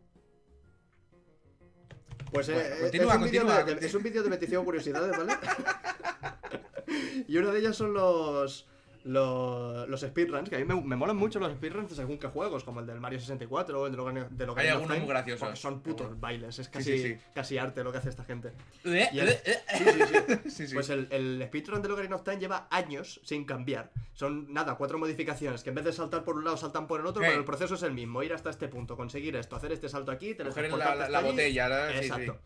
Pues 2.31 2.49
eh, 2.49 2.53
Bueno, 2.55 2.67
eh, 2.77 2.81
continúa, 2.81 3.15
es, 3.15 3.19
un 3.19 3.25
vídeo 3.25 3.43
continúa, 3.47 3.65
de, 3.65 3.87
es 3.87 3.95
un 3.95 4.03
vídeo 4.03 4.23
de 4.23 4.31
petición 4.31 4.65
curiosidades, 4.65 5.17
¿vale? 5.17 5.33
y 7.29 7.37
una 7.37 7.51
de 7.53 7.59
ellas 7.61 7.77
son 7.77 7.93
los, 7.93 8.69
los, 9.07 9.89
los 9.89 10.01
speedruns, 10.01 10.49
que 10.51 10.57
a 10.57 10.59
mí 10.59 10.65
me, 10.65 10.75
me 10.81 10.97
molan 10.97 11.17
mucho 11.17 11.39
los 11.39 11.53
speedruns 11.53 11.89
de 11.91 11.97
según 11.97 12.19
qué 12.19 12.27
juegos, 12.27 12.65
como 12.65 12.81
el 12.81 12.87
del 12.87 13.01
Mario 13.01 13.21
64 13.21 13.81
o 13.81 13.87
el 13.87 13.93
de 13.95 13.99
Ocarina- 14.03 14.29
del 14.29 14.51
Ocarina 14.51 14.75
of 14.75 14.81
algunos 14.83 14.99
muy 14.99 15.09
graciosos. 15.09 15.59
son 15.59 15.81
putos 15.81 16.03
Algunos. 16.07 16.21
bailes, 16.21 16.59
es 16.59 16.67
Sí, 16.67 16.73
casi, 16.73 16.99
sí, 16.99 17.03
sí. 17.15 17.19
casi 17.35 17.59
arte 17.59 17.85
lo 17.85 17.93
que 17.93 17.99
hace 17.99 18.09
esta 18.09 18.25
gente. 18.25 18.53
Eh, 18.85 19.09
Y 19.13 19.19
el- 19.21 19.29
eh, 19.29 19.41
eh. 19.45 19.57
Sí, 19.79 19.85
sí, 19.85 20.01
sí. 20.07 20.51
Sí, 20.51 20.67
sí. 20.69 20.75
Pues 20.75 20.91
el, 20.91 21.09
el 21.11 21.43
speedrun 21.47 21.83
de 21.83 21.93
Ocarina 21.93 22.17
of 22.17 22.23
Time 22.25 22.39
lleva 22.39 22.67
años 22.71 23.21
sin 23.25 23.45
cambiar. 23.45 23.91
Son, 24.15 24.53
nada, 24.53 24.75
cuatro 24.77 24.99
modificaciones, 24.99 25.63
que 25.63 25.69
en 25.71 25.77
vez 25.77 25.85
de 25.85 25.93
saltar 25.93 26.25
por 26.25 26.37
un 26.37 26.45
lado, 26.45 26.57
saltan 26.57 26.87
por 26.87 27.01
el 27.01 27.07
otro, 27.07 27.23
Sí. 27.23 27.29
pero 27.29 27.39
el 27.39 27.45
proceso 27.45 27.75
es 27.75 27.83
el 27.83 27.93
mismo. 27.93 28.23
Ir 28.23 28.33
hasta 28.33 28.51
este 28.51 28.69
punto, 28.69 28.97
conseguir 28.97 29.37
esto, 29.37 29.55
hacer 29.57 29.73
este 29.73 29.89
salto 29.89 30.11
aquí, 30.11 30.35
Coger 30.35 30.47
la, 30.47 30.55
teletransportarte 30.55 30.99
la- 31.01 31.09
la 31.11 31.19
allí. 31.19 31.29
botella, 31.31 31.69
¿no? 31.69 31.77
Sí, 31.93 31.99
sí. 31.99 32.05
Exacto. 32.07 32.39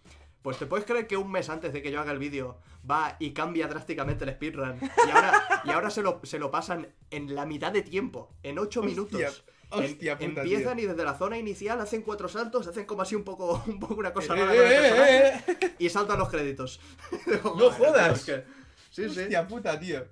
Pues 0.42 0.56
te 0.58 0.66
puedes 0.66 0.86
creer 0.86 1.06
que 1.06 1.16
un 1.16 1.30
mes 1.30 1.50
antes 1.50 1.72
de 1.72 1.82
que 1.82 1.90
yo 1.90 2.00
haga 2.00 2.12
el 2.12 2.18
vídeo 2.18 2.58
va 2.90 3.16
y 3.18 3.32
cambia 3.32 3.68
drásticamente 3.68 4.24
el 4.24 4.30
speedrun. 4.32 4.78
Y 5.06 5.10
ahora, 5.10 5.62
y 5.64 5.70
ahora 5.70 5.90
se, 5.90 6.02
lo, 6.02 6.20
se 6.22 6.38
lo 6.38 6.50
pasan 6.50 6.88
en 7.10 7.34
la 7.34 7.44
mitad 7.46 7.72
de 7.72 7.82
tiempo, 7.82 8.34
en 8.42 8.58
8 8.58 8.80
Hostia, 8.80 8.90
minutos. 8.90 9.44
hostia 9.68 10.18
puta, 10.18 10.40
empiezan 10.42 10.76
tío. 10.78 10.84
y 10.84 10.88
desde 10.88 11.04
la 11.04 11.14
zona 11.14 11.36
inicial 11.36 11.78
hacen 11.80 12.00
cuatro 12.02 12.28
saltos, 12.28 12.66
hacen 12.66 12.86
como 12.86 13.02
así 13.02 13.14
un 13.14 13.24
poco, 13.24 13.62
un 13.68 13.78
poco 13.78 13.94
una 13.94 14.12
cosa 14.14 14.34
Eh, 14.34 14.40
rara 14.40 14.54
con 14.54 14.64
el 14.64 14.72
eh, 14.72 14.76
personaje 14.80 15.26
eh, 15.28 15.44
eh. 15.66 15.74
y 15.78 15.88
saltan 15.90 16.18
los 16.18 16.28
créditos. 16.30 16.80
Digo, 17.26 17.54
No 17.58 17.70
"Joder, 17.70 17.72
jodas". 17.92 18.18
es 18.20 18.24
que- 18.24 18.44
Sí, 18.90 19.08
sí. 19.10 19.20
Hostia 19.20 19.46
puta, 19.46 19.78
tío. 19.78 20.04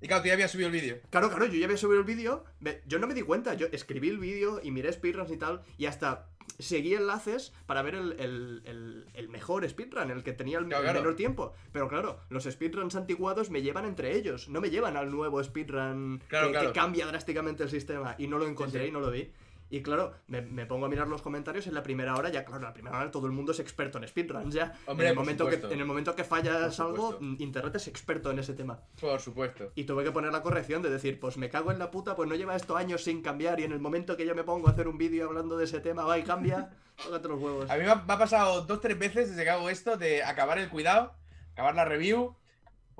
Y 0.00 0.08
claro, 0.08 0.22
tú 0.22 0.28
ya 0.28 0.34
habías 0.34 0.50
subido 0.50 0.66
el 0.68 0.72
vídeo. 0.72 0.98
Claro, 1.10 1.28
claro, 1.28 1.44
yo 1.46 1.52
ya 1.58 1.66
había 1.66 1.76
subido 1.76 2.00
el 2.00 2.06
vídeo. 2.06 2.42
Yo 2.86 2.98
no 2.98 3.06
me 3.06 3.14
di 3.14 3.22
cuenta. 3.22 3.54
Yo 3.54 3.68
escribí 3.70 4.08
el 4.08 4.18
vídeo 4.18 4.60
y 4.62 4.70
miré 4.72 4.92
speedruns 4.92 5.30
y 5.30 5.36
tal. 5.36 5.62
Y 5.78 5.86
hasta 5.86 6.28
seguí 6.58 6.94
enlaces 6.94 7.52
para 7.66 7.82
ver 7.82 7.94
el, 7.94 8.12
el- 8.18 8.62
el- 8.64 9.04
el 9.14 9.28
mejor 9.28 9.68
speedrun, 9.68 10.10
el 10.10 10.22
que 10.22 10.32
tenía 10.32 10.58
el, 10.58 10.66
Claro, 10.66 10.80
el 10.82 10.84
claro. 10.90 11.00
menor 11.00 11.16
tiempo. 11.16 11.54
Pero 11.72 11.88
claro, 11.88 12.18
los 12.30 12.44
speedruns 12.44 12.94
antiguados 12.96 13.50
me 13.50 13.62
llevan 13.62 13.84
entre 13.84 14.16
ellos. 14.16 14.48
No 14.48 14.60
me 14.60 14.70
llevan 14.70 14.96
al 14.96 15.10
nuevo 15.10 15.42
speedrun 15.42 16.22
Claro, 16.28 16.52
que, 16.52 16.72
cambia 16.72 17.06
drásticamente 17.06 17.62
el 17.62 17.70
sistema. 17.70 18.14
Y 18.18 18.26
no 18.26 18.38
lo 18.38 18.46
encontré 18.46 18.82
sí. 18.82 18.88
y 18.88 18.92
no 18.92 19.00
lo 19.00 19.10
vi. 19.10 19.30
Y 19.72 19.82
claro, 19.82 20.12
me, 20.28 20.42
me 20.42 20.66
pongo 20.66 20.84
a 20.84 20.88
mirar 20.90 21.08
los 21.08 21.22
comentarios 21.22 21.66
en 21.66 21.72
la 21.72 21.82
primera 21.82 22.14
hora, 22.14 22.28
ya 22.28 22.44
claro, 22.44 22.58
en 22.58 22.64
la 22.64 22.74
primera 22.74 22.98
hora 22.98 23.10
todo 23.10 23.26
el 23.26 23.32
mundo 23.32 23.52
es 23.52 23.58
experto 23.58 23.96
en 23.96 24.06
speedruns 24.06 24.52
ya. 24.52 24.74
Hombre, 24.84 25.06
en, 25.06 25.12
el 25.12 25.16
momento 25.16 25.48
que, 25.48 25.54
en 25.54 25.80
el 25.80 25.86
momento 25.86 26.14
que 26.14 26.24
fallas 26.24 26.78
algo, 26.78 27.16
mm, 27.18 27.36
internet 27.38 27.74
es 27.76 27.88
experto 27.88 28.30
en 28.30 28.38
ese 28.38 28.52
tema. 28.52 28.78
Por 29.00 29.18
supuesto. 29.18 29.72
Y 29.74 29.84
tuve 29.84 30.04
que 30.04 30.12
poner 30.12 30.30
la 30.30 30.42
corrección 30.42 30.82
de 30.82 30.90
decir, 30.90 31.18
pues 31.18 31.38
me 31.38 31.48
cago 31.48 31.72
en 31.72 31.78
la 31.78 31.90
puta, 31.90 32.14
pues 32.14 32.28
no 32.28 32.34
lleva 32.34 32.54
esto 32.54 32.76
años 32.76 33.02
sin 33.02 33.22
cambiar 33.22 33.60
y 33.60 33.64
en 33.64 33.72
el 33.72 33.80
momento 33.80 34.14
que 34.14 34.26
yo 34.26 34.34
me 34.34 34.44
pongo 34.44 34.68
a 34.68 34.72
hacer 34.72 34.88
un 34.88 34.98
vídeo 34.98 35.26
hablando 35.26 35.56
de 35.56 35.64
ese 35.64 35.80
tema, 35.80 36.04
va 36.04 36.18
y 36.18 36.22
cambia, 36.22 36.68
tócate 37.02 37.28
los 37.28 37.40
huevos. 37.40 37.70
A 37.70 37.78
mí 37.78 37.84
me 37.84 37.90
ha, 37.92 37.94
me 37.94 38.12
ha 38.12 38.18
pasado 38.18 38.60
dos, 38.66 38.78
tres 38.78 38.98
veces 38.98 39.30
desde 39.30 39.42
que 39.42 39.50
hago 39.50 39.70
esto 39.70 39.96
de 39.96 40.22
acabar 40.22 40.58
el 40.58 40.68
cuidado, 40.68 41.14
acabar 41.52 41.74
la 41.74 41.86
review, 41.86 42.36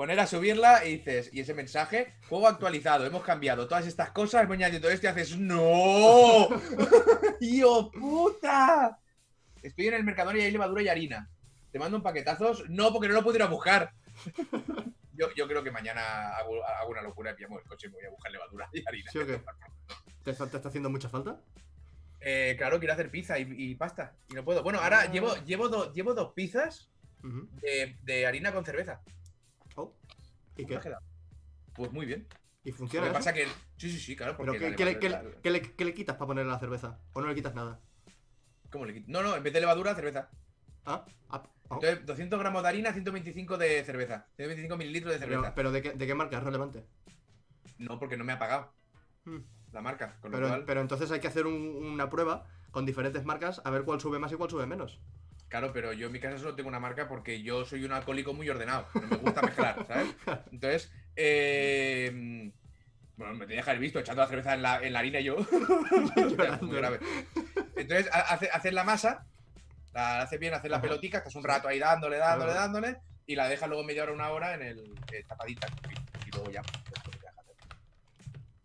poner 0.03 0.19
a 0.19 0.27
subirla 0.27 0.85
y 0.85 0.97
dices, 0.97 1.31
y 1.33 1.39
ese 1.43 1.55
mensaje, 1.55 2.15
juego 2.29 2.49
actualizado, 2.49 3.07
hemos 3.07 3.23
cambiado 3.23 3.69
todas 3.69 3.87
estas 3.87 4.11
cosas, 4.11 4.43
hemos 4.43 4.55
añadido 4.57 4.81
todo 4.81 4.91
esto 4.91 5.07
y 5.07 5.11
haces, 5.11 5.39
¡No! 5.39 6.49
¡Hijo 7.41 7.89
puta! 7.93 8.99
Estoy 9.63 9.87
en 9.87 9.95
el 9.95 10.03
Mercadona 10.03 10.41
y 10.41 10.43
hay 10.43 10.51
levadura 10.51 10.83
y 10.83 10.89
harina. 10.89 11.31
Te 11.71 11.79
mando 11.79 11.97
un 11.99 12.03
paquetazos. 12.03 12.69
No, 12.69 12.93
porque 12.93 13.07
no 13.07 13.15
lo 13.15 13.23
puedo 13.23 13.37
ir 13.37 13.45
a 13.45 13.47
buscar. 13.47 13.93
Yo, 15.15 15.33
yo 15.37 15.47
creo 15.47 15.63
que 15.63 15.71
mañana 15.71 16.37
hago, 16.37 16.65
hago 16.67 16.91
una 16.91 17.03
locura 17.03 17.31
y 17.31 17.35
pillamos 17.35 17.63
el 17.63 17.69
coche 17.69 17.87
y 17.87 17.91
me 17.91 17.97
voy 17.99 18.07
a 18.07 18.11
buscar 18.11 18.33
levadura 18.33 18.69
y 18.73 18.83
harina. 18.85 19.09
¿Sí 19.13 19.19
o 19.19 19.27
qué? 19.27 19.41
¿Te 20.25 20.31
está, 20.33 20.49
te 20.49 20.57
está 20.57 20.69
haciendo 20.69 20.91
mucha 20.91 21.09
falta? 21.11 21.39
Eh, 22.19 22.57
claro, 22.59 22.79
quiero 22.81 22.95
hacer 22.95 23.09
pizza 23.09 23.39
y, 23.39 23.47
y 23.57 23.75
pasta. 23.77 24.15
Y 24.31 24.35
no 24.35 24.43
puedo. 24.45 24.65
Bueno, 24.65 24.81
ahora 24.81 25.03
Ah. 25.03 25.13
llevo, 25.13 25.37
llevo, 25.45 25.69
do- 25.69 25.93
llevo 25.93 26.13
dos 26.15 26.33
pizzas 26.33 26.91
de 28.03 28.27
harina 28.27 28.53
con 28.53 28.65
cerveza. 28.65 29.01
Oh. 29.77 29.95
¿Y 30.57 30.65
¿Cómo 30.67 30.81
qué? 30.81 30.93
Pues 31.75 31.93
muy 31.93 32.07
bien. 32.07 32.27
¿Y 32.65 32.71
Lo 32.71 32.77
funciona 32.77 33.07
que 33.07 33.11
eso? 33.11 33.19
pasa 33.19 33.33
que. 33.33 33.47
Sí, 33.77 33.91
sí, 33.91 33.99
sí, 33.99 34.17
claro. 34.17 34.37
¿Pero 34.37 34.53
qué, 34.53 34.75
qué 34.77 34.85
le, 34.85 34.99
qué 34.99 35.09
le- 35.09 35.21
qué 35.43 35.51
le- 35.51 35.63
qué 35.75 35.85
le 35.85 35.95
quitas 35.95 36.17
para 36.17 36.27
ponerle 36.29 36.53
la 36.53 36.59
cerveza? 36.59 36.99
¿O 37.13 37.21
no 37.21 37.27
le 37.29 37.35
quitas 37.35 37.55
nada? 37.55 37.81
¿Cómo 38.71 38.85
le 38.85 38.95
quito? 38.95 39.07
No, 39.09 39.23
no, 39.23 39.35
en 39.37 39.43
vez 39.43 39.53
de 39.53 39.61
levadura, 39.61 39.95
cerveza. 39.95 40.31
Ah, 40.85 41.05
ah, 41.31 41.43
oh. 41.69 41.75
Entonces, 41.75 42.07
200 42.07 42.39
gramos 42.39 42.63
de 42.63 42.69
harina, 42.69 42.93
125 42.93 43.59
de 43.59 43.85
cerveza. 43.85 44.27
125 44.37 44.77
mililitros 44.77 45.13
de 45.15 45.19
pero, 45.19 45.33
cerveza. 45.33 45.55
pero 45.55 45.73
¿de, 45.73 45.83
qué, 45.83 45.93
¿de 45.93 46.07
qué 46.07 46.15
marca 46.15 46.39
es 46.39 46.45
relevante? 46.45 46.85
No, 47.79 47.99
porque 47.99 48.17
no 48.17 48.25
me 48.25 48.33
ha 48.33 48.39
pagado 48.39 48.73
Hmm. 49.25 49.39
la 49.73 49.81
marca. 49.81 50.17
Con 50.21 50.33
lo 50.33 50.37
Pero, 50.39 50.49
cual, 50.49 50.65
pero 50.65 50.81
entonces 50.81 51.11
hay 51.13 51.21
que 51.21 51.29
hacer 51.29 51.47
un- 51.47 51.77
una 51.85 52.11
prueba 52.11 52.47
con 52.73 52.85
diferentes 52.87 53.25
marcas 53.25 53.61
a 53.65 53.71
ver 53.71 53.85
cuál 53.85 54.01
sube 54.01 54.19
más 54.19 54.33
y 54.33 54.37
cuál 54.37 54.51
sube 54.51 54.67
menos. 54.67 54.99
Claro, 55.53 55.71
pero 55.71 55.93
yo 55.93 56.07
en 56.07 56.13
mi 56.13 56.19
casa 56.19 56.39
solo 56.39 56.55
tengo 56.55 56.71
una 56.71 56.81
marca 56.81 57.07
porque 57.07 57.43
yo 57.43 57.67
soy 57.67 57.85
un 57.85 57.93
alcohólico 57.93 58.33
muy 58.33 58.49
ordenado. 58.49 58.89
No 58.95 59.03
me 59.03 59.17
gusta 59.17 59.43
mezclar, 59.43 59.85
¿sabes? 59.87 60.09
Entonces, 60.51 60.91
eh, 61.15 62.51
bueno, 63.17 63.35
me 63.35 63.47
tenía 63.47 63.63
que 63.63 63.69
haber 63.69 63.83
visto 63.83 63.99
echando 63.99 64.23
la 64.23 64.29
cerveza 64.29 64.55
en 64.55 64.63
la, 64.63 64.83
en 64.83 64.95
la 64.95 65.01
harina 65.01 65.21
y 65.21 65.25
yo. 65.25 65.37
Llorando. 66.17 66.67
muy 66.67 66.77
grave. 66.79 67.01
Entonces, 67.77 68.09
ha- 68.11 68.33
hace, 68.55 68.73
la 68.73 68.83
masa, 68.83 69.27
la 69.93 70.23
hace 70.23 70.39
bien, 70.39 70.55
hacer 70.55 70.71
la 70.71 70.81
pelotica, 70.81 71.19
estás 71.19 71.35
un 71.37 71.45
rato 71.45 71.69
ahí 71.69 71.79
dándole, 71.79 72.17
dándole, 72.17 72.55
dándole, 72.55 72.97
y 73.27 73.35
la 73.37 73.47
dejas 73.47 73.69
luego 73.69 73.85
media 73.85 74.05
hora, 74.05 74.13
una 74.13 74.31
hora 74.31 74.55
en 74.55 74.63
el 74.63 74.95
eh, 75.13 75.23
tapadita. 75.29 75.67
Y, 76.27 76.31
luego 76.31 76.51
ya. 76.51 76.63
pues. 76.63 77.03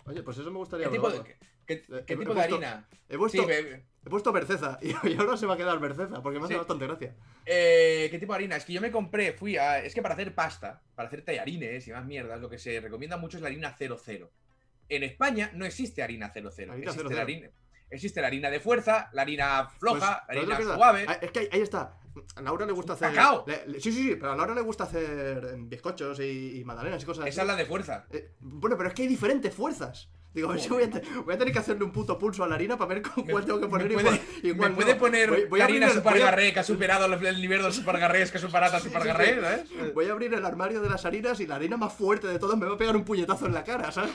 Oye, 0.05 0.23
pues 0.23 0.37
eso 0.37 0.49
me 0.51 0.57
gustaría 0.59 0.85
¿Qué 0.85 0.91
tipo 0.93 1.09
probarlo. 1.09 1.27
de, 1.27 1.35
qué, 1.65 1.81
qué 1.85 1.95
Eh, 1.97 2.03
he 2.07 2.15
tipo 2.15 2.33
de 2.33 2.41
harina? 2.41 2.87
He 3.09 3.17
puesto, 3.17 3.43
Sí, 3.45 3.49
he 4.07 4.09
puesto 4.09 4.31
Berceza 4.31 4.79
y, 4.81 4.89
y 5.07 5.17
ahora 5.17 5.37
se 5.37 5.45
va 5.45 5.53
a 5.53 5.57
quedar 5.57 5.79
Berceza 5.79 6.21
porque 6.23 6.39
me 6.39 6.45
hace 6.45 6.53
Sí. 6.55 6.57
bastante 6.57 6.87
gracia. 6.87 7.15
Eh, 7.45 8.07
¿Qué 8.11 8.19
tipo 8.19 8.33
de 8.33 8.37
harina? 8.37 8.55
Es 8.55 8.65
que 8.65 8.73
yo 8.73 8.81
me 8.81 8.91
compré, 8.91 9.33
fui 9.33 9.57
a. 9.57 9.79
Es 9.79 9.93
que 9.93 10.01
para 10.01 10.13
hacer 10.15 10.33
pasta, 10.35 10.81
para 10.95 11.07
hacer 11.07 11.23
tallarines 11.23 11.87
y 11.87 11.91
más 11.91 12.05
mierdas, 12.05 12.39
lo 12.41 12.49
que 12.49 12.57
se 12.57 12.79
recomienda 12.79 13.17
mucho 13.17 13.37
es 13.37 13.41
la 13.43 13.47
harina 13.49 13.75
00. 13.77 14.29
En 14.89 15.03
España 15.03 15.51
no 15.53 15.65
existe 15.65 16.01
harina 16.03 16.31
00. 16.33 16.49
Harina 16.71 16.75
existe, 16.77 17.01
00. 17.03 17.15
La 17.15 17.21
harina, 17.21 17.49
existe 17.89 18.21
la 18.21 18.27
harina 18.27 18.49
de 18.49 18.59
fuerza, 18.59 19.09
la 19.13 19.21
harina 19.21 19.69
floja, 19.79 20.23
Pues, 20.25 20.47
la 20.47 20.55
harina 20.55 20.75
suave. 20.75 21.05
Ah, 21.07 21.17
Es 21.21 21.31
que 21.31 21.39
ahí, 21.39 21.49
ahí 21.51 21.61
está. 21.61 21.97
A 22.35 22.41
Laura 22.41 22.65
le 22.65 22.71
gusta 22.71 22.93
hacer. 22.93 23.09
Cacao. 23.13 23.43
le- 23.45 23.67
le- 23.67 23.79
sí, 23.79 23.91
sí, 23.91 24.03
sí, 24.09 24.15
pero 24.15 24.31
a 24.31 24.35
Laura 24.35 24.55
le 24.55 24.61
gusta 24.61 24.85
hacer 24.85 25.51
em, 25.53 25.69
bizcochos 25.69 26.19
y, 26.19 26.59
y 26.59 26.63
magdalenas 26.63 27.03
y 27.03 27.05
cosas 27.05 27.21
así. 27.23 27.29
Esa 27.29 27.41
es 27.41 27.47
la 27.47 27.55
de 27.55 27.65
fuerza. 27.65 28.07
Eh, 28.09 28.31
bueno, 28.39 28.75
pero 28.75 28.89
es 28.89 28.95
que 28.95 29.03
hay 29.03 29.07
diferentes 29.07 29.53
fuerzas. 29.53 30.09
Digo, 30.33 30.55
si 30.59 30.69
voy 30.69 30.83
a, 30.83 30.87
voy 31.25 31.33
a 31.33 31.37
tener 31.39 31.51
que 31.51 31.57
hacerle 31.59 31.83
un 31.83 31.91
puto 31.91 32.19
pulso 32.19 32.43
a 32.43 32.47
la 32.47 32.53
harina 32.55 32.77
para 32.77 32.93
ver 32.93 33.01
con 33.01 33.25
Me- 33.25 33.31
cuál 33.31 33.45
tengo 33.45 33.59
que 33.59 33.67
poner 33.67 33.87
me 33.87 33.93
y 33.93 33.95
puede, 33.95 34.07
cuál- 34.09 34.21
y 34.43 34.47
me 34.49 34.53
cuál 34.57 34.73
puede 34.75 34.93
no. 34.93 34.99
poner 34.99 35.29
Voy- 35.31 35.45
voy 35.45 35.61
harina 35.61 35.89
supergarré 35.89 36.53
que 36.53 36.59
ha 36.59 36.63
superado 36.63 37.05
el, 37.05 37.25
el 37.25 37.41
nivel 37.41 37.63
de 37.63 37.71
supergarrés 37.71 38.31
que 38.31 38.37
superata 38.37 38.79
supergarré, 38.79 39.41
¿sabes? 39.41 39.93
Voy 39.95 40.07
a 40.07 40.11
abrir 40.11 40.33
el 40.35 40.45
armario 40.45 40.79
de 40.81 40.89
las 40.89 41.05
harinas 41.05 41.39
y 41.39 41.47
la 41.47 41.55
harina 41.55 41.75
más 41.77 41.91
fuerte 41.93 42.27
de 42.27 42.37
todas 42.37 42.55
me 42.57 42.67
va 42.67 42.75
a 42.75 42.77
pegar 42.77 42.95
un 42.95 43.03
puñetazo 43.03 43.47
en 43.47 43.53
la 43.55 43.63
cara, 43.63 43.91
¿sabes? 43.91 44.11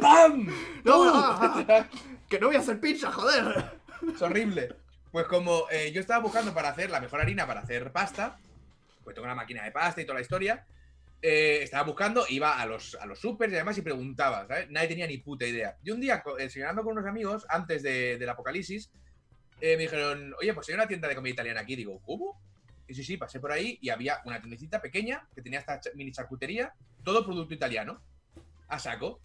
¡Pam! 0.00 0.48
No, 0.84 1.04
ah, 1.14 1.64
ah, 1.68 1.86
que 2.28 2.38
no 2.38 2.48
voy 2.48 2.56
a 2.56 2.58
hacer 2.58 2.78
pizza, 2.78 3.10
joder. 3.10 3.72
Es 4.14 4.20
horrible. 4.20 4.74
Pues 5.12 5.26
como 5.26 5.64
eh, 5.70 5.92
yo 5.92 6.00
estaba 6.00 6.20
buscando 6.20 6.52
para 6.52 6.68
hacer 6.70 6.90
la 6.90 7.00
mejor 7.00 7.20
harina 7.22 7.46
para 7.46 7.60
hacer 7.60 7.90
pasta, 7.90 8.36
pues 9.02 9.14
tengo 9.14 9.24
una 9.24 9.34
máquina 9.34 9.62
de 9.64 9.70
pasta 9.70 10.02
y 10.02 10.04
toda 10.04 10.16
la 10.16 10.22
historia. 10.22 10.66
Eh, 11.26 11.62
estaba 11.62 11.84
buscando, 11.84 12.26
iba 12.28 12.60
a 12.60 12.66
los, 12.66 12.96
a 12.96 13.06
los 13.06 13.18
supers 13.18 13.50
y 13.50 13.56
además 13.56 13.78
y 13.78 13.82
preguntaba, 13.82 14.46
¿sabes? 14.46 14.68
Nadie 14.68 14.88
tenía 14.88 15.06
ni 15.06 15.16
puta 15.16 15.46
idea. 15.46 15.74
Y 15.82 15.90
un 15.90 15.98
día, 16.00 16.22
cenando 16.50 16.82
con 16.84 16.92
unos 16.92 17.06
amigos, 17.08 17.46
antes 17.48 17.82
de- 17.82 18.18
del 18.18 18.28
apocalipsis, 18.28 18.90
eh, 19.58 19.76
me 19.78 19.84
dijeron, 19.84 20.34
oye, 20.38 20.52
pues 20.52 20.68
hay 20.68 20.74
una 20.74 20.86
tienda 20.86 21.08
de 21.08 21.14
comida 21.14 21.32
italiana 21.32 21.60
aquí. 21.62 21.76
Digo, 21.76 21.98
¿cómo? 22.02 22.38
Y 22.86 22.92
sí, 22.94 23.02
sí, 23.02 23.16
pasé 23.16 23.40
por 23.40 23.52
ahí 23.52 23.78
y 23.80 23.88
había 23.88 24.20
una 24.26 24.38
tiendecita 24.38 24.82
pequeña 24.82 25.26
que 25.34 25.40
tenía 25.40 25.60
esta 25.60 25.80
mini 25.94 26.12
charcutería, 26.12 26.74
todo 27.02 27.24
producto 27.24 27.54
italiano, 27.54 28.02
a 28.68 28.78
saco. 28.78 29.22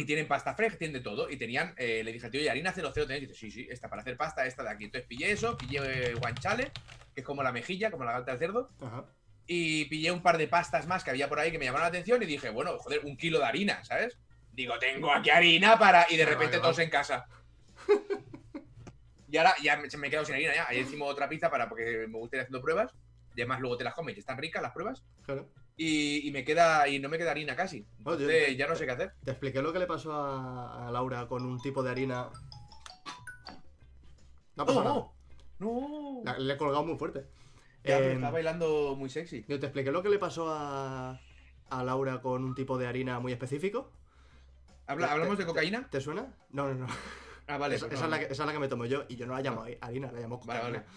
Y 0.00 0.04
tienen 0.04 0.26
pasta 0.28 0.54
fresca, 0.54 0.76
tienen 0.76 0.94
de 0.94 1.00
todo. 1.00 1.30
Y 1.30 1.36
tenían, 1.38 1.72
eh, 1.78 2.02
le 2.04 2.12
dije 2.12 2.28
tío, 2.30 2.42
¿y 2.42 2.48
harina 2.48 2.72
00 2.74 2.92
tenéis? 3.06 3.22
Y 3.22 3.26
dice, 3.26 3.38
sí, 3.38 3.50
sí, 3.50 3.66
esta 3.70 3.88
para 3.88 4.02
hacer 4.02 4.16
pasta, 4.18 4.44
esta 4.44 4.62
de 4.64 4.70
aquí. 4.70 4.84
Entonces 4.84 5.08
pillé 5.08 5.30
eso, 5.30 5.56
pillé 5.56 5.78
eh, 6.10 6.14
guanchale, 6.14 6.72
que 7.14 7.20
es 7.20 7.24
como 7.24 7.42
la 7.42 7.52
mejilla, 7.52 7.90
como 7.90 8.04
la 8.04 8.12
gata 8.12 8.32
del 8.32 8.40
cerdo. 8.40 8.70
Ajá. 8.80 9.06
Y 9.50 9.86
pillé 9.86 10.12
un 10.12 10.20
par 10.22 10.36
de 10.36 10.46
pastas 10.46 10.86
más 10.86 11.02
que 11.02 11.08
había 11.10 11.28
por 11.28 11.40
ahí 11.40 11.50
que 11.50 11.58
me 11.58 11.64
llamaron 11.64 11.84
la 11.84 11.88
atención. 11.88 12.22
Y 12.22 12.26
dije, 12.26 12.50
bueno, 12.50 12.76
joder, 12.78 13.00
un 13.06 13.16
kilo 13.16 13.38
de 13.38 13.46
harina, 13.46 13.82
¿sabes? 13.82 14.18
Digo, 14.52 14.78
tengo 14.78 15.10
aquí 15.10 15.30
harina 15.30 15.78
para. 15.78 16.06
Y 16.10 16.16
de 16.18 16.26
repente 16.26 16.58
todos 16.58 16.78
en 16.80 16.90
casa. 16.90 17.26
Y 19.30 19.36
ahora 19.36 19.54
ya 19.62 19.76
me, 19.76 19.86
he 19.88 20.10
quedado 20.10 20.26
sin 20.26 20.34
harina 20.34 20.54
ya. 20.54 20.66
Ayer 20.68 20.82
hicimos 20.84 21.10
otra 21.10 21.28
pizza 21.28 21.50
para 21.50 21.68
porque 21.68 22.06
me 22.08 22.18
gusta 22.18 22.36
ir 22.36 22.42
haciendo 22.42 22.60
pruebas. 22.60 22.92
Y 23.34 23.40
además 23.40 23.60
luego 23.60 23.76
te 23.78 23.84
las 23.84 23.94
comes 23.94 24.16
y 24.16 24.20
están 24.20 24.36
ricas 24.38 24.60
las 24.62 24.72
pruebas. 24.72 25.02
Claro. 25.24 25.48
Y, 25.76 26.26
y 26.28 26.30
me 26.30 26.44
queda. 26.44 26.86
Y 26.88 26.98
no 26.98 27.08
me 27.08 27.16
queda 27.18 27.30
harina 27.30 27.56
casi. 27.56 27.86
Entonces 27.98 28.26
te- 28.28 28.56
ya 28.56 28.66
no 28.66 28.76
sé 28.76 28.84
qué 28.84 28.92
hacer. 28.92 29.12
Te 29.24 29.30
expliqué 29.30 29.62
lo 29.62 29.72
que 29.72 29.78
le 29.78 29.86
pasó 29.86 30.12
a, 30.12 30.88
a 30.88 30.90
Laura 30.90 31.26
con 31.26 31.44
un 31.46 31.58
tipo 31.62 31.82
de 31.82 31.90
harina. 31.90 32.28
No 34.56 34.62
ha 34.62 34.66
pasado 34.66 34.84
nada. 34.84 34.96
¡No! 35.58 35.88
¡No! 35.88 36.22
La- 36.24 36.38
Le 36.38 36.54
he 36.54 36.56
colgado 36.56 36.84
muy 36.84 36.98
fuerte. 36.98 37.24
Ya, 37.88 37.98
Em, 37.98 38.16
está 38.16 38.30
bailando 38.30 38.94
muy 38.96 39.08
sexy. 39.10 39.44
yo 39.48 39.58
te 39.58 39.66
expliqué 39.66 39.90
lo 39.90 40.02
que 40.02 40.08
le 40.10 40.18
pasó 40.18 40.48
a, 40.50 41.18
a 41.70 41.84
Laura 41.84 42.20
con 42.20 42.44
un 42.44 42.54
tipo 42.54 42.78
de 42.78 42.86
harina 42.86 43.18
muy 43.20 43.32
específico. 43.32 43.90
Habla- 44.86 45.12
¿Hablamos 45.12 45.36
de 45.38 45.46
cocaína? 45.46 45.88
¿Te 45.90 46.00
suena? 46.00 46.34
No, 46.50 46.68
no, 46.68 46.74
no. 46.74 46.86
Ah, 47.46 47.56
vale. 47.58 47.76
esa, 47.76 47.86
pues 47.88 47.98
esa 47.98 48.06
no. 48.08 48.14
es 48.14 48.20
la 48.20 48.26
que, 48.26 48.32
esa 48.32 48.42
es 48.42 48.46
la 48.46 48.52
que 48.52 48.58
me 48.58 48.68
tomo 48.68 48.84
yo 48.84 49.04
y 49.08 49.16
yo 49.16 49.26
no 49.26 49.34
la 49.34 49.40
llamo 49.42 49.64
harina, 49.80 50.12
la 50.12 50.20
llamo 50.20 50.38
Vale, 50.44 50.60
cocaína. 50.60 50.78
vale. 50.80 50.90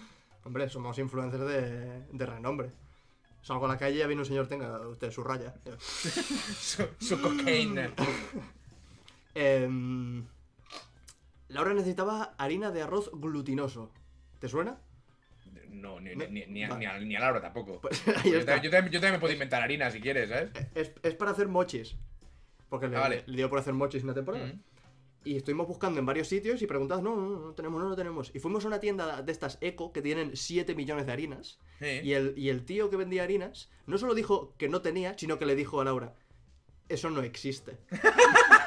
Hombre, 0.44 0.70
somos 0.70 0.98
influencers 1.00 1.46
de, 1.46 2.02
de 2.12 2.26
renombre. 2.26 2.72
Salgo 3.42 3.66
a 3.66 3.70
la 3.70 3.78
calle 3.78 3.96
y 3.96 4.00
ya 4.00 4.08
viene 4.08 4.22
un 4.22 4.26
señor, 4.26 4.48
tenga 4.48 4.80
usted 4.88 5.12
su 5.12 5.24
raya. 5.24 5.54
Su, 5.80 6.84
su 7.00 7.22
cocaína. 7.22 7.92
Em, 9.34 10.26
Laura 11.48 11.74
necesitaba 11.74 12.34
harina 12.38 12.72
de 12.72 12.82
arroz 12.82 13.10
glutinoso. 13.14 13.92
¿Te 14.40 14.48
suena? 14.48 14.78
No, 15.70 16.00
ni, 16.00 16.16
Me- 16.16 16.28
ni, 16.28 16.46
ni, 16.48 16.64
a, 16.64 16.70
vale. 16.70 16.80
ni, 16.80 16.86
a, 16.86 17.00
ni 17.00 17.16
a 17.16 17.20
Laura 17.20 17.42
tampoco. 17.42 17.80
Pues 17.82 18.04
yo, 18.06 18.14
también, 18.14 18.34
yo 18.34 18.46
también- 18.46 18.64
yo 18.92 19.00
también 19.00 19.14
me 19.14 19.20
puedo 19.20 19.34
inventar 19.34 19.62
harina 19.62 19.90
si 19.92 20.00
quieres, 20.00 20.30
¿sabes? 20.30 20.52
Es, 20.76 20.92
es 21.02 21.16
para 21.16 21.32
hacer 21.32 21.48
mochis. 21.48 21.96
Porque 22.70 22.88
le, 22.88 22.96
Ah, 22.98 23.02
vale. 23.02 23.24
le 23.26 23.36
dio 23.38 23.50
por 23.50 23.60
hacer 23.60 23.74
mochis 23.74 24.04
una 24.04 24.14
temporada. 24.14 24.46
Mm. 24.48 24.62
Y 25.24 25.36
estuvimos 25.38 25.68
buscando 25.68 26.00
en 26.00 26.06
varios 26.06 26.28
sitios 26.28 26.62
y 26.64 26.68
preguntando, 26.68 27.10
no, 27.10 27.16
no, 27.16 27.40
no 27.48 27.54
tenemos, 27.54 27.80
no, 27.82 27.90
no 27.90 27.96
tenemos. 27.96 28.32
Y 28.34 28.40
fuimos 28.40 28.64
a 28.66 28.68
una 28.70 28.80
tienda 28.80 29.22
de 29.22 29.32
estas 29.32 29.58
eco 29.62 29.92
que 29.94 30.02
tienen 30.02 30.36
7 30.36 30.74
millones 30.74 31.06
de 31.06 31.12
harinas. 31.12 31.60
Y 31.80 32.14
el, 32.14 32.34
y 32.38 32.50
el 32.50 32.64
tío 32.66 32.90
que 32.90 32.96
vendía 32.98 33.24
harinas 33.24 33.70
no 33.86 33.98
solo 34.00 34.16
dijo 34.16 34.56
que 34.58 34.68
no 34.70 34.82
tenía, 34.82 35.16
sino 35.18 35.38
que 35.38 35.46
le 35.46 35.56
dijo 35.56 35.80
a 35.80 35.86
Laura, 35.86 36.16
eso 36.90 37.10
no 37.12 37.22
existe. 37.22 37.78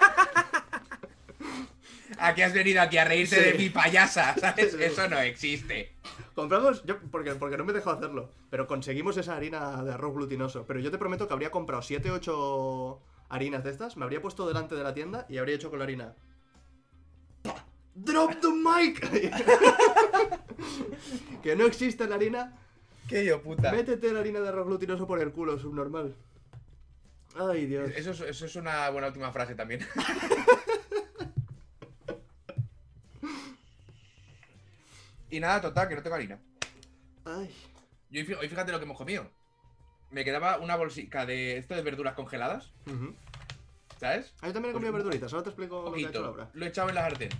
Aquí 2.18 2.42
has 2.42 2.52
venido 2.52 2.80
aquí 2.82 2.98
a 2.98 3.04
reírte 3.04 3.36
Sí. 3.36 3.42
de 3.50 3.54
mi 3.58 3.68
payasa, 3.70 4.34
¿sabes? 4.38 4.74
Eso 4.74 5.08
no 5.08 5.18
existe. 5.20 5.92
Compramos, 6.34 6.84
yo, 6.84 6.98
porque, 7.10 7.34
porque 7.34 7.56
no 7.56 7.64
me 7.64 7.72
dejó 7.72 7.90
hacerlo, 7.90 8.30
pero 8.50 8.66
conseguimos 8.66 9.16
esa 9.16 9.36
harina 9.36 9.82
de 9.82 9.92
arroz 9.92 10.14
glutinoso. 10.14 10.66
Pero 10.66 10.80
yo 10.80 10.90
te 10.90 10.98
prometo 10.98 11.26
que 11.28 11.32
habría 11.34 11.50
comprado 11.50 11.82
7, 11.82 12.10
8 12.10 13.00
harinas 13.28 13.64
de 13.64 13.70
estas, 13.70 13.96
me 13.96 14.04
habría 14.04 14.22
puesto 14.22 14.46
delante 14.46 14.74
de 14.74 14.82
la 14.82 14.94
tienda 14.94 15.26
y 15.28 15.38
habría 15.38 15.56
hecho 15.56 15.70
con 15.70 15.78
la 15.78 15.84
harina. 15.84 16.14
¡Drop 17.94 18.32
the 18.40 18.48
mic! 18.48 19.08
que 21.42 21.56
no 21.56 21.66
existe 21.66 22.06
la 22.08 22.16
harina. 22.16 22.58
¡Qué 23.08 23.24
yo 23.24 23.42
puta! 23.42 23.70
Métete 23.70 24.12
la 24.12 24.20
harina 24.20 24.40
de 24.40 24.48
arroz 24.48 24.66
glutinoso 24.66 25.06
por 25.06 25.20
el 25.20 25.30
culo, 25.30 25.58
subnormal. 25.58 26.14
Ay, 27.36 27.66
Dios. 27.66 27.90
Eso 27.96 28.12
es, 28.12 28.20
eso 28.20 28.46
es 28.46 28.56
una 28.56 28.88
buena 28.90 29.08
última 29.08 29.30
frase 29.32 29.54
también. 29.54 29.86
y 35.36 35.40
nada, 35.40 35.60
total, 35.60 35.88
que 35.88 35.96
no 35.96 36.02
tengo 36.02 36.16
harina. 36.16 36.38
Ay. 37.24 37.54
Yo 38.10 38.20
hoy 38.20 38.26
fí- 38.26 38.38
hoy 38.38 38.48
fíjate 38.48 38.72
lo 38.72 38.78
que 38.78 38.84
hemos 38.84 38.96
comido. 38.98 39.30
Me 40.10 40.24
quedaba 40.24 40.58
una 40.58 40.76
bolsica 40.76 41.26
de 41.26 41.56
esto 41.58 41.74
de 41.74 41.82
verduras 41.82 42.14
congeladas. 42.14 42.72
¿sabes? 43.98 44.34
Ah, 44.40 44.48
yo 44.48 44.52
también 44.52 44.70
he 44.70 44.72
Pues 44.72 44.74
comido 44.74 44.90
un 44.92 44.96
verduritas, 44.98 45.32
ahora 45.32 45.44
te 45.44 45.50
explico 45.50 45.82
lo 45.82 45.92
que 45.92 46.00
hecho. 46.02 46.22
Laura. 46.22 46.50
Lo 46.52 46.64
he 46.64 46.68
echado 46.68 46.88
en 46.88 46.94
la 46.96 47.02
sartén. 47.02 47.30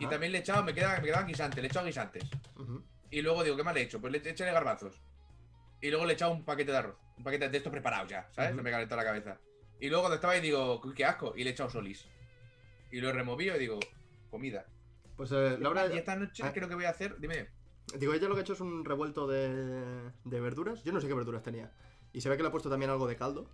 Y 0.00 0.06
también 0.06 0.32
le 0.32 0.38
he 0.38 0.40
echado, 0.40 0.62
me, 0.62 0.74
queda, 0.74 0.96
me 0.98 1.04
quedaban 1.06 1.26
guisantes, 1.26 1.56
le 1.62 1.68
he 1.68 1.70
echado 1.70 1.86
guisantes. 1.86 2.24
Y 3.10 3.22
luego 3.22 3.44
digo, 3.44 3.56
¿qué 3.56 3.62
más 3.62 3.74
le 3.74 3.80
he 3.80 3.84
hecho? 3.84 4.00
Pues 4.00 4.12
le 4.12 4.18
he 4.18 4.28
echado 4.30 4.52
garbanzos. 4.52 5.00
Y 5.80 5.90
luego 5.90 6.04
le 6.04 6.12
he 6.12 6.14
echado 6.14 6.32
un 6.32 6.44
paquete 6.44 6.72
de 6.72 6.78
arroz. 6.78 6.96
Un 7.16 7.24
paquete 7.24 7.48
de 7.48 7.56
estos 7.58 7.70
preparados 7.70 8.08
ya, 8.10 8.28
¿sabes? 8.32 8.54
No 8.54 8.62
me 8.62 8.70
calentó 8.70 8.96
la 8.96 9.04
cabeza. 9.04 9.38
Y 9.80 9.88
luego 9.88 10.02
cuando 10.02 10.16
estaba 10.16 10.32
ahí 10.34 10.40
digo, 10.40 10.80
"Uy, 10.84 10.94
qué 10.94 11.04
asco. 11.04 11.32
Y 11.36 11.44
le 11.44 11.50
he 11.50 11.52
echado 11.52 11.70
solís. 11.70 12.06
Y 12.90 13.00
lo 13.00 13.08
he 13.08 13.12
removido 13.12 13.56
y 13.56 13.60
digo, 13.60 13.78
comida. 14.30 14.66
Pues 15.16 15.30
eh, 15.32 15.56
Laura, 15.60 15.92
y 15.92 15.98
esta 15.98 16.16
noche 16.16 16.42
Ah. 16.44 16.52
creo 16.52 16.68
que 16.68 16.74
voy 16.74 16.84
a 16.84 16.90
hacer, 16.90 17.18
dime. 17.20 17.48
digo, 17.98 18.12
ella 18.14 18.28
lo 18.28 18.34
que 18.34 18.40
ha 18.40 18.42
hecho 18.42 18.54
es 18.54 18.60
un 18.60 18.84
revuelto 18.84 19.26
de, 19.26 20.10
de 20.24 20.40
verduras. 20.40 20.82
Yo 20.84 20.92
no 20.92 21.00
sé 21.00 21.06
qué 21.08 21.14
verduras 21.14 21.42
tenía. 21.42 21.72
Y 22.12 22.20
se 22.20 22.28
ve 22.28 22.36
que 22.36 22.42
le 22.42 22.48
ha 22.48 22.52
puesto 22.52 22.70
también 22.70 22.90
algo 22.90 23.06
de 23.06 23.16
caldo. 23.16 23.48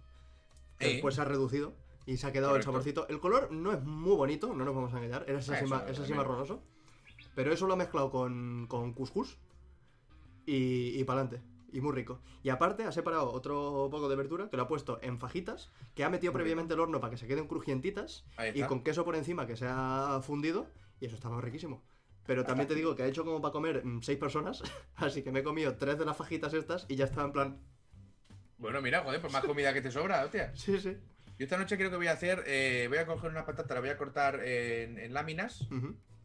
Que 0.79 0.87
Eh. 0.87 0.93
después 0.95 1.15
se 1.15 1.21
ha 1.21 1.25
reducido 1.25 1.75
y 2.07 2.17
se 2.17 2.27
ha 2.27 2.33
quedado 2.33 2.53
Correcto. 2.53 2.71
el 2.71 2.73
saborcito. 2.75 3.09
El 3.09 3.21
color 3.21 3.51
no 3.53 3.73
es 3.73 3.83
muy 3.83 4.17
bonito, 4.17 4.55
no 4.55 4.65
nos 4.65 4.75
vamos 4.75 4.95
a 4.95 4.97
engañar. 4.99 5.25
Es 5.29 5.49
así, 5.49 5.65
Ah, 5.73 5.85
es 5.89 5.99
así 5.99 6.15
marronoso. 6.15 6.63
Pero 7.35 7.53
eso 7.53 7.67
lo 7.67 7.75
ha 7.75 7.77
mezclado 7.77 8.11
con, 8.11 8.67
con 8.67 8.93
couscous 8.95 9.37
y, 10.47 10.99
y 10.99 11.05
para 11.05 11.21
adelante. 11.23 11.47
Y 11.73 11.81
muy 11.81 11.93
rico. 11.93 12.21
Y 12.43 12.49
aparte 12.49 12.83
ha 12.85 12.91
separado 12.93 13.31
otro 13.31 13.89
poco 13.91 14.09
de 14.09 14.17
verdura 14.17 14.49
que 14.51 14.57
lo 14.57 14.65
ha 14.65 14.69
puesto 14.69 14.99
en 15.03 15.19
fajitas, 15.19 15.71
que 15.95 16.03
ha 16.03 16.11
metido 16.11 16.33
Muy 16.33 16.41
previamente 16.41 16.75
el 16.75 16.81
horno 16.81 17.01
para 17.01 17.13
que 17.13 17.17
se 17.17 17.29
queden 17.29 17.47
crujientitas 17.47 18.25
y 18.55 18.63
con 18.65 18.83
queso 18.83 19.05
por 19.05 19.15
encima 19.15 19.47
que 19.47 19.57
se 19.57 19.67
ha 19.69 20.21
fundido 20.23 20.67
y 21.01 21.07
eso 21.07 21.17
estaba 21.17 21.41
riquísimo. 21.41 21.83
Pero 22.27 22.45
también 22.45 22.69
te 22.69 22.75
digo 22.75 22.95
que 22.95 23.03
ha 23.03 23.07
hecho 23.07 23.25
como 23.25 23.41
para 23.41 23.53
comer 23.53 23.85
mm, 23.85 24.03
seis 24.03 24.19
personas, 24.19 24.63
así 24.97 25.23
que 25.23 25.33
me 25.33 25.41
he 25.41 25.43
comido 25.43 25.77
tres 25.77 25.99
de 25.99 26.05
las 26.05 26.17
fajitas 26.17 26.53
estas 26.55 26.87
y 26.89 26.97
ya 26.97 27.07
estaba 27.07 27.27
en 27.27 27.33
plan... 27.33 27.61
Bueno, 28.59 28.83
mira, 28.83 29.03
joder, 29.03 29.21
pues 29.21 29.33
más 29.33 29.43
comida 29.45 29.73
que 29.73 29.81
te 29.81 29.91
sobra, 29.91 30.25
hostia. 30.25 30.53
Sí, 30.55 30.79
sí. 30.79 30.97
Yo 31.39 31.45
esta 31.45 31.57
noche 31.57 31.79
creo 31.79 31.91
que 31.91 31.97
voy 31.97 32.09
a 32.09 32.13
hacer, 32.13 32.45
eh, 32.47 32.85
voy 32.91 32.99
a 32.99 33.07
coger 33.07 33.31
unas 33.31 33.45
patatas, 33.45 33.71
las 33.71 33.81
voy 33.81 33.89
a 33.89 33.97
cortar 33.97 34.45
en, 34.45 34.99
en 34.99 35.15
láminas, 35.15 35.67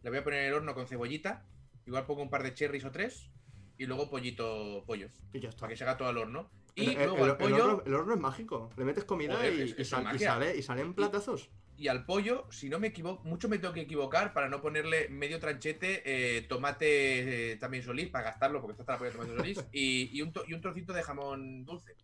las 0.03 0.11
voy 0.11 0.17
a 0.17 0.23
poner 0.25 0.41
en 0.41 0.47
el 0.47 0.53
horno 0.53 0.73
con 0.75 0.87
cebollita, 0.87 1.45
igual 1.85 2.05
pongo 2.05 2.21
un 2.21 2.29
par 2.29 2.43
de 2.43 2.53
cherries 2.53 2.83
o 2.83 2.91
tres, 2.91 3.29
y 3.77 3.85
luego 3.85 4.09
pollito, 4.09 4.83
pollo, 4.85 5.07
Y 5.31 5.39
ya 5.39 5.47
está. 5.47 5.61
para 5.61 5.69
que 5.71 5.77
se 5.77 5.85
haga 5.85 5.95
todo 5.95 6.09
al 6.09 6.17
horno. 6.17 6.49
Y 6.75 6.89
El, 6.89 6.97
el- 6.97 7.03
luego 7.05 7.17
el- 7.19 7.23
al 7.23 7.29
el 7.29 7.37
pollo, 7.37 7.65
horno, 7.65 7.83
el 7.85 7.93
horno 7.93 8.13
es 8.15 8.19
mágico. 8.19 8.69
Le 8.75 8.83
metes 8.83 9.05
comida 9.05 9.35
Joder, 9.37 9.53
y, 9.53 9.61
es- 9.61 9.79
y 9.79 9.81
es 9.83 9.87
sal- 9.89 10.01
una 10.01 10.09
y 10.09 10.13
magia. 10.15 10.27
sale, 10.33 10.57
y 10.57 10.61
salen 10.61 10.93
platazos. 10.93 11.43
y 11.45 11.64
al 11.87 12.05
pollo, 12.05 12.47
si 12.51 12.69
no 12.69 12.79
me 12.79 12.87
equivoco, 12.87 13.23
mucho 13.23 13.49
me 13.49 13.57
tengo 13.57 13.73
que 13.73 13.81
equivocar 13.81 14.33
para 14.33 14.49
no 14.49 14.61
ponerle 14.61 15.09
medio 15.09 15.39
tranchete, 15.39 16.03
eh, 16.05 16.41
tomate 16.43 17.51
eh, 17.51 17.55
también 17.57 17.83
solís, 17.83 18.09
para 18.09 18.25
gastarlo, 18.25 18.61
porque 18.61 18.81
está 18.81 18.93
la 18.93 18.97
polla 18.97 19.11
de 19.11 19.17
tomate 19.17 19.37
solís, 19.37 19.65
y, 19.71 20.17
y 20.17 20.21
un 20.21 20.31
y 20.47 20.53
un 20.53 20.61
trocito 20.61 20.93
de 20.93 21.03
jamón 21.03 21.65
dulce. 21.65 21.95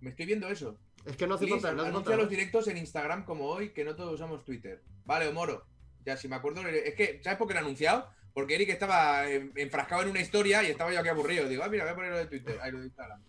Me 0.00 0.10
estoy 0.10 0.26
viendo 0.26 0.48
eso. 0.48 0.78
Es 1.04 1.16
que 1.16 1.26
no 1.26 1.34
hace 1.34 1.48
falta, 1.48 1.72
no 1.72 1.82
hace 1.82 1.92
falta 1.92 2.16
los 2.16 2.28
directos 2.28 2.68
en 2.68 2.76
Instagram 2.76 3.24
como 3.24 3.46
hoy, 3.46 3.70
que 3.70 3.84
no 3.84 3.96
todos 3.96 4.14
usamos 4.14 4.44
Twitter. 4.44 4.82
Vale, 5.04 5.28
Omoro. 5.28 5.66
Ya, 6.04 6.16
si 6.16 6.28
me 6.28 6.36
acuerdo. 6.36 6.66
Es 6.66 6.94
que, 6.94 7.20
¿sabes 7.22 7.38
por 7.38 7.48
qué 7.48 7.54
lo 7.54 7.60
he 7.60 7.62
anunciado? 7.62 8.08
Porque 8.32 8.54
Eric 8.54 8.70
estaba 8.70 9.28
eh, 9.28 9.50
enfrascado 9.56 10.02
en 10.02 10.08
una 10.08 10.20
historia 10.20 10.62
y 10.62 10.70
estaba 10.70 10.92
yo 10.92 11.00
aquí 11.00 11.08
aburrido. 11.08 11.48
Digo, 11.48 11.62
ah, 11.62 11.68
mira, 11.68 11.84
voy 11.84 11.92
a 11.92 11.96
ponerlo 11.96 12.18
de 12.18 12.26
Twitter. 12.26 12.58
Ahí 12.60 12.72
lo 12.72 12.80
de 12.80 12.86
Instagram. 12.86 13.22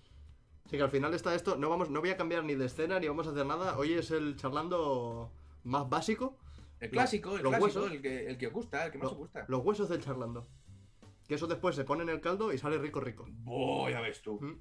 Que 0.78 0.82
al 0.82 0.90
final 0.90 1.14
está 1.14 1.36
esto. 1.36 1.56
No, 1.56 1.70
vamos, 1.70 1.92
no 1.92 2.00
voy 2.00 2.10
a 2.10 2.18
cambiar 2.18 2.44
ni 2.44 2.56
de 2.56 2.66
escena 2.66 3.00
ni 3.00 3.08
vamos 3.08 3.28
a 3.28 3.30
hacer 3.30 3.46
nada. 3.46 3.78
Hoy 3.78 3.94
es 3.94 4.10
el 4.10 4.36
charlando 4.36 5.32
más 5.64 5.88
básico. 5.88 6.36
El 6.80 6.90
clásico, 6.90 7.38
el 7.38 7.44
los 7.44 7.52
clásico, 7.52 7.82
huesos. 7.82 7.92
el 7.92 8.02
que, 8.02 8.26
el 8.28 8.38
que 8.40 8.48
os 8.48 8.54
gusta, 8.54 8.86
el 8.88 8.92
que 8.92 8.98
más 8.98 9.06
Lo- 9.06 9.12
os 9.12 9.18
gusta. 9.18 9.46
Los 9.48 9.64
huesos 9.64 9.88
del 9.88 10.02
charlando. 10.04 10.48
Que 11.28 11.36
eso 11.36 11.46
después 11.46 11.76
se 11.76 11.84
pone 11.84 12.02
en 12.02 12.10
el 12.10 12.20
caldo 12.22 12.52
y 12.52 12.58
sale 12.58 12.80
rico, 12.80 13.00
rico. 13.00 13.26
Buah, 13.30 13.92
ya 13.92 14.02
ves 14.02 14.24
tú. 14.24 14.40
Mm. 14.42 14.60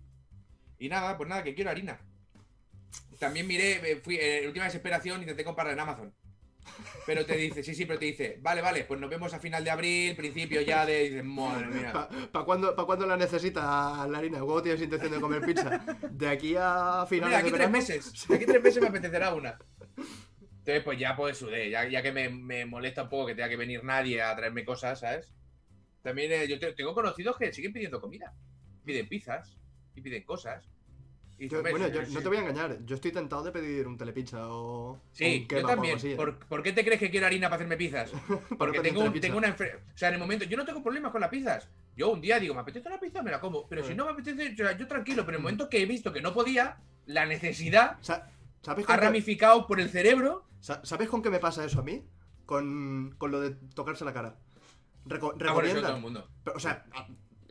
Y 0.81 0.89
nada, 0.91 1.17
pues 1.17 1.31
nada, 1.31 1.43
que 1.43 1.55
quiero 1.55 1.71
harina. 1.71 1.99
También 3.19 3.47
miré, 3.47 3.93
eh, 3.93 3.97
fui 3.97 4.19
en 4.21 4.47
última 4.49 4.67
desesperación, 4.67 5.21
intenté 5.23 5.45
comprarla 5.45 5.73
en 5.73 5.81
Amazon. 5.81 6.15
Pero 7.07 7.27
te 7.27 7.37
dice, 7.37 7.63
sí, 7.63 7.75
sí, 7.75 7.87
pero 7.87 7.99
te 7.99 8.05
dice, 8.07 8.39
vale, 8.41 8.61
vale, 8.63 8.85
pues 8.85 9.01
nos 9.01 9.11
vemos 9.11 9.35
a 9.35 9.41
final 9.41 9.65
de 9.65 9.71
abril, 9.71 10.15
principio 10.17 10.61
ya 10.61 10.87
de. 10.87 11.01
Dices, 11.11 11.25
madre 11.25 11.67
mía. 11.67 11.93
¿Para 11.93 12.09
pa 12.31 12.45
cuándo, 12.45 12.75
pa 12.77 12.85
cuándo 12.87 13.07
la 13.07 13.17
necesita 13.17 14.07
la 14.07 14.19
harina? 14.19 14.39
¿Cómo 14.39 14.63
tienes 14.63 14.81
intención 14.83 15.13
de 15.13 15.21
comer 15.21 15.43
pizza? 15.45 15.79
De 16.11 16.29
aquí 16.29 16.55
a 16.59 17.05
finales 17.09 17.29
Mira, 17.31 17.39
aquí 17.39 17.51
de 17.51 17.57
tres 17.57 17.59
verano. 17.59 17.73
meses. 17.73 18.29
De 18.29 18.35
aquí 18.37 18.47
tres 18.47 18.63
meses 18.63 18.81
me 18.83 18.89
apetecerá 18.89 19.35
una. 19.35 19.59
Entonces, 20.59 20.85
pues 20.85 20.99
ya 20.99 21.17
pues 21.17 21.37
sudé, 21.39 21.71
ya, 21.71 21.89
ya 21.89 22.03
que 22.03 22.13
me, 22.13 22.29
me 22.29 22.65
molesta 22.65 23.03
un 23.03 23.09
poco 23.09 23.27
que 23.27 23.35
tenga 23.35 23.49
que 23.49 23.57
venir 23.57 23.83
nadie 23.83 24.23
a 24.23 24.35
traerme 24.37 24.65
cosas, 24.65 25.01
¿sabes? 25.01 25.33
También 26.03 26.31
eh, 26.31 26.47
yo 26.49 26.59
te- 26.61 26.73
tengo 26.73 26.95
conocidos 26.95 27.37
que 27.37 27.53
siguen 27.53 27.73
pidiendo 27.73 28.01
comida. 28.01 28.33
Piden 28.85 29.09
pizzas 29.09 29.57
y 29.97 30.01
piden 30.01 30.23
cosas. 30.23 30.69
Yo- 31.39 31.61
bueno, 31.61 31.89
yo 31.89 32.05
sí. 32.07 32.15
no 32.15 32.21
te 32.21 32.29
voy 32.29 32.37
a 32.37 32.41
engañar. 32.41 32.79
Yo 32.85 32.95
estoy 32.95 33.11
tentado 33.11 33.43
de 33.43 33.51
pedir 33.51 33.87
un 33.89 33.97
telepizza 33.99 34.47
o. 34.49 35.01
Sí, 35.13 35.25
un 35.25 35.41
yo 35.43 35.49
kebab 35.49 35.65
o 35.65 35.69
algo 35.69 35.75
también. 35.83 35.97
así, 35.97 36.13
¿eh? 36.13 36.17
¿Por, 36.17 36.39
por 36.39 36.63
qué 36.63 36.73
te 36.73 36.85
crees 36.85 37.01
que 37.01 37.11
quiero 37.11 37.27
harina 37.27 37.49
para 37.49 37.57
hacerme 37.57 37.77
pizzas? 37.77 38.13
Porque 38.59 38.81
tengo, 38.81 39.01
un- 39.03 39.21
tengo 39.21 39.39
una 39.39 39.49
enfermedad. 39.49 39.81
O 39.95 39.99
sea, 39.99 40.09
en 40.09 40.15
el 40.15 40.21
momento. 40.21 40.45
Yo 40.45 40.57
no 40.57 40.65
tengo 40.65 40.83
problemas 40.83 41.11
con 41.11 41.21
las 41.21 41.31
pizzas. 41.31 41.69
Yo 41.97 42.11
un 42.11 42.21
día 42.21 42.39
digo, 42.39 42.55
me 42.55 42.61
apetece 42.61 42.87
una 42.89 43.01
pizza, 43.01 43.23
me 43.23 43.31
la 43.31 43.41
como. 43.41 43.67
Pero 43.69 43.85
si 43.85 43.93
Eh. 43.93 43.95
no 43.97 44.05
me 44.07 44.13
apetece, 44.13 44.53
o 44.53 44.57
sea, 44.57 44.77
yo 44.79 44.87
tranquilo. 44.87 45.25
Pero 45.27 45.37
en 45.37 45.41
el 45.41 45.41
Mm. 45.41 45.43
momento 45.43 45.69
que 45.69 45.83
he 45.83 45.87
visto 45.87 46.13
que 46.13 46.21
no 46.23 46.33
podía, 46.33 46.77
la 47.07 47.27
necesidad 47.27 47.97
Sa- 48.01 48.31
¿Sabes 48.63 48.85
ha 48.89 48.97
ramificado 48.97 49.67
por 49.67 49.81
el 49.81 49.89
cerebro. 49.91 50.45
sa- 50.61 50.85
¿Sabes 50.85 51.09
con 51.09 51.21
qué 51.23 51.31
me 51.31 51.41
pasa 51.41 51.65
eso 51.65 51.81
a 51.81 51.83
mí? 51.83 52.05
Con, 52.47 53.15
con 53.19 53.31
lo 53.33 53.41
de 53.41 53.51
tocarse 53.75 54.05
la 54.05 54.13
cara. 54.13 54.37
Reco- 55.07 55.35
Ah, 55.45 55.53
bueno, 55.53 55.81
todo 55.81 55.97
el 55.97 56.01
mundo. 56.03 56.29
Pero, 56.45 56.57
o 56.57 56.61
sea, 56.61 56.85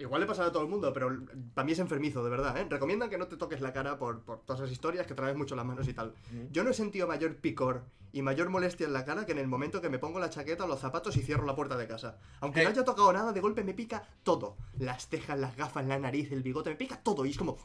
igual 0.02 0.22
le 0.22 0.28
pasa 0.28 0.46
a 0.46 0.52
todo 0.52 0.64
el 0.64 0.70
mundo, 0.70 0.92
pero 0.94 1.10
para 1.54 1.66
mí 1.66 1.72
es 1.72 1.80
enfermizo, 1.80 2.24
de 2.24 2.30
verdad, 2.30 2.58
¿eh? 2.58 2.66
Recomiendan 2.70 3.10
que 3.10 3.18
no 3.18 3.28
te 3.28 3.38
toques 3.38 3.62
la 3.62 3.72
cara 3.74 3.98
por, 3.98 4.22
por 4.22 4.42
todas 4.42 4.62
esas 4.62 4.72
historias, 4.72 5.08
que 5.08 5.14
traes 5.14 5.36
mucho 5.36 5.56
las 5.56 5.66
manos 5.66 5.88
y 5.88 5.94
tal. 5.94 6.14
Yo 6.52 6.64
no 6.64 6.70
he 6.72 6.74
sentido 6.74 7.08
mayor 7.08 7.36
picor 7.38 7.84
y 8.14 8.22
mayor 8.22 8.50
molestia 8.50 8.88
en 8.88 8.94
la 8.94 9.06
cara 9.06 9.26
que 9.26 9.32
en 9.32 9.38
el 9.38 9.48
momento 9.48 9.82
que 9.82 9.90
me 9.90 9.98
pongo 10.00 10.20
la 10.20 10.30
chaqueta 10.30 10.66
o 10.66 10.68
los 10.68 10.80
zapatos 10.82 11.16
y 11.16 11.22
cierro 11.22 11.46
la 11.46 11.56
puerta 11.56 11.78
de 11.78 11.88
casa. 11.88 12.18
Aunque 12.42 12.62
Eh. 12.62 12.64
no 12.66 12.70
haya 12.70 12.84
tocado 12.84 13.14
nada, 13.14 13.32
de 13.32 13.40
golpe 13.40 13.64
me 13.64 13.74
pica 13.74 14.04
todo. 14.24 14.58
Las 14.80 15.08
cejas, 15.08 15.40
las 15.40 15.56
gafas, 15.56 15.86
la 15.86 15.98
nariz, 15.98 16.32
el 16.32 16.42
bigote, 16.44 16.70
me 16.72 16.76
pica 16.76 16.98
todo. 17.02 17.26
Y 17.26 17.30
es 17.32 17.38
como, 17.38 17.58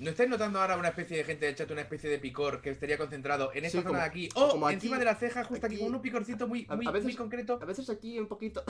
¿No 0.00 0.10
estáis 0.10 0.28
notando 0.28 0.60
ahora 0.60 0.76
una 0.76 0.88
especie 0.88 1.16
de 1.18 1.22
gente 1.22 1.48
echate 1.48 1.72
una 1.72 1.82
especie 1.82 2.10
de 2.10 2.18
picor 2.18 2.60
que 2.60 2.70
estaría 2.70 2.98
concentrado 2.98 3.52
en 3.54 3.64
esta 3.64 3.78
Sí, 3.78 3.82
zona 3.84 3.86
como- 3.90 4.00
de 4.00 4.04
aquí? 4.04 4.28
O 4.34 4.48
como 4.48 4.66
aquí, 4.66 4.74
encima 4.74 4.98
de 4.98 5.04
la 5.04 5.14
ceja, 5.14 5.44
justo 5.44 5.64
aquí, 5.66 5.76
aquí. 5.76 5.84
con 5.84 5.94
un 5.94 6.02
picorcito 6.02 6.48
muy, 6.48 6.66
muy, 6.66 6.84
a 6.86 6.90
veces- 6.90 7.04
muy 7.04 7.14
concreto. 7.14 7.60
a 7.62 7.64
veces 7.64 7.88
aquí 7.88 8.18
un 8.18 8.26
poquito... 8.26 8.64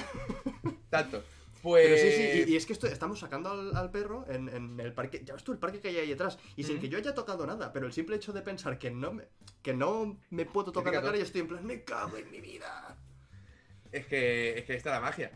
Tanto. 0.91 1.23
Pues. 1.65 1.87
Pero 1.87 1.97
sí, 1.97 2.13
sí, 2.13 2.45
y, 2.47 2.53
y 2.53 2.57
es 2.57 2.67
que 2.67 2.75
esto, 2.75 2.87
estamos 2.87 3.19
sacando 3.19 3.51
al, 3.51 3.75
al 3.75 3.91
perro 3.91 4.27
en, 4.29 4.51
en 4.51 4.79
el 4.79 4.93
parque, 4.93 5.23
ya 5.25 5.33
ves 5.33 5.45
tú 5.45 5.51
el 5.51 5.59
parque 5.59 5.81
que 5.81 5.89
hay 5.89 5.97
ahí 5.97 6.13
atrás, 6.13 6.39
y 6.57 6.63
sin 6.63 6.79
que 6.79 6.91
yo 6.91 6.99
haya 6.99 7.15
tocado 7.15 7.47
nada, 7.47 7.73
pero 7.73 7.87
el 7.87 7.93
simple 7.95 8.17
hecho 8.17 8.35
de 8.35 8.43
pensar 8.43 8.79
que 8.79 8.91
no 8.91 9.15
me, 9.15 9.29
que 9.63 9.73
no 9.73 10.21
me 10.29 10.45
puedo 10.45 10.73
tocar 10.73 10.93
la 10.93 11.01
cara, 11.01 11.17
y 11.17 11.23
estoy 11.23 11.41
en 11.41 11.49
plan, 11.49 11.67
me 11.67 11.83
cago 11.83 12.19
en 12.19 12.31
mi 12.31 12.43
vida. 12.43 12.99
Es 13.91 14.05
que, 14.05 14.59
es 14.59 14.65
que 14.67 14.73
ahí 14.73 14.77
está 14.77 14.91
la 14.91 15.01
magia. 15.01 15.33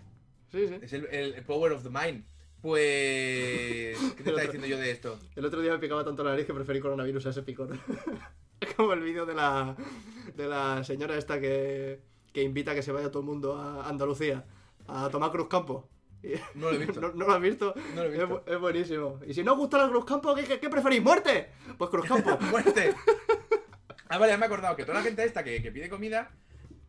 Sí, 0.52 0.68
sí. 0.68 0.78
Es 0.82 0.92
el, 0.92 1.42
power 1.46 1.72
of 1.72 1.82
the 1.82 1.88
mind. 1.88 2.26
Pues. 2.60 3.98
¿Qué 4.18 4.22
te 4.22 4.28
está 4.28 4.42
diciendo 4.42 4.66
yo 4.66 4.76
de 4.76 4.90
esto? 4.90 5.18
El 5.34 5.46
otro 5.46 5.62
día 5.62 5.72
me 5.72 5.78
picaba 5.78 6.04
tanto 6.04 6.24
la 6.24 6.32
nariz 6.32 6.44
que 6.44 6.52
preferí 6.52 6.78
coronavirus 6.78 7.24
a 7.24 7.30
ese 7.30 7.42
picor. 7.42 7.70
como 8.76 8.92
el 8.92 9.00
vídeo 9.00 9.24
de 9.24 9.34
la, 9.34 9.74
de 10.36 10.46
la 10.46 10.84
señora 10.84 11.16
esta 11.16 11.40
que, 11.40 12.02
que 12.34 12.42
invita 12.42 12.72
a 12.72 12.74
que 12.74 12.82
se 12.82 12.92
vaya 12.92 13.10
todo 13.10 13.20
el 13.20 13.28
mundo 13.28 13.56
a 13.56 13.88
Andalucía 13.88 14.44
a 14.88 15.08
tomar 15.08 15.30
Cruz 15.30 15.48
Campo. 15.48 15.88
No 16.54 16.70
lo 16.70 16.72
he 16.72 16.78
visto. 16.78 17.00
¿No, 17.00 17.12
no 17.12 17.26
lo 17.26 17.32
has 17.34 17.40
visto? 17.40 17.74
No 17.94 18.02
lo 18.04 18.10
he 18.10 18.12
Es, 18.14 18.18
visto. 18.18 18.44
bu- 18.44 18.52
es 18.54 18.58
buenísimo. 18.60 19.20
Y 19.26 19.34
si 19.34 19.42
no 19.44 19.52
os 19.52 19.58
gusta 19.58 19.78
la 19.78 19.88
Cruz 19.88 20.04
Campo, 20.04 20.34
¿qué, 20.34 20.44
qué, 20.44 20.58
qué 20.60 20.68
preferís? 20.68 21.02
¡Muerte! 21.02 21.50
Pues 21.76 21.90
Cruz 21.90 22.06
Campo. 22.06 22.36
¡Muerte! 22.50 22.94
Ah, 24.08 24.18
vale, 24.18 24.32
ya 24.32 24.38
me 24.38 24.44
he 24.44 24.46
acordado 24.46 24.74
que 24.76 24.84
toda 24.84 24.98
la 24.98 25.04
gente 25.04 25.22
esta 25.24 25.44
que, 25.44 25.62
que 25.62 25.70
pide 25.70 25.88
comida, 25.88 26.30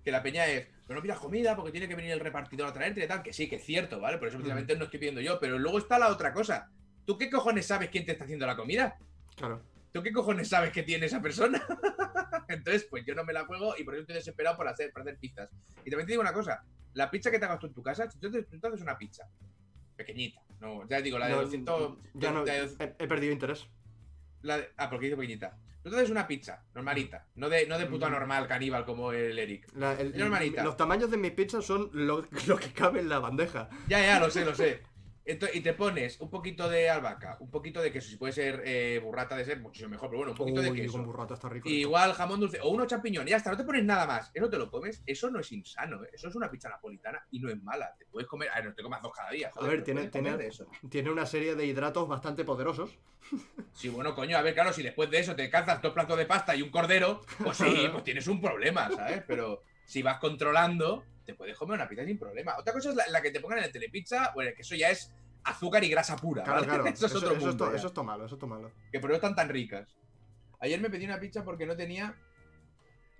que 0.04 0.12
la 0.12 0.24
peña 0.24 0.46
es, 0.48 0.68
pero 0.88 0.98
no 1.00 1.04
pidas 1.04 1.20
comida 1.20 1.56
porque 1.56 1.72
tiene 1.72 1.88
que 1.88 1.96
venir 1.96 2.12
el 2.12 2.20
repartidor 2.22 2.68
a 2.70 2.74
traerte 2.74 3.04
y 3.04 3.08
tal, 3.08 3.22
que 3.22 3.34
sí, 3.34 3.50
que 3.50 3.58
es 3.58 3.64
cierto, 3.66 4.00
¿vale? 4.00 4.18
Por 4.18 4.30
eso 4.30 4.38
precisamente 4.38 4.76
no 4.78 4.86
estoy 4.86 5.00
pidiendo 5.00 5.22
yo, 5.22 5.40
pero 5.40 5.60
luego 5.60 5.78
está 5.80 6.00
la 6.00 6.08
otra 6.10 6.34
cosa. 6.34 6.70
¿Tú 7.06 7.18
qué 7.18 7.30
cojones 7.30 7.66
sabes 7.66 7.90
quién 7.90 8.06
te 8.06 8.14
está 8.14 8.24
haciendo 8.24 8.48
la 8.48 8.56
comida? 8.56 8.98
Claro. 9.36 9.62
¿Tú 9.92 10.02
qué 10.04 10.12
cojones 10.14 10.48
sabes 10.48 10.72
que 10.72 10.84
tiene 10.84 11.08
esa 11.08 11.22
persona? 11.22 11.62
Entonces, 12.48 12.88
pues 12.90 13.04
yo 13.06 13.16
no 13.16 13.24
me 13.26 13.34
la 13.34 13.46
juego 13.46 13.76
y 13.78 13.84
por 13.84 13.96
eso 13.96 14.02
estoy 14.02 14.16
desesperado 14.16 14.56
por 14.56 14.68
hacer, 14.68 14.92
por 14.92 15.02
hacer 15.02 15.18
pizzas. 15.18 15.50
Y 15.84 15.90
también 15.90 16.06
te 16.08 16.14
digo 16.14 16.22
una 16.22 16.34
cosa, 16.34 16.64
la 16.94 17.10
pizza 17.11 17.30
que 17.32 17.40
te 17.40 17.45
hagas 17.45 17.60
tú 17.60 17.68
en 17.68 17.74
tu 17.74 17.82
casa, 17.84 18.07
tú 18.10 18.32
te, 18.32 18.44
tú 18.44 18.60
te 18.60 18.68
haces 18.68 18.82
una 18.82 18.98
pizza 18.98 19.28
pequeñita, 19.95 20.41
no, 20.60 20.88
ya 20.88 21.02
digo, 21.02 21.18
la 21.20 21.28
de 21.28 21.34
No, 21.36 21.41
200... 21.41 21.98
ya 22.14 22.32
no, 22.32 22.45
de- 22.45 22.57
he, 22.80 22.95
he 23.03 23.07
perdido 23.07 23.34
interés. 23.34 23.68
La 24.41 24.57
de- 24.57 24.70
Ah, 24.78 24.90
porque 24.90 25.07
dice 25.07 25.18
pequeñita. 25.18 25.57
Tú 25.84 25.90
te 25.90 25.95
haces 25.98 26.10
una 26.10 26.28
pizza, 26.28 26.64
normalita. 26.76 27.26
No 27.36 27.48
de, 27.49 27.66
no 27.68 27.78
de 27.78 27.86
puta 27.86 28.10
Mm. 28.10 28.11
normal 28.11 28.48
caníbal 28.48 28.86
como 28.86 29.11
el 29.14 29.38
Eric. 29.40 29.68
La- 29.76 29.94
el- 29.94 30.18
Normalita. 30.18 30.64
los 30.64 30.76
tamaños 30.78 31.10
de 31.11 31.18
mis 31.18 31.32
pizzas 31.32 31.66
son 31.66 31.90
lo, 31.94 32.26
lo 32.48 32.57
que 32.57 32.72
cabe 32.74 32.99
en 32.99 33.10
la 33.10 33.20
bandeja. 33.20 33.70
Ya, 33.88 33.99
ya, 34.02 34.20
lo 34.20 34.30
sé, 34.30 34.44
lo 34.45 34.53
sé. 34.56 34.82
Y 35.54 35.62
te 35.62 35.74
pones 35.74 36.20
un 36.22 36.30
poquito 36.30 36.68
de 36.70 36.90
albahaca, 36.90 37.38
un 37.40 37.52
poquito 37.52 37.82
de 37.82 37.92
queso, 37.92 38.10
si 38.10 38.18
puede 38.18 38.34
ser 38.34 38.64
eh, 38.66 39.00
burrata 39.04 39.36
de 39.38 39.46
ser 39.46 39.60
muchísimo 39.60 39.92
mejor, 39.92 40.10
pero 40.10 40.18
bueno, 40.20 40.32
un 40.32 40.38
poquito 40.38 40.62
de 40.62 40.74
queso. 40.74 40.94
con 40.94 41.06
burrata 41.06 41.36
está 41.36 41.50
rico. 41.50 41.70
Y 41.70 41.82
igual 41.82 42.14
jamón 42.14 42.40
dulce 42.40 42.60
o 42.62 42.70
unos 42.70 42.88
champiñones, 42.88 43.30
ya 43.30 43.38
está, 43.38 43.52
no 43.52 43.58
te 43.58 43.64
pones 43.64 43.84
nada 43.84 44.08
más. 44.08 44.32
Eso 44.34 44.50
te 44.50 44.58
lo 44.58 44.72
comes, 44.72 45.04
eso 45.06 45.30
no 45.30 45.40
es 45.40 45.52
insano, 45.52 46.04
¿eh? 46.04 46.10
eso 46.14 46.30
es 46.30 46.36
una 46.36 46.50
pizza 46.50 46.70
napolitana 46.70 47.24
y 47.30 47.40
no 47.40 47.50
es 47.50 47.62
mala. 47.62 47.94
Te 47.98 48.06
puedes 48.06 48.28
comer, 48.28 48.50
a 48.50 48.56
ver, 48.56 48.66
no 48.66 48.74
te 48.74 48.82
comas 48.82 49.02
dos 49.04 49.12
cada 49.16 49.30
día. 49.32 49.52
joder, 49.54 49.70
ver, 49.70 49.84
pero 49.84 49.86
tiene- 49.86 50.10
tiene- 50.10 50.38
de 50.38 50.48
eso. 50.48 50.66
Tiene 50.90 51.12
una 51.12 51.26
serie 51.26 51.56
de 51.56 51.66
hidratos 51.66 52.08
bastante 52.08 52.44
poderosos. 52.44 52.98
Sí, 53.74 53.90
bueno, 53.90 54.16
coño, 54.16 54.38
a 54.38 54.42
ver, 54.42 54.54
claro, 54.54 54.74
si 54.74 54.82
después 54.82 55.10
de 55.12 55.20
eso 55.20 55.36
te 55.36 55.50
cazas 55.50 55.82
dos 55.82 55.94
platos 55.94 56.18
de 56.18 56.26
pasta 56.26 56.56
y 56.56 56.62
un 56.62 56.70
cordero, 56.72 57.22
pues 57.44 57.58
sí, 57.58 57.66
pues 57.92 58.04
tienes 58.04 58.28
un 58.28 58.42
problema, 58.42 58.90
¿sabes? 58.90 59.24
Pero 59.28 59.62
si 59.86 60.02
vas 60.02 60.18
controlando, 60.20 61.04
te 61.32 61.36
puedes 61.36 61.58
comer 61.58 61.76
una 61.76 61.88
pizza 61.88 62.04
sin 62.06 62.18
problema. 62.18 62.56
Otra 62.58 62.74
cosa 62.74 62.90
es 62.90 62.96
la, 62.96 63.08
la 63.08 63.22
que 63.22 63.32
te 63.32 63.40
pongan 63.40 63.60
en 63.60 63.66
el 63.66 63.72
telepizza, 63.72 64.32
bueno, 64.34 64.52
que 64.56 64.62
eso 64.64 64.76
ya 64.76 64.90
es 64.90 65.12
azúcar 65.44 65.84
y 65.84 65.90
grasa 65.90 66.16
pura, 66.16 66.44
Claro, 66.44 66.62
¿vale? 66.62 66.68
claro. 66.68 66.86
Eso 66.94 67.06
es 67.06 67.16
otro 67.16 67.32
eso, 67.32 67.40
mundo. 67.46 67.58
to- 67.66 67.72
ya. 67.72 67.78
eso 67.78 67.88
es 67.88 67.94
to 67.94 68.04
malo, 68.04 68.26
eso 68.26 68.36
es 68.36 68.40
to 68.40 68.48
malo. 68.48 68.72
que 68.92 69.00
por 69.00 69.10
eso 69.12 69.16
están 69.18 69.36
tan 69.36 69.50
ricas. 69.50 69.96
Ayer 70.60 70.82
me 70.82 70.90
pedí 70.90 71.06
una 71.06 71.20
pizza 71.20 71.44
porque 71.44 71.66
no 71.66 71.76
tenía 71.78 72.16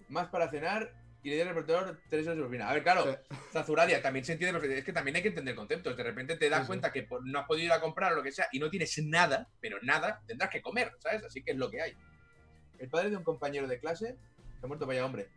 más 0.10 0.27
para 0.30 0.49
cenar 0.49 0.91
y 1.22 1.30
le 1.30 1.36
di 1.36 1.41
al 1.41 1.49
repartidor 1.49 1.99
tres 2.10 2.22
euros 2.26 2.38
de 2.38 2.41
propina. 2.44 2.69
A 2.69 2.73
ver, 2.73 2.84
claro, 2.84 3.03
Sí. 3.30 3.36
Zazuradia 3.52 4.02
también 4.02 4.26
se 4.26 4.34
entiende, 4.34 4.77
es 4.77 4.84
que 4.84 4.94
también 4.94 5.15
hay 5.15 5.22
que 5.22 5.27
entender 5.30 5.53
conceptos. 5.56 5.95
De 5.95 6.03
repente 6.03 6.36
te 6.38 6.49
das 6.49 6.60
Sí, 6.60 6.64
sí. 6.64 6.68
cuenta 6.68 6.91
que 6.91 7.07
no 7.26 7.40
has 7.40 7.45
podido 7.48 7.65
ir 7.68 7.72
a 7.72 7.80
comprar 7.81 8.14
o 8.14 8.15
lo 8.15 8.23
que 8.23 8.31
sea 8.31 8.48
y 8.52 8.60
no 8.60 8.69
tienes 8.69 8.98
nada, 9.06 9.48
pero 9.61 9.77
nada, 9.81 10.22
tendrás 10.27 10.49
que 10.49 10.61
comer, 10.61 10.91
¿sabes? 10.99 11.23
Así 11.23 11.44
que 11.44 11.52
es 11.52 11.57
lo 11.57 11.69
que 11.69 11.81
hay. 11.81 11.94
El 12.80 12.90
padre 12.90 13.10
de 13.10 13.18
un 13.18 13.23
compañero 13.23 13.68
de 13.68 13.80
clase 13.80 14.18
se 14.60 14.65
ha 14.65 14.68
muerto, 14.68 14.86
vaya 14.86 15.06
hombre. 15.06 15.30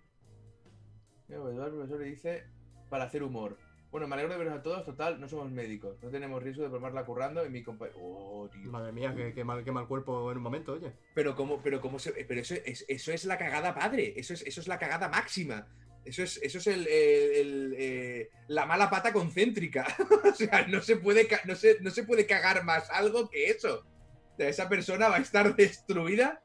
El 1.28 1.40
profesor 1.40 1.98
le 2.00 2.04
dice 2.06 2.44
para 2.92 3.04
hacer 3.06 3.22
humor. 3.22 3.56
Bueno, 3.90 4.06
me 4.06 4.14
alegro 4.14 4.32
de 4.34 4.38
veros 4.38 4.58
a 4.58 4.62
todos, 4.62 4.84
total, 4.84 5.18
no 5.18 5.28
somos 5.28 5.50
médicos, 5.50 5.96
no 6.02 6.10
tenemos 6.10 6.42
riesgo 6.42 6.62
de 6.62 6.68
formarla 6.70 7.04
currando 7.04 7.44
y 7.44 7.48
mi 7.50 7.62
compañero... 7.62 7.98
Oh, 8.00 8.48
tío. 8.50 8.70
Madre 8.70 8.92
mía, 8.92 9.14
qué, 9.16 9.32
qué 9.34 9.44
mal, 9.44 9.64
qué 9.64 9.72
mal 9.72 9.86
cuerpo 9.86 10.30
en 10.30 10.36
un 10.36 10.42
momento, 10.42 10.72
oye. 10.74 10.92
Pero 11.14 11.34
cómo, 11.34 11.62
pero 11.62 11.80
cómo 11.80 11.98
se, 11.98 12.12
pero 12.12 12.40
eso 12.42 12.54
es, 12.54 12.84
eso 12.86 13.12
es 13.12 13.24
la 13.24 13.38
cagada 13.38 13.74
padre, 13.74 14.12
eso 14.16 14.34
es, 14.34 14.42
eso 14.42 14.60
es 14.60 14.68
la 14.68 14.78
cagada 14.78 15.08
máxima. 15.08 15.66
Eso 16.04 16.22
es, 16.22 16.38
eso 16.42 16.58
es 16.58 16.66
el, 16.66 16.86
el- 16.88 17.32
el, 17.36 17.74
eh, 17.78 18.30
la 18.48 18.66
mala 18.66 18.90
pata 18.90 19.12
concéntrica. 19.12 19.86
o 20.30 20.34
sea, 20.34 20.66
no 20.66 20.80
se, 20.82 20.96
puede, 20.96 21.28
no, 21.46 21.54
se, 21.54 21.78
no 21.80 21.90
se 21.90 22.04
puede 22.04 22.26
cagar 22.26 22.64
más 22.64 22.90
algo 22.90 23.28
que 23.30 23.46
eso. 23.46 23.86
O 24.32 24.36
sea, 24.36 24.48
esa 24.48 24.68
persona 24.68 25.08
va 25.08 25.16
a 25.16 25.20
estar 25.20 25.54
destruida. 25.56 26.42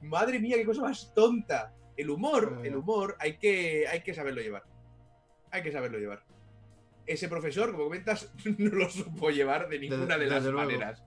Madre 0.00 0.38
mía, 0.38 0.56
qué 0.56 0.64
cosa 0.64 0.82
más 0.82 1.12
tonta. 1.14 1.74
El 1.96 2.10
humor, 2.10 2.60
el 2.62 2.76
humor, 2.76 3.16
hay 3.18 3.36
que, 3.38 3.86
hay 3.88 4.02
que 4.02 4.14
saberlo 4.14 4.40
llevar. 4.40 4.62
Hay 5.50 5.62
que 5.62 5.72
saberlo 5.72 5.98
llevar. 5.98 6.22
Ese 7.06 7.28
profesor, 7.28 7.72
como 7.72 7.84
comentas, 7.84 8.30
no 8.58 8.70
lo 8.70 8.90
supo 8.90 9.30
llevar 9.30 9.68
de 9.68 9.78
ninguna 9.78 10.18
de, 10.18 10.26
las 10.26 10.44
maneras. 10.44 11.02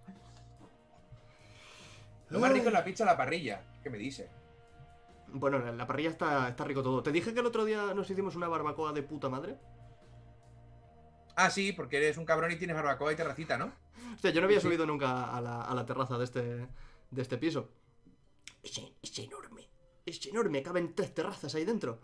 Lo 2.30 2.40
más 2.40 2.52
rico 2.52 2.68
es 2.68 2.74
la 2.74 2.84
pizza 2.84 3.04
a 3.04 3.08
la 3.08 3.18
parrilla. 3.18 3.62
¿Qué 3.84 3.90
me 3.90 3.98
dice? 3.98 4.30
Bueno, 5.28 5.66
en 5.68 5.78
la 5.78 5.86
parrilla 5.86 6.10
está, 6.10 6.50
está 6.50 6.64
rico 6.64 6.82
todo. 6.82 7.04
¿Te 7.04 7.12
dije 7.12 7.34
que 7.34 7.40
el 7.42 7.46
otro 7.46 7.66
día 7.66 7.94
nos 7.94 8.10
hicimos 8.10 8.36
una 8.36 8.48
barbacoa 8.48 8.94
de 8.94 9.04
puta 9.04 9.30
madre? 9.30 9.58
Ah, 11.36 11.50
sí, 11.50 11.72
porque 11.72 11.98
eres 11.98 12.18
un 12.18 12.26
cabrón 12.26 12.52
y 12.52 12.56
tienes 12.58 12.76
barbacoa 12.76 13.14
y 13.14 13.16
terracita, 13.16 13.58
¿no? 13.58 13.74
Hostia, 14.16 14.32
yo 14.32 14.42
no 14.42 14.46
había 14.46 14.60
Sí. 14.60 14.68
subido 14.68 14.86
nunca 14.86 15.36
a 15.36 15.42
la, 15.42 15.62
a 15.62 15.74
la 15.76 15.86
terraza 15.86 16.18
de 16.18 16.24
este, 16.26 16.68
de 17.12 17.22
este 17.22 17.38
piso. 17.38 17.70
Es, 18.64 18.82
es 19.02 19.20
enorme. 19.20 19.70
Es 20.06 20.26
enorme. 20.26 20.64
Caben 20.64 20.94
tres 20.96 21.14
terrazas 21.14 21.54
ahí 21.56 21.66
dentro. 21.66 22.02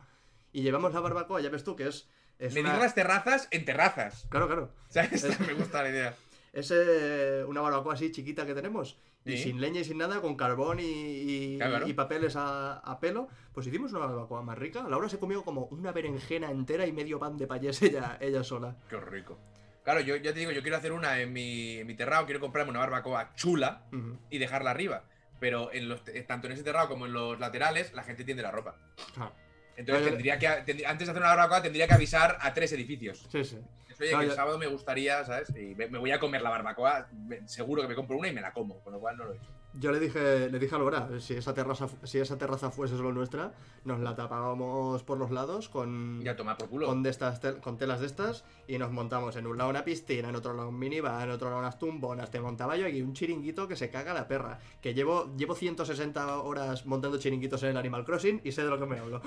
Y 0.53 0.61
llevamos 0.61 0.93
la 0.93 0.99
barbacoa, 1.01 1.41
ya 1.41 1.49
ves 1.49 1.63
tú, 1.63 1.75
que 1.75 1.87
es... 1.87 2.09
es 2.39 2.53
Me 2.53 2.61
una- 2.61 2.71
digo 2.71 2.83
las 2.83 2.95
terrazas 2.95 3.47
en 3.51 3.65
terrazas. 3.65 4.25
Claro, 4.29 4.47
claro. 4.47 4.71
¿Sabes? 4.89 5.39
me 5.47 5.53
gusta 5.53 5.83
la 5.83 5.89
idea. 5.89 6.15
Es 6.53 6.71
eh, 6.75 7.43
una 7.47 7.61
barbacoa 7.61 7.93
así 7.93 8.11
chiquita 8.11 8.45
que 8.45 8.53
tenemos. 8.55 8.97
Y 9.25 9.35
sin 9.37 9.59
leña 9.59 9.81
y 9.81 9.83
sin 9.83 9.97
nada, 9.97 10.21
con 10.21 10.37
carbón 10.37 10.79
y, 10.79 10.83
y- 10.83 11.57
Claro, 11.57 11.71
claro. 11.73 11.87
y 11.89 11.93
papeles 11.93 12.37
a, 12.37 12.77
a 12.77 12.99
pelo. 13.01 13.27
Pues 13.53 13.67
hicimos 13.67 13.91
una 13.91 14.05
barbacoa 14.05 14.41
más 14.41 14.57
rica. 14.57 14.85
Laura 14.87 15.09
se 15.09 15.19
comió 15.19 15.43
como 15.43 15.63
una 15.65 15.91
berenjena 15.91 16.49
entera 16.49 16.85
y 16.87 16.93
medio 16.93 17.19
pan 17.19 17.37
de 17.37 17.45
payés 17.45 17.81
ella, 17.81 18.17
ella 18.21 18.41
sola. 18.45 18.77
Qué 18.89 18.97
rico. 19.01 19.37
Claro, 19.83 19.99
yo 19.99 20.15
ya 20.15 20.33
te 20.33 20.39
digo, 20.39 20.51
yo 20.51 20.61
quiero 20.61 20.77
hacer 20.77 20.93
una 20.93 21.19
en 21.19 21.33
mi, 21.33 21.77
en 21.79 21.87
mi 21.87 21.93
terrado, 21.95 22.25
quiero 22.25 22.39
comprarme 22.39 22.69
una 22.71 22.79
barbacoa 22.79 23.33
chula 23.35 23.83
y 24.29 24.37
dejarla 24.37 24.71
arriba. 24.71 25.03
Pero 25.41 25.71
en 25.73 25.89
los, 25.89 26.01
tanto 26.25 26.47
en 26.47 26.53
ese 26.53 26.63
terrado 26.63 26.87
como 26.87 27.05
en 27.05 27.11
los 27.13 27.37
laterales, 27.39 27.93
la 27.93 28.03
gente 28.03 28.23
tiende 28.23 28.43
la 28.43 28.51
ropa. 28.51 28.75
Ah, 29.17 29.31
Entonces, 29.77 30.07
tendría 30.09 30.37
que, 30.39 30.47
tendría- 30.65 30.89
antes 30.89 31.07
de 31.07 31.11
hacer 31.11 31.21
una 31.21 31.29
barbacoa, 31.35 31.61
tendría 31.61 31.87
que 31.87 31.93
avisar 31.93 32.37
a 32.41 32.53
tres 32.53 32.71
edificios. 32.73 33.25
sí, 33.31 33.43
sí. 33.45 33.57
Oye, 33.99 34.11
No, 34.11 34.19
que 34.19 34.25
el 34.25 34.31
sábado 34.33 34.57
me 34.59 34.67
gustaría, 34.67 35.25
¿sabes? 35.25 35.49
Y 35.55 35.73
me, 35.73 35.87
me 35.87 35.97
voy 35.97 36.11
a 36.11 36.19
comer 36.19 36.41
la 36.43 36.51
barbacoa, 36.51 37.07
seguro 37.45 37.81
que 37.81 37.87
me 37.87 37.95
compro 37.95 38.15
una 38.17 38.27
y 38.27 38.31
me 38.33 38.41
la 38.41 38.51
como, 38.53 38.79
con 38.81 38.93
lo 38.93 38.99
cual 38.99 39.17
no 39.17 39.23
lo 39.25 39.33
he 39.33 39.37
hecho. 39.37 39.49
Yo 39.79 39.91
le 39.91 39.99
dije, 39.99 40.49
le 40.49 40.57
dije 40.59 40.73
a 40.73 40.77
Laura, 40.79 41.07
si 41.19 41.35
esa 41.35 41.53
terraza, 41.53 41.87
si 42.03 42.17
esa 42.19 42.37
terraza 42.37 42.71
fuese 42.71 42.97
solo 42.97 43.11
nuestra, 43.11 43.51
nos 43.85 43.99
la 43.99 44.15
tapábamos 44.15 45.03
por 45.03 45.17
los 45.19 45.29
lados 45.29 45.69
con, 45.69 46.19
Y 46.23 46.27
a 46.27 46.35
tomar 46.35 46.57
por 46.57 46.67
culo. 46.69 46.87
con, 46.87 47.03
de 47.03 47.09
estas 47.11 47.39
tel- 47.41 47.59
con 47.61 47.77
telas 47.77 47.99
de 47.99 48.07
estas 48.07 48.43
y 48.67 48.77
nos 48.79 48.91
montamos 48.91 49.35
en 49.35 49.45
un 49.45 49.57
lado 49.57 49.69
una 49.69 49.83
piscina, 49.83 50.29
en 50.29 50.35
otro 50.35 50.53
lado 50.53 50.69
un 50.69 50.79
minibar, 50.79 51.27
en 51.27 51.31
otro 51.33 51.49
lado 51.49 51.59
unas 51.59 51.77
tumbonas, 51.77 52.31
te 52.31 52.39
montaba 52.39 52.75
yo 52.75 52.87
aquí 52.87 53.01
un 53.01 53.13
chiringuito 53.13 53.67
que 53.67 53.75
se 53.75 53.89
caga 53.89 54.13
la 54.13 54.27
perra. 54.27 54.59
Que 54.81 54.93
llevo, 54.93 55.35
llevo 55.37 55.53
160 55.53 56.39
horas 56.41 56.85
montando 56.85 57.19
chiringuitos 57.19 57.61
en 57.63 57.69
el 57.69 57.77
Animal 57.77 58.03
Crossing 58.03 58.41
y 58.43 58.51
sé 58.53 58.63
de 58.63 58.69
lo 58.69 58.79
que 58.79 58.85
me 58.87 58.97
hablo. 58.99 59.21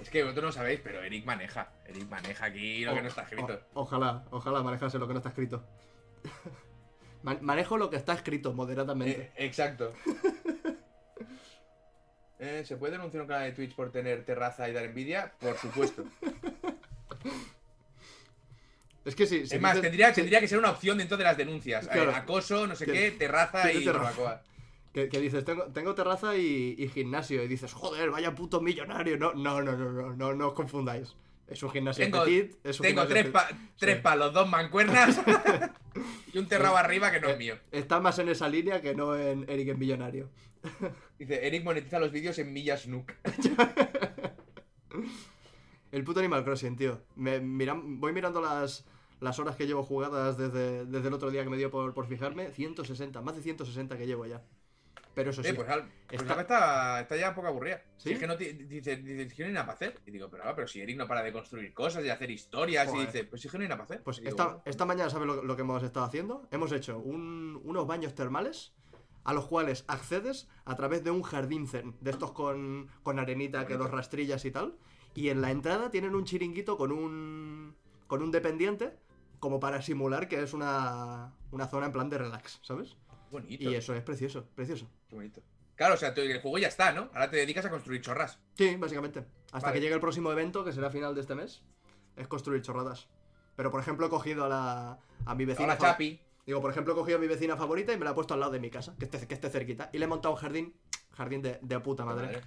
Es 0.00 0.08
que 0.10 0.22
vosotros 0.22 0.44
no 0.44 0.52
sabéis, 0.52 0.80
pero 0.84 1.02
Eric 1.02 1.24
maneja. 1.26 1.72
Eric 1.86 2.08
maneja 2.08 2.44
aquí 2.46 2.84
lo 2.84 2.94
que 2.94 3.02
no 3.02 3.08
está 3.08 3.22
escrito. 3.22 3.58
O- 3.74 3.82
ojalá, 3.82 4.24
ojalá 4.30 4.62
manejase 4.62 4.98
lo 4.98 5.06
que 5.08 5.14
no 5.14 5.18
está 5.18 5.30
escrito. 5.30 5.64
Man- 7.22 7.38
manejo 7.42 7.76
lo 7.76 7.90
que 7.90 7.96
está 7.96 8.14
escrito 8.14 8.52
moderadamente. 8.52 9.32
Eh, 9.36 9.46
exacto. 9.46 9.92
Eh, 12.42 12.64
¿Se 12.64 12.76
puede 12.78 12.92
denunciar 12.92 13.20
un 13.20 13.28
canal 13.28 13.44
de 13.50 13.52
Twitch 13.52 13.74
por 13.74 13.92
tener 13.92 14.24
terraza 14.24 14.66
y 14.66 14.72
dar 14.72 14.86
envidia? 14.86 15.30
Por 15.40 15.58
supuesto. 15.58 16.04
es 19.04 19.14
que 19.14 19.26
sí, 19.26 19.46
si 19.46 19.56
es 19.56 19.60
más, 19.60 19.72
dices- 19.74 19.82
tendría, 19.82 20.08
si- 20.08 20.14
tendría 20.22 20.40
que 20.40 20.48
ser 20.48 20.58
una 20.58 20.70
opción 20.70 20.96
dentro 20.96 21.18
de 21.18 21.24
las 21.24 21.36
denuncias. 21.36 21.84
Eh, 21.86 21.90
Claro. 21.92 22.14
acoso, 22.14 22.66
no 22.66 22.74
sé 22.76 22.86
qué, 22.86 23.10
terraza 23.10 23.70
y 23.70 23.84
barbacoa. 23.84 24.42
Que, 24.94 25.08
que 25.10 25.20
dices, 25.20 25.44
tengo, 25.44 25.64
tengo 25.66 25.94
terraza 25.94 26.34
y, 26.36 26.74
y 26.78 26.88
gimnasio. 26.88 27.42
Y 27.44 27.48
dices, 27.48 27.72
joder, 27.74 28.10
vaya 28.10 28.34
puto 28.34 28.62
millonario. 28.62 29.18
No, 29.18 29.34
no, 29.34 29.60
no, 29.62 29.76
no, 29.76 29.90
no, 29.92 30.16
no, 30.16 30.34
no 30.34 30.48
os 30.48 30.54
confundáis. 30.54 31.14
Es 31.50 31.62
un 31.62 31.70
gimnasio 31.70 32.04
Tengo- 32.04 32.24
petit. 32.24 32.56
Es 32.64 32.80
un 32.80 32.86
Tengo 32.86 33.06
tres, 33.06 33.26
pa- 33.28 33.48
tres 33.76 33.96
Sí. 33.96 34.02
palos, 34.02 34.32
dos 34.32 34.48
mancuernas 34.48 35.20
y 36.32 36.38
un 36.38 36.46
terrado 36.46 36.76
arriba 36.76 37.10
que 37.10 37.20
no 37.20 37.28
es 37.28 37.34
Eh, 37.34 37.38
mío. 37.38 37.58
Está 37.72 38.00
más 38.00 38.18
en 38.20 38.28
esa 38.28 38.48
línea 38.48 38.80
que 38.80 38.94
no 38.94 39.16
en 39.16 39.44
Eric 39.50 39.68
en 39.70 39.78
millonario. 39.78 40.30
Dice, 41.18 41.46
Eric 41.46 41.64
monetiza 41.64 41.98
los 41.98 42.12
vídeos 42.12 42.38
en 42.38 42.52
millas 42.52 42.86
Nook. 42.86 43.12
El 45.92 46.04
puto 46.04 46.20
Animal 46.20 46.44
Crossing, 46.44 46.76
tío. 46.76 47.00
Me, 47.16 47.40
voy 47.40 48.12
mirando 48.12 48.40
las, 48.40 48.84
las 49.20 49.38
horas 49.40 49.56
que 49.56 49.66
llevo 49.66 49.82
jugadas 49.82 50.38
desde, 50.38 50.86
desde 50.86 51.08
el 51.08 51.14
otro 51.14 51.30
día 51.30 51.42
que 51.42 51.50
me 51.50 51.56
dio 51.56 51.70
por, 51.70 51.94
por 51.94 52.06
fijarme. 52.06 52.50
160, 52.52 53.20
más 53.22 53.34
de 53.36 53.42
160 53.42 53.98
que 53.98 54.06
llevo 54.06 54.26
ya. 54.26 54.42
Pero 55.14 55.30
eso 55.30 55.42
sí. 55.42 55.48
Eh, 55.50 55.54
pues, 55.54 55.68
al- 55.68 55.90
pues 56.08 56.20
Está- 56.22 56.32
Alba 56.32 56.42
está, 56.42 57.00
está 57.00 57.16
ya 57.16 57.28
un 57.30 57.34
poco 57.34 57.48
aburrida. 57.48 57.82
¿Sí? 57.96 58.08
Si 58.10 58.12
es 58.14 58.18
que 58.18 58.26
no 58.26 58.36
dice, 58.36 58.54
dice, 58.54 58.92
"Es 59.22 59.34
que 59.34 59.42
no 59.42 59.48
hay 59.48 59.52
nada 59.54 59.66
para 59.66 59.74
hacer. 59.76 60.00
Y 60.06 60.10
digo, 60.12 60.28
pero, 60.30 60.44
ah, 60.46 60.54
pero 60.54 60.68
si 60.68 60.80
Eric 60.80 60.96
no 60.96 61.06
para 61.08 61.22
de 61.22 61.32
construir 61.32 61.74
cosas 61.74 62.04
y 62.04 62.08
hacer 62.10 62.30
historias. 62.30 62.88
Joder. 62.88 63.02
Y 63.02 63.06
dice, 63.06 63.24
pues 63.24 63.42
si 63.42 63.48
es 63.48 63.52
que 63.52 63.58
no 63.58 63.62
hay 63.62 63.68
nada 63.68 63.78
para 63.78 63.84
hacer. 63.86 64.02
Pues 64.04 64.18
digo, 64.18 64.28
esta, 64.30 64.44
bueno, 64.44 64.62
esta 64.64 64.86
mañana, 64.86 65.10
¿sabes 65.10 65.26
lo, 65.26 65.42
lo 65.42 65.56
que 65.56 65.62
hemos 65.62 65.82
estado 65.82 66.06
haciendo? 66.06 66.46
Hemos 66.50 66.70
hecho 66.72 66.98
un- 66.98 67.60
unos 67.64 67.86
baños 67.86 68.14
termales 68.14 68.72
a 69.24 69.34
los 69.34 69.46
cuales 69.46 69.84
accedes 69.88 70.48
a 70.64 70.76
través 70.76 71.04
de 71.04 71.10
un 71.10 71.22
jardín 71.22 71.66
zen, 71.68 71.94
de 72.00 72.10
estos 72.12 72.32
con, 72.32 72.88
con 73.02 73.18
arenita 73.18 73.66
que 73.66 73.74
los 73.76 73.90
rastrillas 73.90 74.44
y 74.44 74.50
tal. 74.50 74.76
Y 75.14 75.28
en 75.28 75.42
la 75.42 75.50
entrada 75.50 75.90
tienen 75.90 76.14
un 76.14 76.24
chiringuito 76.24 76.76
con 76.78 76.92
un, 76.92 77.76
con 78.06 78.22
un 78.22 78.30
dependiente, 78.30 78.96
como 79.40 79.58
para 79.60 79.82
simular 79.82 80.28
que 80.28 80.40
es 80.42 80.54
una, 80.54 81.34
una 81.50 81.66
zona 81.66 81.86
en 81.86 81.92
plan 81.92 82.08
de 82.08 82.18
relax, 82.18 82.60
¿sabes? 82.62 82.96
bonito. 83.30 83.62
Y 83.70 83.74
eso 83.76 83.94
es 83.94 84.02
precioso, 84.02 84.44
precioso. 84.56 84.88
Qué 85.10 85.16
bonito. 85.16 85.42
Claro, 85.76 85.94
o 85.94 85.96
sea, 85.96 86.10
el 86.10 86.40
juego 86.40 86.58
ya 86.58 86.68
está, 86.68 86.92
¿no? 86.92 87.10
Ahora 87.12 87.28
te 87.30 87.36
dedicas 87.36 87.64
a 87.64 87.70
construir 87.70 88.00
chorras. 88.00 88.38
Sí, 88.56 88.76
básicamente. 88.76 89.24
Hasta 89.52 89.68
Vale. 89.68 89.74
que 89.74 89.80
llegue 89.80 89.94
el 89.94 90.00
próximo 90.00 90.30
evento, 90.32 90.64
que 90.64 90.72
será 90.72 90.88
final 90.90 91.14
de 91.14 91.20
este 91.22 91.34
mes, 91.34 91.62
es 92.16 92.28
construir 92.28 92.62
chorradas. 92.62 93.08
Pero, 93.56 93.70
por 93.70 93.80
ejemplo, 93.80 94.06
he 94.06 94.10
cogido 94.10 94.44
a, 94.44 94.48
la, 94.48 94.98
a 95.26 95.34
mi 95.34 95.44
vecina... 95.44 95.76
Chapi. 95.76 96.20
Digo, 96.46 96.60
por 96.60 96.70
ejemplo, 96.70 96.92
he 96.92 96.96
cogido 96.96 97.18
a 97.18 97.20
mi 97.20 97.26
vecina 97.26 97.56
favorita 97.56 97.92
y 97.92 97.98
me 97.98 98.04
la 98.04 98.12
he 98.12 98.14
puesto 98.14 98.34
al 98.34 98.40
lado 98.40 98.52
de 98.52 98.60
mi 98.60 98.70
casa, 98.70 98.94
que 98.98 99.04
esté, 99.06 99.26
que 99.26 99.34
esté 99.34 99.50
cerquita. 99.50 99.90
Y 99.92 99.98
le 99.98 100.04
he 100.04 100.08
montado 100.08 100.34
un 100.34 100.40
jardín, 100.40 100.74
jardín 101.12 101.42
de, 101.42 101.58
de 101.62 101.80
puta 101.80 102.04
madre. 102.04 102.26
Madre. 102.26 102.40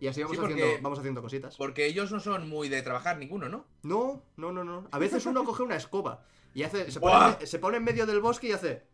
Y 0.00 0.08
así 0.08 0.22
vamos, 0.22 0.36
Sí, 0.36 0.40
porque- 0.40 0.54
haciendo, 0.62 0.82
vamos 0.82 0.98
haciendo 0.98 1.22
cositas. 1.22 1.56
Porque 1.56 1.86
ellos 1.86 2.10
no 2.12 2.20
son 2.20 2.48
muy 2.48 2.68
de 2.68 2.82
trabajar 2.82 3.16
ninguno, 3.18 3.48
¿no? 3.48 3.66
No, 3.82 4.22
no, 4.36 4.52
no, 4.52 4.64
no. 4.64 4.88
A 4.90 4.98
veces 4.98 5.24
uno 5.26 5.44
coge 5.44 5.62
una 5.62 5.76
escoba 5.76 6.24
y 6.54 6.62
hace, 6.62 6.90
se, 6.90 7.00
pone, 7.00 7.46
se 7.46 7.58
pone 7.58 7.76
en 7.78 7.84
medio 7.84 8.06
del 8.06 8.20
bosque 8.20 8.48
y 8.48 8.52
hace... 8.52 8.86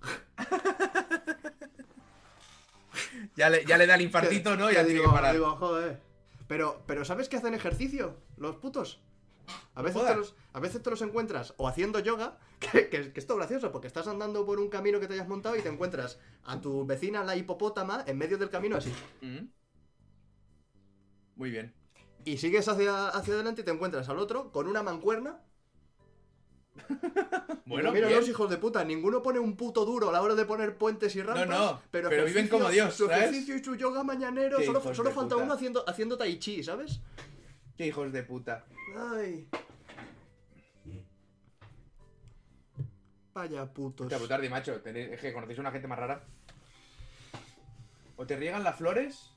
Ya 3.36 3.50
le, 3.50 3.64
ya 3.64 3.76
le 3.78 3.86
da 3.86 3.94
el 3.94 4.02
infartito, 4.02 4.56
¿no? 4.56 4.70
Ya 4.70 4.84
tiene 4.84 5.00
digo, 5.00 5.10
que 5.10 5.16
parar. 5.16 5.32
digo, 5.34 5.56
joder. 5.56 6.00
Pero, 6.46 6.82
pero 6.86 7.04
¿sabes 7.04 7.28
que 7.28 7.36
hacen 7.36 7.54
ejercicio? 7.54 8.16
Los 8.36 8.56
putos. 8.56 9.00
A 9.74 9.82
veces, 9.82 10.04
te 10.06 10.14
los, 10.14 10.34
a 10.52 10.60
veces 10.60 10.82
te 10.82 10.90
los 10.90 11.02
encuentras 11.02 11.54
o 11.56 11.66
haciendo 11.66 11.98
yoga, 11.98 12.38
que, 12.60 12.88
que, 12.88 13.12
que 13.12 13.20
esto 13.20 13.34
es 13.34 13.38
gracioso, 13.38 13.72
porque 13.72 13.86
estás 13.88 14.06
andando 14.06 14.46
por 14.46 14.60
un 14.60 14.68
camino 14.68 15.00
que 15.00 15.06
te 15.08 15.14
hayas 15.14 15.28
montado 15.28 15.56
y 15.56 15.62
te 15.62 15.68
encuentras 15.68 16.18
a 16.44 16.60
tu 16.60 16.86
vecina, 16.86 17.24
la 17.24 17.36
hipopótama, 17.36 18.04
en 18.06 18.18
medio 18.18 18.38
del 18.38 18.50
camino 18.50 18.76
así. 18.76 18.90
Ujú. 19.22 19.48
Muy 21.36 21.50
bien. 21.50 21.74
Y 22.24 22.36
sigues 22.38 22.68
hacia, 22.68 23.08
hacia 23.08 23.34
adelante 23.34 23.62
y 23.62 23.64
te 23.64 23.70
encuentras 23.70 24.08
al 24.08 24.18
otro 24.18 24.52
con 24.52 24.66
una 24.68 24.82
mancuerna. 24.82 25.40
Bueno, 27.66 27.92
mira 27.92 28.08
bien. 28.08 28.18
los 28.20 28.28
hijos 28.28 28.50
de 28.50 28.56
puta, 28.56 28.84
ninguno 28.84 29.22
pone 29.22 29.38
un 29.38 29.56
puto 29.56 29.84
duro 29.84 30.08
a 30.08 30.12
la 30.12 30.22
hora 30.22 30.34
de 30.34 30.44
poner 30.44 30.76
puentes 30.76 31.14
y 31.16 31.22
rampas. 31.22 31.48
no, 31.48 31.80
pero, 31.90 32.08
pero 32.08 32.24
viven 32.24 32.48
como 32.48 32.68
Dios, 32.68 32.94
Su 32.94 33.06
¿sabes? 33.06 33.24
ejercicio 33.24 33.56
y 33.56 33.62
su 33.64 33.76
yoga 33.76 34.02
mañanero. 34.02 34.58
Qué 34.58 34.66
Solo, 34.66 34.80
solo 34.94 35.10
falta 35.12 35.34
puta. 35.34 35.44
uno 35.44 35.54
haciendo, 35.54 35.88
haciendo 35.88 36.16
tai 36.18 36.38
chi, 36.38 36.62
¿sabes? 36.64 37.00
Qué 37.76 37.86
hijos 37.86 38.12
de 38.12 38.22
puta. 38.24 38.64
Ay. 38.96 39.46
Vaya 43.34 43.64
putos. 43.66 44.12
Putardi, 44.12 44.48
macho. 44.48 44.80
Es 44.84 45.20
que 45.20 45.32
conocéis 45.32 45.58
a 45.58 45.62
una 45.62 45.70
gente 45.70 45.86
más 45.88 45.98
rara. 45.98 46.22
O 48.16 48.26
te 48.26 48.36
riegan 48.36 48.64
las 48.64 48.76
flores, 48.76 49.30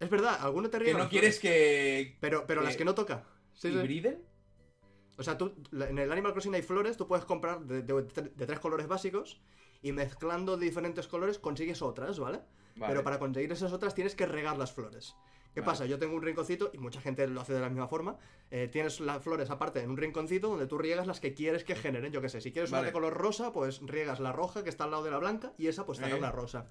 Es 0.00 0.10
verdad, 0.10 0.38
alguno 0.40 0.68
te 0.70 0.78
que 0.78 0.84
ríe. 0.84 0.94
no 0.94 1.08
quieres 1.08 1.38
que 1.40 2.16
Pero, 2.20 2.46
pero 2.46 2.60
las 2.62 2.72
que- 2.72 2.78
que 2.78 2.84
no 2.84 2.94
toca. 2.94 3.24
Sí, 3.54 3.68
sí. 3.70 3.74
hibriden. 3.78 4.22
O 5.18 5.22
sea, 5.22 5.36
tú, 5.36 5.52
en 5.72 5.98
el 5.98 6.10
Animal 6.12 6.32
Crossing 6.32 6.54
hay 6.54 6.62
flores, 6.62 6.96
tú 6.96 7.06
puedes 7.08 7.24
comprar 7.24 7.60
de, 7.60 7.82
de- 7.82 8.02
de 8.02 8.46
tres 8.46 8.60
colores 8.60 8.86
básicos 8.86 9.40
y 9.82 9.92
mezclando 9.92 10.56
diferentes 10.56 11.08
colores 11.08 11.38
consigues 11.38 11.82
otras, 11.82 12.18
¿vale? 12.18 12.40
Vale. 12.76 12.92
Pero 12.92 13.02
para 13.04 13.18
conseguir 13.18 13.50
esas 13.52 13.72
otras 13.72 13.94
tienes 13.94 14.14
que 14.14 14.26
regar 14.26 14.56
las 14.56 14.72
flores. 14.72 15.16
¿Qué 15.54 15.60
Vale. 15.60 15.72
pasa? 15.72 15.86
Yo 15.86 15.98
tengo 15.98 16.14
un 16.14 16.22
rinconcito 16.22 16.70
y 16.72 16.78
mucha 16.78 17.00
gente 17.00 17.26
lo 17.26 17.40
hace 17.40 17.52
de 17.52 17.60
la 17.60 17.68
misma 17.68 17.88
forma. 17.88 18.16
eh, 18.50 18.68
tienes 18.70 19.00
las 19.00 19.22
flores 19.22 19.50
aparte 19.50 19.80
en 19.82 19.90
un 19.90 19.96
rinconcito 19.96 20.48
donde 20.48 20.66
tú 20.66 20.78
riegas 20.78 21.06
las 21.06 21.18
que 21.20 21.34
quieres 21.34 21.64
que 21.64 21.74
generen. 21.74 22.12
Yo 22.12 22.20
qué 22.22 22.28
sé, 22.28 22.40
si 22.40 22.52
quieres 22.52 22.70
una 22.70 22.82
de 22.82 22.92
color 22.92 23.12
rosa, 23.14 23.52
pues 23.52 23.80
riegas 23.82 24.20
la 24.20 24.32
roja 24.32 24.62
que 24.62 24.70
está 24.70 24.84
al 24.84 24.92
lado 24.92 25.02
de 25.02 25.10
la 25.10 25.18
blanca 25.18 25.52
y 25.58 25.66
esa 25.66 25.84
pues 25.84 25.98
te 25.98 26.08
Eh. 26.08 26.14
una 26.14 26.30
rosa. 26.30 26.66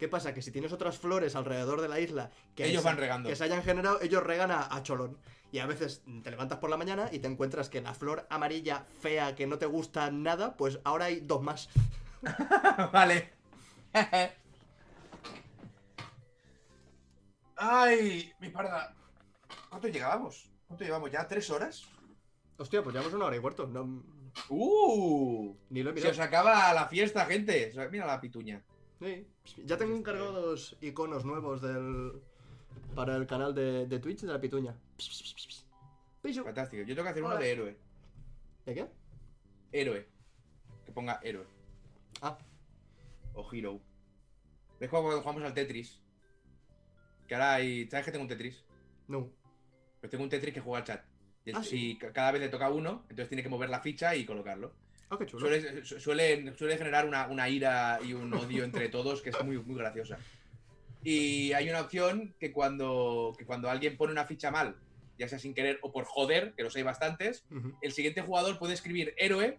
¿Qué 0.00 0.08
pasa? 0.08 0.32
Que 0.32 0.40
si 0.40 0.50
tienes 0.50 0.72
otras 0.72 0.96
flores 0.96 1.36
alrededor 1.36 1.82
de 1.82 1.88
la 1.88 2.00
isla 2.00 2.30
que, 2.54 2.64
Ellos 2.64 2.80
se, 2.80 2.88
van 2.88 2.96
regando. 2.96 3.28
que 3.28 3.36
se 3.36 3.44
hayan 3.44 3.62
generado, 3.62 4.00
ellos 4.00 4.22
regan 4.22 4.50
a, 4.50 4.74
a 4.74 4.82
cholón. 4.82 5.18
Y 5.52 5.58
a 5.58 5.66
veces 5.66 6.02
te 6.22 6.30
levantas 6.30 6.58
por 6.58 6.70
la 6.70 6.78
mañana 6.78 7.10
y 7.12 7.18
te 7.18 7.28
encuentras 7.28 7.68
que 7.68 7.82
la 7.82 7.92
flor 7.92 8.26
amarilla 8.30 8.86
fea 9.00 9.34
que 9.34 9.46
no 9.46 9.58
te 9.58 9.66
gusta 9.66 10.10
nada, 10.10 10.56
pues 10.56 10.80
ahora 10.84 11.04
hay 11.04 11.20
dos 11.20 11.42
más. 11.42 11.68
vale. 12.92 13.30
Ay, 17.56 18.32
mi 18.40 18.48
parda. 18.48 18.96
¿Cuánto 19.68 19.88
llegábamos? 19.88 20.50
¿Cuánto 20.66 20.82
llevamos 20.82 21.10
ya? 21.10 21.28
¿Tres 21.28 21.50
horas? 21.50 21.84
Hostia, 22.56 22.82
pues 22.82 22.94
llevamos 22.94 23.12
una 23.12 23.26
hora 23.26 23.36
y 23.36 23.40
cuarto. 23.40 23.66
No, 23.66 24.02
¡Uh! 24.48 25.54
ni 25.68 25.82
lo 25.82 25.90
he 25.90 26.00
Se 26.00 26.08
os 26.08 26.18
acaba 26.20 26.72
la 26.72 26.86
fiesta, 26.88 27.26
gente. 27.26 27.70
Mira 27.90 28.06
la 28.06 28.18
pituña. 28.18 28.62
Sí. 29.00 29.26
Ya 29.64 29.76
tengo 29.76 29.96
encargados 29.96 30.76
iconos 30.80 31.24
nuevos 31.24 31.62
del 31.62 32.20
para 32.94 33.16
el 33.16 33.26
canal 33.26 33.54
de, 33.54 33.86
de 33.86 33.98
Twitch 33.98 34.20
de 34.22 34.28
la 34.32 34.40
pituña. 34.40 34.74
Pichu. 36.22 36.44
Fantástico. 36.44 36.82
Yo 36.82 36.94
tengo 36.94 37.04
que 37.04 37.10
hacer 37.10 37.24
uno 37.24 37.36
de 37.36 37.50
héroe. 37.50 37.76
¿De 38.66 38.74
qué? 38.74 38.86
Héroe. 39.72 40.06
Que 40.84 40.92
ponga 40.92 41.18
héroe. 41.22 41.46
Ah, 42.20 42.36
O 43.34 43.48
hero. 43.52 43.80
Juego 44.78 45.02
cuando 45.04 45.20
jugamos 45.22 45.42
al 45.44 45.54
Tetris. 45.54 46.00
Que 47.26 47.34
ahora 47.34 47.54
hay. 47.54 47.88
¿Sabes 47.88 48.04
que 48.06 48.12
tengo 48.12 48.22
un 48.24 48.28
Tetris? 48.28 48.64
no. 49.08 49.30
Pues 50.00 50.10
tengo 50.10 50.24
un 50.24 50.30
Tetris 50.30 50.54
que 50.54 50.60
juega 50.60 50.78
al 50.78 50.84
chat. 50.84 51.04
Y, 51.44 51.50
el- 51.50 51.56
Ah, 51.56 51.62
sí. 51.62 51.90
y 51.92 51.98
ca- 51.98 52.10
cada 52.12 52.32
vez 52.32 52.40
le 52.40 52.48
toca 52.48 52.70
uno, 52.70 53.02
entonces 53.10 53.28
tiene 53.28 53.42
que 53.42 53.50
mover 53.50 53.68
la 53.68 53.80
ficha 53.80 54.14
y 54.16 54.24
colocarlo. 54.24 54.72
Ah, 55.10 55.16
qué 55.18 55.26
chulo. 55.26 55.40
Suele, 55.46 55.84
su- 55.84 56.00
suele, 56.00 56.54
suele 56.56 56.78
generar 56.78 57.06
una, 57.06 57.26
una 57.26 57.48
ira 57.48 57.98
y 58.06 58.12
un 58.12 58.32
odio 58.32 58.64
entre 58.64 58.88
todos 58.88 59.20
que 59.22 59.30
es 59.30 59.44
muy, 59.44 59.58
muy 59.58 59.76
graciosa. 59.76 60.18
Y 61.02 61.52
hay 61.52 61.68
una 61.68 61.80
opción 61.80 62.34
que 62.38 62.52
cuando, 62.52 63.34
que 63.38 63.44
cuando 63.44 63.68
alguien 63.70 63.96
pone 63.96 64.12
una 64.12 64.24
ficha 64.26 64.50
mal, 64.50 64.76
ya 65.18 65.28
sea 65.28 65.38
sin 65.38 65.54
querer 65.54 65.78
o 65.82 65.92
por 65.92 66.04
joder, 66.04 66.54
que 66.56 66.62
los 66.62 66.76
hay 66.76 66.82
bastantes, 66.82 67.44
Ujú. 67.50 67.74
el 67.82 67.92
siguiente 67.92 68.22
jugador 68.22 68.58
puede 68.58 68.74
escribir 68.74 69.14
héroe, 69.16 69.58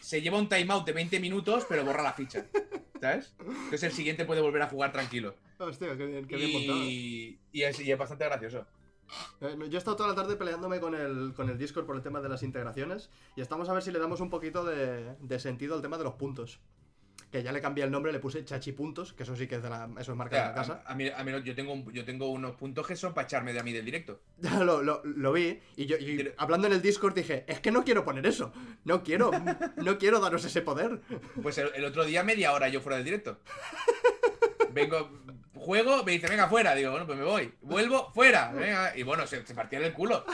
se 0.00 0.20
lleva 0.20 0.38
un 0.38 0.48
timeout 0.48 0.84
de 0.86 0.92
20 0.92 1.20
minutos, 1.20 1.64
pero 1.68 1.84
borra 1.84 2.02
la 2.02 2.12
ficha. 2.12 2.44
¿Sabes? 3.00 3.32
Entonces 3.38 3.84
el 3.84 3.92
siguiente 3.92 4.24
puede 4.24 4.40
volver 4.40 4.62
a 4.62 4.68
jugar 4.68 4.92
tranquilo. 4.92 5.36
Hostia, 5.58 5.96
qué 5.96 6.06
bien, 6.06 6.26
qué 6.26 6.36
bien 6.36 6.52
montado. 6.52 6.78
Y, 6.84 7.38
y 7.52 7.62
es, 7.62 7.78
y 7.80 7.90
es 7.92 7.98
bastante 7.98 8.24
gracioso. 8.24 8.66
Eh, 9.40 9.56
Yo 9.68 9.76
he 9.76 9.78
estado 9.78 9.96
toda 9.96 10.08
la 10.10 10.14
tarde 10.14 10.36
peleándome 10.36 10.80
con 10.80 10.94
el, 10.94 11.32
con 11.34 11.48
el 11.48 11.56
Discord 11.58 11.86
por 11.86 11.96
el 11.96 12.02
tema 12.02 12.20
de 12.20 12.28
las 12.28 12.42
integraciones 12.42 13.10
y 13.36 13.40
estamos 13.40 13.68
a 13.68 13.72
ver 13.72 13.82
si 13.82 13.90
le 13.90 13.98
damos 13.98 14.20
un 14.20 14.30
poquito 14.30 14.64
de, 14.64 15.14
de 15.20 15.38
sentido 15.38 15.74
al 15.74 15.82
tema 15.82 15.98
de 15.98 16.04
los 16.04 16.14
puntos. 16.14 16.60
Que 17.32 17.42
ya 17.42 17.52
le 17.52 17.60
cambié 17.60 17.84
el 17.84 17.90
nombre, 17.90 18.10
le 18.10 18.20
puse 18.20 18.42
chachipuntos, 18.42 19.12
que 19.12 19.24
eso 19.24 19.36
sí 19.36 19.46
que 19.46 19.56
es 19.56 19.62
de 19.62 19.68
la, 19.68 19.86
eso 19.98 20.12
es 20.12 20.16
marca 20.16 20.34
O 20.34 20.38
de 20.38 20.44
sea, 20.44 20.48
la 20.48 20.54
casa. 20.54 20.82
a, 20.86 20.92
a 20.92 20.94
mí, 20.94 21.08
a 21.08 21.22
mí 21.24 21.32
yo, 21.44 21.54
tengo 21.54 21.74
un- 21.74 21.92
yo 21.92 22.02
tengo 22.02 22.30
unos 22.30 22.52
puntos 22.56 22.86
que 22.86 22.96
son 22.96 23.12
para 23.12 23.26
echarme 23.26 23.52
de 23.52 23.60
a 23.60 23.62
mí 23.62 23.72
del 23.74 23.84
directo. 23.84 24.20
Ya 24.38 24.60
lo, 24.64 24.82
lo- 24.82 25.02
lo 25.04 25.32
vi 25.32 25.58
y 25.76 25.84
yo 25.84 25.96
y 25.98 26.16
Pero- 26.16 26.32
hablando 26.38 26.68
en 26.68 26.72
el 26.72 26.80
Discord 26.80 27.12
dije, 27.14 27.44
es 27.46 27.60
que 27.60 27.70
no 27.70 27.84
quiero 27.84 28.02
poner 28.02 28.24
eso, 28.26 28.50
no 28.84 29.02
quiero, 29.02 29.30
no 29.76 29.98
quiero 29.98 30.20
daros 30.20 30.42
ese 30.46 30.62
poder. 30.62 31.02
Pues 31.42 31.58
el, 31.58 31.70
el 31.74 31.84
otro 31.84 32.04
día 32.04 32.22
media 32.24 32.52
hora 32.54 32.68
yo 32.68 32.80
fuera 32.80 32.96
del 32.96 33.04
directo. 33.04 33.38
Vengo, 34.72 35.10
juego, 35.58 36.02
me 36.04 36.12
dice, 36.12 36.28
venga, 36.28 36.48
fuera. 36.48 36.74
Digo, 36.74 36.90
bueno, 36.90 37.06
pues 37.06 37.18
me 37.18 37.24
voy. 37.24 37.52
Vuelvo, 37.62 38.10
fuera. 38.12 38.52
Venga. 38.54 38.96
Y 38.96 39.02
bueno, 39.02 39.26
se, 39.26 39.44
se 39.46 39.54
partía 39.54 39.78
el 39.78 39.92
culo. 39.92 40.24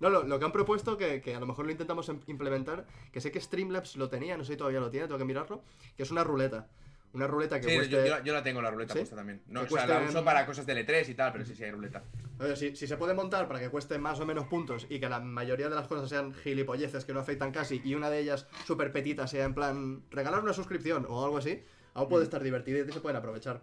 No, 0.00 0.08
lo, 0.08 0.22
lo 0.22 0.38
que 0.38 0.44
han 0.46 0.52
propuesto, 0.52 0.96
que, 0.96 1.20
que 1.20 1.34
a 1.34 1.40
lo 1.40 1.46
mejor 1.46 1.66
lo 1.66 1.72
intentamos 1.72 2.08
em- 2.08 2.20
implementar, 2.26 2.86
que 3.12 3.20
sé 3.20 3.30
que 3.30 3.40
Streamlabs 3.40 3.96
lo 3.96 4.08
tenía, 4.08 4.36
no 4.38 4.44
sé 4.44 4.52
si 4.52 4.56
todavía 4.56 4.80
lo 4.80 4.90
tiene, 4.90 5.06
tengo 5.06 5.18
que 5.18 5.26
mirarlo, 5.26 5.62
que 5.96 6.02
es 6.04 6.10
una 6.10 6.24
ruleta. 6.24 6.68
Una 7.12 7.26
ruleta 7.26 7.60
que 7.60 7.68
Sí, 7.68 7.74
cueste... 7.74 7.92
yo, 7.92 8.06
yo- 8.06 8.22
yo 8.24 8.32
la 8.32 8.42
tengo 8.42 8.62
la 8.62 8.70
ruleta 8.70 8.94
¿Sí? 8.94 9.00
puesta 9.00 9.16
también. 9.16 9.42
No, 9.48 9.62
o 9.62 9.68
sea, 9.68 9.86
la 9.86 10.00
uso 10.00 10.24
para 10.24 10.46
cosas 10.46 10.64
de 10.64 10.86
L3 10.86 11.08
y 11.08 11.14
tal, 11.14 11.32
pero 11.32 11.44
sí, 11.44 11.54
sí 11.54 11.64
hay 11.64 11.72
ruleta. 11.72 12.02
Oye, 12.38 12.56
si, 12.56 12.74
si 12.76 12.86
se 12.86 12.96
puede 12.96 13.12
montar 13.12 13.46
para 13.48 13.60
que 13.60 13.68
cueste 13.68 13.98
más 13.98 14.18
o 14.20 14.26
menos 14.26 14.46
puntos 14.46 14.86
y 14.88 15.00
que 15.00 15.08
la 15.08 15.20
mayoría 15.20 15.68
de 15.68 15.74
las 15.74 15.86
cosas 15.88 16.08
sean 16.08 16.32
gilipolleces 16.32 17.04
que 17.04 17.12
no 17.12 17.20
afectan 17.20 17.50
casi 17.52 17.82
y 17.84 17.94
una 17.94 18.08
de 18.08 18.20
ellas 18.20 18.46
súper 18.64 18.92
petita 18.92 19.26
sea 19.26 19.44
en 19.44 19.54
plan 19.54 20.02
regalar 20.10 20.40
una 20.40 20.52
suscripción 20.54 21.04
o 21.10 21.22
algo 21.24 21.36
así, 21.38 21.62
aún 21.94 22.08
puede 22.08 22.24
estar 22.24 22.42
divertido 22.42 22.78
y 22.86 22.92
se 22.92 23.00
pueden 23.00 23.16
aprovechar. 23.16 23.60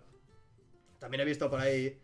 También 1.00 1.22
he 1.22 1.26
visto 1.26 1.50
por 1.50 1.60
ahí, 1.60 1.98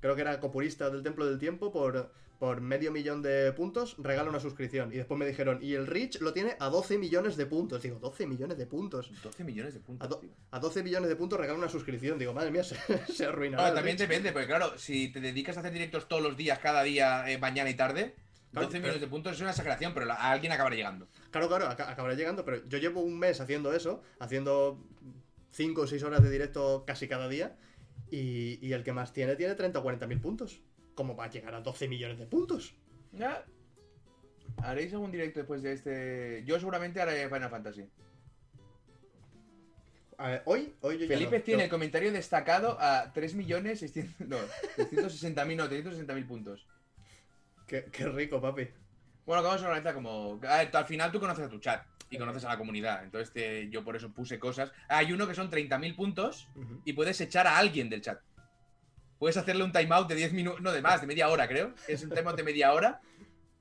creo 0.00 0.14
que 0.14 0.20
era 0.22 0.38
Copurista 0.40 0.88
del 0.90 1.02
Templo 1.02 1.26
del 1.26 1.38
Tiempo, 1.38 1.72
por, 1.72 2.12
por 2.38 2.60
medio 2.60 2.92
millón 2.92 3.22
de 3.22 3.52
puntos 3.52 3.96
regala 3.98 4.30
una 4.30 4.38
suscripción. 4.40 4.92
Y 4.92 4.96
después 4.96 5.18
me 5.18 5.26
dijeron, 5.26 5.58
y 5.62 5.74
el 5.74 5.86
Rich 5.86 6.20
lo 6.20 6.32
tiene 6.32 6.56
a 6.60 6.68
12 6.68 6.96
millones 6.98 7.36
de 7.36 7.46
puntos. 7.46 7.82
Digo, 7.82 7.98
12 7.98 8.26
millones 8.26 8.56
de 8.56 8.66
puntos. 8.66 9.10
12 9.22 9.42
millones 9.44 9.74
de 9.74 9.80
A, 9.80 9.82
puntos. 9.82 10.08
do- 10.08 10.18
tío. 10.18 10.30
a 10.52 10.60
12 10.60 10.82
millones 10.84 11.08
de 11.08 11.16
puntos 11.16 11.40
regala 11.40 11.58
una 11.58 11.68
suscripción. 11.68 12.18
Digo, 12.18 12.32
madre 12.32 12.50
mía, 12.52 12.62
se, 12.64 12.76
se 13.12 13.26
arruinará. 13.26 13.64
Ahora, 13.64 13.74
también 13.74 13.96
Rich. 13.98 14.08
depende, 14.08 14.32
porque 14.32 14.46
claro, 14.46 14.78
si 14.78 15.08
te 15.08 15.20
dedicas 15.20 15.56
a 15.56 15.60
hacer 15.60 15.72
directos 15.72 16.06
todos 16.08 16.22
los 16.22 16.36
días, 16.36 16.58
cada 16.60 16.82
día, 16.84 17.28
eh, 17.30 17.38
mañana 17.38 17.68
y 17.70 17.74
tarde, 17.74 18.14
Claro, 18.52 18.68
12 18.68 18.78
pero- 18.78 18.82
millones 18.84 19.00
de 19.00 19.08
puntos 19.08 19.32
es 19.34 19.40
una 19.40 19.50
exageración, 19.50 19.92
pero 19.92 20.10
a 20.12 20.30
alguien 20.30 20.52
acabará 20.52 20.76
llegando. 20.76 21.08
Claro, 21.32 21.48
claro, 21.48 21.66
aca- 21.66 21.90
acabará 21.90 22.14
llegando, 22.14 22.44
pero 22.44 22.64
yo 22.68 22.78
llevo 22.78 23.00
un 23.02 23.18
mes 23.18 23.40
haciendo 23.40 23.72
eso, 23.74 24.02
haciendo 24.20 24.78
5 25.56 25.80
o 25.80 25.86
6 25.86 26.02
horas 26.02 26.22
de 26.22 26.30
directo 26.30 26.84
casi 26.86 27.08
cada 27.08 27.28
día, 27.28 27.56
y, 28.10 28.58
y 28.66 28.72
el 28.74 28.84
que 28.84 28.92
más 28.92 29.12
tiene 29.14 29.36
tiene 29.36 29.54
30 29.54 29.78
o 29.78 29.82
40 29.82 30.06
mil 30.06 30.20
puntos. 30.20 30.60
¿Cómo 30.94 31.16
va 31.16 31.24
a 31.24 31.30
llegar 31.30 31.54
a 31.54 31.60
12 31.62 31.88
millones 31.88 32.18
de 32.18 32.26
puntos? 32.26 32.74
Ya. 33.12 33.44
¿Haréis 34.58 34.92
algún 34.92 35.10
directo 35.10 35.40
después 35.40 35.62
de 35.62 35.72
este? 35.72 36.42
Yo 36.46 36.58
seguramente 36.58 37.00
haré 37.00 37.28
Final 37.28 37.50
Fantasy. 37.50 37.88
A 40.18 40.28
ver, 40.28 40.42
hoy, 40.46 40.74
hoy 40.80 40.98
yo 40.98 41.04
ya 41.04 41.08
Felipe 41.14 41.38
no- 41.38 41.44
tiene 41.44 41.60
yo- 41.60 41.64
el 41.64 41.70
comentario 41.70 42.12
destacado 42.12 42.78
a 42.80 43.12
3.600.000, 43.12 44.14
no, 44.26 44.36
360.000, 44.76 45.56
no, 45.56 45.68
360.000 45.68 46.26
puntos. 46.26 46.66
Qué, 47.66 47.84
qué 47.92 48.08
rico, 48.08 48.40
papi. 48.40 48.68
Bueno, 49.26 49.42
que 49.42 49.48
vamos 49.48 49.62
a 49.62 49.66
organizar 49.66 49.92
como... 49.94 50.40
a 50.48 50.58
ver, 50.58 50.70
al 50.74 50.84
final 50.86 51.10
tú 51.12 51.18
conoces 51.20 51.44
a 51.44 51.48
tu 51.50 51.58
chat 51.58 51.82
y 52.10 52.18
conoces 52.18 52.44
a 52.44 52.48
la 52.50 52.58
comunidad, 52.58 53.02
entonces 53.04 53.32
te- 53.32 53.68
yo 53.68 53.82
por 53.84 53.96
eso 53.96 54.12
puse 54.12 54.38
cosas. 54.38 54.70
Hay 54.88 55.12
uno 55.12 55.26
que 55.26 55.34
son 55.34 55.50
30.000 55.50 55.96
puntos 55.96 56.48
y 56.84 56.92
puedes 56.92 57.20
echar 57.20 57.46
a 57.46 57.56
alguien 57.58 57.88
del 57.90 58.00
chat. 58.02 58.20
Puedes 59.18 59.36
hacerle 59.36 59.64
un 59.64 59.72
timeout 59.72 60.08
de 60.08 60.14
10 60.14 60.32
minutos, 60.32 60.60
no 60.60 60.72
de 60.72 60.82
más, 60.82 61.00
de 61.00 61.06
media 61.06 61.28
hora 61.28 61.48
creo. 61.48 61.74
Es 61.88 62.02
un 62.04 62.10
timeout 62.10 62.36
de 62.36 62.42
media 62.42 62.72
hora. 62.72 63.00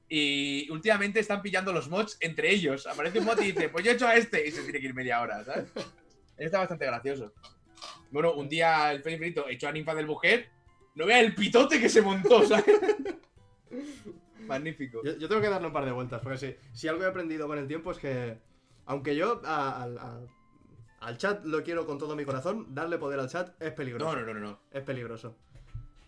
Y 0.08 0.70
últimamente 0.70 1.20
están 1.20 1.42
pillando 1.42 1.74
los 1.74 1.90
mods 1.90 2.18
entre 2.20 2.52
ellos. 2.52 2.86
Aparece 2.86 3.20
un 3.20 3.26
mod 3.26 3.40
y 3.40 3.52
dice, 3.54 3.70
pues 3.70 3.84
yo 3.84 3.92
he 3.92 3.96
hecho 3.96 4.08
a 4.08 4.16
este 4.16 4.46
y 4.48 4.52
se 4.52 4.62
tiene 4.64 4.80
que 4.80 4.86
ir 4.86 4.94
media 4.94 5.22
hora, 5.22 5.44
¿sabes? 5.44 5.72
Está 6.38 6.60
bastante 6.60 6.86
gracioso. 6.86 7.34
Bueno, 8.12 8.34
un 8.34 8.48
día 8.48 8.92
el 8.92 9.02
Felipe 9.02 9.22
Brito 9.26 9.48
echó 9.50 9.68
a 9.68 9.72
Ninfa 9.72 9.96
del 9.96 10.06
Bujet. 10.06 10.48
No 10.94 11.06
vea 11.08 11.20
el 11.22 11.34
pitote 11.34 11.80
que 11.80 11.90
se 11.90 12.02
montó, 12.02 12.46
¿sabes? 12.46 12.66
Magnífico. 14.48 15.02
Yo, 15.04 15.18
yo 15.18 15.28
tengo 15.28 15.42
que 15.42 15.50
darle 15.50 15.68
un 15.68 15.74
par 15.74 15.86
de 15.86 15.92
vueltas, 15.92 16.22
porque 16.22 16.38
si, 16.38 16.56
si 16.74 16.88
algo 16.88 17.04
he 17.04 17.08
aprendido 17.08 17.48
con 17.48 17.58
el 17.58 17.68
tiempo 17.68 17.92
es 17.92 17.98
que, 17.98 18.38
aunque 18.86 19.16
yo 19.16 19.42
a, 19.46 19.84
a- 19.84 19.86
a- 19.86 20.20
al 21.02 21.18
chat 21.18 21.46
lo 21.46 21.62
quiero 21.64 21.86
con 21.86 21.98
todo 22.00 22.16
mi 22.16 22.26
corazón. 22.26 22.74
Darle 22.74 22.98
poder 22.98 23.20
al 23.20 23.30
chat 23.30 23.62
es 23.62 23.72
peligroso. 23.74 24.06
No, 24.16 24.20
no, 24.22 24.26
no, 24.26 24.34
no. 24.34 24.40
no. 24.40 24.60
Es 24.72 24.82
peligroso. 24.84 25.36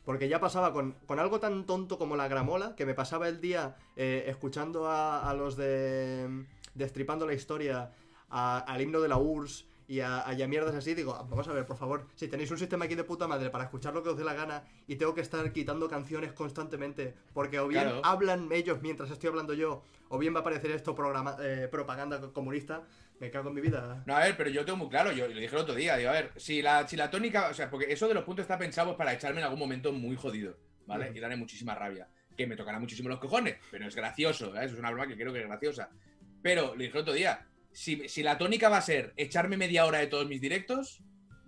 Porque 0.06 0.28
ya 0.30 0.40
pasaba 0.40 0.72
con, 0.74 0.94
con 1.06 1.20
algo 1.20 1.40
tan 1.40 1.66
tonto 1.66 1.98
como 2.00 2.16
la 2.16 2.28
gramola, 2.28 2.76
que 2.76 2.86
me 2.86 2.94
pasaba 2.94 3.28
el 3.28 3.42
día 3.42 3.76
eh, 3.96 4.24
escuchando 4.28 4.88
a, 4.88 5.30
a 5.30 5.34
los 5.34 5.56
de 5.58 6.46
Destripando 6.74 7.26
la 7.28 7.34
Historia, 7.34 7.92
a- 8.30 8.60
al 8.60 8.82
himno 8.82 9.02
de 9.02 9.10
la 9.10 9.18
URSS 9.18 9.66
y 9.88 10.02
a, 10.02 10.28
a 10.28 10.34
ya 10.34 10.48
mierdas 10.48 10.76
así. 10.76 10.94
Digo, 10.94 11.14
"Ah, 11.16 11.26
vamos 11.30 11.48
a 11.48 11.54
ver, 11.54 11.66
por 11.66 11.78
favor, 11.78 12.06
si 12.16 12.28
tenéis 12.28 12.52
un 12.52 12.58
sistema 12.58 12.86
aquí 12.86 12.96
de 12.96 13.04
puta 13.04 13.28
madre 13.28 13.50
para 13.50 13.64
escuchar 13.66 13.94
lo 13.94 14.04
que 14.04 14.10
os 14.10 14.18
dé 14.18 14.24
la 14.24 14.34
gana 14.34 14.64
y 14.88 14.96
tengo 14.98 15.14
que 15.16 15.22
estar 15.22 15.52
quitando 15.54 15.88
canciones 15.90 16.34
constantemente, 16.34 17.14
porque 17.34 17.60
o 17.60 17.68
bien 17.68 17.84
Claro. 17.84 18.02
hablan 18.04 18.50
ellos 18.52 18.82
mientras 18.82 19.10
estoy 19.12 19.30
hablando 19.30 19.54
yo, 19.54 19.84
o 20.10 20.18
bien 20.18 20.34
va 20.34 20.40
a 20.40 20.42
aparecer 20.42 20.72
esto 20.72 20.94
programa, 20.94 21.38
eh, 21.42 21.68
propaganda 21.72 22.20
comunista, 22.34 22.84
me 23.20 23.32
cago 23.32 23.50
en 23.50 23.56
mi 23.56 23.62
vida. 23.62 24.04
No, 24.06 24.16
a 24.16 24.20
ver, 24.20 24.38
pero 24.38 24.50
yo 24.50 24.64
tengo 24.66 24.78
muy 24.78 24.90
claro, 24.90 25.12
yo 25.12 25.28
lo 25.28 25.34
dije 25.34 25.56
el 25.56 25.62
otro 25.62 25.74
día, 25.74 25.98
digo, 25.98 26.10
a 26.10 26.14
ver, 26.14 26.32
si 26.36 26.62
la, 26.62 26.88
si 26.88 26.96
la 26.96 27.10
tónica, 27.10 27.48
o 27.50 27.54
sea, 27.54 27.70
porque 27.70 27.92
eso 27.92 28.08
de 28.08 28.14
los 28.14 28.24
puntos 28.24 28.44
está 28.44 28.58
pensado 28.58 28.96
para 28.96 29.14
echarme 29.14 29.40
en 29.40 29.46
algún 29.46 29.60
momento 29.60 29.92
muy 29.92 30.16
jodido, 30.16 30.56
¿vale? 30.86 31.12
Y 31.16 31.20
daré 31.20 31.36
muchísima 31.36 31.74
rabia. 31.76 32.08
Que 32.36 32.46
me 32.46 32.56
tocará 32.56 32.80
muchísimo 32.80 33.10
los 33.10 33.18
cojones, 33.20 33.56
pero 33.72 33.88
es 33.88 33.96
gracioso, 33.96 34.56
¿eh? 34.56 34.66
Eso 34.66 34.76
es 34.76 34.80
una 34.80 34.92
broma 34.92 35.08
que 35.08 35.16
creo 35.16 35.34
que 35.34 35.40
es 35.42 35.48
graciosa. 35.48 35.90
Pero 36.44 36.76
le 36.76 36.84
dije 36.86 36.98
el 36.98 37.02
otro 37.02 37.14
día, 37.14 37.48
si, 37.78 38.10
si 38.10 38.24
la 38.24 38.40
tónica 38.40 38.70
va 38.70 38.78
a 38.78 38.82
ser 38.82 39.14
echarme 39.18 39.56
media 39.56 39.86
hora 39.86 40.00
de 40.00 40.08
todos 40.08 40.28
mis 40.28 40.42
directos, 40.42 41.00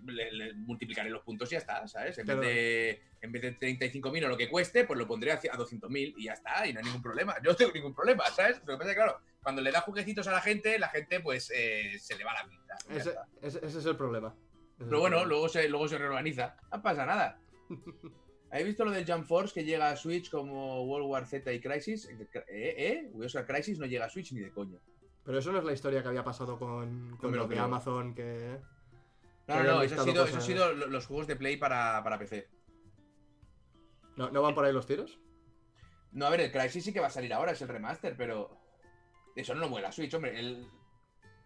le, 0.05 0.31
le 0.31 0.53
multiplicaré 0.53 1.09
los 1.09 1.23
puntos 1.23 1.49
y 1.49 1.53
ya 1.53 1.57
está, 1.57 1.87
¿sabes? 1.87 2.19
En, 2.19 2.25
Claro. 2.25 2.41
vez, 2.41 2.49
de, 2.49 3.01
en 3.21 3.31
vez 3.31 3.41
de 3.41 3.57
35.000 3.59 4.25
o 4.25 4.27
lo 4.29 4.37
que 4.37 4.47
cueste, 4.47 4.83
pues 4.85 4.99
lo 4.99 5.07
pondré 5.07 5.31
a, 5.31 5.35
a 5.35 5.57
200.000 5.57 6.13
y 6.17 6.25
ya 6.25 6.33
está, 6.33 6.67
y 6.67 6.73
no 6.73 6.79
hay 6.79 6.85
ningún 6.85 7.01
problema. 7.01 7.35
Yo 7.43 7.49
no 7.49 7.55
tengo 7.57 7.71
ningún 7.73 7.95
problema, 7.95 8.23
¿sabes? 8.27 8.59
Lo 8.59 8.73
que 8.73 8.77
pasa 8.77 8.91
es 8.91 8.95
que, 8.95 9.01
claro, 9.01 9.19
cuando 9.41 9.61
le 9.63 9.71
da 9.71 9.81
juguecitos 9.81 10.27
a 10.27 10.31
la 10.31 10.41
gente, 10.41 10.77
la 10.77 10.89
gente, 10.89 11.19
pues, 11.19 11.51
eh, 11.55 11.97
se 11.99 12.15
le 12.15 12.23
va 12.23 12.33
la 12.33 12.47
pinta. 12.47 12.75
Ese, 12.89 13.09
está. 13.09 13.25
ese- 13.41 13.65
ese 13.65 13.79
es 13.79 13.85
el 13.85 13.97
problema. 13.97 14.27
Ese 14.77 14.85
Pero 14.85 14.99
bueno, 14.99 15.17
problema. 15.17 15.25
luego 15.29 15.49
se, 15.49 15.67
luego 15.67 15.87
se 15.87 15.97
reorganiza. 15.97 16.55
No 16.71 16.81
pasa 16.83 17.07
nada. 17.07 17.39
¿Habéis 18.51 18.67
visto 18.67 18.85
lo 18.85 18.91
del 18.91 19.05
Jump 19.11 19.25
Force 19.27 19.53
que 19.53 19.63
llega 19.65 19.89
a 19.89 19.95
Switch 19.97 20.29
como 20.29 20.83
World 20.85 21.07
War 21.07 21.25
Z 21.27 21.51
y 21.53 21.59
Crisis? 21.59 22.07
¿Eh? 22.07 22.47
¿Eh? 22.49 23.11
O 23.15 23.29
sea, 23.29 23.45
Crisis 23.45 23.77
no 23.79 23.85
llega 23.87 24.05
a 24.05 24.09
Switch 24.09 24.31
ni 24.31 24.41
de 24.41 24.51
coño. 24.51 24.79
Pero 25.29 25.37
eso 25.37 25.51
no 25.51 25.59
es 25.59 25.63
la 25.63 25.73
historia 25.73 26.01
que 26.01 26.07
había 26.07 26.23
pasado 26.23 26.57
con, 26.57 27.15
lo 27.21 27.29
lo 27.29 27.47
de. 27.47 27.59
Amazon, 27.59 28.15
que... 28.15 28.57
No, 29.47 29.57
Que 29.57 29.63
no, 29.63 29.75
no, 29.75 29.81
eso 29.83 30.01
ha 30.01 30.03
sido, 30.03 30.25
eso 30.25 30.37
ha 30.37 30.41
sido 30.41 30.73
lo- 30.73 30.87
los 30.87 31.05
juegos 31.05 31.27
de 31.27 31.35
Play 31.35 31.55
para, 31.55 32.03
para 32.03 32.17
PC. 32.17 32.47
¿No, 34.15 34.31
¿No 34.31 34.41
van 34.41 34.55
por 34.55 34.65
ahí 34.65 34.73
los 34.73 34.87
tiros? 34.87 35.19
No, 36.13 36.25
a 36.25 36.31
ver, 36.31 36.41
el 36.41 36.51
Crisis 36.51 36.83
sí 36.83 36.91
que 36.91 36.99
va 36.99 37.05
a 37.05 37.11
salir 37.11 37.31
ahora, 37.31 37.51
es 37.51 37.61
el 37.61 37.67
remaster, 37.67 38.17
pero. 38.17 38.57
Eso 39.35 39.53
no 39.53 39.59
lo 39.61 39.69
mueve 39.69 39.85
la 39.85 39.91
Switch, 39.91 40.11
hombre. 40.15 40.39
El, 40.39 40.67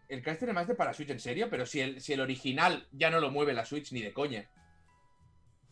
el 0.07 0.23
Crisis 0.23 0.43
Remaster 0.43 0.77
para 0.77 0.93
Switch, 0.93 1.09
en 1.09 1.19
serio, 1.19 1.49
pero 1.49 1.65
si 1.65 1.81
el, 1.81 1.99
si 1.99 2.13
el 2.13 2.21
original 2.21 2.87
ya 2.93 3.09
no 3.09 3.19
lo 3.19 3.31
mueve 3.31 3.51
la 3.53 3.65
Switch 3.65 3.91
ni 3.91 4.01
de 4.01 4.13
coña. 4.13 4.49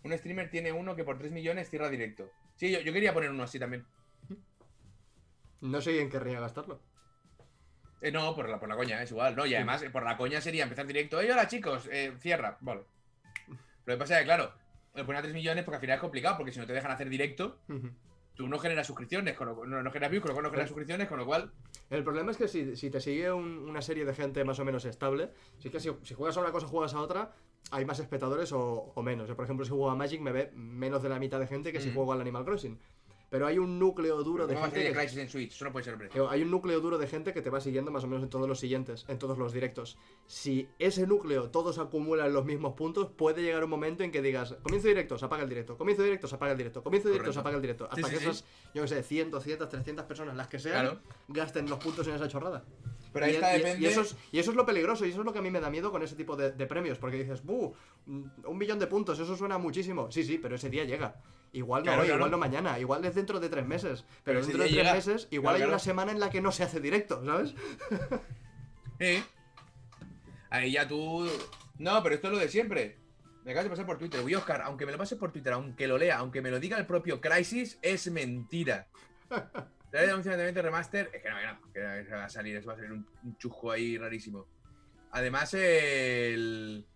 Un 0.03 0.11
streamer 0.17 0.49
tiene 0.51 0.73
uno 0.73 0.97
que 0.97 1.05
por 1.05 1.17
3 1.17 1.31
millones 1.31 1.69
cierra 1.69 1.87
directo. 1.89 2.29
Sí, 2.57 2.71
yo, 2.73 2.81
yo 2.81 2.91
quería 2.91 3.13
poner 3.13 3.29
uno 3.29 3.43
así 3.43 3.57
también. 3.57 3.85
No 5.61 5.79
sé 5.79 5.97
en 6.01 6.09
qué 6.09 6.17
querría 6.17 6.41
gastarlo. 6.41 6.81
Eh, 8.01 8.11
no, 8.11 8.35
por 8.35 8.49
la, 8.49 8.59
por 8.59 8.67
la 8.67 8.75
coña, 8.75 9.01
es 9.03 9.11
igual, 9.11 9.35
¿no? 9.35 9.45
Y 9.45 9.53
además, 9.55 9.83
eh, 9.83 9.89
por 9.89 10.03
la 10.03 10.17
coña 10.17 10.41
sería 10.41 10.63
empezar 10.63 10.87
directo. 10.87 11.21
¡Ey, 11.21 11.29
hola 11.29 11.47
chicos! 11.47 11.87
Eh, 11.91 12.13
cierra. 12.19 12.57
Vale. 12.61 12.81
Lo 13.85 13.93
que 13.93 13.97
pasa 13.97 14.15
es 14.15 14.19
que, 14.21 14.25
claro, 14.25 14.51
le 14.95 15.03
ponen 15.03 15.19
a 15.19 15.21
3 15.21 15.33
millones 15.33 15.63
porque 15.63 15.75
al 15.75 15.81
final 15.81 15.95
es 15.95 16.01
complicado, 16.01 16.37
porque 16.37 16.51
si 16.51 16.59
no 16.59 16.65
te 16.65 16.73
dejan 16.73 16.91
hacer 16.91 17.09
directo, 17.09 17.59
tú 18.33 18.47
no 18.47 18.57
generas 18.59 18.87
suscripciones, 18.87 19.35
con 19.35 19.47
lo- 19.47 19.65
no, 19.65 19.83
no 19.83 19.91
generas 19.91 20.09
views, 20.11 20.21
con 20.23 20.29
lo 20.29 20.33
cual 20.35 20.43
no 20.45 20.49
generas 20.49 20.69
suscripciones, 20.69 21.07
con 21.07 21.19
lo 21.19 21.25
cual. 21.25 21.51
El 21.89 22.03
problema 22.03 22.31
es 22.31 22.37
que 22.37 22.47
si, 22.47 22.75
si 22.75 22.89
te 22.89 22.99
sigue 22.99 23.31
un- 23.31 23.69
una 23.69 23.81
serie 23.81 24.03
de 24.05 24.13
gente 24.15 24.43
más 24.43 24.57
o 24.59 24.65
menos 24.65 24.85
estable, 24.85 25.29
sí 25.59 25.69
que 25.69 25.79
si, 25.79 25.91
si 26.03 26.13
juegas 26.15 26.37
a 26.37 26.41
una 26.41 26.51
cosa 26.51 26.67
juegas 26.67 26.93
a 26.95 27.01
otra, 27.01 27.31
hay 27.71 27.85
más 27.85 27.99
espectadores 27.99 28.51
o, 28.51 28.91
o 28.95 29.03
menos. 29.03 29.27
Yo, 29.29 29.35
por 29.35 29.45
ejemplo, 29.45 29.63
si 29.63 29.69
juego 29.69 29.89
a 29.91 29.95
Magic 29.95 30.19
me 30.21 30.31
ve 30.31 30.51
menos 30.55 31.03
de 31.03 31.09
la 31.09 31.19
mitad 31.19 31.39
de 31.39 31.45
gente 31.47 31.71
que 31.71 31.79
si 31.81 31.89
Mm. 31.89 31.93
juego 31.93 32.13
al 32.13 32.21
Animal 32.21 32.43
Crossing. 32.45 32.79
Pero 33.31 33.47
hay 33.47 33.57
un 33.59 33.79
núcleo 33.79 34.21
duro 34.25 34.45
de 34.45 34.55
¿Cómo 34.55 34.63
va 34.63 34.67
a 34.67 34.71
gente... 34.71 34.91
que- 34.91 34.93
Crisis 34.99 35.17
en 35.17 35.29
Switch? 35.29 35.53
Eso 35.53 35.63
no 35.63 35.71
puede 35.71 35.85
ser, 35.85 35.93
hombre. 35.93 36.09
Hay 36.29 36.41
un 36.43 36.51
núcleo 36.51 36.81
duro 36.81 36.97
de 36.97 37.07
gente 37.07 37.31
que 37.31 37.41
te 37.41 37.49
va 37.49 37.61
siguiendo 37.61 37.89
más 37.89 38.03
o 38.03 38.07
menos 38.07 38.23
en 38.23 38.29
todos 38.29 38.45
los 38.45 38.59
siguientes, 38.59 39.05
en 39.07 39.17
todos 39.19 39.37
los 39.37 39.53
directos. 39.53 39.97
Si 40.27 40.67
ese 40.79 41.07
núcleo 41.07 41.49
todos 41.49 41.77
acumulan 41.79 42.33
los 42.33 42.43
mismos 42.43 42.73
puntos, 42.73 43.07
puede 43.15 43.41
llegar 43.41 43.63
un 43.63 43.69
momento 43.69 44.03
en 44.03 44.11
que 44.11 44.21
digas, 44.21 44.57
comienzo 44.63 44.89
directo, 44.89 45.17
se 45.17 45.23
apaga 45.23 45.43
el 45.43 45.49
directo, 45.49 45.77
comienzo 45.77 46.03
directo, 46.03 46.27
se 46.27 46.35
apaga 46.35 46.51
el 46.51 46.57
directo, 46.57 46.83
comienzo 46.83 47.07
directo, 47.07 47.31
se 47.31 47.39
apaga 47.39 47.55
el 47.55 47.61
directo. 47.61 47.85
Sí, 47.85 48.01
Hasta 48.01 48.07
sí, 48.09 48.13
que 48.15 48.19
sí. 48.19 48.25
esas, 48.29 48.45
yo 48.73 48.81
qué 48.81 48.87
sé, 48.89 49.01
100, 49.03 49.31
200, 49.31 49.69
300 49.69 50.05
personas, 50.05 50.35
las 50.35 50.49
que 50.49 50.59
sean, 50.59 50.81
Claro. 50.87 50.99
gasten 51.29 51.69
los 51.69 51.79
puntos 51.79 52.05
en 52.09 52.15
esa 52.15 52.27
chorrada. 52.27 52.65
Pero 53.13 53.25
ahí 53.25 53.31
y, 53.33 53.35
está, 53.35 53.55
y- 53.55 53.57
depende. 53.59 53.81
y 53.81 53.85
eso 53.89 54.01
es, 54.01 54.15
y 54.31 54.39
eso 54.39 54.51
es 54.51 54.57
lo 54.57 54.65
peligroso, 54.65 55.05
y 55.05 55.09
eso 55.09 55.19
es 55.19 55.25
lo 55.25 55.33
que 55.33 55.39
a 55.39 55.41
mí 55.41 55.51
me 55.51 55.59
da 55.59 55.69
miedo 55.69 55.91
con 55.91 56.01
ese 56.01 56.15
tipo 56.15 56.35
de, 56.35 56.51
de 56.51 56.65
premios, 56.65 56.97
porque 56.97 57.17
dices, 57.17 57.43
¡buh! 57.43 57.73
Un 58.07 58.57
millón 58.57 58.79
de 58.79 58.87
puntos, 58.87 59.19
eso 59.19 59.35
suena 59.35 59.57
muchísimo. 59.57 60.09
Sí, 60.11 60.23
sí, 60.23 60.37
pero 60.37 60.55
ese 60.55 60.69
día 60.69 60.85
llega. 60.85 61.15
Igual 61.53 61.81
no 61.81 61.85
Claro, 61.87 62.01
hoy, 62.01 62.07
claro. 62.07 62.19
igual 62.19 62.31
no 62.31 62.37
mañana, 62.37 62.79
igual 62.79 63.03
es 63.03 63.13
dentro 63.13 63.39
de 63.41 63.49
tres 63.49 63.65
meses. 63.65 64.05
Pero, 64.23 64.39
dentro 64.39 64.59
de 64.59 64.69
tres 64.69 64.75
llega. 64.77 64.93
meses, 64.93 65.27
igual 65.31 65.53
Claro, 65.53 65.55
hay 65.55 65.59
claro. 65.61 65.71
una 65.73 65.79
semana 65.79 66.11
en 66.13 66.19
la 66.21 66.29
que 66.29 66.39
no 66.41 66.51
se 66.53 66.63
hace 66.63 66.79
directo, 66.79 67.23
¿sabes? 67.25 67.53
Eh. 68.99 69.21
Ahí 70.49 70.71
ya 70.71 70.87
tú. 70.87 71.27
No, 71.77 72.01
pero 72.03 72.15
esto 72.15 72.27
es 72.27 72.33
lo 72.33 72.39
de 72.39 72.47
siempre. 72.49 72.97
Me 73.43 73.51
acabas 73.51 73.65
de 73.65 73.69
pasar 73.71 73.85
por 73.85 73.97
Twitter. 73.97 74.21
Uy, 74.23 74.35
Oscar, 74.35 74.61
aunque 74.61 74.85
me 74.85 74.91
lo 74.91 74.97
pases 74.97 75.17
por 75.17 75.31
Twitter, 75.31 75.51
aunque 75.53 75.87
lo 75.87 75.97
lea, 75.97 76.17
aunque 76.19 76.41
me 76.41 76.51
lo 76.51 76.59
diga 76.59 76.77
el 76.77 76.85
propio 76.85 77.19
Crisis, 77.19 77.79
es 77.81 78.09
mentira. 78.11 78.87
Trae 79.91 80.05
de 80.05 80.11
anunciamiento 80.11 80.61
remaster. 80.61 81.11
Es 81.13 81.21
que 81.21 81.29
no, 81.29 81.35
que 81.73 81.79
no, 81.81 82.05
que 82.05 82.15
va 82.15 82.25
a 82.25 82.29
salir, 82.29 82.55
eso 82.55 82.67
va 82.67 82.73
a 82.73 82.77
salir 82.77 82.93
un, 82.93 83.05
un 83.23 83.37
chujo 83.37 83.71
ahí 83.71 83.97
rarísimo. 83.97 84.47
Además, 85.11 85.53
el. 85.53 86.87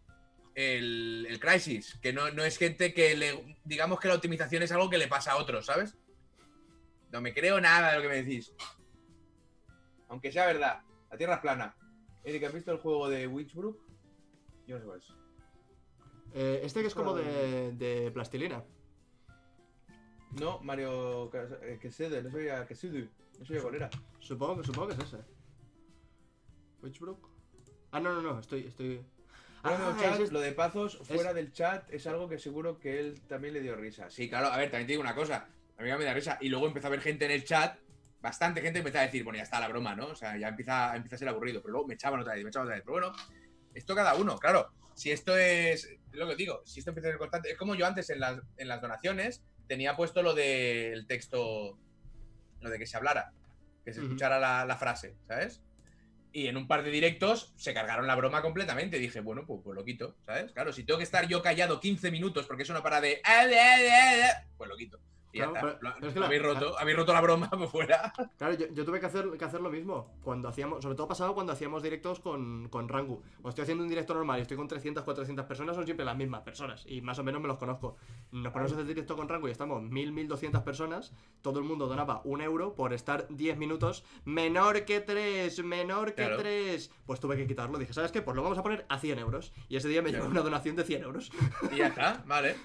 El, 0.57 1.27
el 1.29 1.39
Crisis, 1.41 1.99
que 2.01 2.13
no, 2.13 2.31
no 2.31 2.45
es 2.45 2.57
gente 2.57 2.93
que 2.93 3.13
le. 3.13 3.57
Digamos 3.65 3.99
que 3.99 4.07
la 4.07 4.15
optimización 4.15 4.63
es 4.63 4.71
algo 4.71 4.89
que 4.89 4.97
le 4.97 5.09
pasa 5.09 5.33
a 5.33 5.37
otros, 5.37 5.65
¿sabes? 5.65 5.97
No 7.11 7.19
me 7.19 7.33
creo 7.33 7.59
nada 7.59 7.91
de 7.91 7.97
lo 7.97 8.01
que 8.01 8.07
me 8.07 8.23
decís. 8.23 8.53
Aunque 10.07 10.31
sea 10.31 10.45
verdad, 10.45 10.79
la 11.11 11.17
tierra 11.17 11.35
es 11.35 11.41
plana. 11.41 11.75
Eric, 12.23 12.43
¿has 12.45 12.53
visto 12.53 12.71
el 12.71 12.77
juego 12.77 13.09
de 13.09 13.27
Witchbrook? 13.27 13.77
Yo 14.65 14.75
no 14.75 14.81
sé 14.81 14.87
cuál 14.87 14.99
es. 14.99 15.13
Eh, 16.33 16.61
este 16.63 16.81
que 16.81 16.87
es 16.87 16.95
como 16.95 17.13
de, 17.13 17.73
de 17.73 18.11
plastilina. 18.11 18.63
No, 20.31 20.59
Mario 20.59 21.31
eh, 21.33 21.77
Quesede, 21.81 22.21
no 22.21 22.29
sabía 22.31 22.65
Quesede, 22.67 23.09
no 23.39 23.45
sabía 23.45 23.61
cuál 23.61 23.75
era. 23.75 23.89
Supongo, 24.19 24.61
que- 24.61 24.67
supongo 24.67 24.87
que 24.89 24.93
es 24.95 24.99
ese. 25.13 25.17
Witchbrook. 26.81 27.29
Ah, 27.91 27.99
no, 27.99 28.13
no, 28.13 28.21
no, 28.21 28.39
estoy. 28.39 28.67
estoy... 28.67 29.01
Ah, 29.63 29.97
chat, 29.99 30.19
es 30.19 30.31
lo 30.31 30.41
de 30.41 30.51
Pazos 30.51 30.97
fuera 31.07 31.33
del 31.33 31.51
chat 31.51 31.91
es 31.91 32.05
algo 32.05 32.29
que 32.29 32.37
seguro 32.37 32.79
que 32.79 32.99
él 32.99 33.21
también 33.27 33.55
le 33.55 33.61
dio 33.61 33.75
risa. 33.75 34.11
Sí, 34.11 34.29
claro, 34.29 34.47
a 34.47 34.57
ver, 34.57 34.69
también 34.69 34.85
te 34.85 34.93
digo 34.93 35.01
una 35.01 35.15
cosa. 35.15 35.47
A 35.77 35.81
mí 35.81 35.89
me 35.91 36.05
da 36.05 36.13
risa. 36.13 36.37
Y 36.39 36.49
luego 36.49 36.67
empezó 36.67 36.85
a 36.85 36.89
haber 36.89 37.01
gente 37.01 37.25
en 37.25 37.31
el 37.31 37.43
chat, 37.43 37.79
bastante 38.21 38.61
gente 38.61 38.79
empezó 38.79 38.99
a 38.99 39.01
decir, 39.01 39.23
bueno, 39.23 39.37
ya 39.37 39.43
está 39.43 39.59
la 39.59 39.67
broma, 39.67 39.95
¿no? 39.95 40.07
O 40.07 40.15
sea, 40.15 40.37
ya 40.37 40.49
empieza, 40.49 40.95
empieza 40.95 41.15
a 41.15 41.19
ser 41.19 41.29
aburrido. 41.29 41.61
Pero 41.61 41.71
luego 41.71 41.87
me 41.87 41.95
echaban 41.95 42.19
otra 42.19 42.35
vez, 42.35 42.43
me 42.43 42.49
echaban 42.49 42.67
otra 42.67 42.75
vez. 42.75 42.83
Pero 42.85 42.93
bueno, 42.99 43.13
esto 43.73 43.95
cada 43.95 44.13
uno, 44.13 44.37
claro. 44.37 44.69
Si 44.93 45.09
esto 45.11 45.35
es, 45.35 45.85
es 45.85 45.99
lo 46.11 46.27
que 46.27 46.35
digo, 46.35 46.61
si 46.63 46.79
esto 46.79 46.91
empieza 46.91 47.09
a 47.09 47.11
ser 47.13 47.19
constante, 47.19 47.51
es 47.51 47.57
como 47.57 47.73
yo 47.73 47.87
antes 47.87 48.09
en 48.11 48.19
las, 48.19 48.39
en 48.57 48.67
las 48.67 48.81
donaciones 48.81 49.43
tenía 49.67 49.95
puesto 49.95 50.21
lo 50.21 50.33
del 50.33 51.07
texto, 51.07 51.77
lo 52.61 52.69
de 52.69 52.79
que 52.79 52.85
se 52.85 52.97
hablara, 52.97 53.33
que 53.83 53.93
se 53.93 54.01
escuchara 54.01 54.39
la, 54.39 54.65
la 54.65 54.77
frase, 54.77 55.15
¿sabes? 55.27 55.61
Y 56.31 56.47
en 56.47 56.57
un 56.57 56.67
par 56.67 56.83
de 56.83 56.91
directos 56.91 57.53
se 57.55 57.73
cargaron 57.73 58.07
la 58.07 58.15
broma 58.15 58.41
completamente. 58.41 58.99
Dije, 58.99 59.21
bueno, 59.21 59.45
pues, 59.45 59.61
pues 59.63 59.73
lo 59.73 59.85
quito, 59.85 60.17
¿sabes? 60.25 60.51
Claro, 60.51 60.73
si 60.73 60.83
tengo 60.83 60.97
que 60.97 61.05
estar 61.05 61.27
yo 61.29 61.41
callado 61.41 61.79
15 61.79 62.11
minutos 62.11 62.45
porque 62.45 62.63
es 62.63 62.69
una 62.69 62.83
para 62.83 62.99
de. 62.99 63.21
Pues 64.57 64.69
lo 64.69 64.75
quito. 64.75 64.99
Y 65.35 65.39
ya 65.39 65.49
Claro, 65.49 65.67
está. 65.67 65.79
pero- 65.79 65.95
pero 65.95 66.07
es 66.07 66.13
que 66.13 66.19
la- 66.21 66.25
habéis 66.27 66.41
roto, 66.41 66.79
habéis 66.79 66.97
roto 66.97 67.11
la 67.13 67.19
broma 67.21 67.49
por 67.49 67.67
fuera. 67.67 68.13
Claro, 68.37 68.53
yo, 68.53 68.67
yo 68.71 68.85
tuve 68.85 68.99
que 69.01 69.05
hacer, 69.05 69.29
que 69.37 69.43
hacer 69.45 69.59
lo 69.61 69.69
mismo 69.69 70.13
cuando 70.23 70.47
hacíamos, 70.47 70.81
sobre 70.81 70.95
todo 70.95 71.07
pasaba 71.09 71.33
cuando 71.33 71.51
hacíamos 71.51 71.83
directos 71.83 72.19
con, 72.21 72.69
con 72.69 72.87
Rangu. 72.87 73.21
O 73.43 73.49
estoy 73.49 73.63
haciendo 73.63 73.83
un 73.83 73.89
directo 73.89 74.13
normal 74.13 74.39
y 74.39 74.43
estoy 74.43 74.55
con 74.55 74.67
300, 74.67 75.03
400 75.03 75.45
personas, 75.45 75.75
son 75.75 75.83
siempre 75.85 76.05
las 76.05 76.15
mismas 76.15 76.41
personas 76.41 76.85
y 76.87 77.01
más 77.01 77.19
o 77.19 77.23
menos 77.23 77.41
me 77.41 77.47
los 77.49 77.57
conozco. 77.57 77.97
Nos 78.31 78.51
ponemos 78.53 78.71
a 78.71 78.75
hacer 78.75 78.87
directo 78.87 79.15
con 79.17 79.27
Rangu 79.27 79.47
y 79.49 79.51
estamos 79.51 79.81
1000, 79.83 80.11
1200 80.13 80.61
personas, 80.63 81.13
todo 81.41 81.59
el 81.59 81.65
mundo 81.65 81.87
donaba 81.87 82.21
un 82.23 82.41
euro 82.41 82.73
por 82.75 82.93
estar 82.93 83.27
10 83.29 83.57
minutos 83.57 84.03
menor 84.23 84.85
que 84.85 85.01
3, 85.01 85.63
menor 85.63 86.09
que 86.15 86.23
Claro. 86.23 86.37
3. 86.37 86.91
Pues 87.05 87.19
tuve 87.19 87.35
que 87.35 87.45
quitarlo, 87.47 87.77
dije, 87.77 87.91
¿sabes 87.93 88.11
qué? 88.11 88.21
Pues 88.21 88.35
lo 88.35 88.41
vamos 88.43 88.57
a 88.57 88.63
poner 88.63 88.85
a 88.89 88.97
100 88.99 89.19
euros. 89.19 89.51
Y 89.69 89.75
ese 89.75 89.89
día 89.89 90.01
me 90.01 90.11
llegó 90.11 90.27
una 90.27 90.41
donación 90.41 90.75
de 90.75 90.83
100 90.83 91.03
euros. 91.03 91.31
Y 91.71 91.77
ya 91.77 91.87
está, 91.87 92.23
vale. 92.25 92.55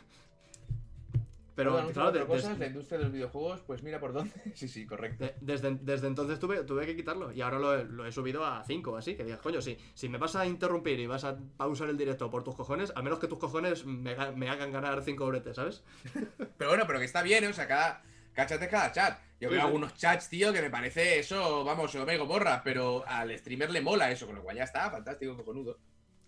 Pero 1.65 1.93
claro, 1.93 2.12
de- 2.12 2.27
cosa, 2.27 2.49
des- 2.51 2.59
la 2.59 2.66
industria 2.66 2.99
de 2.99 3.05
los 3.05 3.12
videojuegos, 3.12 3.61
pues 3.66 3.82
mira 3.82 3.99
por 4.01 4.12
dónde. 4.12 4.32
Sí, 4.55 4.69
sí, 4.69 4.87
correcto. 4.87 5.24
De- 5.24 5.35
Desde, 5.41 5.77
desde 5.81 6.07
entonces 6.07 6.39
tuve, 6.39 6.65
tuve 6.65 6.87
que 6.87 6.97
quitarlo 6.97 7.32
y 7.32 7.41
ahora 7.41 7.59
lo, 7.59 7.74
he- 7.78 7.85
lo 7.85 8.05
he 8.07 8.12
subido 8.12 8.45
a 8.45 8.62
5 8.65 8.97
así, 8.97 9.15
que 9.16 9.24
digas, 9.24 9.41
coño, 9.41 9.61
si, 9.61 9.77
si 9.95 10.09
me 10.09 10.19
vas 10.19 10.37
a 10.37 10.47
interrumpir 10.47 10.99
y 11.01 11.07
vas 11.07 11.24
a 11.24 11.37
pausar 11.57 11.89
el 11.89 11.97
directo 11.97 12.31
por 12.31 12.43
tus 12.45 12.55
cojones, 12.55 12.93
al 12.95 13.03
menos 13.03 13.19
que 13.19 13.28
tus 13.28 13.39
cojones 13.39 13.85
me, 13.87 14.16
ga- 14.16 14.35
me 14.35 14.49
hagan 14.49 14.73
ganar 14.73 15.03
5 15.03 15.24
euretes, 15.24 15.57
¿sabes? 15.57 15.82
Pero 16.59 16.70
bueno, 16.70 16.85
pero 16.87 16.99
que 16.99 17.05
está 17.05 17.23
bien, 17.23 17.45
¿eh? 17.45 17.49
o 17.49 17.53
sea, 17.53 17.66
cada, 17.66 18.03
cada 18.32 18.49
chat 18.49 18.62
es 18.62 18.69
cada 18.69 18.93
chat. 18.93 19.19
Yo 19.41 19.49
veo 19.49 19.59
sí. 19.61 19.66
algunos 19.66 19.95
chats, 19.95 20.28
tío, 20.28 20.53
que 20.53 20.61
me 20.61 20.69
parece 20.70 21.19
eso, 21.19 21.65
vamos, 21.65 21.95
omega 21.95 22.24
borra, 22.24 22.61
pero 22.62 23.03
al 23.07 23.37
streamer 23.39 23.70
le 23.70 23.81
mola 23.81 24.11
eso, 24.11 24.27
con 24.27 24.35
lo 24.37 24.43
cual 24.43 24.57
ya 24.57 24.65
está, 24.65 24.91
fantástico, 24.91 25.35
cojonudo. 25.37 25.78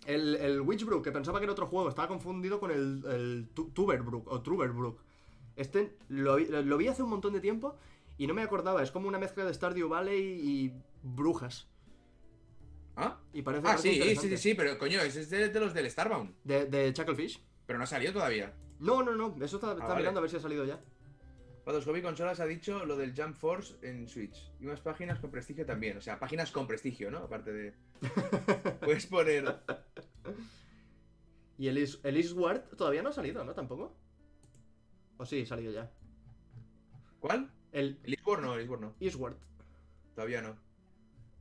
El, 0.06 0.34
el 0.36 0.60
Witchbrook, 0.62 1.04
que 1.04 1.12
pensaba 1.12 1.38
que 1.38 1.44
era 1.44 1.52
otro 1.52 1.66
juego, 1.66 1.88
estaba 1.88 2.08
confundido 2.08 2.58
con 2.58 2.70
el, 2.70 3.04
el 3.06 3.48
Tu- 3.54 3.70
Tuberbrook 3.70 4.26
o 4.32 4.40
Truberbrook. 4.42 4.98
Este 5.56 5.96
lo, 6.08 6.36
vi- 6.36 6.46
lo 6.46 6.76
vi 6.76 6.88
hace 6.88 7.02
un 7.02 7.10
montón 7.10 7.32
de 7.32 7.40
tiempo 7.40 7.76
y 8.18 8.26
no 8.26 8.34
me 8.34 8.42
acordaba. 8.42 8.82
Es 8.82 8.90
como 8.90 9.08
una 9.08 9.18
mezcla 9.18 9.44
de 9.44 9.52
Stardew 9.54 9.88
Valley 9.88 10.40
y 10.40 10.72
brujas. 11.02 11.68
¿Ah? 12.96 13.18
Y 13.32 13.42
parece, 13.42 13.66
Ah, 13.66 13.78
sí, 13.78 14.00
sí, 14.02 14.16
sí, 14.16 14.36
sí, 14.36 14.54
pero 14.54 14.78
coño, 14.78 15.00
ese 15.00 15.22
es 15.22 15.30
de, 15.30 15.48
de 15.48 15.60
los 15.60 15.72
del 15.72 15.90
Starbound. 15.90 16.34
De, 16.44 16.66
de 16.66 16.92
Chucklefish. 16.92 17.42
Pero 17.66 17.78
no 17.78 17.84
ha 17.84 17.86
salido 17.86 18.12
todavía. 18.12 18.52
No, 18.80 19.02
no, 19.02 19.14
no. 19.14 19.34
Eso 19.42 19.56
está, 19.56 19.72
está 19.72 19.84
Ah, 19.84 19.88
vale. 19.88 20.00
mirando 20.00 20.18
a 20.18 20.22
ver 20.22 20.30
si 20.30 20.36
ha 20.36 20.40
salido 20.40 20.64
ya. 20.64 20.80
Hobby 21.64 22.02
Consolas 22.02 22.40
ha 22.40 22.44
dicho 22.46 22.84
lo 22.84 22.96
del 22.96 23.14
Jump 23.16 23.36
Force 23.36 23.76
en 23.82 24.08
Switch. 24.08 24.50
Y 24.60 24.66
unas 24.66 24.80
páginas 24.80 25.20
con 25.20 25.30
prestigio 25.30 25.64
también. 25.64 25.96
O 25.96 26.00
sea, 26.00 26.18
páginas 26.18 26.50
con 26.50 26.66
prestigio, 26.66 27.10
¿no? 27.10 27.18
Aparte 27.18 27.52
de. 27.52 27.74
Puedes 28.84 29.06
poner. 29.06 29.60
Y 31.58 31.68
el, 31.68 31.78
Is- 31.78 32.00
el 32.02 32.16
Eastward 32.16 32.64
todavía 32.76 33.02
no 33.02 33.10
ha 33.10 33.12
salido, 33.12 33.44
¿no? 33.44 33.54
Tampoco. 33.54 33.94
O 35.22 35.26
sí, 35.26 35.42
ha 35.42 35.46
salido 35.46 35.72
ya. 35.72 35.88
¿Cuál? 37.20 37.48
El 37.70 37.98
El 38.02 38.14
Eastward 38.14 38.42
no, 38.42 38.54
el 38.54 38.60
Eastward 38.60 38.80
no. 38.80 38.94
Eastward. 39.00 39.36
Todavía 40.16 40.42
no. 40.42 40.56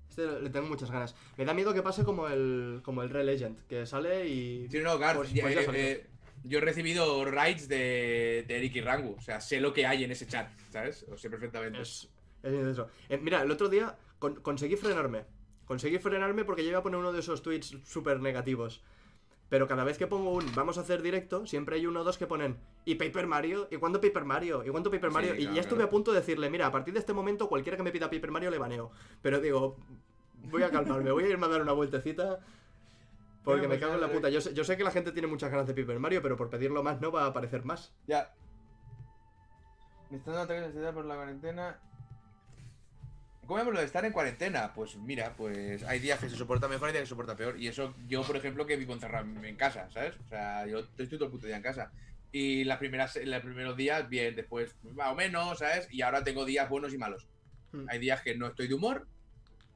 Este 0.08 0.40
le 0.40 0.50
tengo 0.52 0.68
muchas 0.68 0.92
ganas. 0.92 1.16
Me 1.38 1.46
da 1.46 1.54
miedo 1.54 1.74
que 1.74 1.82
pase 1.82 2.04
como 2.04 2.28
el, 2.28 2.82
como 2.84 3.02
el 3.02 3.10
Red 3.10 3.26
Legend, 3.26 3.66
que 3.68 3.86
sale 3.88 4.28
y. 4.30 4.68
Sí, 4.70 4.80
no, 4.84 5.00
Garth, 5.00 5.18
Pues- 5.18 5.32
pues 5.42 5.56
eh, 5.58 5.66
eh, 5.74 6.08
yo 6.44 6.60
he 6.60 6.62
recibido 6.62 7.26
rights 7.26 7.68
de, 7.68 8.46
de 8.48 8.58
Eric 8.58 8.76
y 8.76 8.82
Rangu. 8.82 9.16
O 9.18 9.22
sea, 9.22 9.42
sé 9.42 9.60
lo 9.60 9.74
que 9.74 9.86
hay 9.88 10.04
en 10.04 10.12
ese 10.12 10.28
chat, 10.28 10.50
¿sabes? 10.70 11.06
Lo 11.10 11.18
sé 11.18 11.30
perfectamente. 11.30 11.82
Es, 11.82 12.08
es 12.44 12.54
eso. 12.54 12.88
Eh, 13.10 13.18
mira, 13.18 13.42
el 13.42 13.50
otro 13.50 13.68
día 13.68 13.98
con- 14.20 14.36
conseguí 14.42 14.76
frenarme. 14.76 15.26
Conseguí 15.66 15.98
frenarme 15.98 16.44
porque 16.46 16.64
yo 16.64 16.70
iba 16.70 16.80
a 16.80 16.84
poner 16.84 17.00
uno 17.00 17.12
de 17.14 17.22
esos 17.22 17.42
tweets 17.42 17.78
súper 17.86 18.20
negativos. 18.20 18.84
Pero 19.52 19.68
cada 19.68 19.84
vez 19.84 19.98
que 19.98 20.08
pongo 20.08 20.32
un 20.32 20.46
vamos 20.56 20.78
a 20.78 20.82
hacer 20.82 21.02
directo, 21.02 21.46
siempre 21.46 21.76
hay 21.76 21.86
uno 21.86 22.00
o 22.00 22.04
dos 22.06 22.18
que 22.18 22.26
ponen 22.26 22.58
¿Y 22.86 22.96
Paper 22.96 23.28
Mario? 23.28 23.68
¿Y 23.70 23.76
cuándo 23.76 24.00
Paper 24.00 24.24
Mario? 24.24 24.64
¿Y 24.66 24.70
cuándo 24.70 24.90
Paper 24.90 25.10
Sí, 25.10 25.14
Mario? 25.14 25.36
y 25.36 25.40
claro, 25.40 25.56
ya 25.56 25.60
estuve 25.60 25.80
claro. 25.80 25.88
a 25.88 25.92
punto 25.92 26.12
de 26.14 26.20
decirle, 26.22 26.50
mira, 26.50 26.68
a 26.68 26.72
partir 26.72 26.94
de 26.94 27.02
este 27.02 27.12
momento 27.12 27.50
cualquiera 27.50 27.76
que 27.76 27.84
me 27.84 27.92
pida 27.92 28.10
Paper 28.10 28.32
Mario 28.32 28.50
le 28.50 28.58
baneo. 28.58 28.92
Pero 29.22 29.42
digo, 29.42 29.76
voy 30.50 30.64
a 30.64 30.70
calmarme, 30.70 31.12
voy 31.12 31.26
a 31.26 31.28
irme 31.28 31.48
a 31.48 31.50
dar 31.50 31.62
una 31.62 31.74
vueltecita. 31.74 32.40
Porque 33.44 33.64
me 33.64 33.68
pues 33.68 33.82
cago 33.82 33.96
en 33.96 34.00
la 34.00 34.08
nada, 34.08 34.18
puta. 34.18 34.30
Yo 34.30 34.40
sé, 34.40 34.54
yo 34.54 34.64
sé 34.64 34.78
que 34.78 34.86
la 34.86 34.92
gente 34.92 35.12
tiene 35.12 35.28
muchas 35.28 35.52
ganas 35.52 35.68
de 35.68 35.74
Paper 35.74 36.00
Mario, 36.00 36.22
pero 36.22 36.38
por 36.38 36.50
pedirlo 36.50 36.82
más 36.82 37.02
no 37.02 37.12
va 37.12 37.24
a 37.24 37.28
aparecer 37.28 37.66
más. 37.66 37.94
Ya. 38.08 38.34
Me 40.10 40.16
está 40.16 40.32
dando 40.32 40.44
ataques 40.46 40.62
de 40.62 40.68
ansiedad 40.68 40.94
por 40.94 41.04
la 41.04 41.16
cuarentena. 41.16 41.78
¿Cómo 43.52 43.70
lo 43.70 43.80
de 43.80 43.86
estar 43.86 44.06
en 44.06 44.14
cuarentena? 44.14 44.74
Pues 44.74 44.96
mira, 44.96 45.36
pues 45.36 45.84
hay 45.84 46.00
días 46.00 46.18
que 46.22 46.30
se 46.30 46.38
soporta 46.38 46.70
mejor 46.70 46.88
y 46.88 46.94
días 46.94 47.02
que 47.02 47.08
se 47.08 47.10
soporta 47.10 47.36
peor. 47.36 47.60
Y 47.60 47.68
eso, 47.68 47.94
yo, 48.08 48.24
por 48.24 48.38
ejemplo, 48.38 48.66
que 48.66 48.78
vivo 48.78 48.94
encerrado 48.94 49.28
en 49.44 49.56
casa, 49.58 49.90
¿sabes? 49.92 50.16
O 50.26 50.30
sea, 50.30 50.66
yo 50.66 50.80
estoy 50.80 51.08
todo 51.08 51.26
el 51.26 51.32
puto 51.32 51.48
día 51.48 51.58
en 51.58 51.62
casa. 51.62 51.92
Y 52.32 52.64
las 52.64 52.78
primeras, 52.78 53.20
los 53.22 53.42
primeros 53.42 53.76
días, 53.76 54.08
bien, 54.08 54.38
después 54.38 54.78
más 54.96 55.12
o 55.12 55.16
menos, 55.16 55.60
¿sabes? 55.60 55.90
Y 55.92 56.02
ahora 56.02 56.24
tengo 56.24 56.46
días 56.46 56.70
buenos 56.70 56.94
y 56.94 56.98
malos. 56.98 57.28
Hmm. 57.74 57.88
Hay 57.90 58.00
días 58.00 58.22
que 58.22 58.38
no 58.38 58.48
estoy 58.48 58.70
de 58.70 58.74
humor 58.74 59.06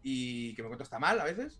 y 0.01 0.55
que 0.55 0.61
me 0.61 0.67
encuentro 0.67 0.83
hasta 0.83 0.97
mal 0.97 1.19
a 1.19 1.25
veces. 1.25 1.59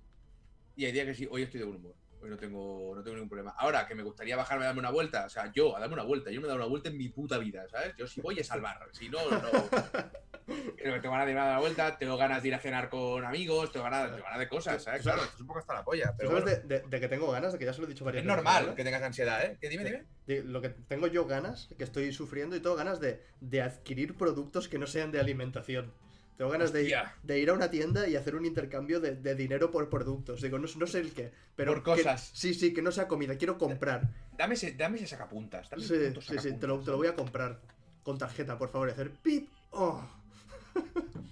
Y 0.78 0.86
hay 0.86 0.94
días 0.94 1.08
que 1.08 1.16
sí, 1.16 1.28
hoy 1.30 1.42
estoy 1.42 1.60
de 1.60 1.66
buen 1.66 1.80
humor. 1.80 1.96
No 2.26 2.38
tengo, 2.38 2.94
no 2.96 3.04
tengo 3.04 3.16
ningún 3.16 3.30
problema. 3.30 3.54
Ahora, 3.58 3.88
que 3.88 3.96
me 3.96 4.04
gustaría 4.04 4.36
bajarme 4.36 4.64
a 4.66 4.68
darme 4.68 4.80
una 4.82 4.92
vuelta. 4.92 5.26
O 5.26 5.30
sea, 5.30 5.52
yo 5.54 5.76
a 5.76 5.80
darme 5.80 5.94
una 5.94 6.04
vuelta. 6.04 6.30
Yo 6.32 6.36
no 6.36 6.42
me 6.42 6.46
he 6.48 6.50
dado 6.50 6.60
una 6.62 6.70
vuelta 6.70 6.90
en 6.90 6.98
mi 6.98 7.10
puta 7.10 7.38
vida, 7.38 7.68
¿sabes? 7.70 7.96
Yo 7.98 8.08
si 8.08 8.22
voy 8.22 8.40
a 8.40 8.44
salvar. 8.44 8.80
Si 8.92 9.10
no, 9.10 9.20
no. 9.30 9.50
Pero 10.78 11.02
tengo 11.02 11.12
ganas 11.14 11.26
de 11.26 11.32
ir 11.32 11.38
a 11.40 11.42
dar 11.46 11.52
una 11.54 11.60
vuelta, 11.60 11.98
tengo 11.98 12.18
ganas 12.18 12.42
de 12.44 12.50
ir 12.50 12.54
a 12.56 12.60
cenar 12.60 12.88
con 12.90 13.26
amigos, 13.26 13.72
tengo 13.72 13.86
ganas, 13.86 14.12
tengo 14.12 14.24
ganas 14.24 14.40
de 14.40 14.48
cosas, 14.48 14.84
¿sabes? 14.84 15.02
Claro, 15.02 15.24
esto 15.24 15.34
es 15.36 15.42
un 15.42 15.48
poco 15.48 15.60
hasta 15.60 15.74
la 15.74 15.84
polla. 15.84 16.14
Pero 16.16 16.30
¿Sabes 16.30 16.44
bueno, 16.44 16.60
de, 16.68 16.80
de- 16.82 16.88
de 16.88 17.00
que 17.00 17.08
tengo 17.08 17.32
ganas? 17.32 17.54
De 17.54 17.58
que 17.60 17.66
ya 17.66 17.74
se 17.74 17.82
lo 17.82 17.88
he 17.88 17.90
dicho 17.90 18.06
varias 18.06 18.22
es 18.24 18.28
veces. 18.28 18.44
normal 18.44 18.76
que 18.76 18.84
tengas 18.84 19.02
ansiedad, 19.02 19.44
¿eh? 19.44 19.58
Que 19.60 19.70
dime, 19.70 19.84
dime. 19.86 20.06
De- 20.28 20.44
Lo 20.44 20.62
que 20.62 20.70
tengo 20.70 21.08
yo 21.08 21.26
ganas, 21.26 21.70
que 21.78 21.84
estoy 21.84 22.14
sufriendo 22.14 22.56
y 22.56 22.60
tengo 22.60 22.76
ganas 22.76 23.00
de, 23.00 23.24
de 23.42 23.62
adquirir 23.64 24.16
productos 24.16 24.68
que 24.70 24.78
no 24.78 24.86
sean 24.86 25.12
de 25.12 25.20
alimentación. 25.20 25.92
Tengo 26.38 26.52
ganas 26.52 26.74
de, 26.74 26.94
de 27.24 27.40
ir 27.40 27.50
a 27.50 27.54
una 27.54 27.70
tienda 27.70 28.08
y 28.10 28.16
hacer 28.18 28.36
un 28.36 28.46
intercambio 28.46 29.00
de, 29.00 29.16
de 29.16 29.36
dinero 29.36 29.72
por 29.72 29.90
productos. 29.90 30.42
Digo, 30.42 30.60
no, 30.60 30.68
no 30.78 30.88
sé 30.88 31.00
el 31.00 31.14
qué, 31.14 31.32
pero. 31.56 31.72
Por 31.74 31.84
que- 31.96 32.02
cosas. 32.04 32.30
sí, 32.34 32.54
sí, 32.54 32.74
que 32.74 32.82
no 32.82 32.92
sea 32.92 33.08
comida, 33.08 33.38
quiero 33.38 33.58
comprar. 33.58 34.10
Dame 34.38 34.56
ese, 34.56 34.74
dame 34.74 34.98
ese 34.98 35.08
sacapuntas. 35.08 35.70
Dame 35.70 35.82
Sí, 35.84 35.96
sí, 36.22 36.38
sí, 36.40 36.54
te 36.58 36.68
lo, 36.68 36.80
te 36.80 36.92
lo 36.92 36.98
voy 36.98 37.08
a 37.08 37.16
comprar. 37.16 37.62
Con 38.04 38.18
tarjeta, 38.18 38.58
por 38.58 38.70
favor, 38.70 38.90
y 38.90 38.92
hacer 38.92 39.12
pip. 39.12 39.50
Oh. 39.72 40.02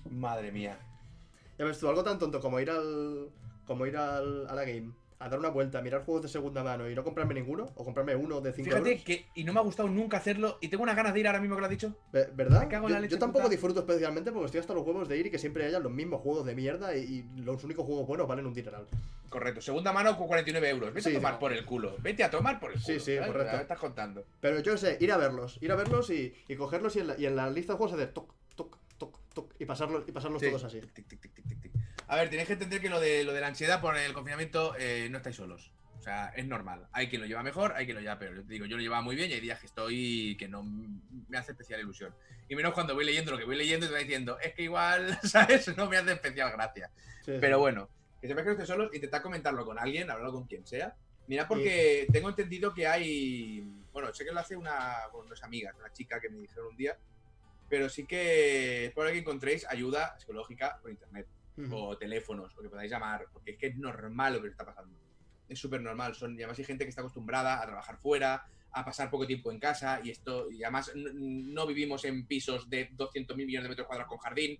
Madre 0.09 0.51
mía. 0.51 0.77
Ya 1.59 1.65
ves 1.65 1.79
tú, 1.79 1.87
algo 1.89 2.03
tan 2.03 2.17
tonto 2.17 2.39
como 2.39 2.59
ir 2.59 2.69
al. 2.69 3.29
como 3.65 3.85
ir 3.85 3.97
al, 3.97 4.47
a 4.47 4.55
la 4.55 4.63
game, 4.63 4.91
a 5.23 5.29
dar 5.29 5.39
una 5.39 5.49
vuelta, 5.49 5.79
a 5.79 5.81
mirar 5.81 6.03
juegos 6.03 6.23
de 6.23 6.27
segunda 6.29 6.63
mano 6.63 6.89
y 6.89 6.95
no 6.95 7.03
comprarme 7.03 7.33
ninguno, 7.33 7.69
o 7.75 7.83
comprarme 7.83 8.15
uno 8.15 8.41
de 8.41 8.51
5 8.53 8.69
Fíjate 8.69 8.89
euros. 8.91 9.03
que. 9.05 9.25
Y 9.35 9.43
no 9.43 9.53
me 9.53 9.59
ha 9.59 9.63
gustado 9.63 9.87
nunca 9.89 10.17
hacerlo. 10.17 10.57
Y 10.61 10.67
tengo 10.67 10.83
unas 10.83 10.95
ganas 10.95 11.13
de 11.13 11.19
ir 11.19 11.27
ahora 11.27 11.39
mismo 11.39 11.55
que 11.55 11.61
lo 11.61 11.65
has 11.65 11.71
dicho. 11.71 11.95
Ve- 12.11 12.29
¿Verdad? 12.33 12.69
Yo, 13.09 13.17
tampoco 13.19 13.43
puta. 13.43 13.49
disfruto 13.49 13.79
especialmente 13.81 14.31
porque 14.31 14.45
estoy 14.47 14.59
hasta 14.59 14.73
los 14.73 14.85
huevos 14.85 15.07
de 15.07 15.17
ir 15.17 15.27
y 15.27 15.31
que 15.31 15.39
siempre 15.39 15.65
haya 15.65 15.79
los 15.79 15.91
mismos 15.91 16.21
juegos 16.21 16.45
de 16.45 16.55
mierda 16.55 16.95
y, 16.95 16.99
y 17.35 17.41
los 17.41 17.63
únicos 17.63 17.85
juegos 17.85 18.05
buenos 18.07 18.27
valen 18.27 18.45
un 18.45 18.53
dineral. 18.53 18.85
Correcto. 19.29 19.61
Segunda 19.61 19.91
mano 19.91 20.15
con 20.17 20.27
49 20.27 20.69
euros. 20.69 20.93
Vete 20.93 21.09
Sí, 21.09 21.15
a 21.15 21.19
tomar 21.19 21.33
no. 21.33 21.39
por 21.39 21.53
el 21.53 21.65
culo. 21.65 21.95
Vete 22.01 22.23
a 22.23 22.29
tomar 22.29 22.59
por 22.59 22.71
el 22.71 22.79
Sí, 22.79 22.85
culo. 22.93 22.99
sí, 22.99 23.15
¿sabes? 23.15 23.31
correcto. 23.31 23.55
Me 23.55 23.61
estás 23.63 23.79
contando. 23.79 24.25
Pero 24.41 24.59
yo 24.59 24.77
sé, 24.77 24.97
ir 24.99 25.11
a 25.11 25.17
verlos, 25.17 25.57
ir 25.61 25.71
a 25.71 25.75
verlos 25.75 26.09
y, 26.11 26.33
y 26.47 26.55
cogerlos 26.55 26.95
y 26.95 26.99
en, 26.99 27.07
la, 27.07 27.17
y 27.19 27.25
en 27.25 27.35
la 27.35 27.49
lista 27.49 27.73
de 27.73 27.77
juegos 27.77 27.93
hacer 27.95 28.11
toc, 28.13 28.31
toc, 28.55 28.77
toc, 28.99 29.17
toc 29.33 29.53
y 29.57 29.65
pasarlos, 29.65 30.03
y 30.07 30.11
pasarlos 30.11 30.39
Sí. 30.41 30.49
todos 30.49 30.63
así. 30.65 30.81
Tic, 30.81 31.07
tic, 31.07 31.19
tic. 31.19 31.31
A 32.13 32.15
ver, 32.15 32.29
tenéis 32.29 32.45
que 32.45 32.53
entender 32.53 32.79
que 32.79 32.89
lo 32.89 32.99
de, 32.99 33.23
lo 33.23 33.33
de 33.33 33.41
la 33.41 33.47
ansiedad 33.47 33.81
por 33.81 33.97
el 33.97 34.13
confinamiento 34.13 34.75
eh, 34.77 35.07
no 35.09 35.17
estáis 35.17 35.35
solos. 35.35 35.71
O 35.97 36.01
sea, 36.03 36.31
es 36.35 36.45
normal. 36.45 36.87
Hay 36.91 37.09
quien 37.09 37.21
lo 37.21 37.27
lleva 37.27 37.41
mejor, 37.41 37.73
hay 37.75 37.85
quien 37.85 37.95
lo 37.95 38.01
lleva 38.01 38.19
peor. 38.19 38.35
Yo 38.35 38.43
te 38.43 38.53
digo, 38.53 38.67
yo 38.67 38.77
lo 38.77 38.83
llevaba 38.83 39.01
muy 39.01 39.15
bien 39.15 39.31
y 39.31 39.33
hay 39.33 39.39
días 39.39 39.59
que 39.59 39.65
estoy 39.65 40.37
que 40.37 40.47
no 40.47 40.61
me 40.61 41.37
hace 41.39 41.53
especial 41.53 41.79
ilusión. 41.79 42.13
Y 42.47 42.55
menos 42.55 42.75
cuando 42.75 42.93
voy 42.93 43.03
leyendo 43.03 43.31
lo 43.31 43.39
que 43.39 43.45
voy 43.45 43.55
leyendo 43.55 43.87
y 43.87 43.89
te 43.89 43.93
va 43.95 43.99
diciendo, 43.99 44.37
es 44.39 44.53
que 44.53 44.61
igual, 44.61 45.17
¿sabes? 45.23 45.75
No 45.75 45.89
me 45.89 45.97
hace 45.97 46.11
especial 46.11 46.51
gracia. 46.51 46.91
Sí, 47.25 47.31
Pero 47.41 47.57
bueno, 47.57 47.89
que 48.21 48.27
sepáis 48.27 48.43
que 48.43 48.49
no 48.49 48.51
estéis 48.51 48.67
solos, 48.67 48.93
intentad 48.93 49.23
comentarlo 49.23 49.65
con 49.65 49.79
alguien, 49.79 50.11
hablarlo 50.11 50.33
con 50.33 50.45
quien 50.45 50.67
sea. 50.67 50.93
Mira, 51.25 51.47
porque 51.47 52.05
tengo 52.13 52.29
entendido 52.29 52.75
que 52.75 52.85
hay. 52.85 53.63
Bueno, 53.91 54.13
sé 54.13 54.23
que 54.23 54.31
lo 54.31 54.39
hace 54.39 54.55
una. 54.55 54.97
Bueno, 55.11 55.29
no 55.29 55.33
es 55.33 55.41
amiga, 55.41 55.73
una 55.79 55.91
chica 55.91 56.19
que 56.19 56.29
me 56.29 56.41
dijeron 56.41 56.67
un 56.67 56.77
día. 56.77 56.95
Pero 57.69 57.89
sí 57.89 58.05
que 58.05 58.85
es 58.85 58.91
probable 58.91 59.13
que 59.13 59.19
encontréis 59.21 59.65
ayuda 59.67 60.15
psicológica 60.19 60.77
por 60.79 60.91
internet 60.91 61.25
Ujú. 61.57 61.75
o 61.75 61.97
teléfonos, 61.97 62.57
o 62.57 62.61
que 62.61 62.69
podáis 62.69 62.91
llamar, 62.91 63.27
porque 63.31 63.51
es 63.51 63.57
que 63.57 63.67
es 63.67 63.77
normal 63.77 64.33
lo 64.33 64.41
que 64.41 64.49
está 64.49 64.65
pasando. 64.65 64.97
Es 65.47 65.59
súper 65.59 65.81
normal. 65.81 66.15
Son, 66.15 66.33
y 66.33 66.37
además 66.37 66.57
hay 66.59 66.65
gente 66.65 66.83
que 66.85 66.89
está 66.89 67.01
acostumbrada 67.01 67.61
a 67.61 67.65
trabajar 67.65 67.97
fuera, 67.97 68.43
a 68.71 68.85
pasar 68.85 69.09
poco 69.11 69.27
tiempo 69.27 69.51
en 69.51 69.59
casa, 69.59 69.99
y 70.03 70.09
esto, 70.09 70.49
y 70.49 70.63
además 70.63 70.91
no 70.95 71.67
vivimos 71.67 72.05
en 72.05 72.25
pisos 72.25 72.69
de 72.69 72.89
200.000 72.93 73.45
millones 73.45 73.63
de 73.63 73.69
metros 73.69 73.87
cuadrados 73.87 74.09
con 74.09 74.17
jardín. 74.17 74.59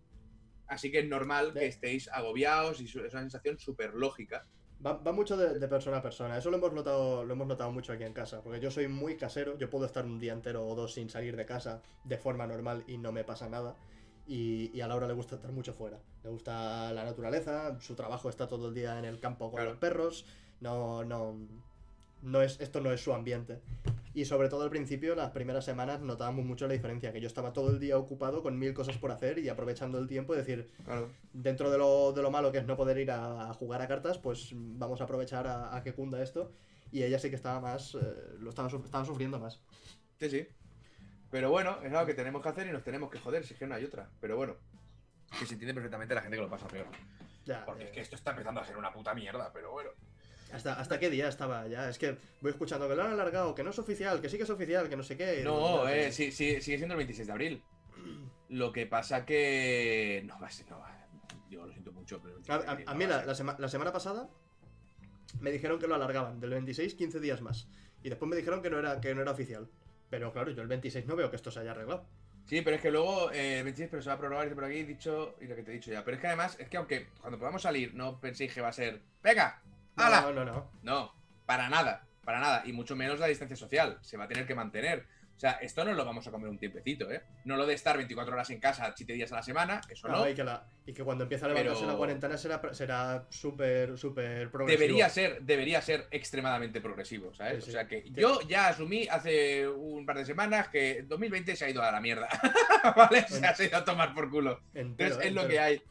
Así 0.68 0.92
que 0.92 1.00
es 1.00 1.08
normal 1.08 1.54
que 1.54 1.66
estéis 1.66 2.08
agobiados 2.10 2.80
y 2.80 2.86
es 2.86 2.96
una 2.96 3.10
sensación 3.10 3.58
súper 3.58 3.94
lógica. 3.94 4.46
Va, 4.86 4.94
va 4.94 5.12
mucho 5.12 5.38
de, 5.38 5.60
de 5.60 5.68
persona 5.68 5.98
a 5.98 6.02
persona. 6.02 6.38
Eso 6.38 6.52
lo 6.52 6.58
hemos 6.58 6.74
notado, 6.74 7.24
lo 7.24 7.34
hemos 7.34 7.48
notado 7.48 7.72
mucho 7.72 7.94
aquí 7.94 8.04
en 8.04 8.14
casa. 8.14 8.42
Porque 8.42 8.60
yo 8.60 8.70
soy 8.72 8.88
muy 8.88 9.16
casero. 9.18 9.58
Yo 9.58 9.70
puedo 9.70 9.86
estar 9.86 10.06
un 10.06 10.20
día 10.20 10.34
entero 10.34 10.66
o 10.66 10.76
dos 10.76 10.94
sin 10.94 11.10
salir 11.10 11.36
de 11.36 11.46
casa 11.46 11.82
de 12.04 12.18
forma 12.18 12.48
normal 12.48 12.84
y 12.88 12.98
no 12.98 13.12
me 13.12 13.24
pasa 13.24 13.50
nada. 13.50 13.78
Y, 14.26 14.72
y 14.74 14.82
a 14.82 14.88
Laura 14.88 15.08
le 15.08 15.14
gusta 15.14 15.36
estar 15.36 15.52
mucho 15.52 15.74
fuera. 15.74 16.00
Le 16.24 16.30
gusta 16.30 16.92
la 16.94 17.04
naturaleza. 17.04 17.78
Su 17.82 17.96
trabajo 17.96 18.30
está 18.30 18.48
todo 18.48 18.70
el 18.70 18.74
día 18.74 18.98
en 19.00 19.06
el 19.06 19.20
campo 19.20 19.46
con 19.52 19.56
Claro. 19.58 19.72
los 19.72 19.80
perros. 19.80 20.26
No, 20.62 21.04
no, 21.04 21.36
no 22.22 22.42
es, 22.42 22.60
esto 22.62 22.80
no 22.80 22.92
es 22.94 23.02
su 23.04 23.14
ambiente. 23.14 23.60
Y 24.14 24.26
sobre 24.26 24.48
todo 24.48 24.64
al 24.64 24.70
principio, 24.70 25.16
las 25.16 25.32
primeras 25.32 25.66
semanas, 25.66 26.00
notábamos 26.00 26.46
mucho 26.46 26.68
la 26.68 26.74
diferencia. 26.74 27.12
Que 27.12 27.20
yo 27.20 27.28
estaba 27.28 27.52
todo 27.52 27.72
el 27.72 27.80
día 27.80 27.98
ocupado 27.98 28.42
con 28.44 28.58
mil 28.58 28.74
cosas 28.74 28.98
por 28.98 29.12
hacer 29.12 29.40
y 29.40 29.50
aprovechando 29.50 29.98
el 30.00 30.08
tiempo 30.08 30.34
y 30.34 30.38
decir, 30.38 30.70
Claro. 30.86 31.10
dentro 31.34 31.70
de 31.70 31.78
lo, 31.80 32.14
de 32.14 32.22
lo 32.22 32.32
malo 32.32 32.52
que 32.52 32.60
es 32.60 32.66
no 32.66 32.78
poder 32.78 32.98
ir 33.00 33.12
a, 33.12 33.50
a 33.50 33.54
jugar 33.54 33.82
a 33.82 33.88
cartas, 33.88 34.20
pues 34.20 34.52
vamos 34.54 35.02
a 35.02 35.06
aprovechar 35.06 35.48
a, 35.48 35.76
a 35.76 35.84
que 35.84 35.94
cunda 35.94 36.22
esto. 36.24 36.52
Y 36.92 37.04
ella 37.04 37.18
sí 37.20 37.30
que 37.30 37.36
estaba 37.36 37.60
más, 37.60 37.96
eh, 37.96 38.00
lo 38.40 38.50
estaba, 38.52 38.70
estaba 38.70 39.04
sufriendo 39.04 39.40
más. 39.40 39.60
Sí, 40.20 40.30
sí. 40.30 40.48
Pero 41.34 41.50
bueno, 41.50 41.80
es 41.82 41.92
algo 41.92 42.06
que 42.06 42.14
tenemos 42.14 42.44
que 42.44 42.50
hacer 42.50 42.68
y 42.68 42.72
nos 42.72 42.84
tenemos 42.84 43.10
que 43.10 43.18
joder, 43.18 43.44
si 43.44 43.54
es 43.56 43.60
que 43.60 43.66
no 43.66 43.74
hay 43.74 43.84
otra. 43.84 44.08
Pero 44.22 44.38
bueno, 44.38 44.56
que 45.40 45.48
se 45.48 45.54
entiende 45.54 45.74
perfectamente 45.74 46.14
la 46.14 46.22
gente 46.22 46.38
que 46.38 46.44
lo 46.44 46.50
pasa 46.50 46.68
peor. 46.68 46.86
Ya, 47.44 47.66
Porque 47.66 47.86
eh, 47.86 47.88
es 47.88 47.92
que 47.92 48.02
esto 48.02 48.16
está 48.16 48.30
empezando 48.32 48.62
a 48.62 48.66
ser 48.66 48.78
una 48.78 48.94
puta 48.94 49.16
mierda, 49.16 49.52
pero 49.52 49.72
bueno. 49.72 49.90
¿hasta, 50.54 50.74
¿Hasta 50.80 51.00
qué 51.00 51.10
día 51.10 51.28
estaba 51.28 51.68
ya? 51.68 51.90
Es 51.90 51.98
que 51.98 52.20
voy 52.40 52.52
escuchando 52.52 52.88
que 52.88 52.96
lo 52.96 53.02
han 53.04 53.14
alargado, 53.14 53.56
que 53.56 53.64
no 53.64 53.72
es 53.72 53.80
oficial, 53.80 54.22
que 54.22 54.30
sí 54.30 54.38
que 54.38 54.44
es 54.44 54.50
oficial, 54.52 54.88
que 54.90 54.96
no 54.96 55.02
sé 55.02 55.18
qué. 55.18 55.42
No, 55.44 55.90
eh, 55.90 56.12
sí, 56.12 56.32
sí, 56.32 56.62
sigue 56.62 56.78
siendo 56.78 56.94
el 56.94 56.98
26 56.98 57.26
de 57.26 57.34
abril. 57.34 57.64
Lo 58.50 58.72
que 58.72 58.86
pasa 58.86 59.26
que. 59.26 60.22
No 60.28 60.40
va 60.40 60.46
a 60.46 60.52
ser. 60.52 60.70
No, 60.70 60.78
va- 60.78 61.08
yo 61.50 61.66
lo 61.66 61.72
siento 61.74 61.92
mucho, 61.94 62.22
pero. 62.22 62.36
A, 62.36 62.58
26 62.60 62.62
de 62.64 62.68
a- 62.68 62.72
abril 62.74 62.88
a 62.88 62.92
no 62.94 62.98
mí 63.00 63.06
la, 63.08 63.26
la 63.26 63.34
sema- 63.34 63.56
la 63.58 63.68
semana 63.70 63.92
pasada 63.92 64.30
me 65.40 65.50
dijeron 65.52 65.80
que 65.80 65.88
lo 65.88 65.96
alargaban 65.96 66.40
del 66.40 66.52
26 66.52 66.94
15 66.94 67.20
días 67.20 67.42
más. 67.42 67.68
Y 68.04 68.10
después 68.10 68.30
me 68.30 68.36
dijeron 68.36 68.62
que 68.62 68.70
no 68.70 68.78
era, 68.78 69.02
que 69.02 69.16
no 69.16 69.22
era 69.24 69.32
oficial. 69.32 69.68
Pero 70.14 70.32
claro, 70.32 70.52
yo 70.52 70.62
el 70.62 70.68
26 70.68 71.08
no 71.08 71.16
veo 71.16 71.32
que 71.32 71.38
esto 71.38 71.50
se 71.50 71.62
haya 71.62 71.72
arreglado. 71.72 72.06
Sí, 72.46 72.62
pero 72.62 72.76
es 72.76 72.84
que 72.84 72.92
luego 72.92 73.32
eh, 73.32 73.58
el 73.58 73.64
26, 73.64 73.90
pero 73.90 74.04
se 74.04 74.10
va 74.10 74.14
a 74.14 74.20
prorrogar 74.20 74.46
dice 74.46 74.54
por 74.54 74.66
aquí, 74.66 74.84
dicho, 74.84 75.36
y 75.42 75.48
lo 75.48 75.56
que 75.56 75.64
te 75.64 75.72
he 75.72 75.74
dicho 75.74 75.92
ya. 75.92 76.06
Pero 76.06 76.18
es 76.18 76.22
que 76.22 76.28
además, 76.28 76.56
es 76.60 76.70
que 76.70 76.78
aunque 76.78 77.08
cuando 77.20 77.40
podamos 77.40 77.64
salir, 77.64 77.96
no 77.96 78.20
penséis 78.20 78.54
que 78.54 78.62
va 78.62 78.68
a 78.68 78.74
ser. 78.74 79.02
¡Venga! 79.24 79.60
¡Hala! 79.96 80.22
No, 80.22 80.32
no, 80.32 80.46
no. 80.46 80.70
No, 80.84 81.16
Para 81.48 81.68
nada, 81.68 82.06
para 82.24 82.40
nada. 82.40 82.62
Y 82.64 82.74
mucho 82.74 82.96
menos 82.96 83.20
la 83.20 83.26
distancia 83.26 83.58
social. 83.58 83.98
Se 84.02 84.16
va 84.16 84.26
a 84.26 84.28
tener 84.28 84.46
que 84.46 84.54
mantener. 84.54 85.08
O 85.36 85.40
sea, 85.44 85.54
esto 85.54 85.84
no 85.84 85.92
lo 85.94 86.06
vamos 86.06 86.26
a 86.26 86.32
comer 86.32 86.48
un 86.48 86.58
tiempecito, 86.58 87.12
¿eh? 87.12 87.22
No 87.44 87.58
lo 87.58 87.66
de 87.66 87.74
estar 87.74 87.98
24 87.98 88.34
horas 88.34 88.50
en 88.52 88.60
casa, 88.62 88.94
7 88.96 89.12
días 89.14 89.32
a 89.34 89.36
la 89.36 89.44
semana, 89.44 89.82
eso 89.90 90.08
no. 90.08 90.30
Y, 90.30 90.34
que 90.36 90.44
la- 90.44 90.66
y 90.86 90.94
que 90.94 91.04
cuando 91.04 91.24
empiece 91.24 91.44
a 91.44 91.48
levantarse 91.50 91.82
Pero- 91.82 91.92
la 91.92 91.98
cuarentena 91.98 92.38
será 92.38 92.62
será 92.74 93.26
súper, 93.30 93.98
súper 93.98 94.50
progresivo. 94.52 94.80
Debería 94.82 95.10
ser, 95.10 95.42
debería 95.42 95.82
ser 95.82 96.08
extremadamente 96.12 96.80
progresivo, 96.80 97.34
¿sabes? 97.34 97.56
Sí, 97.56 97.62
sí. 97.64 97.70
O 97.70 97.74
sea 97.74 97.88
que 97.88 98.04
yo 98.12 98.40
ya 98.48 98.70
asumí 98.70 99.08
hace 99.10 99.68
un 99.68 100.06
par 100.06 100.18
de 100.18 100.26
semanas 100.26 100.70
que 100.70 101.04
2020 101.04 101.56
se 101.58 101.66
ha 101.66 101.70
ido 101.70 101.82
a 101.82 101.92
la 101.92 102.00
mierda. 102.00 102.30
¿Vale? 102.96 103.26
Se 103.28 103.46
ha 103.46 103.56
ido 103.68 103.78
a 103.78 103.84
tomar 103.84 104.14
por 104.14 104.30
culo. 104.30 104.62
Entero, 104.74 105.10
Entonces 105.16 105.26
es 105.26 105.34
lo 105.34 105.48
que 105.48 105.60
hay. 105.60 105.82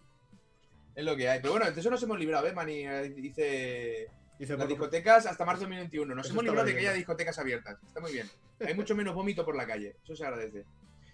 Es 0.95 1.05
lo 1.05 1.17
que 1.17 1.29
hay. 1.29 1.41
Pero 1.41 1.53
bueno, 1.53 1.71
de 1.71 1.79
eso 1.81 1.91
nos 1.91 2.03
hemos 2.03 2.19
librado, 2.19 2.47
¿eh, 2.47 2.53
Mani? 2.53 2.87
Eh, 2.87 3.09
Dice 3.15 4.09
Dice, 4.43 4.57
las 4.57 4.67
discotecas 4.67 5.25
hasta 5.27 5.45
marzo 5.45 5.61
de 5.61 5.67
2021. 5.67 6.15
Nos 6.17 6.29
hemos 6.31 6.43
librado 6.43 6.67
de 6.67 6.73
que 6.75 6.81
haya 6.81 6.93
discotecas 6.93 7.39
abiertas. 7.39 7.79
Está 7.87 8.01
muy 8.01 8.13
bien. 8.13 8.29
Hay 8.67 8.75
mucho 8.75 8.97
menos 8.97 9.15
vómito 9.15 9.45
por 9.45 9.55
la 9.55 9.65
calle. 9.65 9.95
Eso 10.03 10.17
se 10.17 10.25
agradece. 10.27 10.65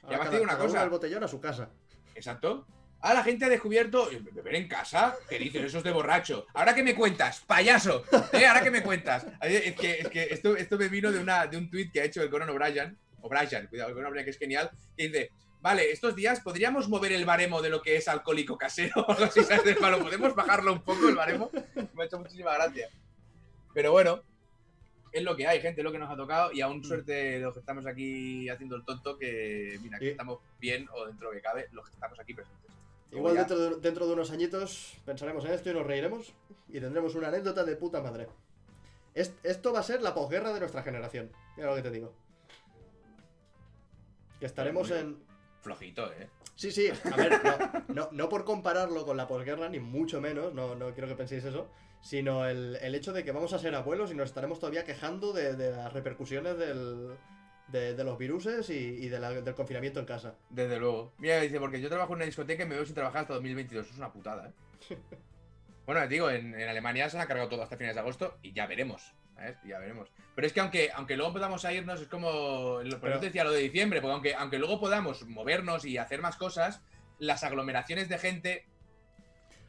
ahora 0.03 0.17
además 0.17 0.19
cada- 0.19 0.31
te 0.31 0.37
digo 0.37 0.45
una 0.45 0.53
cada 0.55 0.65
cosa. 0.67 0.81
al 0.83 0.89
botellón 0.89 1.25
a 1.25 1.29
su 1.29 1.39
casa. 1.39 1.69
Exacto. 2.15 2.67
Ah, 3.03 3.13
la 3.13 3.23
gente 3.23 3.45
ha 3.45 3.51
descubierto. 3.51 4.11
eh, 4.11 4.19
¿Beber 4.33 4.55
en 4.55 4.67
casa? 4.67 5.15
¿Qué 5.29 5.39
dices? 5.39 5.63
Eso 5.63 5.77
es 5.79 5.85
de 5.85 5.93
borracho. 5.93 6.47
¿Ahora 6.55 6.75
qué 6.75 6.83
me 6.83 6.95
cuentas? 6.95 7.43
¡Payaso! 7.47 8.03
¿Eh? 8.33 8.47
¿Ahora 8.47 8.63
qué 8.63 8.71
me 8.71 8.83
cuentas? 8.83 9.27
Es 9.43 9.75
que, 9.77 9.99
es 10.01 10.09
que 10.09 10.23
esto, 10.31 10.57
esto 10.57 10.79
me 10.79 10.89
vino 10.89 11.13
de, 11.13 11.19
una, 11.19 11.47
de 11.47 11.59
un 11.59 11.69
tuit 11.71 11.93
que 11.93 12.01
ha 12.01 12.05
hecho 12.05 12.23
el 12.23 12.31
Conan 12.31 12.49
O'Brien. 12.49 12.97
O'Brien, 13.21 13.67
cuidado, 13.67 13.91
el 13.91 13.95
Conan 13.95 14.09
O'Brien, 14.09 14.25
que 14.25 14.31
es 14.31 14.39
genial. 14.39 14.71
Que 14.97 15.09
dice: 15.09 15.31
Vale, 15.61 15.93
estos 15.93 16.17
días 16.17 16.41
podríamos 16.41 16.89
mover 16.89 17.13
el 17.13 17.27
baremo 17.27 17.61
de 17.61 17.69
lo 17.69 17.83
que 17.83 17.97
es 17.97 18.09
alcohólico 18.09 18.57
casero. 18.57 19.07
Palo, 19.81 19.99
¿Podemos 20.01 20.35
bajarlo 20.35 20.73
un 20.73 20.81
poco 20.83 21.11
el 21.11 21.15
baremo? 21.15 21.51
Me 21.95 22.03
ha 22.05 22.07
hecho 22.07 22.19
muchísima 22.19 22.55
gracia. 22.55 22.89
Pero 23.79 23.93
bueno, 23.93 24.21
es 25.13 25.23
lo 25.23 25.37
que 25.37 25.47
hay, 25.47 25.61
gente, 25.61 25.83
es 25.83 25.85
lo 25.85 25.93
que 25.93 26.01
nos 26.01 26.11
ha 26.11 26.17
tocado. 26.17 26.51
Y 26.51 26.63
aún 26.63 26.83
suerte 26.83 27.39
los 27.39 27.55
que 27.55 27.61
estamos 27.61 27.87
aquí 27.87 28.49
haciendo 28.49 28.75
el 28.75 28.85
tonto, 28.85 29.17
que 29.17 29.79
mira, 29.85 30.01
que 30.01 30.11
estamos 30.11 30.41
bien 30.61 30.89
o 30.93 31.07
dentro 31.07 31.29
de 31.29 31.35
lo 31.37 31.41
que 31.41 31.47
cabe, 31.47 31.69
los 31.71 31.85
que 31.87 31.93
estamos 31.95 32.19
aquí 32.19 32.35
presentes. 32.35 32.73
Igual 33.13 33.35
ya. 33.35 33.41
dentro 33.45 33.57
de, 33.57 33.77
dentro 33.81 34.07
de 34.09 34.15
unos 34.15 34.33
añitos 34.33 34.95
pensaremos 35.07 35.45
en 35.45 35.53
esto 35.53 35.71
y 35.71 35.75
nos 35.75 35.87
reiremos 35.87 36.33
y 36.69 36.81
tendremos 36.81 37.15
una 37.15 37.29
anécdota 37.29 37.63
de 37.63 37.77
puta 37.77 38.03
madre. 38.03 38.27
Es- 39.15 39.33
esto 39.45 39.73
va 39.73 39.79
a 39.79 39.85
ser 39.85 40.03
la 40.03 40.13
posguerra 40.13 40.53
de 40.53 40.59
nuestra 40.59 40.83
generación. 40.83 41.31
Mira 41.57 41.71
lo 41.71 41.77
que 41.77 41.83
te 41.83 41.93
digo. 41.93 42.13
Que 44.41 44.47
estaremos 44.47 44.89
Muy 44.91 44.99
en... 44.99 45.19
Flojito, 45.63 46.13
¿eh? 46.15 46.29
Sí, 46.57 46.73
sí, 46.73 46.89
a 46.89 47.17
ver, 47.17 47.41
no, 47.45 47.95
no, 47.95 48.09
no 48.11 48.29
por 48.29 48.45
compararlo 48.45 49.07
con 49.07 49.17
la 49.17 49.29
posguerra, 49.29 49.69
ni 49.69 49.79
mucho 49.79 50.21
menos, 50.21 50.53
no, 50.53 50.75
no 50.75 50.93
quiero 50.95 51.07
que 51.07 51.15
penséis 51.15 51.45
eso, 51.45 51.69
sino 52.01 52.47
el, 52.47 52.77
el 52.81 52.95
hecho 52.95 53.12
de 53.12 53.25
que 53.25 53.33
vamos 53.33 53.53
a 53.53 53.59
ser 53.59 53.75
abuelos 53.75 54.11
y 54.11 54.15
nos 54.15 54.29
estaremos 54.29 54.59
todavía 54.61 54.85
quejando 54.85 55.33
de, 55.33 55.55
de 55.57 55.70
las 55.73 55.93
repercusiones 55.93 56.57
del, 56.59 57.11
de, 57.69 57.95
de 57.95 58.05
los 58.05 58.16
viruses 58.19 58.70
y, 58.70 58.75
y 58.75 59.09
de 59.09 59.19
la- 59.20 59.33
del 59.41 59.55
confinamiento 59.55 60.01
en 60.01 60.07
casa. 60.07 60.35
Desde 60.51 60.79
luego. 60.79 61.12
Mira, 61.19 61.41
dice, 61.41 61.59
porque 61.61 61.81
yo 61.81 61.89
trabajo 61.89 62.12
en 62.12 62.16
una 62.19 62.25
discoteca 62.27 62.62
y 62.62 62.66
me 62.66 62.77
veo 62.77 62.85
sin 62.87 62.95
trabajar 62.95 63.23
hasta 63.23 63.35
2022. 63.35 63.85
Eso 63.85 63.93
es 63.95 63.99
una 63.99 64.12
putada, 64.12 64.49
¿eh? 64.91 64.97
bueno, 65.87 66.01
te 66.03 66.09
digo, 66.09 66.31
en, 66.31 66.55
en 66.59 66.69
Alemania 66.69 67.09
se 67.11 67.19
han 67.19 67.27
cargado 67.27 67.49
todo 67.49 67.62
hasta 67.62 67.77
finales 67.77 67.97
de 67.97 68.01
agosto 68.01 68.39
y 68.43 68.53
ya 68.53 68.66
veremos. 68.66 69.15
¿sabes? 69.35 69.57
Ya 69.66 69.79
veremos. 69.79 70.11
Pero 70.35 70.47
es 70.47 70.53
que 70.53 70.61
aunque, 70.61 70.91
aunque 70.95 71.16
luego 71.16 71.33
podamos 71.35 71.65
irnos, 71.65 72.01
es 72.01 72.09
como. 72.09 72.79
Por 72.81 73.01
Pero- 73.01 73.11
eso 73.12 73.20
te 73.20 73.27
decía 73.27 73.45
lo 73.45 73.53
de 73.53 73.61
diciembre, 73.61 74.01
porque 74.01 74.12
aunque, 74.15 74.35
aunque 74.35 74.59
luego 74.59 74.81
podamos 74.81 75.27
movernos 75.27 75.85
y 75.85 75.97
hacer 75.99 76.20
más 76.20 76.37
cosas, 76.37 76.81
las 77.19 77.43
aglomeraciones 77.45 78.09
de 78.09 78.19
gente. 78.19 78.66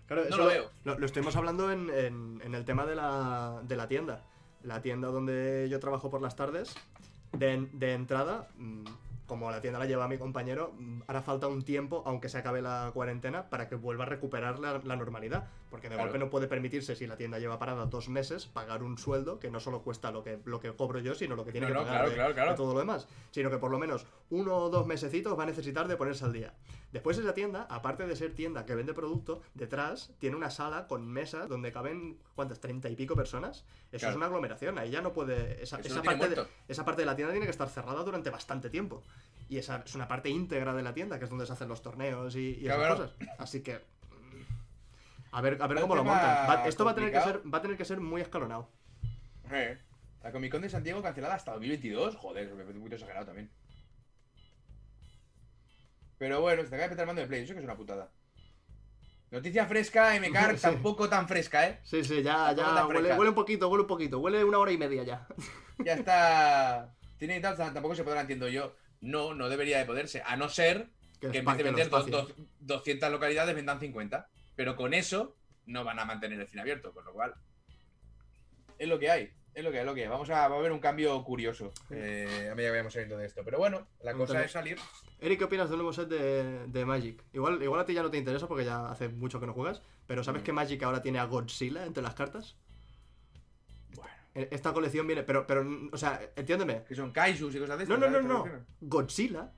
Claro, 0.09 0.23
No 0.23 0.27
eso 0.29 0.37
lo 0.37 0.45
veo. 0.47 0.69
Lo, 0.83 0.99
lo 0.99 1.05
estuvimos 1.05 1.35
hablando 1.37 1.71
en, 1.71 1.89
en- 1.89 2.41
en 2.43 2.55
el 2.55 2.65
tema 2.65 2.85
de 2.85 2.95
la, 2.95 3.61
de 3.63 3.75
la 3.77 3.87
tienda. 3.87 4.23
La 4.63 4.81
tienda 4.81 5.07
donde 5.07 5.67
yo 5.69 5.79
trabajo 5.79 6.09
por 6.09 6.21
las 6.21 6.35
tardes, 6.35 6.75
de, 7.31 7.69
de 7.71 7.93
entrada, 7.93 8.49
mm, 8.57 8.83
como 9.27 9.51
la 9.51 9.61
tienda 9.61 9.77
la 9.79 9.85
lleva 9.85 10.07
mi 10.07 10.17
compañero, 10.17 10.73
mm, 10.77 11.01
hará 11.07 11.21
falta 11.21 11.47
un 11.47 11.61
tiempo, 11.63 12.01
aunque 12.07 12.27
se 12.27 12.39
acabe 12.39 12.61
la 12.63 12.89
cuarentena, 12.93 13.49
para 13.49 13.69
que 13.69 13.75
vuelva 13.75 14.03
a 14.03 14.07
recuperar 14.07 14.57
la, 14.59 14.81
la 14.83 14.95
normalidad. 14.95 15.47
Porque 15.69 15.87
de 15.87 15.93
Claro. 15.95 16.09
golpe 16.09 16.17
no 16.17 16.31
puede 16.31 16.47
permitirse, 16.47 16.95
si 16.95 17.05
la 17.05 17.15
tienda 17.15 17.37
lleva 17.37 17.59
parada 17.59 17.85
dos 17.85 18.09
meses, 18.09 18.47
pagar 18.47 18.81
un 18.81 18.97
sueldo 18.97 19.39
que 19.39 19.51
no 19.51 19.59
solo 19.59 19.83
cuesta 19.83 20.09
lo 20.11 20.23
que, 20.23 20.39
lo 20.45 20.59
que 20.59 20.73
cobro 20.73 20.97
yo, 20.99 21.13
sino 21.13 21.35
lo 21.35 21.45
que 21.45 21.51
tiene 21.51 21.67
No, 21.67 21.73
que 21.73 21.79
no, 21.79 21.85
pagar 21.85 21.95
claro, 21.97 22.09
de, 22.09 22.15
claro, 22.15 22.33
claro. 22.33 22.49
de 22.51 22.57
todo 22.57 22.73
lo 22.73 22.79
demás. 22.79 23.07
Sino 23.29 23.51
que 23.51 23.59
por 23.59 23.69
lo 23.69 23.77
menos 23.77 24.07
uno 24.31 24.55
o 24.57 24.69
dos 24.71 24.87
mesecitos 24.87 25.37
va 25.37 25.43
a 25.43 25.45
necesitar 25.45 25.87
de 25.87 25.95
ponerse 25.95 26.25
al 26.25 26.33
día. 26.33 26.53
Después 26.91 27.17
esa 27.19 27.33
tienda, 27.35 27.67
aparte 27.69 28.07
de 28.07 28.15
ser 28.15 28.33
tienda 28.33 28.65
que 28.65 28.73
vende 28.73 28.93
producto, 28.95 29.41
detrás 29.53 30.11
tiene 30.17 30.35
una 30.35 30.49
sala 30.49 30.87
con 30.87 31.07
mesas 31.07 31.47
donde 31.47 31.71
caben, 31.71 32.17
¿cuántas? 32.35 32.59
¿Treinta 32.59 32.89
y 32.89 32.95
pico 32.95 33.15
personas? 33.15 33.63
Eso 33.91 33.99
Claro. 33.99 34.11
es 34.11 34.15
una 34.17 34.25
aglomeración, 34.25 34.79
ahí 34.79 34.89
ya 34.89 35.01
no 35.01 35.13
puede... 35.13 35.61
Esa, 35.61 35.77
no 35.77 35.83
parte 36.03 36.09
de, 36.09 36.15
muerto. 36.35 36.47
esa 36.67 36.85
parte 36.85 37.03
de 37.03 37.05
la 37.05 37.15
tienda 37.15 37.31
tiene 37.31 37.45
que 37.45 37.51
estar 37.51 37.69
cerrada 37.69 38.03
durante 38.03 38.29
bastante 38.31 38.69
tiempo. 38.71 39.03
Y 39.49 39.57
esa 39.57 39.83
es 39.85 39.93
una 39.93 40.07
parte 40.07 40.29
íntegra 40.29 40.73
de 40.73 40.81
la 40.81 40.93
tienda, 40.93 41.19
que 41.19 41.25
es 41.25 41.29
donde 41.29 41.45
se 41.45 41.53
hacen 41.53 41.67
los 41.67 41.81
torneos 41.83 42.35
y, 42.35 42.57
y 42.59 42.67
esas 42.67 42.87
cosas. 42.87 43.11
Así 43.37 43.61
que... 43.61 43.75
mm, 43.77 44.43
A 45.31 45.41
ver, 45.41 45.61
a 45.61 45.67
ver 45.67 45.81
cómo 45.81 45.95
lo 45.95 46.03
montan. 46.03 46.49
Va- 46.49 46.67
esto 46.67 46.85
va 46.85 46.91
a, 46.91 46.95
tener 46.95 47.11
que 47.11 47.21
ser, 47.21 47.41
va 47.53 47.59
a 47.59 47.61
tener 47.61 47.77
que 47.77 47.85
ser 47.85 47.99
muy 47.99 48.21
escalonado. 48.21 48.67
Eh, 49.51 49.77
La 50.23 50.31
Comic 50.31 50.51
Con 50.51 50.61
de 50.63 50.69
Santiago 50.69 51.01
cancelada 51.03 51.35
hasta 51.35 51.51
2022. 51.51 52.15
Joder, 52.15 52.47
me 52.49 52.63
parece 52.63 52.73
poquito 52.79 52.95
exagerado 52.95 53.25
también. 53.27 53.49
Pero 56.19 56.41
bueno, 56.41 56.61
se 56.63 56.69
te 56.69 56.75
acaba 56.75 56.89
de 56.89 56.89
petar 56.91 57.03
el 57.03 57.07
mando 57.07 57.21
de 57.23 57.27
Play. 57.27 57.43
Eso 57.43 57.53
que 57.53 57.59
es 57.59 57.65
una 57.65 57.75
putada. 57.75 58.11
Noticia 59.31 59.65
fresca, 59.65 60.15
MK, 60.15 60.55
Sí. 60.55 60.61
tampoco 60.61 61.07
tan 61.09 61.27
fresca, 61.27 61.67
¿eh? 61.67 61.79
Sí, 61.83 62.03
sí, 62.03 62.21
ya, 62.23 62.51
ya 62.53 62.85
huele, 62.85 63.13
huele 63.13 63.29
un 63.29 63.35
poquito, 63.35 63.67
huele 63.69 63.81
un 63.83 63.87
poquito. 63.87 64.19
Huele 64.19 64.43
una 64.43 64.57
hora 64.59 64.71
y 64.71 64.77
media 64.77 65.03
ya. 65.03 65.27
Ya 65.85 65.93
está. 65.93 66.93
Tiene 67.17 67.37
y 67.37 67.41
tal, 67.41 67.55
tampoco 67.55 67.95
se 67.95 68.03
podrá, 68.03 68.21
entiendo 68.21 68.47
yo. 68.49 68.75
No, 69.01 69.33
no 69.33 69.47
debería 69.49 69.77
de 69.77 69.85
poderse. 69.85 70.21
A 70.25 70.35
no 70.35 70.49
ser 70.49 70.89
que 71.21 71.27
en 71.27 71.45
vez 71.45 71.57
de 71.57 71.63
vender 71.63 71.89
do- 71.89 71.99
espacien. 71.99 72.11
do- 72.11 72.35
200 72.59 73.09
localidades 73.11 73.55
vendan 73.55 73.79
50. 73.79 74.27
Pero 74.57 74.75
con 74.75 74.93
eso 74.93 75.37
no 75.67 75.85
van 75.85 75.99
a 75.99 76.05
mantener 76.05 76.37
el 76.39 76.47
cine 76.49 76.61
abierto, 76.63 76.91
con 76.93 77.05
lo 77.05 77.13
cual. 77.13 77.33
Es 78.77 78.89
lo 78.89 78.99
que 78.99 79.09
hay. 79.09 79.31
Es 79.55 79.63
lo 79.63 79.71
que 79.71 79.79
es 79.79 79.85
lo 79.85 79.93
que 79.95 80.03
hay. 80.03 80.07
Vamos 80.07 80.29
a, 80.29 80.47
va 80.47 80.55
a 80.55 80.59
haber 80.59 80.71
un 80.71 80.79
cambio 80.79 81.21
curioso. 81.23 81.73
Eh, 81.89 82.47
a 82.51 82.55
medida 82.55 82.67
que 82.69 82.71
vayamos 82.71 82.93
saliendo 82.93 83.17
de 83.17 83.25
esto. 83.25 83.41
Pero 83.43 83.57
bueno, 83.57 83.87
la 84.01 84.13
cosa 84.13 84.43
es 84.43 84.51
salir. 84.51 84.77
Eric, 85.19 85.39
¿qué 85.39 85.45
opinas 85.45 85.69
del 85.69 85.79
nuevo 85.79 85.91
set 85.91 86.07
de, 86.07 86.67
de 86.67 86.85
Magic? 86.85 87.23
Igual, 87.33 87.61
igual 87.61 87.81
a 87.81 87.85
ti 87.85 87.93
ya 87.93 88.03
no 88.03 88.09
te 88.11 88.17
interesa 88.17 88.47
porque 88.47 88.63
ya 88.63 88.89
hace 88.89 89.09
mucho 89.09 89.39
que 89.39 89.47
no 89.47 89.53
juegas, 89.53 89.81
pero 90.07 90.23
¿sabes 90.23 90.41
Mm. 90.41 90.45
que 90.45 90.53
Magic 90.53 90.83
ahora 90.83 91.01
tiene 91.01 91.19
a 91.19 91.25
Godzilla 91.25 91.85
entre 91.85 92.01
las 92.03 92.13
cartas? 92.13 92.55
Bueno, 93.95 94.11
E- 94.35 94.47
Esta 94.51 94.71
colección 94.71 95.07
viene, 95.07 95.23
pero, 95.23 95.45
pero, 95.45 95.65
o 95.91 95.97
sea, 95.97 96.21
entiéndeme. 96.35 96.83
que 96.87 96.95
son 96.95 97.11
kaijus 97.11 97.53
y 97.55 97.59
cosas 97.59 97.79
de 97.79 97.85
No, 97.87 97.95
estas. 97.95 98.11
no, 98.11 98.21
no, 98.21 98.45
no. 98.45 98.65
Godzilla. 98.81 99.51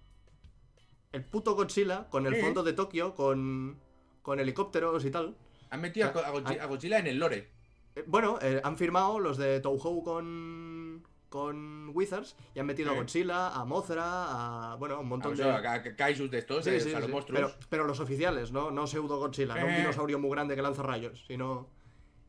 El 1.12 1.26
puto 1.26 1.54
Godzilla 1.56 2.08
con 2.10 2.26
el 2.26 2.38
fondo 2.38 2.64
de 2.64 2.72
Tokio, 2.74 3.14
con, 3.14 3.78
con 4.22 4.40
helicópteros 4.40 5.04
y 5.06 5.12
tal. 5.12 5.36
Han 5.70 5.82
metido 5.82 6.12
Godzilla, 6.14 6.64
a 6.64 6.66
Godzilla 6.68 7.00
en 7.00 7.08
el 7.08 7.20
lore. 7.20 7.50
Eh, 7.96 8.04
Bueno, 8.08 8.40
eh, 8.42 8.62
han 8.64 8.78
firmado 8.78 9.20
los 9.20 9.38
de 9.38 9.60
Touhou 9.60 10.04
con, 10.04 11.04
con 11.30 11.90
Wizards 11.94 12.36
y 12.56 12.60
han 12.60 12.66
metido 12.66 12.92
a. 12.92 12.96
Godzilla, 12.96 13.50
a 13.50 13.66
Mothra, 13.66 14.72
a, 14.72 14.76
bueno, 14.76 15.00
un 15.00 15.08
montón 15.10 15.36
de... 15.36 15.44
a- 15.44 15.80
de 15.80 16.38
estos, 16.38 16.64
Sí, 16.64 16.70
eh, 16.72 16.80
sí, 16.80 16.88
o 16.90 16.92
sea, 16.92 17.00
los 17.02 17.10
monstruos. 17.10 17.40
Pero, 17.54 17.68
pero 17.70 17.84
los 17.86 18.00
oficiales, 18.00 18.52
no, 18.52 18.72
no 18.72 18.88
pseudo 18.88 19.18
Godzilla, 19.20 19.56
no 19.56 19.66
un 19.66 19.72
Eh. 19.74 19.78
dinosaurio 19.78 20.20
muy 20.20 20.32
grande 20.32 20.56
que 20.56 20.62
lanza 20.62 20.84
rayos, 20.84 21.24
sino. 21.28 21.68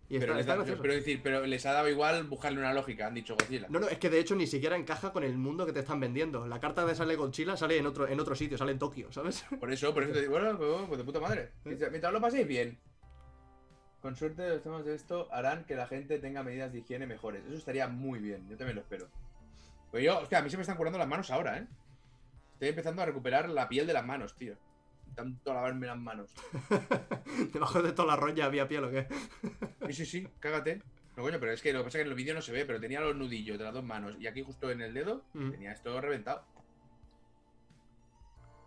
Y 0.09 0.19
Pero, 0.19 0.37
está, 0.39 0.57
les 0.57 0.67
da- 0.67 0.77
pero 0.83 0.93
decir, 0.93 1.21
pero 1.23 1.47
les 1.47 1.65
ha 1.65 1.73
dado 1.73 1.89
igual 1.89 2.25
buscarle 2.25 2.59
una 2.59 2.75
lógica, 2.75 3.07
han 3.07 3.15
dicho 3.15 3.35
Godzilla. 3.35 3.67
No, 3.71 3.81
no, 3.81 3.89
es 3.89 3.97
que 3.99 4.11
de 4.11 4.19
hecho 4.19 4.35
ni 4.35 4.47
siquiera 4.47 4.77
encaja 4.77 5.11
con 5.11 5.25
el 5.25 5.39
mundo 5.39 5.65
que 5.65 5.73
te 5.73 5.81
están 5.81 6.01
vendiendo. 6.01 6.47
La 6.47 6.61
carta 6.61 6.85
de 6.85 6.95
sale 6.95 7.17
Godzilla 7.17 7.57
sale 7.57 7.79
en 7.79 7.87
otro, 7.87 8.07
en 8.07 8.21
otro 8.21 8.35
sitio, 8.35 8.59
sale 8.59 8.73
en 8.73 8.79
Tokio, 8.79 9.11
¿sabes? 9.11 9.43
Por 9.59 9.73
eso, 9.73 9.95
por 9.95 10.03
eso 10.03 10.13
te 10.13 10.21
digo, 10.21 10.33
bueno, 10.33 10.59
pues, 10.59 10.71
pues 10.87 10.99
de 10.99 11.05
puta 11.05 11.19
madre. 11.21 11.53
Mientras 11.65 12.13
lo 12.13 12.21
paséis 12.21 12.47
bien. 12.47 12.79
Con 14.03 14.17
suerte 14.17 14.49
los 14.49 14.63
temas 14.63 14.85
de 14.85 14.95
esto 14.97 15.29
harán 15.33 15.65
que 15.65 15.77
la 15.77 15.87
gente 15.87 16.19
tenga 16.19 16.43
medidas 16.43 16.73
de 16.73 16.81
higiene 16.81 17.07
mejores. 17.07 17.45
Eso 17.47 17.55
estaría 17.57 17.87
muy 17.89 18.19
bien, 18.19 18.49
yo 18.49 18.57
también 18.57 18.75
lo 18.77 18.83
espero. 18.83 19.09
Pues 19.93 20.03
yo, 20.05 20.19
hostia, 20.19 20.39
a 20.39 20.43
mí 20.43 20.51
se 20.51 20.57
me 20.57 20.63
están 20.63 20.77
curando 20.77 20.99
las 20.99 21.07
manos 21.09 21.31
ahora, 21.31 21.59
¿eh? 21.59 21.67
Estoy 22.55 22.69
empezando 22.71 23.03
a 23.03 23.07
recuperar 23.07 23.49
la 23.49 23.69
piel 23.69 23.87
de 23.87 23.93
las 23.93 24.05
manos, 24.05 24.35
tío. 24.35 24.57
Tanto 25.15 25.53
lavarme 25.55 25.87
las 25.87 25.99
manos. 25.99 26.35
Debajo 27.53 27.83
de 27.83 27.93
toda 27.93 28.09
la 28.09 28.17
roña 28.17 28.47
había 28.47 28.67
piel 28.67 28.85
o 28.85 28.91
qué. 28.91 29.07
Sí, 29.87 29.93
sí, 29.93 30.07
sí, 30.07 30.29
cágate. 30.41 30.81
No, 31.17 31.23
coño, 31.23 31.39
pero 31.39 31.53
es 31.53 31.61
que 31.61 31.73
lo 31.73 31.81
que 31.81 31.85
pasa 31.85 31.99
es 31.99 32.01
que 32.01 32.03
en 32.05 32.09
los 32.09 32.17
vídeos 32.17 32.35
no 32.35 32.41
se 32.43 32.53
ve, 32.53 32.65
pero 32.65 32.81
tenía 32.81 33.01
los 33.01 33.15
nudillos 33.15 33.59
de 33.59 33.65
las 33.65 33.75
dos 33.75 33.85
manos 33.85 34.17
y 34.19 34.27
aquí 34.27 34.43
justo 34.43 34.71
en 34.71 34.81
el 34.81 34.95
dedo 34.95 35.23
Mm. 35.35 35.51
tenía 35.51 35.73
esto 35.73 36.01
reventado. 36.01 36.43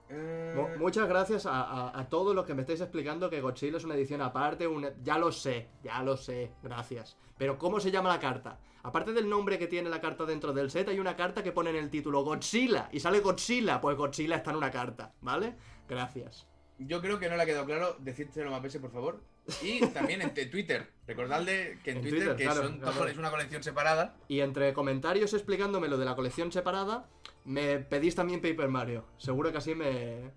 Eh, 0.10 0.54
Mu- 0.56 0.78
Muchas 0.78 1.08
gracias 1.08 1.46
a, 1.46 1.62
a, 1.64 2.00
a 2.00 2.10
todos 2.10 2.36
los 2.36 2.46
que 2.46 2.54
me 2.54 2.62
estáis 2.62 2.82
explicando 2.82 3.30
que 3.30 3.42
Godzilla 3.42 3.78
es 3.78 3.84
una 3.84 3.96
edición 3.96 4.22
aparte. 4.22 4.68
un- 4.68 4.88
Ya 5.04 5.18
lo 5.18 5.32
sé, 5.32 5.70
ya 5.84 6.02
lo 6.04 6.16
sé, 6.18 6.52
gracias. 6.64 7.18
Pero 7.38 7.58
¿cómo 7.58 7.80
se 7.80 7.92
llama 7.92 8.10
la 8.10 8.20
carta? 8.20 8.60
Aparte 8.84 9.14
del 9.14 9.28
nombre 9.28 9.58
que 9.58 9.66
tiene 9.68 9.90
la 9.90 10.00
carta 10.00 10.26
dentro 10.26 10.54
del 10.54 10.70
set, 10.70 10.88
hay 10.90 11.00
una 11.00 11.16
carta 11.16 11.42
que 11.44 11.52
pone 11.52 11.72
en 11.72 11.78
el 11.78 11.90
título 11.90 12.24
Godzilla 12.24 12.88
y 12.92 13.00
sale 13.00 13.20
Godzilla. 13.20 13.82
Pues 13.82 13.98
Godzilla 13.98 14.36
está 14.36 14.52
en 14.52 14.58
una 14.58 14.70
carta, 14.72 15.12
¿vale? 15.22 15.56
Gracias. 15.90 16.48
Yo 16.80 17.02
creo 17.02 17.20
que 17.20 17.30
no 17.30 17.36
le 17.38 17.44
ha 17.44 17.46
quedado 17.46 17.66
claro. 17.66 17.96
Decídselo 18.00 18.52
más 18.52 18.62
veces, 18.62 18.82
por 18.82 18.92
favor. 18.92 19.22
Y 19.62 19.86
también 19.88 20.22
en 20.22 20.34
Twitter. 20.34 20.88
Recordadle 21.08 21.78
que 21.84 21.92
en, 21.92 21.98
En 21.98 22.04
Twitter, 22.04 22.20
Twitter, 22.20 22.36
que 22.36 22.44
claro, 22.44 22.64
son- 22.64 22.80
claro. 22.80 23.08
es 23.08 23.18
una 23.18 23.30
colección 23.32 23.64
separada. 23.64 24.16
Y 24.28 24.40
entre 24.42 24.74
comentarios 24.74 25.34
explicándome 25.34 25.88
lo 25.88 25.98
de 25.98 26.06
la 26.06 26.16
colección 26.16 26.52
separada, 26.52 27.08
me 27.44 27.80
pedís 27.80 28.16
también 28.16 28.42
Paper 28.42 28.68
Mario. 28.70 29.06
Seguro 29.18 29.52
que 29.52 29.60
así 29.60 29.76
me, 29.76 30.32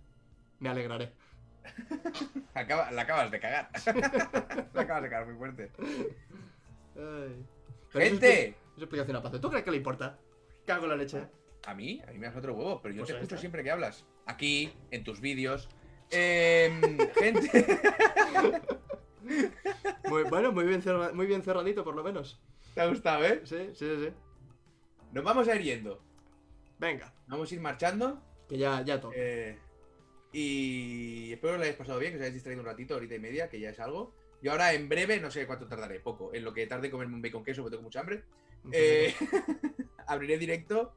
me 0.61 0.69
alegraré. 0.69 1.13
Acaba- 2.55 2.91
la 2.91 3.03
acabas 3.03 3.31
de 3.31 3.41
cagar. 3.41 3.71
la 4.75 4.81
acabas 4.83 5.03
de 5.03 5.09
cagar 5.11 5.27
muy 5.27 5.37
fuerte. 5.37 5.71
Ay. 6.97 7.45
Pero 7.93 8.05
¡Gente! 8.05 8.49
Es, 8.49 8.55
es 8.77 8.83
explicación 8.83 9.17
aparte. 9.17 9.39
¿Tú 9.39 9.49
crees 9.51 9.65
que 9.65 9.71
le 9.71 9.77
importa? 9.79 10.19
Cago 10.67 10.85
en 10.85 10.91
la 10.91 10.97
leche. 10.97 11.23
A 11.67 11.75
mí, 11.75 12.03
a 12.07 12.13
mí 12.13 12.19
me 12.19 12.27
das 12.27 12.37
otro 12.37 12.55
huevo, 12.55 12.81
pero 12.83 12.95
yo 12.95 13.01
Pues 13.03 13.09
te 13.13 13.15
escucho 13.17 13.37
siempre 13.39 13.63
que 13.63 13.71
hablas. 13.71 14.05
Aquí, 14.27 14.73
en 14.91 15.05
tus 15.05 15.21
vídeos. 15.21 15.69
Em, 16.11 16.99
gente, 17.15 17.81
Muy, 20.09 20.23
bueno, 20.25 20.53
muy 20.53 20.65
bien, 20.65 20.81
cerra- 20.83 21.13
muy 21.13 21.27
bien 21.27 21.43
cerradito 21.43 21.85
por 21.85 21.95
lo 21.95 22.03
menos. 22.03 22.41
te 22.75 22.81
ha 22.81 22.87
gustado, 22.87 23.25
¿eh? 23.27 23.43
Sí, 23.45 23.71
sí, 23.75 23.87
sí. 23.99 24.09
Nos 25.13 25.25
vamos 25.25 25.47
a 25.49 25.55
ir 25.57 25.63
yendo. 25.63 26.03
Venga, 26.79 27.13
Vamos 27.27 27.51
a 27.51 27.55
ir 27.55 27.61
marchando. 27.61 28.23
que 28.49 28.57
ya, 28.57 28.83
ya 28.83 29.01
toca. 29.01 29.15
eh, 29.19 29.59
y 30.33 31.33
espero 31.33 31.55
que 31.55 31.59
lo 31.59 31.63
hayáis 31.65 31.77
pasado 31.79 31.99
bien, 31.99 32.13
que 32.13 32.17
os 32.19 32.21
hayáis 32.23 32.35
distraído 32.35 32.61
un 32.63 32.67
ratito, 32.67 32.97
horita 32.97 33.15
y 33.15 33.19
media, 33.19 33.49
que 33.49 33.61
ya 33.61 33.71
es 33.71 33.81
algo. 33.81 34.15
Y 34.41 34.49
ahora, 34.49 34.73
en 34.73 34.89
breve, 34.89 35.19
no 35.21 35.31
sé 35.31 35.47
cuánto 35.47 35.67
tardaré, 35.67 36.01
poco. 36.01 36.33
En 36.33 36.45
lo 36.45 36.53
que 36.55 36.67
tarde 36.67 36.91
comerme 36.91 37.17
un 37.17 37.23
bacon 37.23 37.45
queso, 37.45 37.63
porque 37.63 37.77
tengo 37.77 37.83
mucha 37.85 38.01
hambre. 38.01 38.23
Eh, 38.73 39.15
abriré 40.07 40.39
directo. 40.39 40.95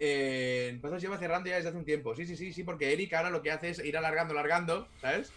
Eh, 0.00 0.68
en 0.70 0.80
Pazos 0.80 1.00
lleva 1.02 1.18
cerrando 1.18 1.48
ya 1.48 1.56
desde 1.56 1.70
hace 1.70 1.78
un 1.78 1.84
tiempo. 1.84 2.14
Sí, 2.14 2.26
sí, 2.26 2.36
sí, 2.36 2.52
sí, 2.52 2.62
porque 2.62 2.92
Eric 2.92 3.12
ahora 3.14 3.30
lo 3.30 3.42
que 3.42 3.50
hace 3.50 3.70
es 3.70 3.84
ir 3.84 3.96
alargando, 3.96 4.32
alargando, 4.32 4.86
¿sabes? 5.00 5.32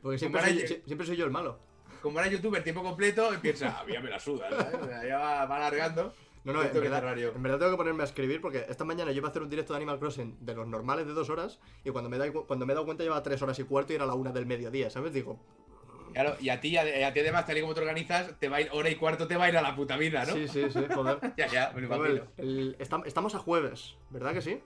Porque 0.00 0.18
siempre 0.18 0.40
soy, 0.42 0.58
si- 0.66 0.82
siempre 0.86 1.06
soy 1.06 1.16
yo 1.16 1.24
el 1.24 1.30
malo. 1.30 1.58
Como 2.00 2.18
era 2.18 2.28
youtuber 2.28 2.64
tiempo 2.64 2.82
completo, 2.82 3.30
piensa, 3.40 3.78
a 3.78 3.84
mí 3.84 3.92
ya 3.92 4.00
me 4.00 4.10
la 4.10 4.18
suda, 4.18 4.48
¿sabes? 4.50 4.74
O 4.74 4.86
sea, 4.86 5.06
ya 5.06 5.18
va, 5.18 5.46
va 5.46 5.56
alargando. 5.56 6.12
No, 6.44 6.52
no, 6.52 6.62
en 6.64 6.72
verdad, 6.72 7.14
yo. 7.16 7.28
en 7.30 7.40
verdad 7.40 7.58
tengo 7.60 7.70
que 7.70 7.76
ponerme 7.76 8.02
a 8.02 8.06
escribir 8.06 8.40
porque 8.40 8.66
esta 8.68 8.84
mañana 8.84 9.12
yo 9.12 9.18
iba 9.18 9.28
a 9.28 9.30
hacer 9.30 9.42
un 9.42 9.48
directo 9.48 9.74
de 9.74 9.76
Animal 9.76 10.00
Crossing 10.00 10.38
de 10.40 10.54
los 10.56 10.66
normales 10.66 11.06
de 11.06 11.12
dos 11.12 11.30
horas 11.30 11.60
y 11.84 11.90
cuando 11.90 12.10
me, 12.10 12.18
da, 12.18 12.32
cuando 12.32 12.66
me 12.66 12.72
he 12.72 12.74
dado 12.74 12.84
cuenta 12.84 13.04
lleva 13.04 13.22
tres 13.22 13.40
horas 13.42 13.56
y 13.60 13.62
cuarto 13.62 13.92
y 13.92 13.96
era 13.96 14.06
la 14.06 14.14
una 14.14 14.32
del 14.32 14.44
mediodía, 14.46 14.90
¿sabes? 14.90 15.12
Digo, 15.12 15.38
Claro, 16.12 16.36
y 16.40 16.48
a 16.48 16.60
ti, 16.60 16.76
a, 16.76 16.82
a 16.82 17.12
ti 17.12 17.20
además, 17.20 17.46
tal 17.46 17.58
y 17.58 17.60
como 17.60 17.74
te 17.74 17.80
organizas, 17.80 18.38
te 18.38 18.48
va 18.48 18.56
a 18.58 18.60
ir 18.60 18.68
hora 18.72 18.90
y 18.90 18.96
cuarto, 18.96 19.26
te 19.26 19.36
va 19.36 19.44
a 19.44 19.48
ir 19.48 19.56
a 19.56 19.62
la 19.62 19.74
puta 19.76 19.96
vida, 19.96 20.24
¿no? 20.24 20.32
sí, 20.34 20.46
sí, 20.48 20.70
sí, 20.70 20.84
joder. 20.92 21.18
Ya, 21.36 21.46
ya, 21.48 21.72
me 21.74 21.82
imagino. 21.86 22.26
el- 22.36 22.48
el- 22.48 22.78
estam- 22.78 23.06
estamos 23.06 23.34
a 23.34 23.38
jueves, 23.38 23.96
¿verdad 24.10 24.32
que 24.32 24.42
sí? 24.42 24.60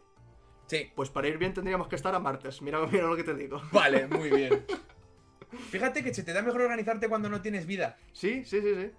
Sí, 0.66 0.90
Pues 0.96 1.10
para 1.10 1.28
ir 1.28 1.38
bien 1.38 1.54
tendríamos 1.54 1.86
que 1.88 1.94
estar 1.96 2.14
a 2.14 2.18
martes. 2.18 2.60
Mira, 2.62 2.80
mira 2.90 3.06
lo 3.06 3.16
que 3.16 3.24
te 3.24 3.34
digo. 3.34 3.62
vale, 3.72 4.06
muy 4.08 4.30
bien. 4.30 4.64
Fíjate 5.70 6.02
que 6.02 6.12
se 6.12 6.22
te 6.22 6.32
da 6.32 6.42
mejor 6.42 6.62
organizarte 6.62 7.08
cuando 7.08 7.28
no 7.28 7.40
tienes 7.40 7.66
vida. 7.66 7.96
Sí, 8.12 8.44
sí, 8.44 8.60
sí, 8.60 8.74
sí. 8.74 8.90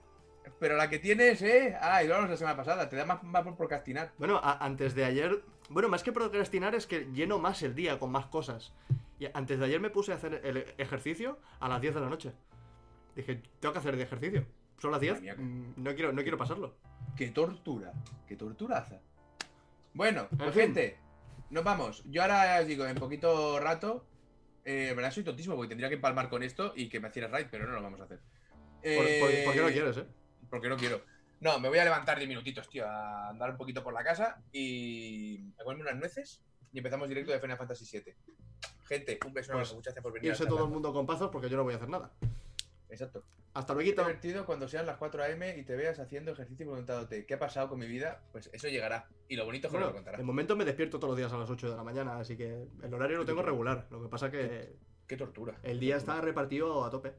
Pero 0.60 0.78
la 0.78 0.90
que 0.90 0.98
tienes, 0.98 1.42
¿eh? 1.42 1.76
Ah, 1.82 2.02
y 2.04 2.08
lo 2.08 2.14
hablamos 2.16 2.32
la 2.32 2.38
semana 2.38 2.56
pasada. 2.56 2.88
Te 2.88 2.96
da 2.96 3.06
más, 3.06 3.22
más 3.24 3.44
por 3.44 3.58
procrastinar. 3.58 4.14
Bueno, 4.18 4.38
a- 4.42 4.64
antes 4.66 4.96
de 4.96 5.04
ayer. 5.04 5.42
Bueno, 5.70 5.90
más 5.90 6.04
que 6.04 6.14
procrastinar 6.14 6.74
es 6.74 6.88
que 6.88 7.08
lleno 7.14 7.38
más 7.38 7.62
el 7.64 7.76
día 7.76 8.00
con 8.00 8.12
más 8.12 8.28
cosas. 8.28 8.74
Y 9.20 9.28
antes 9.34 9.58
de 9.60 9.66
ayer 9.66 9.80
me 9.80 9.90
puse 9.90 10.12
a 10.12 10.16
hacer 10.16 10.42
el 10.44 10.58
ejercicio 10.78 11.40
a 11.60 11.68
las 11.68 11.82
10 11.82 11.96
de 11.96 12.02
la 12.02 12.10
noche. 12.10 12.34
Dije, 13.16 13.42
tengo 13.60 13.74
que 13.74 13.80
hacer 13.80 13.96
de 13.98 14.04
ejercicio. 14.04 14.46
Son 14.80 14.92
las 14.92 15.02
10, 15.02 15.14
Madre 15.14 15.22
mía. 15.24 15.36
mm, 15.36 15.74
no 15.78 15.96
quiero, 15.96 16.14
no 16.14 16.22
quiero 16.22 16.38
pasarlo. 16.38 16.76
¡Qué 17.16 17.30
tortura! 17.32 17.92
¡Qué 18.28 18.36
torturaza! 18.36 19.00
Bueno, 19.94 20.28
En 20.32 20.38
pues 20.38 20.52
fin. 20.54 20.62
gente, 20.64 21.00
nos 21.50 21.64
vamos. 21.64 22.04
Yo 22.06 22.22
ahora 22.22 22.60
os 22.62 22.68
digo, 22.68 22.86
en 22.86 22.96
poquito 22.96 23.60
rato. 23.60 24.06
Eh, 24.66 24.94
verdad 24.96 25.12
soy 25.12 25.24
tontísimo 25.24 25.56
porque 25.56 25.70
tendría 25.70 25.88
que 25.90 25.96
empalmar 25.96 26.30
con 26.30 26.44
esto 26.44 26.74
y 26.76 26.90
que 26.90 27.00
me 27.00 27.08
hiciera 27.08 27.30
raid, 27.30 27.48
pero 27.50 27.66
no 27.66 27.74
lo 27.74 27.82
vamos 27.82 28.02
a 28.02 28.04
hacer. 28.04 28.20
Por, 28.20 28.82
por- 28.82 29.32
Eh, 29.32 29.42
¿por 29.46 29.54
qué 29.54 29.62
no 29.62 29.68
quieres, 29.70 29.98
eh? 29.98 30.06
Porque 30.50 30.70
no 30.70 30.76
quiero. 30.78 31.02
No, 31.40 31.58
me 31.60 31.70
voy 31.70 31.78
a 31.80 31.84
levantar 31.86 32.18
10 32.18 32.28
minutitos, 32.28 32.68
tío, 32.70 32.86
a 32.86 33.30
andar 33.30 33.52
un 33.52 33.58
poquito 33.58 33.82
por 33.84 33.94
la 33.94 34.04
casa 34.04 34.44
y 34.52 35.40
a 35.60 35.64
comerme 35.64 35.84
unas 35.84 35.96
nueces 35.96 36.44
y 36.74 36.80
empezamos 36.80 37.08
directo 37.08 37.32
de 37.32 37.40
Final 37.40 37.58
Fantasy 37.58 37.86
VII. 38.00 38.14
Gente, 38.88 39.20
un 39.26 39.34
beso, 39.34 39.52
Pues, 39.54 39.74
muchas 39.74 39.94
gracias 39.94 40.04
por 40.04 40.14
venir. 40.14 40.30
Irse 40.32 40.46
todo 40.46 40.64
el 40.66 40.70
mundo 40.72 40.94
con 40.94 41.06
pazos 41.06 41.30
porque 41.30 41.50
yo 41.50 41.58
no 41.58 41.64
voy 41.64 41.74
a 41.74 41.78
hacer 41.78 41.90
nada. 41.90 42.12
Exacto. 42.90 43.24
Hasta 43.54 43.74
luego. 43.74 43.90
divertido 43.90 44.46
cuando 44.46 44.68
sean 44.68 44.86
las 44.86 44.98
4 44.98 45.24
am 45.24 45.44
y 45.58 45.64
te 45.64 45.76
veas 45.76 45.98
haciendo 46.00 46.32
ejercicio 46.32 46.64
y 46.64 46.70
preguntándote 46.70 47.26
qué 47.26 47.34
ha 47.34 47.40
pasado 47.40 47.70
con 47.70 47.80
mi 47.80 47.88
vida, 47.88 48.22
pues 48.32 48.50
eso 48.54 48.68
llegará. 48.68 49.08
Y 49.28 49.36
lo 49.36 49.46
bonito 49.46 49.68
es 49.68 49.72
que 49.72 49.78
Bueno, 49.78 49.88
lo 49.88 49.96
contará. 49.96 50.18
de 50.18 50.24
momento 50.24 50.56
me 50.56 50.64
despierto 50.64 51.00
todos 51.00 51.10
los 51.12 51.18
días 51.18 51.34
a 51.34 51.38
las 51.38 51.50
8 51.50 51.72
de 51.72 51.76
la 51.76 51.84
mañana, 51.84 52.20
así 52.20 52.38
que 52.38 52.68
el 52.84 52.94
horario 52.94 53.18
lo 53.18 53.26
tengo 53.26 53.42
regular. 53.42 53.88
Lo 53.90 54.02
que 54.02 54.08
pasa 54.10 54.30
que 54.32 54.76
Qué 55.08 55.18
tortura. 55.18 55.58
el 55.64 55.80
día 55.80 55.98
está 55.98 56.22
repartido 56.22 56.86
a 56.86 56.90
tope. 56.92 57.14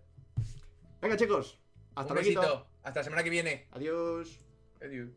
Venga, 1.03 1.16
chicos. 1.16 1.59
Hasta 1.97 2.15
luego. 2.15 2.66
Hasta 2.85 3.01
la 3.01 3.05
semana 3.05 3.23
que 3.24 3.31
viene. 3.31 3.66
Adiós. 3.73 4.39
Adiós. 4.81 5.11